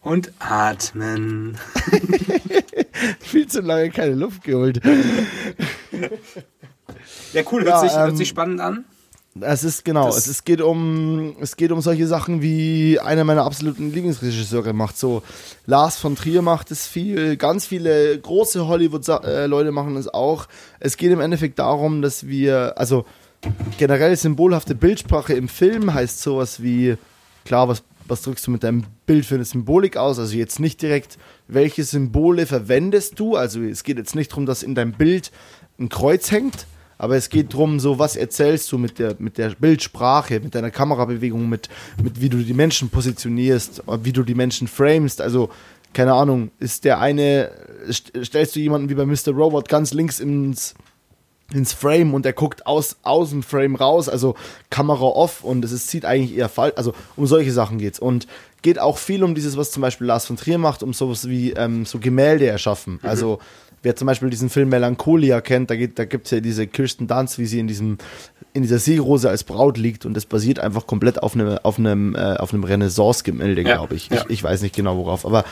Und 0.00 0.32
atmen. 0.40 1.56
Viel 3.20 3.46
zu 3.46 3.60
lange 3.60 3.90
keine 3.90 4.14
Luft 4.14 4.42
geholt. 4.42 4.80
Ja, 7.32 7.42
cool, 7.50 7.64
hört, 7.64 7.74
ja, 7.74 7.80
sich, 7.80 7.92
ähm, 7.92 7.98
hört 7.98 8.16
sich 8.16 8.28
spannend 8.28 8.60
an. 8.60 8.84
Es 9.40 9.64
ist 9.64 9.86
genau, 9.86 10.10
es, 10.10 10.26
ist, 10.26 10.44
geht 10.44 10.60
um 10.60 11.36
es 11.40 11.56
geht 11.56 11.72
um 11.72 11.80
solche 11.80 12.06
Sachen 12.06 12.42
wie 12.42 13.00
einer 13.00 13.24
meiner 13.24 13.44
absoluten 13.44 13.90
Lieblingsregisseure 13.90 14.74
macht 14.74 14.98
so 14.98 15.22
Lars 15.64 15.96
von 15.96 16.16
Trier 16.16 16.42
macht 16.42 16.70
es 16.70 16.86
viel, 16.86 17.38
ganz 17.38 17.64
viele 17.64 18.18
große 18.18 18.68
Hollywood 18.68 19.06
Leute 19.46 19.72
machen 19.72 19.96
es 19.96 20.12
auch. 20.12 20.48
Es 20.80 20.98
geht 20.98 21.12
im 21.12 21.20
Endeffekt 21.20 21.58
darum, 21.58 22.02
dass 22.02 22.26
wir 22.26 22.74
also 22.76 23.06
generell 23.78 24.14
symbolhafte 24.16 24.74
Bildsprache 24.74 25.32
im 25.32 25.48
Film 25.48 25.94
heißt 25.94 26.20
sowas 26.20 26.62
wie 26.62 26.98
klar, 27.46 27.68
was 27.68 27.82
was 28.08 28.22
drückst 28.22 28.46
du 28.46 28.50
mit 28.50 28.62
deinem 28.62 28.84
Bild 29.06 29.24
für 29.24 29.36
eine 29.36 29.44
Symbolik 29.44 29.96
aus? 29.96 30.18
Also 30.18 30.36
jetzt 30.36 30.60
nicht 30.60 30.82
direkt, 30.82 31.18
welche 31.48 31.84
Symbole 31.84 32.46
verwendest 32.46 33.18
du? 33.18 33.36
Also 33.36 33.62
es 33.62 33.84
geht 33.84 33.96
jetzt 33.96 34.14
nicht 34.14 34.32
darum, 34.32 34.44
dass 34.44 34.62
in 34.62 34.74
deinem 34.74 34.92
Bild 34.92 35.30
ein 35.78 35.88
Kreuz 35.88 36.30
hängt, 36.30 36.66
aber 37.02 37.16
es 37.16 37.30
geht 37.30 37.52
darum, 37.52 37.80
so 37.80 37.98
was 37.98 38.14
erzählst 38.14 38.70
du 38.70 38.78
mit 38.78 39.00
der, 39.00 39.16
mit 39.18 39.36
der 39.36 39.50
Bildsprache, 39.58 40.38
mit 40.38 40.54
deiner 40.54 40.70
Kamerabewegung, 40.70 41.48
mit, 41.48 41.68
mit 42.00 42.20
wie 42.20 42.28
du 42.28 42.36
die 42.38 42.54
Menschen 42.54 42.90
positionierst, 42.90 43.82
wie 44.04 44.12
du 44.12 44.22
die 44.22 44.36
Menschen 44.36 44.68
framest. 44.68 45.20
Also 45.20 45.50
keine 45.92 46.14
Ahnung, 46.14 46.52
ist 46.60 46.84
der 46.84 47.00
eine, 47.00 47.50
stellst 47.90 48.54
du 48.54 48.60
jemanden 48.60 48.88
wie 48.88 48.94
bei 48.94 49.04
Mr. 49.04 49.32
Robot 49.34 49.68
ganz 49.68 49.92
links 49.92 50.20
ins, 50.20 50.76
ins 51.52 51.72
Frame 51.72 52.14
und 52.14 52.24
der 52.24 52.34
guckt 52.34 52.66
aus, 52.66 52.96
aus 53.02 53.30
dem 53.30 53.42
Frame 53.42 53.74
raus, 53.74 54.08
also 54.08 54.36
Kamera 54.70 55.06
off 55.06 55.42
und 55.42 55.64
es 55.64 55.72
ist, 55.72 55.88
sieht 55.88 56.04
eigentlich 56.04 56.36
eher 56.38 56.48
falsch, 56.48 56.74
also 56.76 56.94
um 57.16 57.26
solche 57.26 57.50
Sachen 57.50 57.78
geht's 57.78 57.98
und 57.98 58.28
geht 58.62 58.78
auch 58.78 58.96
viel 58.96 59.24
um 59.24 59.34
dieses, 59.34 59.56
was 59.56 59.72
zum 59.72 59.80
Beispiel 59.80 60.06
Lars 60.06 60.26
von 60.26 60.36
Trier 60.36 60.58
macht, 60.58 60.84
um 60.84 60.92
sowas 60.92 61.28
wie 61.28 61.50
ähm, 61.50 61.84
so 61.84 61.98
Gemälde 61.98 62.46
erschaffen, 62.46 63.00
mhm. 63.02 63.08
also 63.08 63.40
wer 63.82 63.96
zum 63.96 64.06
Beispiel 64.06 64.30
diesen 64.30 64.48
Film 64.48 64.68
Melancholia 64.68 65.40
kennt, 65.40 65.70
da, 65.70 65.76
geht, 65.76 65.98
da 65.98 66.04
gibt 66.04 66.26
es 66.26 66.30
ja 66.30 66.40
diese 66.40 66.66
Kirsten 66.66 67.06
Dunst, 67.06 67.38
wie 67.38 67.46
sie 67.46 67.58
in 67.58 67.66
diesem 67.66 67.98
in 68.54 68.62
dieser 68.62 68.78
Seerose 68.78 69.30
als 69.30 69.44
Braut 69.44 69.78
liegt 69.78 70.04
und 70.04 70.14
das 70.14 70.26
basiert 70.26 70.58
einfach 70.58 70.86
komplett 70.86 71.22
auf 71.22 71.34
einem 71.34 71.58
auf 71.62 71.78
einem 71.78 72.14
äh, 72.14 72.36
auf 72.36 72.52
einem 72.52 72.64
Renaissance-Gemälde, 72.64 73.62
ja, 73.62 73.76
glaube 73.76 73.94
ich. 73.94 74.08
Ja. 74.10 74.24
ich. 74.24 74.30
ich. 74.30 74.44
weiß 74.44 74.62
nicht 74.62 74.74
genau 74.74 74.96
worauf, 74.96 75.24
aber 75.24 75.44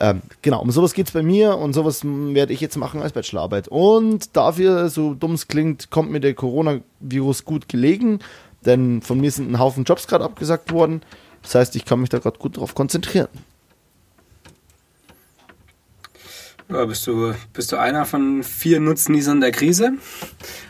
ähm, 0.00 0.20
genau 0.42 0.60
um 0.60 0.70
sowas 0.70 0.92
geht 0.92 1.06
es 1.06 1.12
bei 1.12 1.22
mir 1.22 1.56
und 1.56 1.72
sowas 1.72 2.02
werde 2.04 2.52
ich 2.52 2.60
jetzt 2.60 2.76
machen 2.76 3.00
als 3.00 3.12
Bachelorarbeit 3.12 3.68
und 3.68 4.36
dafür 4.36 4.90
so 4.90 5.14
dumm 5.14 5.32
es 5.32 5.48
klingt, 5.48 5.90
kommt 5.90 6.10
mir 6.10 6.20
der 6.20 6.34
Coronavirus 6.34 7.44
gut 7.44 7.68
gelegen, 7.68 8.18
denn 8.66 9.00
von 9.00 9.18
mir 9.18 9.30
sind 9.30 9.50
ein 9.50 9.58
Haufen 9.58 9.84
Jobs 9.84 10.06
gerade 10.06 10.24
abgesagt 10.24 10.72
worden. 10.72 11.02
Das 11.42 11.54
heißt, 11.56 11.74
ich 11.74 11.84
kann 11.84 12.00
mich 12.00 12.10
da 12.10 12.18
gerade 12.18 12.38
gut 12.38 12.56
drauf 12.56 12.74
konzentrieren. 12.74 13.28
Ja, 16.72 16.86
bist 16.86 17.06
du, 17.06 17.34
bist 17.52 17.70
du 17.72 17.76
einer 17.76 18.06
von 18.06 18.42
vier 18.42 18.80
Nutznießern 18.80 19.40
der 19.40 19.52
Krise? 19.52 19.92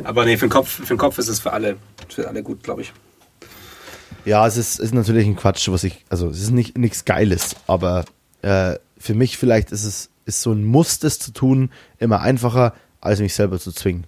Aber 0.02 0.24
nee, 0.24 0.36
für 0.36 0.46
den 0.46 0.52
Kopf, 0.52 0.68
für 0.68 0.94
den 0.94 0.98
Kopf 0.98 1.18
ist 1.18 1.28
es 1.28 1.40
für 1.40 1.52
alle, 1.52 1.76
für 2.08 2.26
alle 2.28 2.42
gut, 2.42 2.62
glaube 2.64 2.82
ich. 2.82 2.92
Ja, 4.24 4.46
es 4.46 4.56
ist, 4.56 4.80
ist 4.80 4.94
natürlich 4.94 5.26
ein 5.26 5.36
Quatsch, 5.36 5.68
was 5.68 5.84
ich, 5.84 6.04
also 6.08 6.28
es 6.28 6.40
ist 6.40 6.50
nicht 6.50 6.76
nichts 6.76 7.04
Geiles, 7.04 7.56
aber 7.66 8.04
äh, 8.42 8.76
für 8.98 9.14
mich 9.14 9.36
vielleicht 9.36 9.72
ist 9.72 9.84
es 9.84 10.10
ist 10.24 10.42
so 10.42 10.52
ein 10.52 10.64
Muss, 10.64 10.98
das 10.98 11.18
zu 11.18 11.32
tun, 11.32 11.70
immer 11.98 12.20
einfacher, 12.20 12.74
als 13.00 13.20
mich 13.20 13.34
selber 13.34 13.58
zu 13.58 13.72
zwingen. 13.72 14.06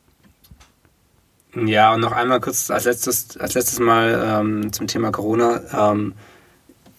Ja, 1.66 1.94
und 1.94 2.00
noch 2.00 2.12
einmal 2.12 2.40
kurz 2.40 2.70
als 2.70 2.84
letztes, 2.84 3.36
als 3.36 3.54
letztes 3.54 3.78
Mal 3.78 4.40
ähm, 4.40 4.72
zum 4.72 4.86
Thema 4.86 5.10
Corona. 5.10 5.92
Ähm, 5.92 6.14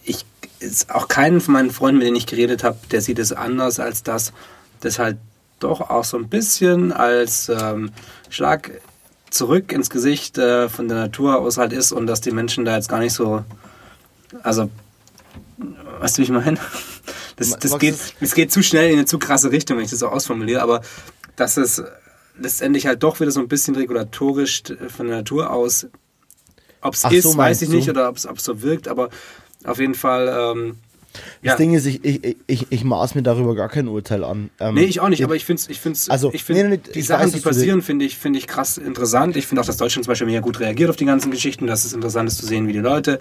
ich 0.04 0.24
ist 0.58 0.94
auch 0.94 1.08
keinen 1.08 1.40
von 1.40 1.54
meinen 1.54 1.70
Freunden, 1.70 1.98
mit 1.98 2.06
denen 2.06 2.16
ich 2.16 2.26
geredet 2.26 2.64
habe, 2.64 2.78
der 2.90 3.02
sieht 3.02 3.18
es 3.18 3.32
anders 3.32 3.78
als 3.78 4.02
das 4.02 4.32
das 4.80 4.98
halt 4.98 5.18
doch 5.60 5.80
auch 5.80 6.04
so 6.04 6.16
ein 6.16 6.28
bisschen 6.28 6.92
als 6.92 7.48
ähm, 7.48 7.90
Schlag 8.28 8.70
zurück 9.30 9.72
ins 9.72 9.90
Gesicht 9.90 10.38
äh, 10.38 10.68
von 10.68 10.88
der 10.88 10.98
Natur 10.98 11.38
aus 11.38 11.58
halt 11.58 11.72
ist 11.72 11.92
und 11.92 12.06
dass 12.06 12.20
die 12.20 12.30
Menschen 12.30 12.64
da 12.64 12.76
jetzt 12.76 12.88
gar 12.88 13.00
nicht 13.00 13.12
so, 13.12 13.44
also, 14.42 14.70
weißt 16.00 16.16
du, 16.16 16.20
wie 16.20 16.24
ich 16.24 16.30
meine? 16.30 16.58
Das, 17.38 17.50
das, 17.50 17.78
geht, 17.78 17.96
das 18.18 18.34
geht 18.34 18.50
zu 18.50 18.62
schnell 18.62 18.88
in 18.88 18.96
eine 18.96 19.04
zu 19.04 19.18
krasse 19.18 19.52
Richtung, 19.52 19.76
wenn 19.76 19.84
ich 19.84 19.90
das 19.90 19.98
so 19.98 20.08
ausformuliere, 20.08 20.62
aber 20.62 20.80
dass 21.36 21.58
es 21.58 21.82
letztendlich 22.38 22.86
halt 22.86 23.02
doch 23.02 23.20
wieder 23.20 23.30
so 23.30 23.40
ein 23.40 23.48
bisschen 23.48 23.76
regulatorisch 23.76 24.62
von 24.88 25.06
der 25.06 25.18
Natur 25.18 25.50
aus, 25.50 25.86
ob 26.80 26.94
es 26.94 27.04
ist, 27.04 27.24
so, 27.24 27.36
weiß 27.36 27.60
ich 27.60 27.68
nicht, 27.68 27.90
oder 27.90 28.08
ob 28.08 28.16
es 28.16 28.26
so 28.38 28.62
wirkt, 28.62 28.88
aber 28.88 29.10
auf 29.64 29.78
jeden 29.78 29.94
Fall 29.94 30.34
ähm, 30.34 30.78
das 31.42 31.52
ja. 31.52 31.56
Ding 31.56 31.74
ist, 31.74 31.86
ich, 31.86 32.04
ich, 32.04 32.36
ich, 32.46 32.66
ich 32.70 32.84
maß 32.84 33.14
mir 33.14 33.22
darüber 33.22 33.54
gar 33.54 33.68
kein 33.68 33.88
Urteil 33.88 34.24
an. 34.24 34.50
Ähm, 34.60 34.74
nee, 34.74 34.84
ich 34.84 35.00
auch 35.00 35.08
nicht, 35.08 35.24
aber 35.24 35.36
ich 35.36 35.44
finde 35.44 35.62
ich 35.68 35.80
find's, 35.80 36.08
also, 36.08 36.32
ich 36.32 36.44
find, 36.44 36.58
nee, 36.58 36.68
nee, 36.68 36.80
die 36.94 37.02
Sachen, 37.02 37.26
weiß, 37.26 37.32
die 37.32 37.40
passieren, 37.40 37.82
finde 37.82 38.04
ich, 38.04 38.16
find 38.16 38.36
ich 38.36 38.46
krass 38.46 38.78
interessant. 38.78 39.36
Ich 39.36 39.46
finde 39.46 39.62
auch, 39.62 39.66
dass 39.66 39.76
Deutschland 39.76 40.04
zum 40.04 40.12
Beispiel 40.12 40.26
mega 40.26 40.40
gut 40.40 40.60
reagiert 40.60 40.90
auf 40.90 40.96
die 40.96 41.04
ganzen 41.04 41.30
Geschichten. 41.30 41.66
Das 41.66 41.84
ist 41.84 41.94
interessant 41.94 42.28
ist 42.28 42.38
zu 42.38 42.46
sehen, 42.46 42.68
wie 42.68 42.72
die 42.72 42.78
Leute 42.78 43.20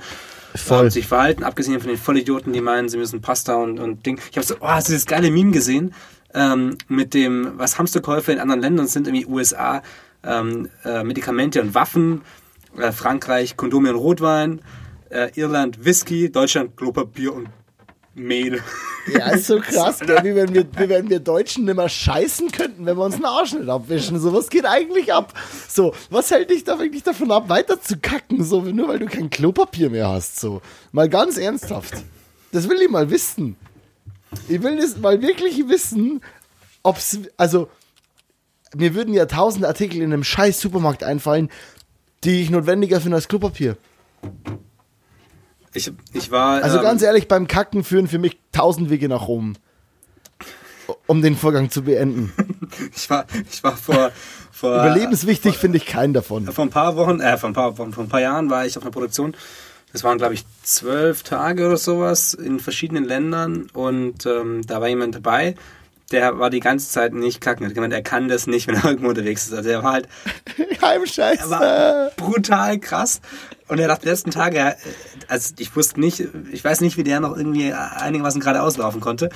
Voll. 0.55 0.91
sich 0.91 1.07
verhalten, 1.07 1.43
abgesehen 1.43 1.79
von 1.79 1.89
den 1.89 1.97
Vollidioten, 1.97 2.53
die 2.53 2.61
meinen, 2.61 2.89
sie 2.89 2.97
müssen 2.97 3.21
Pasta 3.21 3.55
und, 3.55 3.79
und 3.79 4.05
Ding. 4.05 4.19
Ich 4.31 4.37
habe 4.37 4.45
so, 4.45 4.55
oh, 4.59 4.67
hast 4.67 4.89
du 4.89 4.93
das 4.93 5.05
geile 5.05 5.31
Meme 5.31 5.51
gesehen? 5.51 5.93
Ähm, 6.33 6.77
mit 6.87 7.13
dem, 7.13 7.53
was 7.57 7.77
Hamsterkäufe 7.77 8.31
in 8.31 8.39
anderen 8.39 8.61
Ländern 8.61 8.87
sind, 8.87 9.07
irgendwie 9.07 9.25
USA, 9.25 9.81
ähm, 10.23 10.69
äh, 10.83 11.03
Medikamente 11.03 11.61
und 11.61 11.73
Waffen, 11.75 12.21
äh, 12.77 12.91
Frankreich 12.91 13.55
Kondome 13.55 13.91
und 13.91 13.97
Rotwein, 13.97 14.61
äh, 15.09 15.29
Irland 15.35 15.85
Whisky, 15.85 16.31
Deutschland 16.31 16.75
Klopapier 16.75 17.33
und 17.33 17.47
Mehl. 18.15 18.63
Ja, 19.13 19.31
ist 19.31 19.47
so 19.47 19.59
krass, 19.61 19.99
gell? 19.99 20.23
Wie, 20.23 20.35
wenn 20.35 20.53
wir, 20.53 20.65
wie 20.77 20.89
wenn 20.89 21.09
wir 21.09 21.19
Deutschen 21.19 21.65
nicht 21.65 21.75
mehr 21.75 21.89
scheißen 21.89 22.49
könnten, 22.51 22.85
wenn 22.85 22.97
wir 22.97 23.03
uns 23.03 23.15
einen 23.15 23.25
Arsch 23.25 23.53
nicht 23.53 23.69
abwischen. 23.69 24.19
So, 24.19 24.33
was 24.33 24.49
geht 24.49 24.65
eigentlich 24.65 25.13
ab? 25.13 25.33
So, 25.67 25.93
was 26.09 26.31
hält 26.31 26.49
dich 26.49 26.63
da 26.63 26.79
wirklich 26.79 27.03
davon 27.03 27.29
ab, 27.31 27.49
weiter 27.49 27.79
zu 27.81 27.97
kacken? 27.97 28.43
So, 28.43 28.61
nur 28.61 28.87
weil 28.87 28.99
du 28.99 29.05
kein 29.05 29.29
Klopapier 29.29 29.89
mehr 29.89 30.07
hast. 30.07 30.39
So, 30.39 30.61
mal 30.93 31.09
ganz 31.09 31.37
ernsthaft. 31.37 31.93
Das 32.51 32.69
will 32.69 32.81
ich 32.81 32.89
mal 32.89 33.09
wissen. 33.09 33.57
Ich 34.47 34.63
will 34.63 34.77
das 34.77 34.97
mal 34.97 35.21
wirklich 35.21 35.67
wissen, 35.67 36.21
ob's, 36.83 37.19
also, 37.37 37.69
mir 38.75 38.95
würden 38.95 39.13
ja 39.13 39.25
tausend 39.25 39.65
Artikel 39.65 39.97
in 39.97 40.13
einem 40.13 40.23
scheiß 40.23 40.59
Supermarkt 40.59 41.03
einfallen, 41.03 41.49
die 42.23 42.41
ich 42.41 42.49
notwendiger 42.49 43.01
finde 43.01 43.17
als 43.17 43.27
Klopapier. 43.27 43.77
Ich, 45.75 45.91
ich 46.13 46.31
war. 46.31 46.63
Also 46.63 46.77
ähm, 46.77 46.83
ganz 46.83 47.01
ehrlich, 47.01 47.27
beim 47.27 47.47
Kacken 47.47 47.83
führen 47.83 48.07
für 48.07 48.17
mich 48.17 48.39
tausend 48.51 48.89
Wege 48.89 49.09
nach 49.09 49.27
Rom. 49.27 49.55
Um 51.07 51.21
den 51.21 51.35
Vorgang 51.35 51.69
zu 51.69 51.83
beenden. 51.83 52.31
ich 52.95 53.09
war, 53.09 53.25
ich 53.51 53.63
war 53.63 53.75
vor. 53.75 54.11
vor 54.51 54.75
Überlebenswichtig 54.75 55.57
finde 55.57 55.77
ich 55.77 55.85
keinen 55.85 56.13
davon. 56.13 56.45
Vor 56.51 56.65
ein 56.65 56.69
paar 56.69 56.95
Wochen, 56.95 57.19
äh, 57.19 57.37
vor 57.37 57.49
ein 57.49 57.53
paar, 57.53 57.75
vor, 57.75 57.87
ein 57.87 58.09
paar 58.09 58.21
Jahren 58.21 58.49
war 58.49 58.65
ich 58.65 58.77
auf 58.77 58.83
einer 58.83 58.91
Produktion. 58.91 59.35
Das 59.91 60.03
waren, 60.03 60.17
glaube 60.17 60.33
ich, 60.33 60.43
zwölf 60.61 61.23
Tage 61.23 61.65
oder 61.65 61.77
sowas 61.77 62.33
in 62.33 62.59
verschiedenen 62.59 63.05
Ländern 63.05 63.67
und 63.73 64.25
ähm, 64.25 64.61
da 64.67 64.81
war 64.81 64.89
jemand 64.89 65.15
dabei, 65.15 65.55
der 66.11 66.37
war 66.37 66.49
die 66.49 66.59
ganze 66.59 66.89
Zeit 66.89 67.13
nicht 67.13 67.41
kacken. 67.41 67.65
Hat 67.65 67.73
gemeint, 67.73 67.93
er 67.93 68.01
kann 68.01 68.27
das 68.27 68.47
nicht, 68.47 68.67
wenn 68.67 68.75
er 68.75 68.85
irgendwo 68.89 69.09
unterwegs 69.09 69.45
ist. 69.45 69.53
Also 69.53 69.69
er 69.69 69.83
war 69.83 69.93
halt 69.93 70.09
Heimscheiße. 70.81 71.43
Er 71.43 71.49
war 71.49 72.11
brutal 72.17 72.79
krass. 72.79 73.21
Und 73.67 73.79
er 73.79 73.87
dachte 73.87 74.03
die 74.03 74.09
letzten 74.09 74.31
Tage, 74.31 74.75
also 75.27 75.53
ich 75.57 75.75
wusste 75.75 75.99
nicht, 75.99 76.23
ich 76.51 76.63
weiß 76.63 76.81
nicht, 76.81 76.97
wie 76.97 77.03
der 77.03 77.19
noch 77.19 77.35
irgendwie 77.35 77.73
einigermaßen 77.73 78.39
gerade 78.39 78.61
auslaufen 78.61 79.01
konnte. 79.01 79.29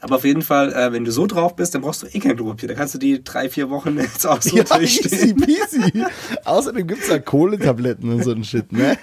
Aber 0.00 0.16
auf 0.16 0.24
jeden 0.24 0.42
Fall, 0.42 0.72
äh, 0.72 0.92
wenn 0.92 1.04
du 1.04 1.10
so 1.10 1.26
drauf 1.26 1.56
bist, 1.56 1.74
dann 1.74 1.82
brauchst 1.82 2.02
du 2.02 2.06
eh 2.06 2.18
kein 2.18 2.36
Klopapier. 2.36 2.68
Da 2.68 2.74
kannst 2.74 2.94
du 2.94 2.98
die 2.98 3.22
drei, 3.22 3.48
vier 3.48 3.70
Wochen 3.70 3.96
jetzt 4.00 4.26
auch 4.26 4.40
so 4.40 4.56
ja, 4.56 4.64
durchstehen. 4.64 5.12
Easy 5.12 5.34
peasy. 5.34 6.04
Außerdem 6.44 6.86
gibt's 6.86 7.08
da 7.08 7.18
Kohletabletten 7.18 8.12
und 8.12 8.22
so 8.22 8.32
ein 8.32 8.44
Shit, 8.44 8.72
ne? 8.72 8.96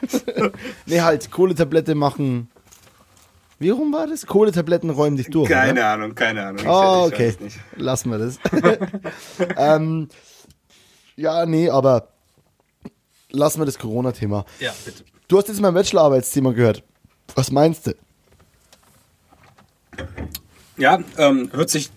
nee, 0.86 1.02
halt, 1.02 1.30
Kohletablette 1.30 1.96
machen 1.96 2.50
wie 3.60 3.72
rum 3.72 3.92
war 3.92 4.08
das? 4.08 4.26
Kohletabletten 4.26 4.90
räumen 4.90 5.18
dich 5.18 5.30
durch. 5.30 5.50
Keine 5.50 5.74
oder? 5.74 5.88
Ahnung, 5.88 6.16
keine 6.16 6.46
Ahnung. 6.46 6.66
Oh, 6.66 7.08
okay. 7.08 7.36
Lassen 7.76 8.10
wir 8.10 8.18
das. 8.18 8.40
ähm, 9.58 10.08
ja, 11.18 11.46
nee, 11.46 11.70
aber 11.70 12.08
lassen 13.32 13.60
wir 13.60 13.66
das 13.66 13.78
Corona-Thema. 13.78 14.46
Ja, 14.60 14.74
bitte. 14.86 15.04
Du 15.28 15.38
hast 15.38 15.48
jetzt 15.48 15.62
mein 15.62 15.74
Bachelorarbeitsthema 15.74 16.52
gehört. 16.52 16.84
Was 17.36 17.52
meinst 17.52 17.88
du? 17.88 17.94
Ja, 20.78 21.00
ähm, 21.18 21.50
hört 21.52 21.70
sich 21.70 21.92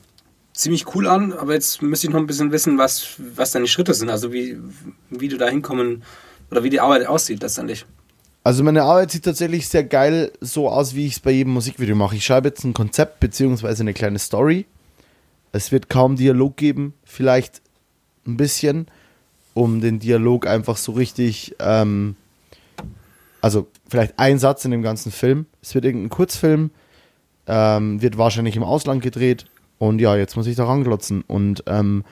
ziemlich 0.53 0.95
cool 0.95 1.07
an, 1.07 1.33
aber 1.33 1.55
jetzt 1.55 1.83
müsste 1.83 2.07
ich 2.07 2.13
noch 2.13 2.21
ein 2.21 2.27
bisschen 2.27 2.53
wissen, 2.53 2.79
was, 2.79 3.15
was 3.19 3.53
deine 3.53 3.67
Schritte 3.67 3.95
sind, 3.95 4.11
also 4.11 4.33
wie, 4.33 4.59
wie 5.09 5.29
du 5.29 5.39
da 5.39 5.49
hinkommen 5.49 6.03
oder 6.51 6.63
wie 6.63 6.71
die 6.71 6.81
Arbeit 6.81 7.07
aussieht 7.07 7.43
letztendlich. 7.43 7.87
Also 8.45 8.65
meine 8.65 8.83
Arbeit 8.83 9.13
sieht 9.13 9.25
tatsächlich 9.25 9.69
sehr 9.69 9.85
geil 9.85 10.33
so 10.41 10.69
aus, 10.69 10.95
wie 10.95 11.07
ich 11.07 11.15
es 11.15 11.21
bei 11.21 11.31
jedem 11.31 11.53
Musikvideo 11.53 11.95
mache. 11.95 12.17
Ich 12.17 12.25
schreibe 12.25 12.49
jetzt 12.49 12.65
ein 12.65 12.75
Konzept 12.75 13.21
beziehungsweise 13.21 13.83
eine 13.83 13.95
kleine 13.95 14.19
Story. 14.19 14.67
Es 15.53 15.71
wird 15.71 15.89
kaum 15.89 16.17
Dialog 16.17 16.57
geben, 16.57 16.95
vielleicht 17.05 17.63
ein 18.27 18.37
bisschen, 18.37 18.89
um 19.55 19.81
den 19.81 19.99
Dialog 19.99 20.47
einfach 20.47 20.77
so 20.77 20.93
richtig, 20.93 21.55
ähm, 21.59 22.17
also 23.41 23.69
vielleicht 23.89 24.19
ein 24.19 24.39
Satz 24.39 24.65
in 24.65 24.71
dem 24.71 24.83
ganzen 24.83 25.13
Film. 25.13 25.47
Es 25.61 25.75
wird 25.75 25.85
irgendein 25.85 26.11
Kurzfilm, 26.11 26.71
ähm, 27.47 28.01
wird 28.01 28.19
wahrscheinlich 28.19 28.57
im 28.57 28.65
Ausland 28.65 29.03
gedreht 29.03 29.47
und 29.79 30.01
ja, 30.01 30.17
jetzt 30.17 30.37
muss 30.37 30.47
ich 30.47 30.57
da 30.57 30.65
ranglotzen. 30.65 31.23
Und 31.27 31.65
ähm, 31.67 32.05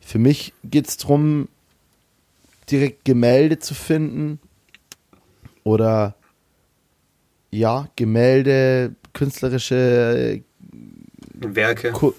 für 0.00 0.18
mich 0.18 0.52
geht 0.64 0.88
es 0.88 0.96
darum, 0.96 1.48
direkt 2.70 3.04
Gemälde 3.04 3.58
zu 3.58 3.74
finden, 3.74 4.40
oder 5.66 6.14
ja, 7.50 7.88
Gemälde, 7.96 8.94
künstlerische 9.12 10.42
Werke. 11.34 11.90
Ku 11.90 12.14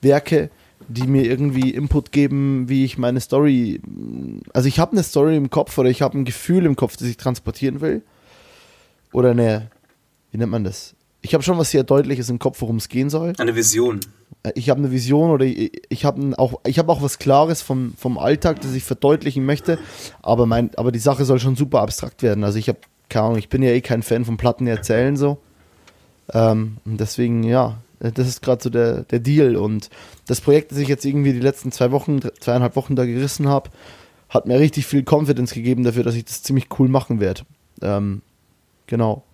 Werke, 0.00 0.50
die 0.88 1.06
mir 1.06 1.24
irgendwie 1.24 1.70
Input 1.70 2.12
geben, 2.12 2.68
wie 2.68 2.84
ich 2.84 2.98
meine 2.98 3.20
Story. 3.20 3.80
Also 4.52 4.68
ich 4.68 4.78
habe 4.78 4.92
eine 4.92 5.02
Story 5.02 5.36
im 5.36 5.50
Kopf 5.50 5.76
oder 5.78 5.90
ich 5.90 6.02
habe 6.02 6.18
ein 6.18 6.24
Gefühl 6.24 6.64
im 6.66 6.76
Kopf, 6.76 6.96
das 6.96 7.08
ich 7.08 7.16
transportieren 7.16 7.80
will. 7.80 8.02
Oder 9.12 9.30
eine, 9.30 9.70
wie 10.30 10.38
nennt 10.38 10.50
man 10.50 10.64
das? 10.64 10.94
Ich 11.20 11.34
habe 11.34 11.42
schon 11.42 11.58
was 11.58 11.70
sehr 11.70 11.84
Deutliches 11.84 12.30
im 12.30 12.38
Kopf, 12.38 12.60
worum 12.60 12.76
es 12.76 12.88
gehen 12.88 13.10
soll. 13.10 13.34
Eine 13.38 13.54
Vision. 13.54 14.00
Ich 14.54 14.70
habe 14.70 14.78
eine 14.78 14.90
Vision 14.90 15.30
oder 15.30 15.44
ich, 15.44 15.72
ich 15.88 16.04
habe 16.04 16.32
auch, 16.38 16.60
ich 16.64 16.80
auch 16.80 17.02
was 17.02 17.18
Klares 17.18 17.60
vom, 17.60 17.92
vom 17.98 18.18
Alltag, 18.18 18.60
das 18.60 18.72
ich 18.72 18.84
verdeutlichen 18.84 19.44
möchte, 19.44 19.78
aber, 20.22 20.46
mein, 20.46 20.70
aber 20.76 20.92
die 20.92 21.00
Sache 21.00 21.24
soll 21.24 21.40
schon 21.40 21.56
super 21.56 21.80
abstrakt 21.80 22.22
werden. 22.22 22.44
Also 22.44 22.58
ich 22.58 22.68
habe, 22.68 22.78
keine 23.08 23.26
Ahnung, 23.26 23.38
ich 23.38 23.48
bin 23.48 23.62
ja 23.62 23.70
eh 23.70 23.80
kein 23.80 24.02
Fan 24.02 24.24
von 24.24 24.36
Platten 24.36 24.66
erzählen 24.66 25.16
so. 25.16 25.38
Ähm, 26.32 26.76
und 26.84 27.00
deswegen, 27.00 27.42
ja, 27.42 27.78
Das 28.00 28.28
ist 28.28 28.42
gerade 28.42 28.62
so 28.62 28.70
der, 28.70 29.02
der 29.04 29.18
Deal. 29.18 29.56
Und 29.56 29.90
das 30.26 30.40
Projekt, 30.40 30.70
das 30.72 30.78
ich 30.78 30.88
jetzt 30.88 31.04
irgendwie 31.04 31.32
die 31.32 31.40
letzten 31.40 31.72
zwei 31.72 31.90
Wochen, 31.90 32.20
zweieinhalb 32.40 32.76
Wochen 32.76 32.94
da 32.96 33.04
gerissen 33.06 33.48
habe, 33.48 33.70
hat 34.28 34.46
mir 34.46 34.58
richtig 34.60 34.86
viel 34.86 35.04
Confidence 35.08 35.52
gegeben 35.54 35.84
dafür, 35.84 36.04
dass 36.04 36.14
ich 36.14 36.24
das 36.24 36.42
ziemlich 36.42 36.66
cool 36.78 36.88
machen 36.88 37.18
werde. 37.20 37.42
Ähm, 37.82 38.22
genau. 38.86 39.24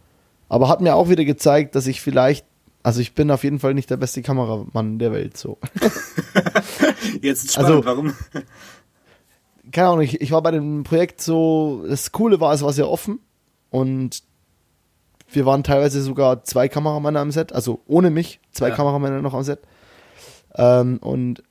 Aber 0.49 0.69
hat 0.69 0.81
mir 0.81 0.95
auch 0.95 1.09
wieder 1.09 1.25
gezeigt, 1.25 1.75
dass 1.75 1.87
ich 1.87 2.01
vielleicht, 2.01 2.47
also 2.83 3.01
ich 3.01 3.15
bin 3.15 3.31
auf 3.31 3.45
jeden 3.45 3.59
Fall 3.59 3.75
nicht 3.75 3.91
der 3.91 3.97
beste 3.97 4.23
Kameramann 4.23 4.99
der 4.99 5.13
Welt, 5.13 5.37
so. 5.37 5.59
Jetzt 7.23 7.53
spannend, 7.53 7.71
Also- 7.71 7.85
warum? 7.85 8.15
keine 9.73 9.89
Ahnung, 9.89 10.03
ich, 10.03 10.21
ich 10.21 10.31
war 10.31 10.43
bei 10.43 10.51
dem 10.53 10.85
Projekt 10.85 11.21
so, 11.21 11.85
das 11.89 12.13
Coole 12.13 12.39
war, 12.41 12.53
es 12.53 12.63
war 12.63 12.73
sehr 12.73 12.89
offen 12.89 13.19
und 13.71 14.23
wir 15.35 15.47
waren 15.47 15.63
teilweise 15.63 16.03
sogar 16.03 16.45
zwei 16.45 16.69
Kameramänner 16.69 17.21
am 17.21 17.31
Set, 17.31 17.53
also 17.53 17.81
ohne 17.87 18.11
mich, 18.11 18.41
zwei 18.53 18.69
Ja. 18.69 18.75
Kameramänner 18.75 19.23
noch 19.23 19.35
am 19.35 19.43
Set. 19.43 19.61
Ähm, 20.57 20.99
und 21.01 21.43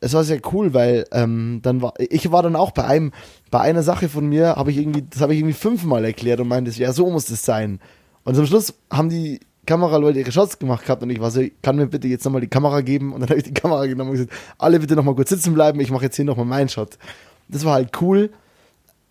es 0.00 0.14
war 0.14 0.24
sehr 0.24 0.40
cool, 0.52 0.74
weil 0.74 1.04
ähm, 1.12 1.60
dann 1.62 1.80
war, 1.80 1.94
ich 1.98 2.30
war 2.32 2.42
dann 2.42 2.56
auch 2.56 2.72
bei 2.72 2.84
einem, 2.84 3.12
bei 3.50 3.60
einer 3.60 3.82
Sache 3.82 4.08
von 4.08 4.26
mir, 4.28 4.56
habe 4.56 4.70
ich 4.70 4.78
irgendwie, 4.78 5.04
das 5.08 5.20
habe 5.20 5.32
ich 5.32 5.40
irgendwie 5.40 5.54
fünfmal 5.54 6.04
erklärt 6.04 6.40
und 6.40 6.48
meinte, 6.48 6.70
ja, 6.72 6.92
so 6.92 7.08
muss 7.10 7.26
das 7.26 7.44
sein. 7.44 7.80
Und 8.24 8.34
zum 8.34 8.46
Schluss 8.46 8.74
haben 8.90 9.08
die 9.08 9.40
Kameraleute 9.64 10.18
ihre 10.18 10.32
Shots 10.32 10.58
gemacht 10.58 10.84
gehabt 10.84 11.02
und 11.04 11.10
ich 11.10 11.20
war 11.20 11.30
so, 11.30 11.42
kann 11.62 11.76
mir 11.76 11.86
bitte 11.86 12.08
jetzt 12.08 12.24
nochmal 12.24 12.40
die 12.40 12.48
Kamera 12.48 12.80
geben? 12.80 13.12
Und 13.12 13.20
dann 13.20 13.28
habe 13.30 13.38
ich 13.38 13.44
die 13.44 13.54
Kamera 13.54 13.86
genommen 13.86 14.10
und 14.10 14.16
gesagt, 14.16 14.32
alle 14.58 14.80
bitte 14.80 14.96
nochmal 14.96 15.14
kurz 15.14 15.28
sitzen 15.30 15.54
bleiben, 15.54 15.78
ich 15.80 15.90
mache 15.92 16.04
jetzt 16.04 16.16
hier 16.16 16.24
nochmal 16.24 16.46
meinen 16.46 16.68
Shot. 16.68 16.98
Das 17.48 17.64
war 17.64 17.74
halt 17.74 17.90
cool 18.00 18.30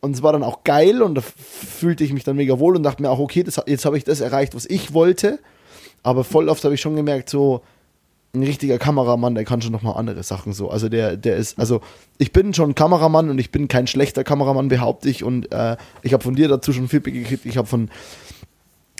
und 0.01 0.15
es 0.15 0.23
war 0.23 0.33
dann 0.33 0.43
auch 0.43 0.63
geil 0.63 1.01
und 1.01 1.15
da 1.15 1.21
fühlte 1.21 2.03
ich 2.03 2.11
mich 2.13 2.23
dann 2.23 2.35
mega 2.35 2.59
wohl 2.59 2.75
und 2.75 2.83
dachte 2.83 3.01
mir 3.01 3.09
auch, 3.09 3.19
okay, 3.19 3.43
das, 3.43 3.61
jetzt 3.67 3.85
habe 3.85 3.97
ich 3.97 4.03
das 4.03 4.19
erreicht, 4.19 4.55
was 4.55 4.65
ich 4.65 4.93
wollte. 4.93 5.39
Aber 6.03 6.23
voll 6.23 6.49
oft 6.49 6.63
habe 6.63 6.73
ich 6.73 6.81
schon 6.81 6.95
gemerkt, 6.95 7.29
so 7.29 7.61
ein 8.33 8.43
richtiger 8.43 8.79
Kameramann, 8.79 9.35
der 9.35 9.43
kann 9.43 9.61
schon 9.61 9.73
nochmal 9.73 9.97
andere 9.97 10.23
Sachen 10.23 10.53
so. 10.53 10.69
Also 10.69 10.89
der, 10.89 11.17
der 11.17 11.35
ist, 11.35 11.59
also 11.59 11.81
ich 12.17 12.31
bin 12.31 12.53
schon 12.53 12.75
Kameramann 12.75 13.29
und 13.29 13.37
ich 13.39 13.51
bin 13.51 13.67
kein 13.67 13.87
schlechter 13.87 14.23
Kameramann, 14.23 14.69
behaupte 14.69 15.09
ich. 15.09 15.23
Und 15.23 15.51
äh, 15.51 15.75
ich 16.01 16.13
habe 16.13 16.23
von 16.23 16.35
dir 16.35 16.47
dazu 16.47 16.71
schon 16.71 16.87
Feedback 16.87 17.13
gekriegt. 17.13 17.45
Ich 17.45 17.57
habe 17.57 17.67
von, 17.67 17.91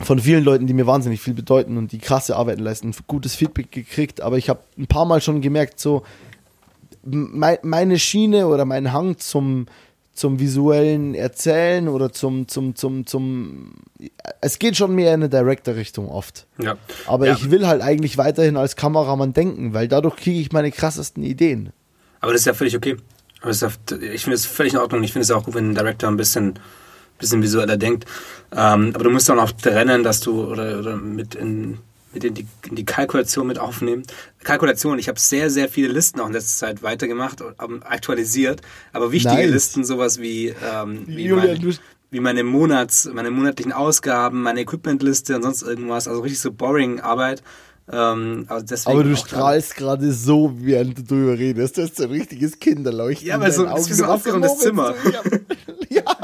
von 0.04 0.20
vielen 0.20 0.44
Leuten, 0.44 0.68
die 0.68 0.74
mir 0.74 0.86
wahnsinnig 0.86 1.22
viel 1.22 1.34
bedeuten 1.34 1.78
und 1.78 1.94
die 1.94 2.00
krasse 2.00 2.36
Arbeiten 2.36 2.62
leisten, 2.62 2.94
gutes 3.08 3.34
Feedback 3.34 3.72
gekriegt. 3.72 4.22
Aber 4.22 4.38
ich 4.38 4.50
habe 4.50 4.60
ein 4.78 4.88
paar 4.88 5.06
Mal 5.06 5.22
schon 5.22 5.42
gemerkt, 5.42 5.80
so 5.80 6.04
mei- 7.04 7.60
meine 7.64 7.98
Schiene 8.00 8.48
oder 8.48 8.66
mein 8.66 8.92
Hang 8.92 9.18
zum, 9.18 9.66
zum 10.22 10.40
visuellen 10.40 11.16
Erzählen 11.16 11.88
oder 11.88 12.12
zum, 12.12 12.48
zum, 12.48 12.76
zum, 12.76 13.08
zum, 13.08 13.72
es 14.40 14.60
geht 14.60 14.78
schon 14.78 14.94
mehr 14.94 15.16
in 15.16 15.22
eine 15.22 15.30
Director-Richtung 15.30 16.10
oft. 16.10 16.46
Ja. 16.60 16.78
Aber 17.08 17.26
ja. 17.26 17.34
ich 17.34 17.50
will 17.50 17.66
halt 17.66 17.82
eigentlich 17.82 18.20
weiterhin 18.20 18.56
als 18.56 18.76
Kameramann 18.76 19.34
denken, 19.34 19.74
weil 19.74 19.88
dadurch 19.88 20.18
kriege 20.18 20.40
ich 20.40 20.52
meine 20.52 20.72
krassesten 20.72 21.24
Ideen. 21.24 21.74
Aber 22.20 22.34
das 22.34 22.42
ist 22.42 22.46
ja 22.46 22.54
völlig 22.54 22.78
okay. 22.78 22.98
Aber 23.40 23.48
das 23.48 23.64
ist 23.64 23.90
ja, 23.90 23.98
ich 23.98 24.22
finde 24.22 24.36
es 24.36 24.46
völlig 24.46 24.74
in 24.74 24.80
Ordnung. 24.80 25.02
Ich 25.02 25.12
finde 25.12 25.24
es 25.24 25.32
auch 25.32 25.44
gut, 25.44 25.56
wenn 25.56 25.72
ein 25.72 25.76
Director 25.76 26.08
ein 26.08 26.18
bisschen, 26.18 26.54
bisschen 27.18 27.42
visueller 27.42 27.78
denkt. 27.78 28.06
Ähm, 28.52 28.92
aber 28.94 29.06
du 29.06 29.10
musst 29.10 29.28
dann 29.28 29.40
auch 29.40 29.52
trennen, 29.52 30.04
dass 30.04 30.20
du 30.20 30.46
oder, 30.46 30.78
oder 30.78 30.98
mit 30.98 31.34
in, 31.34 31.80
mit 32.14 32.24
in 32.24 32.34
die, 32.34 32.46
in 32.70 32.76
die 32.76 32.86
Kalkulation 32.86 33.48
mit 33.48 33.60
aufnehmen. 33.60 34.04
Kalkulation, 34.44 35.00
ich 35.00 35.08
habe 35.08 35.20
sehr, 35.20 35.50
sehr 35.50 35.70
viele 35.70 35.88
Listen 35.88 36.20
auch 36.20 36.28
in 36.28 36.34
letzter 36.34 36.68
Zeit 36.68 36.84
weitergemacht 36.84 37.42
und 37.42 37.56
ähm, 37.64 37.82
aktualisiert. 37.84 38.62
Aber 38.94 39.12
wichtige 39.12 39.36
Nice. 39.36 39.52
Listen, 39.52 39.84
sowas 39.84 40.20
wie, 40.20 40.48
ähm, 40.74 41.04
wie, 41.08 41.26
Julian, 41.28 41.48
meine, 41.48 41.60
du- 41.60 41.74
wie 42.10 42.20
meine 42.20 42.44
Monats, 42.44 43.10
meine 43.14 43.32
monatlichen 43.32 43.72
Ausgaben, 43.72 44.42
meine 44.42 44.62
Equipmentliste 44.62 45.36
und 45.36 45.44
sonst 45.44 45.62
irgendwas. 45.62 46.08
Also 46.08 46.22
richtig 46.22 46.42
so 46.42 46.52
boring 46.52 47.00
Arbeit. 47.00 47.42
Ähm, 47.92 48.46
also 48.48 48.66
deswegen 48.66 48.92
Aber 49.00 49.04
du 49.04 49.14
auch- 49.14 49.18
strahlst 49.18 49.76
gerade 49.76 50.12
so, 50.12 50.54
während 50.58 50.98
du 50.98 51.04
drüber 51.04 51.38
redest. 51.38 51.78
Das 51.78 51.92
ist 51.92 52.02
ein 52.02 52.10
richtiges 52.12 52.60
Kinderleuchten. 52.60 53.28
Ja, 53.28 53.40
weil 53.40 53.52
so- 53.52 53.66
ist 53.66 53.90
wie 53.90 53.94
so 53.94 54.04
ein 54.04 54.10
aufgeräumtes 54.10 54.58
Zimmer. 54.60 54.94
ja. 55.90 56.04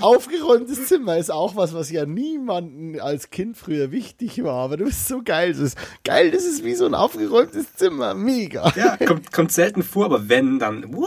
Aufgeräumtes 0.00 0.86
Zimmer 0.86 1.16
ist 1.16 1.30
auch 1.30 1.56
was, 1.56 1.74
was 1.74 1.90
ja 1.90 2.06
niemanden 2.06 3.00
als 3.00 3.30
Kind 3.30 3.56
früher 3.56 3.90
wichtig 3.90 4.42
war. 4.42 4.54
Aber 4.54 4.76
du 4.76 4.84
bist 4.84 5.08
so 5.08 5.22
geil. 5.24 5.52
Das 5.52 5.60
ist 5.60 5.78
geil, 6.04 6.30
das 6.30 6.44
ist 6.44 6.64
wie 6.64 6.74
so 6.74 6.86
ein 6.86 6.94
aufgeräumtes 6.94 7.74
Zimmer. 7.74 8.14
Mega. 8.14 8.72
Ja, 8.76 8.96
kommt, 8.96 9.32
kommt 9.32 9.52
selten 9.52 9.82
vor, 9.82 10.06
aber 10.06 10.28
wenn, 10.28 10.58
dann. 10.58 10.94
Uh. 10.94 11.06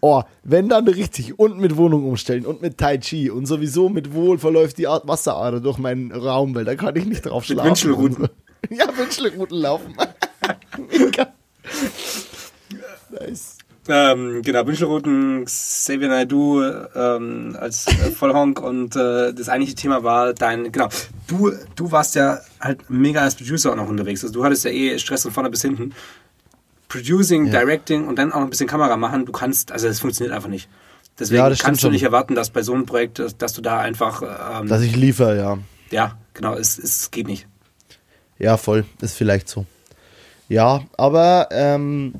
Oh, 0.00 0.22
wenn 0.42 0.68
dann 0.68 0.86
richtig 0.86 1.38
und 1.38 1.58
mit 1.58 1.76
Wohnung 1.76 2.04
umstellen 2.06 2.46
und 2.46 2.62
mit 2.62 2.78
Tai 2.78 2.98
Chi 2.98 3.30
und 3.30 3.46
sowieso 3.46 3.88
mit 3.88 4.12
Wohl 4.14 4.38
verläuft 4.38 4.78
die 4.78 4.86
Art 4.86 5.06
Wasserader 5.06 5.60
durch 5.60 5.78
meinen 5.78 6.12
Raum, 6.12 6.54
weil 6.54 6.64
da 6.64 6.74
kann 6.74 6.96
ich 6.96 7.06
nicht 7.06 7.26
drauf 7.26 7.48
Mit 7.48 7.58
schlafen. 7.58 7.68
Wünschelruten. 7.70 8.28
Ja, 8.70 8.86
Wünschelruten 8.96 9.58
laufen. 9.58 9.94
Mega. 10.90 11.34
Nice. 13.10 13.58
Ähm, 13.86 14.40
genau, 14.42 14.66
Wünschelrouten, 14.66 15.44
Xavier 15.44 16.08
Naidoo 16.08 16.62
ähm, 16.94 17.56
als 17.60 17.86
äh, 17.86 18.10
Vollhonk 18.10 18.58
und 18.62 18.96
äh, 18.96 19.34
das 19.34 19.48
eigentliche 19.50 19.74
Thema 19.76 20.02
war 20.02 20.32
dein, 20.32 20.72
genau, 20.72 20.88
du, 21.26 21.52
du 21.76 21.92
warst 21.92 22.14
ja 22.14 22.38
halt 22.60 22.88
mega 22.88 23.20
als 23.20 23.34
Producer 23.34 23.72
auch 23.72 23.76
noch 23.76 23.88
unterwegs. 23.88 24.22
Also 24.22 24.32
du 24.32 24.42
hattest 24.44 24.64
ja 24.64 24.70
eh 24.70 24.98
Stress 24.98 25.22
von 25.24 25.32
vorne 25.32 25.50
bis 25.50 25.60
hinten. 25.62 25.92
Producing, 26.88 27.46
Ja. 27.46 27.60
Directing 27.60 28.06
und 28.08 28.16
dann 28.18 28.32
auch 28.32 28.36
noch 28.36 28.44
ein 28.46 28.50
bisschen 28.50 28.68
Kamera 28.68 28.96
machen, 28.96 29.26
du 29.26 29.32
kannst, 29.32 29.72
also 29.72 29.88
das 29.88 30.00
funktioniert 30.00 30.34
einfach 30.34 30.48
nicht. 30.48 30.68
Deswegen 31.18 31.38
Ja, 31.42 31.48
kannst 31.54 31.82
du 31.82 31.86
schon. 31.86 31.92
nicht 31.92 32.02
erwarten, 32.04 32.34
dass 32.34 32.50
bei 32.50 32.62
so 32.62 32.72
einem 32.72 32.86
Projekt, 32.86 33.18
dass, 33.18 33.36
dass 33.36 33.52
du 33.52 33.60
da 33.62 33.80
einfach, 33.80 34.22
ähm, 34.62 34.68
Dass 34.68 34.82
ich 34.82 34.96
liefere, 34.96 35.36
ja. 35.36 35.58
ja, 35.90 36.16
genau, 36.34 36.54
es, 36.54 36.78
es 36.78 37.10
geht 37.10 37.26
nicht. 37.26 37.46
Ja, 38.38 38.56
voll. 38.56 38.84
Ist 39.00 39.16
vielleicht 39.16 39.48
so. 39.48 39.66
Ja, 40.48 40.82
aber 40.96 41.48
ähm, 41.52 42.14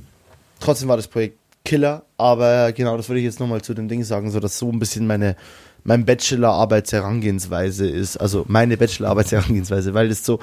trotzdem 0.60 0.88
war 0.88 0.96
das 0.96 1.08
Projekt 1.08 1.38
Killer. 1.64 2.04
Aber 2.16 2.72
genau, 2.72 2.96
das 2.96 3.08
würde 3.08 3.20
ich 3.20 3.24
jetzt 3.24 3.40
nochmal 3.40 3.62
zu 3.62 3.74
dem 3.74 3.88
Ding 3.88 4.04
sagen, 4.04 4.30
so 4.30 4.40
dass 4.40 4.58
so 4.58 4.70
ein 4.70 4.78
bisschen 4.78 5.06
meine 5.06 5.36
mein 5.84 6.04
Bachelor-Arbeitsherangehensweise 6.06 7.86
ist. 7.86 8.16
Also 8.16 8.44
meine 8.48 8.76
Bachelor-Arbeitsherangehensweise, 8.76 9.94
weil 9.94 10.08
das 10.08 10.24
so, 10.24 10.40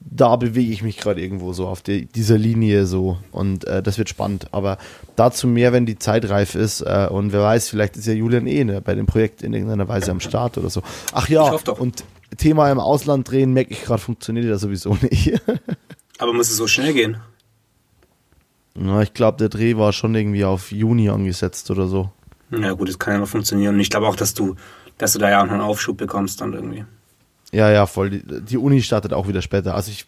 da 0.00 0.36
bewege 0.36 0.72
ich 0.72 0.82
mich 0.82 0.96
gerade 0.96 1.20
irgendwo 1.20 1.52
so 1.52 1.66
auf 1.66 1.82
die, 1.82 2.06
dieser 2.06 2.38
Linie 2.38 2.86
so. 2.86 3.18
Und 3.30 3.66
äh, 3.66 3.82
das 3.82 3.98
wird 3.98 4.08
spannend. 4.08 4.46
Aber 4.52 4.78
dazu 5.14 5.46
mehr, 5.46 5.72
wenn 5.72 5.86
die 5.86 5.98
Zeit 5.98 6.28
reif 6.28 6.54
ist. 6.54 6.80
Äh, 6.80 7.08
und 7.10 7.32
wer 7.32 7.42
weiß, 7.42 7.68
vielleicht 7.68 7.96
ist 7.96 8.06
ja 8.06 8.14
Julian 8.14 8.46
eh 8.46 8.64
ne, 8.64 8.80
bei 8.80 8.94
dem 8.94 9.06
Projekt 9.06 9.42
in 9.42 9.52
irgendeiner 9.52 9.88
Weise 9.88 10.10
am 10.10 10.20
Start 10.20 10.58
oder 10.58 10.70
so. 10.70 10.82
Ach 11.12 11.28
ja, 11.28 11.44
Ich 11.44 11.50
hoffe 11.52 11.64
doch. 11.66 11.78
und 11.78 12.04
Thema 12.38 12.70
im 12.72 12.80
Ausland 12.80 13.30
drehen, 13.30 13.52
merke 13.52 13.72
ich 13.72 13.84
gerade, 13.84 14.00
funktioniert 14.00 14.46
ja 14.46 14.56
sowieso 14.56 14.96
nicht. 15.02 15.34
Aber 16.18 16.32
muss 16.32 16.50
es 16.50 16.56
so 16.56 16.66
schnell 16.66 16.94
gehen? 16.94 17.18
Ja, 18.74 19.02
ich 19.02 19.12
glaube, 19.14 19.38
der 19.38 19.48
Dreh 19.48 19.76
war 19.76 19.92
schon 19.92 20.14
irgendwie 20.14 20.44
auf 20.44 20.72
Juni 20.72 21.08
angesetzt 21.10 21.70
oder 21.70 21.86
so. 21.86 22.10
Ja 22.50 22.72
gut, 22.72 22.88
das 22.88 22.98
kann 22.98 23.14
ja 23.14 23.20
noch 23.20 23.28
funktionieren. 23.28 23.74
Und 23.74 23.80
ich 23.80 23.90
glaube 23.90 24.06
auch, 24.08 24.16
dass 24.16 24.34
du, 24.34 24.56
dass 24.98 25.12
du 25.12 25.18
da 25.18 25.30
ja 25.30 25.40
auch 25.40 25.46
noch 25.46 25.52
einen 25.52 25.60
Aufschub 25.62 25.96
bekommst 25.96 26.40
dann 26.40 26.52
irgendwie. 26.52 26.84
Ja, 27.52 27.70
ja, 27.70 27.86
voll. 27.86 28.10
Die, 28.10 28.22
die 28.42 28.56
Uni 28.58 28.82
startet 28.82 29.12
auch 29.12 29.28
wieder 29.28 29.42
später. 29.42 29.74
Also 29.74 29.90
ich, 29.90 30.06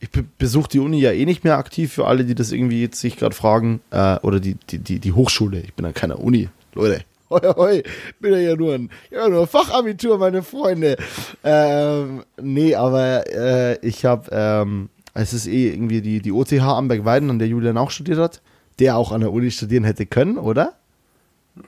ich 0.00 0.10
be- 0.10 0.24
besuche 0.38 0.68
die 0.68 0.78
Uni 0.80 1.00
ja 1.00 1.12
eh 1.12 1.24
nicht 1.26 1.44
mehr 1.44 1.58
aktiv 1.58 1.92
für 1.92 2.06
alle, 2.06 2.24
die 2.24 2.34
das 2.34 2.50
irgendwie 2.52 2.80
jetzt 2.82 3.00
sich 3.00 3.16
gerade 3.16 3.34
fragen. 3.34 3.80
Äh, 3.90 4.16
oder 4.20 4.40
die, 4.40 4.56
die, 4.70 4.78
die, 4.78 4.98
die 4.98 5.12
Hochschule. 5.12 5.60
Ich 5.60 5.74
bin 5.74 5.84
an 5.84 5.94
keiner 5.94 6.18
Uni. 6.18 6.48
Leute. 6.74 7.04
Hoi, 7.32 7.40
hoi. 7.56 7.82
Bin 8.20 8.34
ja 8.42 8.54
nur 8.54 8.74
ein, 8.74 8.90
ja, 9.10 9.26
nur 9.26 9.40
ein 9.42 9.46
Fachabitur, 9.46 10.18
meine 10.18 10.42
Freunde. 10.42 10.98
Ähm, 11.42 12.24
nee, 12.38 12.74
aber 12.74 13.26
äh, 13.26 13.78
ich 13.80 14.04
habe, 14.04 14.28
ähm, 14.30 14.90
es 15.14 15.32
ist 15.32 15.46
eh 15.46 15.70
irgendwie 15.72 16.00
die, 16.00 16.20
die 16.20 16.32
OTH 16.32 16.52
Amberg-Weiden, 16.60 17.30
an 17.30 17.38
der 17.38 17.48
Julian 17.48 17.76
auch 17.78 17.90
studiert 17.90 18.18
hat, 18.18 18.40
der 18.78 18.96
auch 18.96 19.12
an 19.12 19.20
der 19.20 19.32
Uni 19.32 19.50
studieren 19.50 19.84
hätte 19.84 20.06
können, 20.06 20.38
oder? 20.38 20.74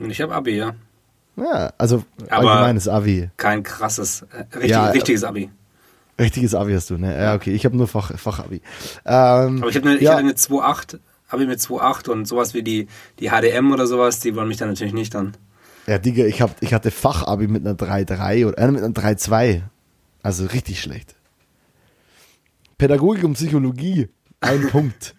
Ich 0.00 0.20
habe 0.20 0.34
Abi, 0.34 0.56
ja. 0.56 0.74
Ja, 1.36 1.72
also 1.78 2.04
Aber- 2.30 2.50
allgemeines 2.52 2.88
Abi. 2.88 3.28
Kein 3.36 3.62
krasses, 3.62 4.22
äh, 4.32 4.44
richtig, 4.56 4.70
Ja, 4.70 4.86
richtiges 4.86 5.24
Abi. 5.24 5.50
Richtiges 6.18 6.54
Abi 6.54 6.72
hast 6.74 6.90
du, 6.90 6.96
ne? 6.96 7.12
Ja, 7.20 7.34
okay. 7.34 7.52
Ich 7.52 7.64
habe 7.64 7.76
nur 7.76 7.88
Fach, 7.88 8.16
Fachabi. 8.16 8.60
Ähm, 9.04 9.58
Aber 9.58 9.68
ich, 9.68 9.76
hab 9.76 9.84
eine, 9.84 9.96
ich 9.96 10.02
ja, 10.02 10.12
hatte 10.12 10.20
eine 10.20 10.32
2.8, 10.34 10.98
Abi 11.28 11.46
mit 11.46 11.58
2.8 11.58 12.08
und 12.08 12.26
sowas 12.28 12.54
wie 12.54 12.62
die, 12.62 12.86
die 13.18 13.30
HDM 13.30 13.72
oder 13.72 13.86
sowas, 13.88 14.20
die 14.20 14.34
wollen 14.36 14.46
mich 14.46 14.56
dann 14.58 14.68
natürlich 14.68 14.92
nicht 14.94 15.12
dann. 15.14 15.36
ja, 15.88 15.98
Digga, 15.98 16.24
ich, 16.24 16.40
hab, 16.40 16.54
ich 16.62 16.72
hatte 16.72 16.92
Fachabi 16.92 17.48
mit 17.48 17.66
einer 17.66 17.74
3,3 17.76 18.46
oder 18.46 18.58
äh, 18.58 18.70
mit 18.70 18.82
einer 18.84 18.94
3,2. 18.94 19.62
Also 20.22 20.46
richtig 20.46 20.80
schlecht. 20.80 21.16
Pädagogik 22.78 23.24
und 23.24 23.34
Psychologie, 23.34 24.08
ein 24.40 24.68
Punkt. 24.70 25.14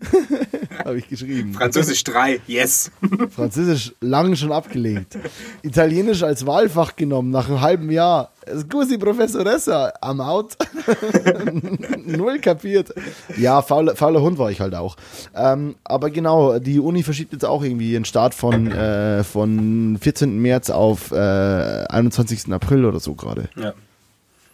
habe 0.84 0.98
ich 1.00 1.08
geschrieben. 1.08 1.54
Französisch 1.54 2.04
3, 2.04 2.42
yes. 2.48 2.92
Französisch 3.32 3.94
lang 4.02 4.36
schon 4.36 4.52
abgelegt. 4.52 5.18
Italienisch 5.64 6.22
als 6.22 6.46
Wahlfach 6.46 6.96
genommen 6.96 7.32
nach 7.32 7.48
einem 7.50 7.62
halben 7.62 7.90
Jahr. 7.90 8.32
Scusi, 8.56 8.98
Professoressa, 9.00 9.94
am 10.02 10.22
Out. 10.22 10.56
Null 12.06 12.40
kapiert. 12.40 12.94
Ja, 13.38 13.62
fauler, 13.64 13.96
fauler 13.96 14.22
Hund 14.22 14.38
war 14.38 14.52
ich 14.52 14.62
halt 14.62 14.76
auch. 14.76 14.96
Ähm, 15.36 15.76
aber 15.84 16.12
genau, 16.12 16.60
die 16.60 16.80
Uni 16.80 17.02
verschiebt 17.02 17.34
jetzt 17.34 17.46
auch 17.46 17.64
irgendwie 17.64 17.94
ihren 17.94 18.06
Start 18.06 18.36
von, 18.36 18.72
äh, 18.72 19.24
von 19.24 19.98
14. 20.00 20.40
März 20.40 20.70
auf 20.70 21.12
äh, 21.12 21.16
21. 21.16 22.52
April 22.54 22.86
oder 22.86 23.00
so 23.00 23.16
gerade. 23.16 23.50
ja. 23.56 23.74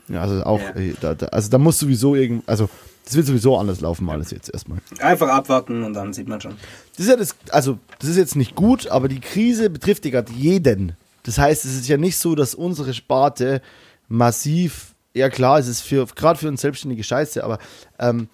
Ja, 0.08 0.22
also 0.24 0.44
auch, 0.44 0.60
Ja. 0.60 0.76
äh, 0.82 0.94
da, 1.00 1.14
da, 1.14 1.28
also 1.28 1.50
da 1.50 1.58
muss 1.58 1.80
sowieso 1.80 2.16
irgend, 2.16 2.44
also 2.50 2.70
das 3.06 3.16
wird 3.16 3.26
sowieso 3.28 3.58
anders 3.58 3.82
laufen, 3.82 4.10
alles 4.10 4.32
jetzt 4.32 4.54
erstmal. 4.54 4.80
Einfach 5.00 5.30
abwarten 5.30 5.84
und 5.84 5.94
dann 5.94 6.14
sieht 6.14 6.28
man 6.28 6.40
schon. 6.40 6.56
Das 6.96 7.06
ist 7.06 7.10
ja 7.10 7.16
das, 7.16 7.36
also 7.50 7.80
das 8.00 8.10
ist 8.10 8.18
jetzt 8.18 8.36
nicht 8.36 8.56
gut, 8.56 8.88
aber 8.88 9.08
die 9.08 9.20
Krise 9.20 9.70
betrifft 9.70 10.06
ja 10.06 10.12
gerade 10.12 10.32
jeden. 10.34 10.96
Das 11.24 11.38
heißt, 11.38 11.66
es 11.66 11.76
ist 11.76 11.88
ja 11.88 11.98
nicht 11.98 12.18
so, 12.18 12.36
dass 12.36 12.56
unsere 12.56 12.94
Sparte 12.94 13.62
massiv, 14.08 14.94
ja 15.14 15.30
klar, 15.30 15.60
es 15.60 15.68
ist 15.68 15.82
für 15.82 16.06
gerade 16.06 16.40
für 16.40 16.48
uns 16.48 16.62
Selbstständige 16.62 17.04
Scheiße, 17.04 17.44
aber 17.44 17.60
ähm, 18.00 18.28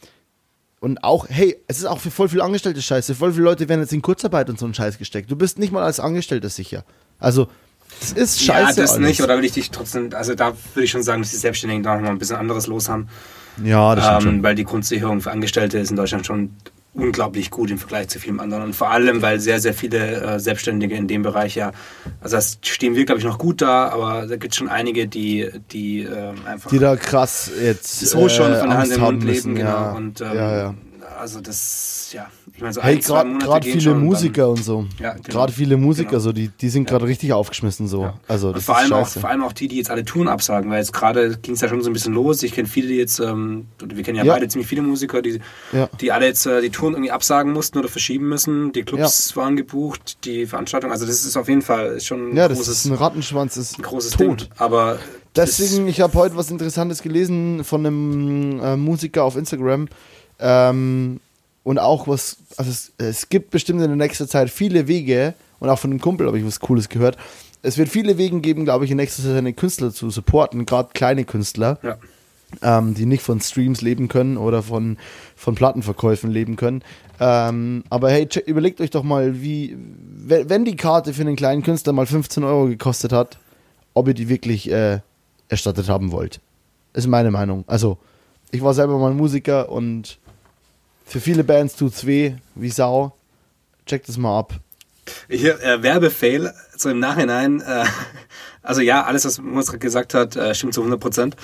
und 0.80 1.04
auch, 1.04 1.28
hey, 1.30 1.58
es 1.68 1.80
ist 1.80 1.86
auch 1.86 2.00
für 2.00 2.12
voll 2.12 2.30
viele 2.30 2.44
Angestellte 2.44 2.82
Scheiße. 2.82 3.16
Voll 3.16 3.34
viele 3.34 3.46
Leute 3.46 3.68
werden 3.68 3.82
jetzt 3.82 3.94
in 3.94 4.02
Kurzarbeit 4.02 4.50
und 4.50 4.60
so 4.60 4.66
einen 4.66 4.76
Scheiß 4.76 4.98
gesteckt. 5.00 5.32
Du 5.32 5.36
bist 5.36 5.58
nicht 5.58 5.72
mal 5.72 5.84
als 5.84 6.00
Angestellter 6.00 6.50
sicher. 6.50 6.84
Also, 7.20 7.48
das 8.00 8.12
ist 8.12 8.44
scheiße. 8.44 8.80
ja, 8.80 8.84
das 8.84 8.94
alles. 8.94 9.08
nicht, 9.08 9.22
oder 9.24 9.38
will 9.38 9.46
ich 9.46 9.54
dich 9.54 9.72
trotzdem, 9.72 10.12
also 10.14 10.36
da 10.36 10.54
würde 10.74 10.84
ich 10.84 10.92
schon 10.92 11.04
sagen, 11.04 11.22
dass 11.24 11.32
die 11.32 11.38
Selbstständigen 11.38 11.84
da 11.84 11.96
noch 11.96 12.04
mal 12.04 12.10
ein 12.10 12.20
bisschen 12.20 12.36
anderes 12.36 12.68
los 12.68 12.90
haben. 12.90 13.08
Ja, 13.64 13.96
das 13.96 14.06
stimmt 14.06 14.22
ähm, 14.22 14.30
schon. 14.30 14.44
weil 14.44 14.56
die 14.56 14.64
Grundsicherung 14.64 15.22
für 15.22 15.32
Angestellte 15.32 15.80
ist 15.80 15.90
in 15.90 15.96
Deutschland 15.98 16.26
schon 16.26 16.52
unglaublich 16.98 17.52
gut 17.52 17.70
im 17.70 17.78
Vergleich 17.78 18.08
zu 18.08 18.20
vielen 18.20 18.40
anderen. 18.40 18.64
Und 18.64 18.76
vor 18.76 18.90
allem, 18.90 19.22
weil 19.22 19.40
sehr, 19.40 19.60
sehr 19.60 19.74
viele 19.74 20.22
äh, 20.22 20.40
Selbstständige 20.40 20.96
in 20.96 21.08
dem 21.08 21.22
Bereich 21.22 21.56
ja, 21.56 21.72
also 22.22 22.36
das 22.36 22.58
stehen 22.64 22.96
wir, 22.96 23.06
glaube 23.06 23.20
ich, 23.20 23.26
noch 23.26 23.38
gut 23.38 23.62
da, 23.62 23.90
aber 23.90 24.26
da 24.26 24.36
gibt 24.36 24.54
es 24.54 24.58
schon 24.58 24.68
einige, 24.68 25.08
die, 25.08 25.48
die 25.72 26.02
äh, 26.02 26.34
einfach 26.46 26.70
Die 26.70 26.80
da 26.80 26.96
krass 26.96 27.52
jetzt 27.62 28.00
so 28.00 28.28
schon 28.30 28.52
äh, 28.52 28.60
von 28.60 28.70
der 28.70 28.80
Hand 28.80 28.92
im 28.92 29.00
Mund 29.00 29.22
haben 29.22 29.26
müssen. 29.28 29.56
leben, 29.56 29.56
genau. 29.56 29.70
Ja, 29.70 29.92
Und 29.92 30.22
ähm, 30.22 30.28
ja, 30.34 30.58
ja. 30.58 30.74
Also 31.18 31.42
das, 31.42 32.10
ja, 32.14 32.28
ich 32.54 32.62
meine, 32.62 32.74
so 32.74 32.82
Hey, 32.82 32.98
gerade 33.00 33.64
viele 33.64 33.82
schon, 33.82 34.04
Musiker 34.04 34.50
und 34.50 34.64
so. 34.64 34.86
Ja, 35.00 35.14
genau. 35.14 35.24
Gerade 35.28 35.52
viele 35.54 35.78
Musiker, 35.78 36.10
Genau. 36.12 36.20
so, 36.22 36.32
die, 36.32 36.50
die 36.50 36.70
sind 36.70 36.88
gerade 36.88 37.06
richtig 37.06 37.34
aufgeschmissen, 37.34 37.88
so. 37.88 38.04
Ja. 38.04 38.20
Also, 38.28 38.48
und 38.50 38.58
das 38.58 38.66
vor 38.66 38.76
ist 38.76 38.82
allem, 38.84 38.94
auch, 38.94 39.08
vor 39.08 39.30
allem 39.30 39.44
auch 39.44 39.54
die, 39.54 39.68
die 39.68 39.78
jetzt 39.78 39.90
alle 39.90 40.06
Touren 40.06 40.28
absagen, 40.28 40.70
weil 40.72 40.80
jetzt 40.80 40.94
gerade 40.94 41.38
ging 41.38 41.56
es 41.56 41.62
ja 41.62 41.70
schon 41.70 41.82
so 41.82 41.90
ein 41.90 41.94
bisschen 41.94 42.14
los. 42.14 42.44
Ich 42.44 42.54
kenne 42.54 42.68
viele, 42.68 42.88
die 42.88 42.96
jetzt, 42.96 43.20
ähm, 43.20 43.68
wir 43.84 44.04
kennen 44.04 44.18
ja, 44.18 44.24
Ja. 44.24 44.34
beide 44.34 44.48
ziemlich 44.48 44.68
viele 44.68 44.82
Musiker, 44.82 45.22
die, 45.22 45.40
die 46.00 46.12
alle 46.12 46.26
jetzt 46.28 46.46
äh, 46.46 46.62
die 46.62 46.70
Touren 46.70 46.94
irgendwie 46.94 47.12
absagen 47.12 47.52
mussten 47.54 47.78
oder 47.80 47.90
verschieben 47.90 48.30
müssen. 48.30 48.72
Die 48.72 48.84
Clubs 48.84 49.36
waren 49.36 49.56
gebucht, 49.56 50.24
die 50.26 50.46
Veranstaltung. 50.46 50.92
Also 50.92 51.06
das 51.06 51.26
ist 51.26 51.36
auf 51.38 51.50
jeden 51.50 51.62
Fall 51.62 52.00
schon 52.00 52.32
ein 52.32 52.36
Ja, 52.38 52.48
das 52.48 52.58
großes, 52.60 52.78
ist 52.80 52.86
ein 52.86 52.94
Rattenschwanz, 52.94 53.56
das 53.56 53.72
ist 53.72 53.80
ein 53.80 53.84
großes 53.84 54.12
tot. 54.12 54.42
Ding. 54.42 54.50
Aber 54.58 55.00
Deswegen, 55.36 55.88
ich 55.88 56.02
habe 56.02 56.14
heute 56.16 56.36
was 56.36 56.50
Interessantes 56.50 57.04
gelesen 57.04 57.64
von 57.64 57.86
einem 57.86 58.60
äh, 58.60 58.76
Musiker 58.76 59.24
auf 59.24 59.36
Instagram. 59.36 59.88
Ähm, 60.40 61.20
und 61.64 61.80
auch 61.80 62.08
was, 62.08 62.38
also 62.56 62.72
es, 62.72 62.94
es 62.98 63.30
gibt 63.30 63.52
bestimmt 63.52 63.82
in 63.82 63.88
der 63.88 63.98
nächsten 63.98 64.28
Zeit 64.28 64.50
viele 64.50 64.88
Wege, 64.88 65.34
und 65.60 65.70
auch 65.70 65.80
von 65.80 65.92
einem 65.92 66.02
Kumpel 66.02 66.28
habe 66.28 66.38
ich 66.38 66.46
was 66.46 66.60
Cooles 66.60 66.90
gehört. 66.90 67.18
Es 67.62 67.78
wird 67.78 67.90
viele 67.90 68.18
Wege 68.18 68.40
geben, 68.42 68.66
glaube 68.66 68.86
ich, 68.86 68.92
in 68.92 68.98
nächster 68.98 69.24
Zeit 69.24 69.34
seine 69.34 69.54
Künstler 69.54 69.92
zu 69.92 70.10
supporten, 70.10 70.66
gerade 70.66 70.90
kleine 70.94 71.26
Künstler, 71.26 71.80
ja. 71.82 71.98
ähm, 72.62 72.94
die 72.94 73.06
nicht 73.06 73.24
von 73.24 73.42
Streams 73.42 73.82
leben 73.82 74.08
können 74.08 74.38
oder 74.38 74.62
von, 74.62 74.98
von 75.36 75.56
Plattenverkäufen 75.56 76.30
leben 76.30 76.56
können. 76.56 76.84
Ähm, 77.20 77.84
aber 77.90 78.12
hey, 78.12 78.28
check, 78.28 78.48
überlegt 78.48 78.80
euch 78.80 78.92
doch 78.92 79.04
mal, 79.04 79.42
wie, 79.42 79.76
wenn, 79.78 80.50
wenn 80.50 80.66
die 80.66 80.76
Karte 80.76 81.14
für 81.14 81.22
einen 81.22 81.36
kleinen 81.36 81.64
Künstler 81.64 81.94
mal 81.94 82.06
15 82.06 82.44
Euro 82.44 82.68
gekostet 82.68 83.12
hat, 83.12 83.40
ob 83.96 84.08
ihr 84.08 84.14
die 84.14 84.30
wirklich 84.30 84.72
äh, 84.72 85.00
erstattet 85.50 85.90
haben 85.90 86.12
wollt. 86.12 86.40
Ist 86.94 87.08
meine 87.08 87.32
Meinung. 87.32 87.64
Also, 87.68 87.98
ich 88.52 88.62
war 88.62 88.76
selber 88.76 89.00
mal 89.00 89.14
Musiker 89.14 89.70
und 89.70 90.20
für 91.08 91.22
viele 91.22 91.44
Bands 91.44 91.76
tut's 91.76 92.06
weh, 92.06 92.34
wie 92.56 92.70
Sau. 92.70 93.14
Checkt 93.86 94.10
es 94.10 94.18
mal 94.18 94.38
ab. 94.38 94.54
Hier, 95.30 95.62
äh, 95.64 95.82
Werbefail, 95.82 96.54
so 96.76 96.90
im 96.90 97.00
Nachhinein, 97.00 97.62
äh, 97.62 97.86
also 98.62 98.82
ja, 98.82 99.06
alles, 99.06 99.24
was 99.42 99.68
gerade 99.68 99.80
gesagt 99.80 100.14
hat, 100.14 100.36
äh, 100.36 100.54
stimmt 100.54 100.74
zu 100.74 100.82
100 100.82 101.00
Prozent. 101.00 101.38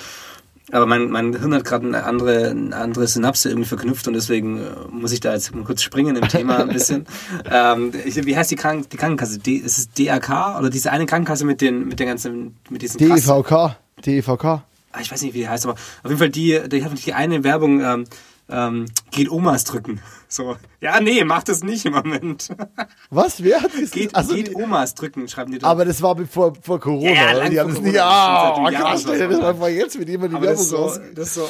Aber 0.70 0.84
mein, 0.84 1.10
mein 1.10 1.34
Hirn 1.38 1.54
hat 1.54 1.64
gerade 1.64 1.86
eine 1.86 2.04
andere, 2.04 2.50
eine 2.50 2.76
andere 2.76 3.06
Synapse 3.06 3.48
irgendwie 3.48 3.68
verknüpft 3.68 4.06
und 4.06 4.14
deswegen 4.14 4.60
äh, 4.60 4.70
muss 4.90 5.12
ich 5.12 5.20
da 5.20 5.32
jetzt 5.32 5.54
mal 5.54 5.64
kurz 5.64 5.82
springen 5.82 6.16
im 6.16 6.28
Thema 6.28 6.58
ein 6.58 6.68
bisschen. 6.68 7.06
ähm, 7.50 7.92
wie 7.92 8.36
heißt 8.36 8.50
die, 8.50 8.56
Kranken 8.56 8.88
die 8.90 8.96
Krankenkasse? 8.98 9.38
D, 9.38 9.54
ist 9.54 9.78
es 9.78 9.90
DRK 9.90 10.58
oder 10.58 10.68
diese 10.68 10.90
eine 10.90 11.06
Krankenkasse 11.06 11.46
mit 11.46 11.62
den, 11.62 11.88
mit 11.88 12.00
den 12.00 12.08
ganzen, 12.08 12.56
mit 12.68 12.82
diesen? 12.82 12.98
DEVK. 12.98 13.76
DEVK. 14.04 14.44
Ah, 14.44 15.00
ich 15.00 15.10
weiß 15.10 15.22
nicht, 15.22 15.34
wie 15.34 15.40
die 15.40 15.48
heißt, 15.48 15.64
aber 15.64 15.74
auf 15.74 16.10
jeden 16.10 16.18
Fall 16.18 16.30
die, 16.30 16.60
die 16.68 16.80
die 16.82 17.14
eine 17.14 17.44
Werbung, 17.44 17.80
ähm, 17.80 18.04
ähm, 18.48 18.86
geht 19.10 19.30
Omas 19.30 19.64
drücken. 19.64 20.00
So, 20.28 20.56
ja, 20.80 21.00
nee, 21.00 21.22
mach 21.24 21.42
das 21.44 21.62
nicht 21.62 21.84
im 21.86 21.92
Moment. 21.94 22.48
Was? 23.10 23.42
Wer 23.42 23.62
hat 23.62 23.70
das 23.80 23.90
geht, 23.92 24.14
also 24.14 24.34
geht 24.34 24.48
die, 24.48 24.54
Omas 24.54 24.94
drücken, 24.94 25.28
schreiben 25.28 25.52
die 25.52 25.58
da. 25.58 25.68
Aber 25.68 25.84
das 25.84 26.02
war 26.02 26.16
vor, 26.26 26.54
vor 26.60 26.80
Corona, 26.80 27.10
Ja, 27.10 27.30
oder? 27.30 27.38
lang 27.40 27.50
Die 27.50 27.60
haben 27.60 27.72
es 27.72 27.80
nicht. 27.80 27.98
Ah, 27.98 28.50
das 28.50 28.58
einem 28.58 28.82
krass, 28.82 29.02
stell 29.02 29.18
dir 29.18 29.28
das 29.28 29.40
mal 29.40 29.54
vor, 29.54 29.68
jetzt 29.68 29.98
mit 29.98 30.08
jemand 30.08 30.32
die 30.32 30.36
das 30.36 30.42
Werbung 30.44 30.62
ist 30.62 30.68
so, 30.68 30.76
raus. 30.76 31.00
das 31.14 31.34
so, 31.34 31.48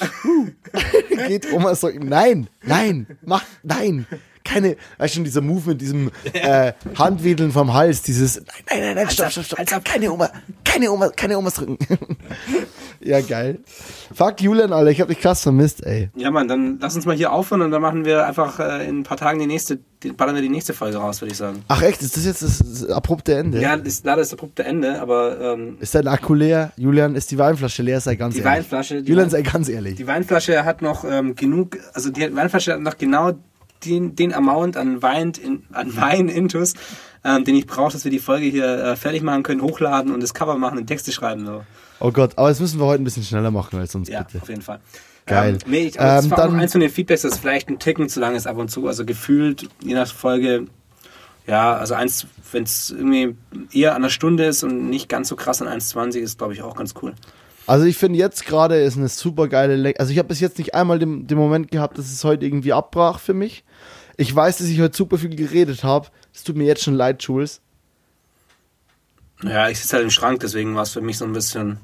Geht 1.28 1.52
Oma 1.52 1.74
so. 1.74 1.88
Nein, 1.88 2.48
nein, 2.62 3.06
mach, 3.24 3.44
nein. 3.62 4.06
Keine, 4.44 4.76
weißt 4.98 5.14
du 5.14 5.16
schon, 5.16 5.24
dieser 5.24 5.40
Move 5.40 5.70
mit 5.70 5.80
diesem 5.80 6.10
äh, 6.34 6.74
Handwedeln 6.98 7.50
vom 7.50 7.72
Hals, 7.72 8.02
dieses, 8.02 8.36
nein, 8.36 8.44
nein, 8.68 8.80
nein, 8.80 8.94
nein, 8.96 9.10
stopp, 9.10 9.30
stopp, 9.30 9.44
stopp, 9.44 9.84
keine 9.84 10.12
Oma, 10.12 10.30
keine 10.64 10.90
Oma, 10.92 11.08
keine 11.08 11.38
Omas 11.38 11.54
drücken. 11.54 11.78
Ja, 13.04 13.20
geil. 13.20 13.58
Fuck 14.14 14.40
Julian, 14.40 14.72
Alter, 14.72 14.90
ich 14.90 15.00
hab 15.00 15.08
dich 15.08 15.20
krass 15.20 15.42
vermisst, 15.42 15.84
ey. 15.84 16.10
Ja, 16.16 16.30
Mann, 16.30 16.48
dann 16.48 16.78
lass 16.80 16.96
uns 16.96 17.06
mal 17.06 17.14
hier 17.14 17.32
aufhören 17.32 17.62
und 17.62 17.70
dann 17.70 17.82
machen 17.82 18.04
wir 18.04 18.26
einfach 18.26 18.58
äh, 18.58 18.88
in 18.88 19.00
ein 19.00 19.02
paar 19.02 19.16
Tagen 19.16 19.38
die 19.38 19.46
nächste, 19.46 19.78
die, 20.02 20.12
ballern 20.12 20.34
wir 20.34 20.42
die 20.42 20.48
nächste 20.48 20.72
Folge 20.72 20.96
raus, 20.96 21.20
würde 21.20 21.32
ich 21.32 21.38
sagen. 21.38 21.62
Ach 21.68 21.82
echt, 21.82 22.02
ist 22.02 22.16
das 22.16 22.24
jetzt 22.24 22.42
das, 22.42 22.58
das 22.58 22.88
abrupte 22.90 23.34
Ende? 23.34 23.60
Ja, 23.60 23.76
das 23.76 23.86
ist 23.88 24.06
leider 24.06 24.22
das 24.22 24.32
abrupte 24.32 24.64
Ende, 24.64 25.00
aber 25.00 25.40
ähm, 25.40 25.76
Ist 25.80 25.94
dein 25.94 26.08
Akku 26.08 26.34
leer? 26.34 26.72
Julian, 26.76 27.14
ist 27.14 27.30
die 27.30 27.38
Weinflasche 27.38 27.82
leer? 27.82 28.00
Sei 28.00 28.16
ganz 28.16 28.34
die 28.34 28.40
ehrlich. 28.40 28.56
Weinflasche, 28.56 29.02
die, 29.02 29.10
Julian, 29.10 29.30
sei 29.30 29.42
ganz 29.42 29.68
ehrlich. 29.68 29.96
die 29.96 30.06
Weinflasche 30.06 30.64
hat 30.64 30.82
noch 30.82 31.04
ähm, 31.04 31.34
genug, 31.34 31.78
also 31.92 32.10
die 32.10 32.34
Weinflasche 32.34 32.72
hat 32.72 32.80
noch 32.80 32.96
genau 32.98 33.32
den, 33.84 34.16
den 34.16 34.32
Amount 34.32 34.76
an 34.76 35.02
Wein, 35.02 35.32
in, 35.42 35.64
an 35.72 35.94
Wein 35.96 36.28
intus, 36.28 36.74
ähm, 37.24 37.44
den 37.44 37.54
ich 37.54 37.66
brauche, 37.66 37.92
dass 37.92 38.04
wir 38.04 38.10
die 38.10 38.18
Folge 38.18 38.46
hier 38.46 38.66
äh, 38.66 38.96
fertig 38.96 39.22
machen 39.22 39.42
können, 39.42 39.62
hochladen 39.62 40.12
und 40.12 40.22
das 40.22 40.34
Cover 40.34 40.56
machen 40.56 40.78
und 40.78 40.86
Texte 40.86 41.12
schreiben. 41.12 41.44
So. 41.46 41.62
Oh 42.00 42.10
Gott, 42.12 42.32
aber 42.36 42.48
das 42.48 42.60
müssen 42.60 42.78
wir 42.80 42.86
heute 42.86 43.02
ein 43.02 43.04
bisschen 43.04 43.22
schneller 43.22 43.50
machen 43.50 43.78
als 43.78 43.92
sonst, 43.92 44.08
Ja, 44.08 44.22
bitte. 44.22 44.42
auf 44.42 44.48
jeden 44.48 44.62
Fall. 44.62 44.80
Geil. 45.26 45.54
Ähm, 45.64 45.70
nee, 45.70 45.86
ich, 45.86 46.00
aber 46.00 46.22
Ähm, 46.24 46.30
dann- 46.30 46.60
eins 46.60 46.72
von 46.72 46.80
den 46.82 46.90
Feedbacks, 46.90 47.22
das 47.22 47.38
vielleicht 47.38 47.68
ein 47.68 47.78
Ticken 47.78 48.08
zu 48.08 48.20
lang 48.20 48.34
ist 48.34 48.46
ab 48.46 48.58
und 48.58 48.70
zu. 48.70 48.86
Also 48.86 49.04
gefühlt, 49.06 49.68
je 49.82 49.94
nach 49.94 50.06
Folge, 50.12 50.66
ja, 51.46 51.74
also 51.76 51.94
eins, 51.94 52.26
wenn 52.52 52.64
es 52.64 52.90
irgendwie 52.90 53.34
eher 53.72 53.94
an 53.94 54.02
der 54.02 54.08
Stunde 54.10 54.44
ist 54.44 54.62
und 54.64 54.90
nicht 54.90 55.08
ganz 55.08 55.28
so 55.28 55.36
krass 55.36 55.62
an 55.62 55.68
1,20 55.68 56.20
ist, 56.20 56.38
glaube 56.38 56.52
ich, 56.52 56.62
auch 56.62 56.76
ganz 56.76 56.94
cool. 57.02 57.14
Also 57.66 57.86
ich 57.86 57.96
finde 57.96 58.18
jetzt 58.18 58.44
gerade 58.44 58.76
ist 58.76 58.98
eine 58.98 59.08
super 59.08 59.48
geile 59.48 59.76
Le 59.76 59.94
Also 59.98 60.12
ich 60.12 60.18
habe 60.18 60.28
bis 60.28 60.40
jetzt 60.40 60.58
nicht 60.58 60.74
einmal 60.74 60.98
den, 60.98 61.26
den 61.26 61.38
Moment 61.38 61.70
gehabt, 61.70 61.96
dass 61.96 62.12
es 62.12 62.22
heute 62.22 62.44
irgendwie 62.44 62.74
abbrach 62.74 63.18
für 63.18 63.32
mich. 63.32 63.64
Ich 64.18 64.34
weiß, 64.34 64.58
dass 64.58 64.66
ich 64.66 64.78
heute 64.80 64.94
super 64.94 65.16
viel 65.16 65.34
geredet 65.34 65.82
habe. 65.82 66.08
Es 66.34 66.44
tut 66.44 66.56
mir 66.56 66.64
jetzt 66.66 66.82
schon 66.82 66.94
leid, 66.94 67.22
Jules. 67.22 67.62
Ja, 69.42 69.68
ich 69.68 69.80
sitze 69.80 69.96
halt 69.96 70.04
im 70.04 70.10
Schrank, 70.10 70.40
deswegen 70.40 70.74
war 70.74 70.82
es 70.82 70.90
für 70.92 71.00
mich 71.00 71.18
so 71.18 71.24
ein 71.24 71.32
bisschen 71.32 71.78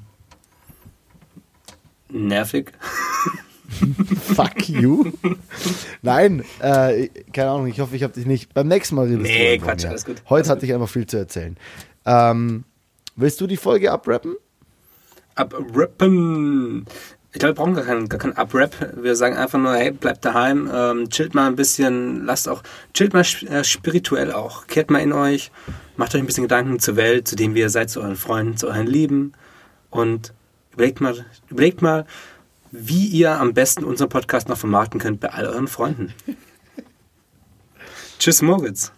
nervig. 2.09 2.71
Fuck 4.35 4.67
you. 4.69 5.11
Nein, 6.01 6.43
äh, 6.59 7.07
keine 7.33 7.51
Ahnung, 7.51 7.67
ich 7.67 7.79
hoffe, 7.79 7.95
ich 7.95 8.03
habe 8.03 8.13
dich 8.13 8.25
nicht. 8.25 8.53
Beim 8.53 8.67
nächsten 8.67 8.95
Mal 8.95 9.07
redest 9.07 9.23
Nee, 9.23 9.57
du 9.57 9.63
einfach 9.63 9.67
Quatsch, 9.67 9.85
alles 9.85 10.05
gut. 10.05 10.17
Heute 10.29 10.33
Alles 10.35 10.49
hatte 10.49 10.65
ich 10.65 10.73
einfach 10.73 10.89
viel 10.89 11.05
zu 11.07 11.17
erzählen. 11.17 11.57
Ähm, 12.05 12.63
willst 13.15 13.39
du 13.41 13.47
die 13.47 13.57
Folge 13.57 13.91
abrappen? 13.91 14.35
Abrappen. 15.35 16.85
Ich 17.33 17.39
glaube, 17.39 17.55
wir 17.55 17.63
brauchen 17.63 17.75
gar 17.75 17.85
keinen, 17.85 18.09
gar 18.09 18.19
keinen 18.19 18.35
Abrap. 18.35 18.75
Wir 19.01 19.15
sagen 19.15 19.37
einfach 19.37 19.57
nur, 19.57 19.73
hey, 19.73 19.91
bleibt 19.91 20.25
daheim, 20.25 20.69
ähm, 20.73 21.09
chillt 21.09 21.33
mal 21.33 21.47
ein 21.47 21.55
bisschen, 21.55 22.25
lasst 22.25 22.49
auch, 22.49 22.61
chillt 22.93 23.13
mal 23.13 23.25
äh, 23.49 23.63
spirituell 23.63 24.33
auch. 24.33 24.67
Kehrt 24.67 24.91
mal 24.91 24.99
in 24.99 25.13
euch, 25.13 25.49
macht 26.01 26.15
euch 26.15 26.21
ein 26.21 26.25
bisschen 26.25 26.45
Gedanken 26.45 26.79
zur 26.79 26.95
Welt, 26.95 27.27
zu 27.27 27.35
dem 27.35 27.53
wie 27.53 27.59
ihr 27.59 27.69
seid, 27.69 27.91
zu 27.91 28.01
euren 28.01 28.15
Freunden, 28.15 28.57
zu 28.57 28.65
euren 28.65 28.87
Lieben 28.87 29.33
und 29.91 30.33
überlegt 30.73 30.99
mal, 30.99 31.27
überlegt 31.47 31.83
mal, 31.83 32.07
wie 32.71 33.05
ihr 33.05 33.39
am 33.39 33.53
besten 33.53 33.83
unseren 33.83 34.09
Podcast 34.09 34.49
noch 34.49 34.57
vermarkten 34.57 34.99
könnt 34.99 35.19
bei 35.19 35.29
all 35.29 35.45
euren 35.45 35.67
Freunden. 35.67 36.11
Tschüss, 38.17 38.41
Moritz. 38.41 38.91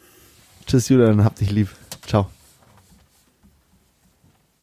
Tschüss, 0.65 0.87
Julian, 0.87 1.25
hab 1.25 1.35
dich 1.35 1.51
lieb. 1.51 1.67
Ciao. 2.07 2.29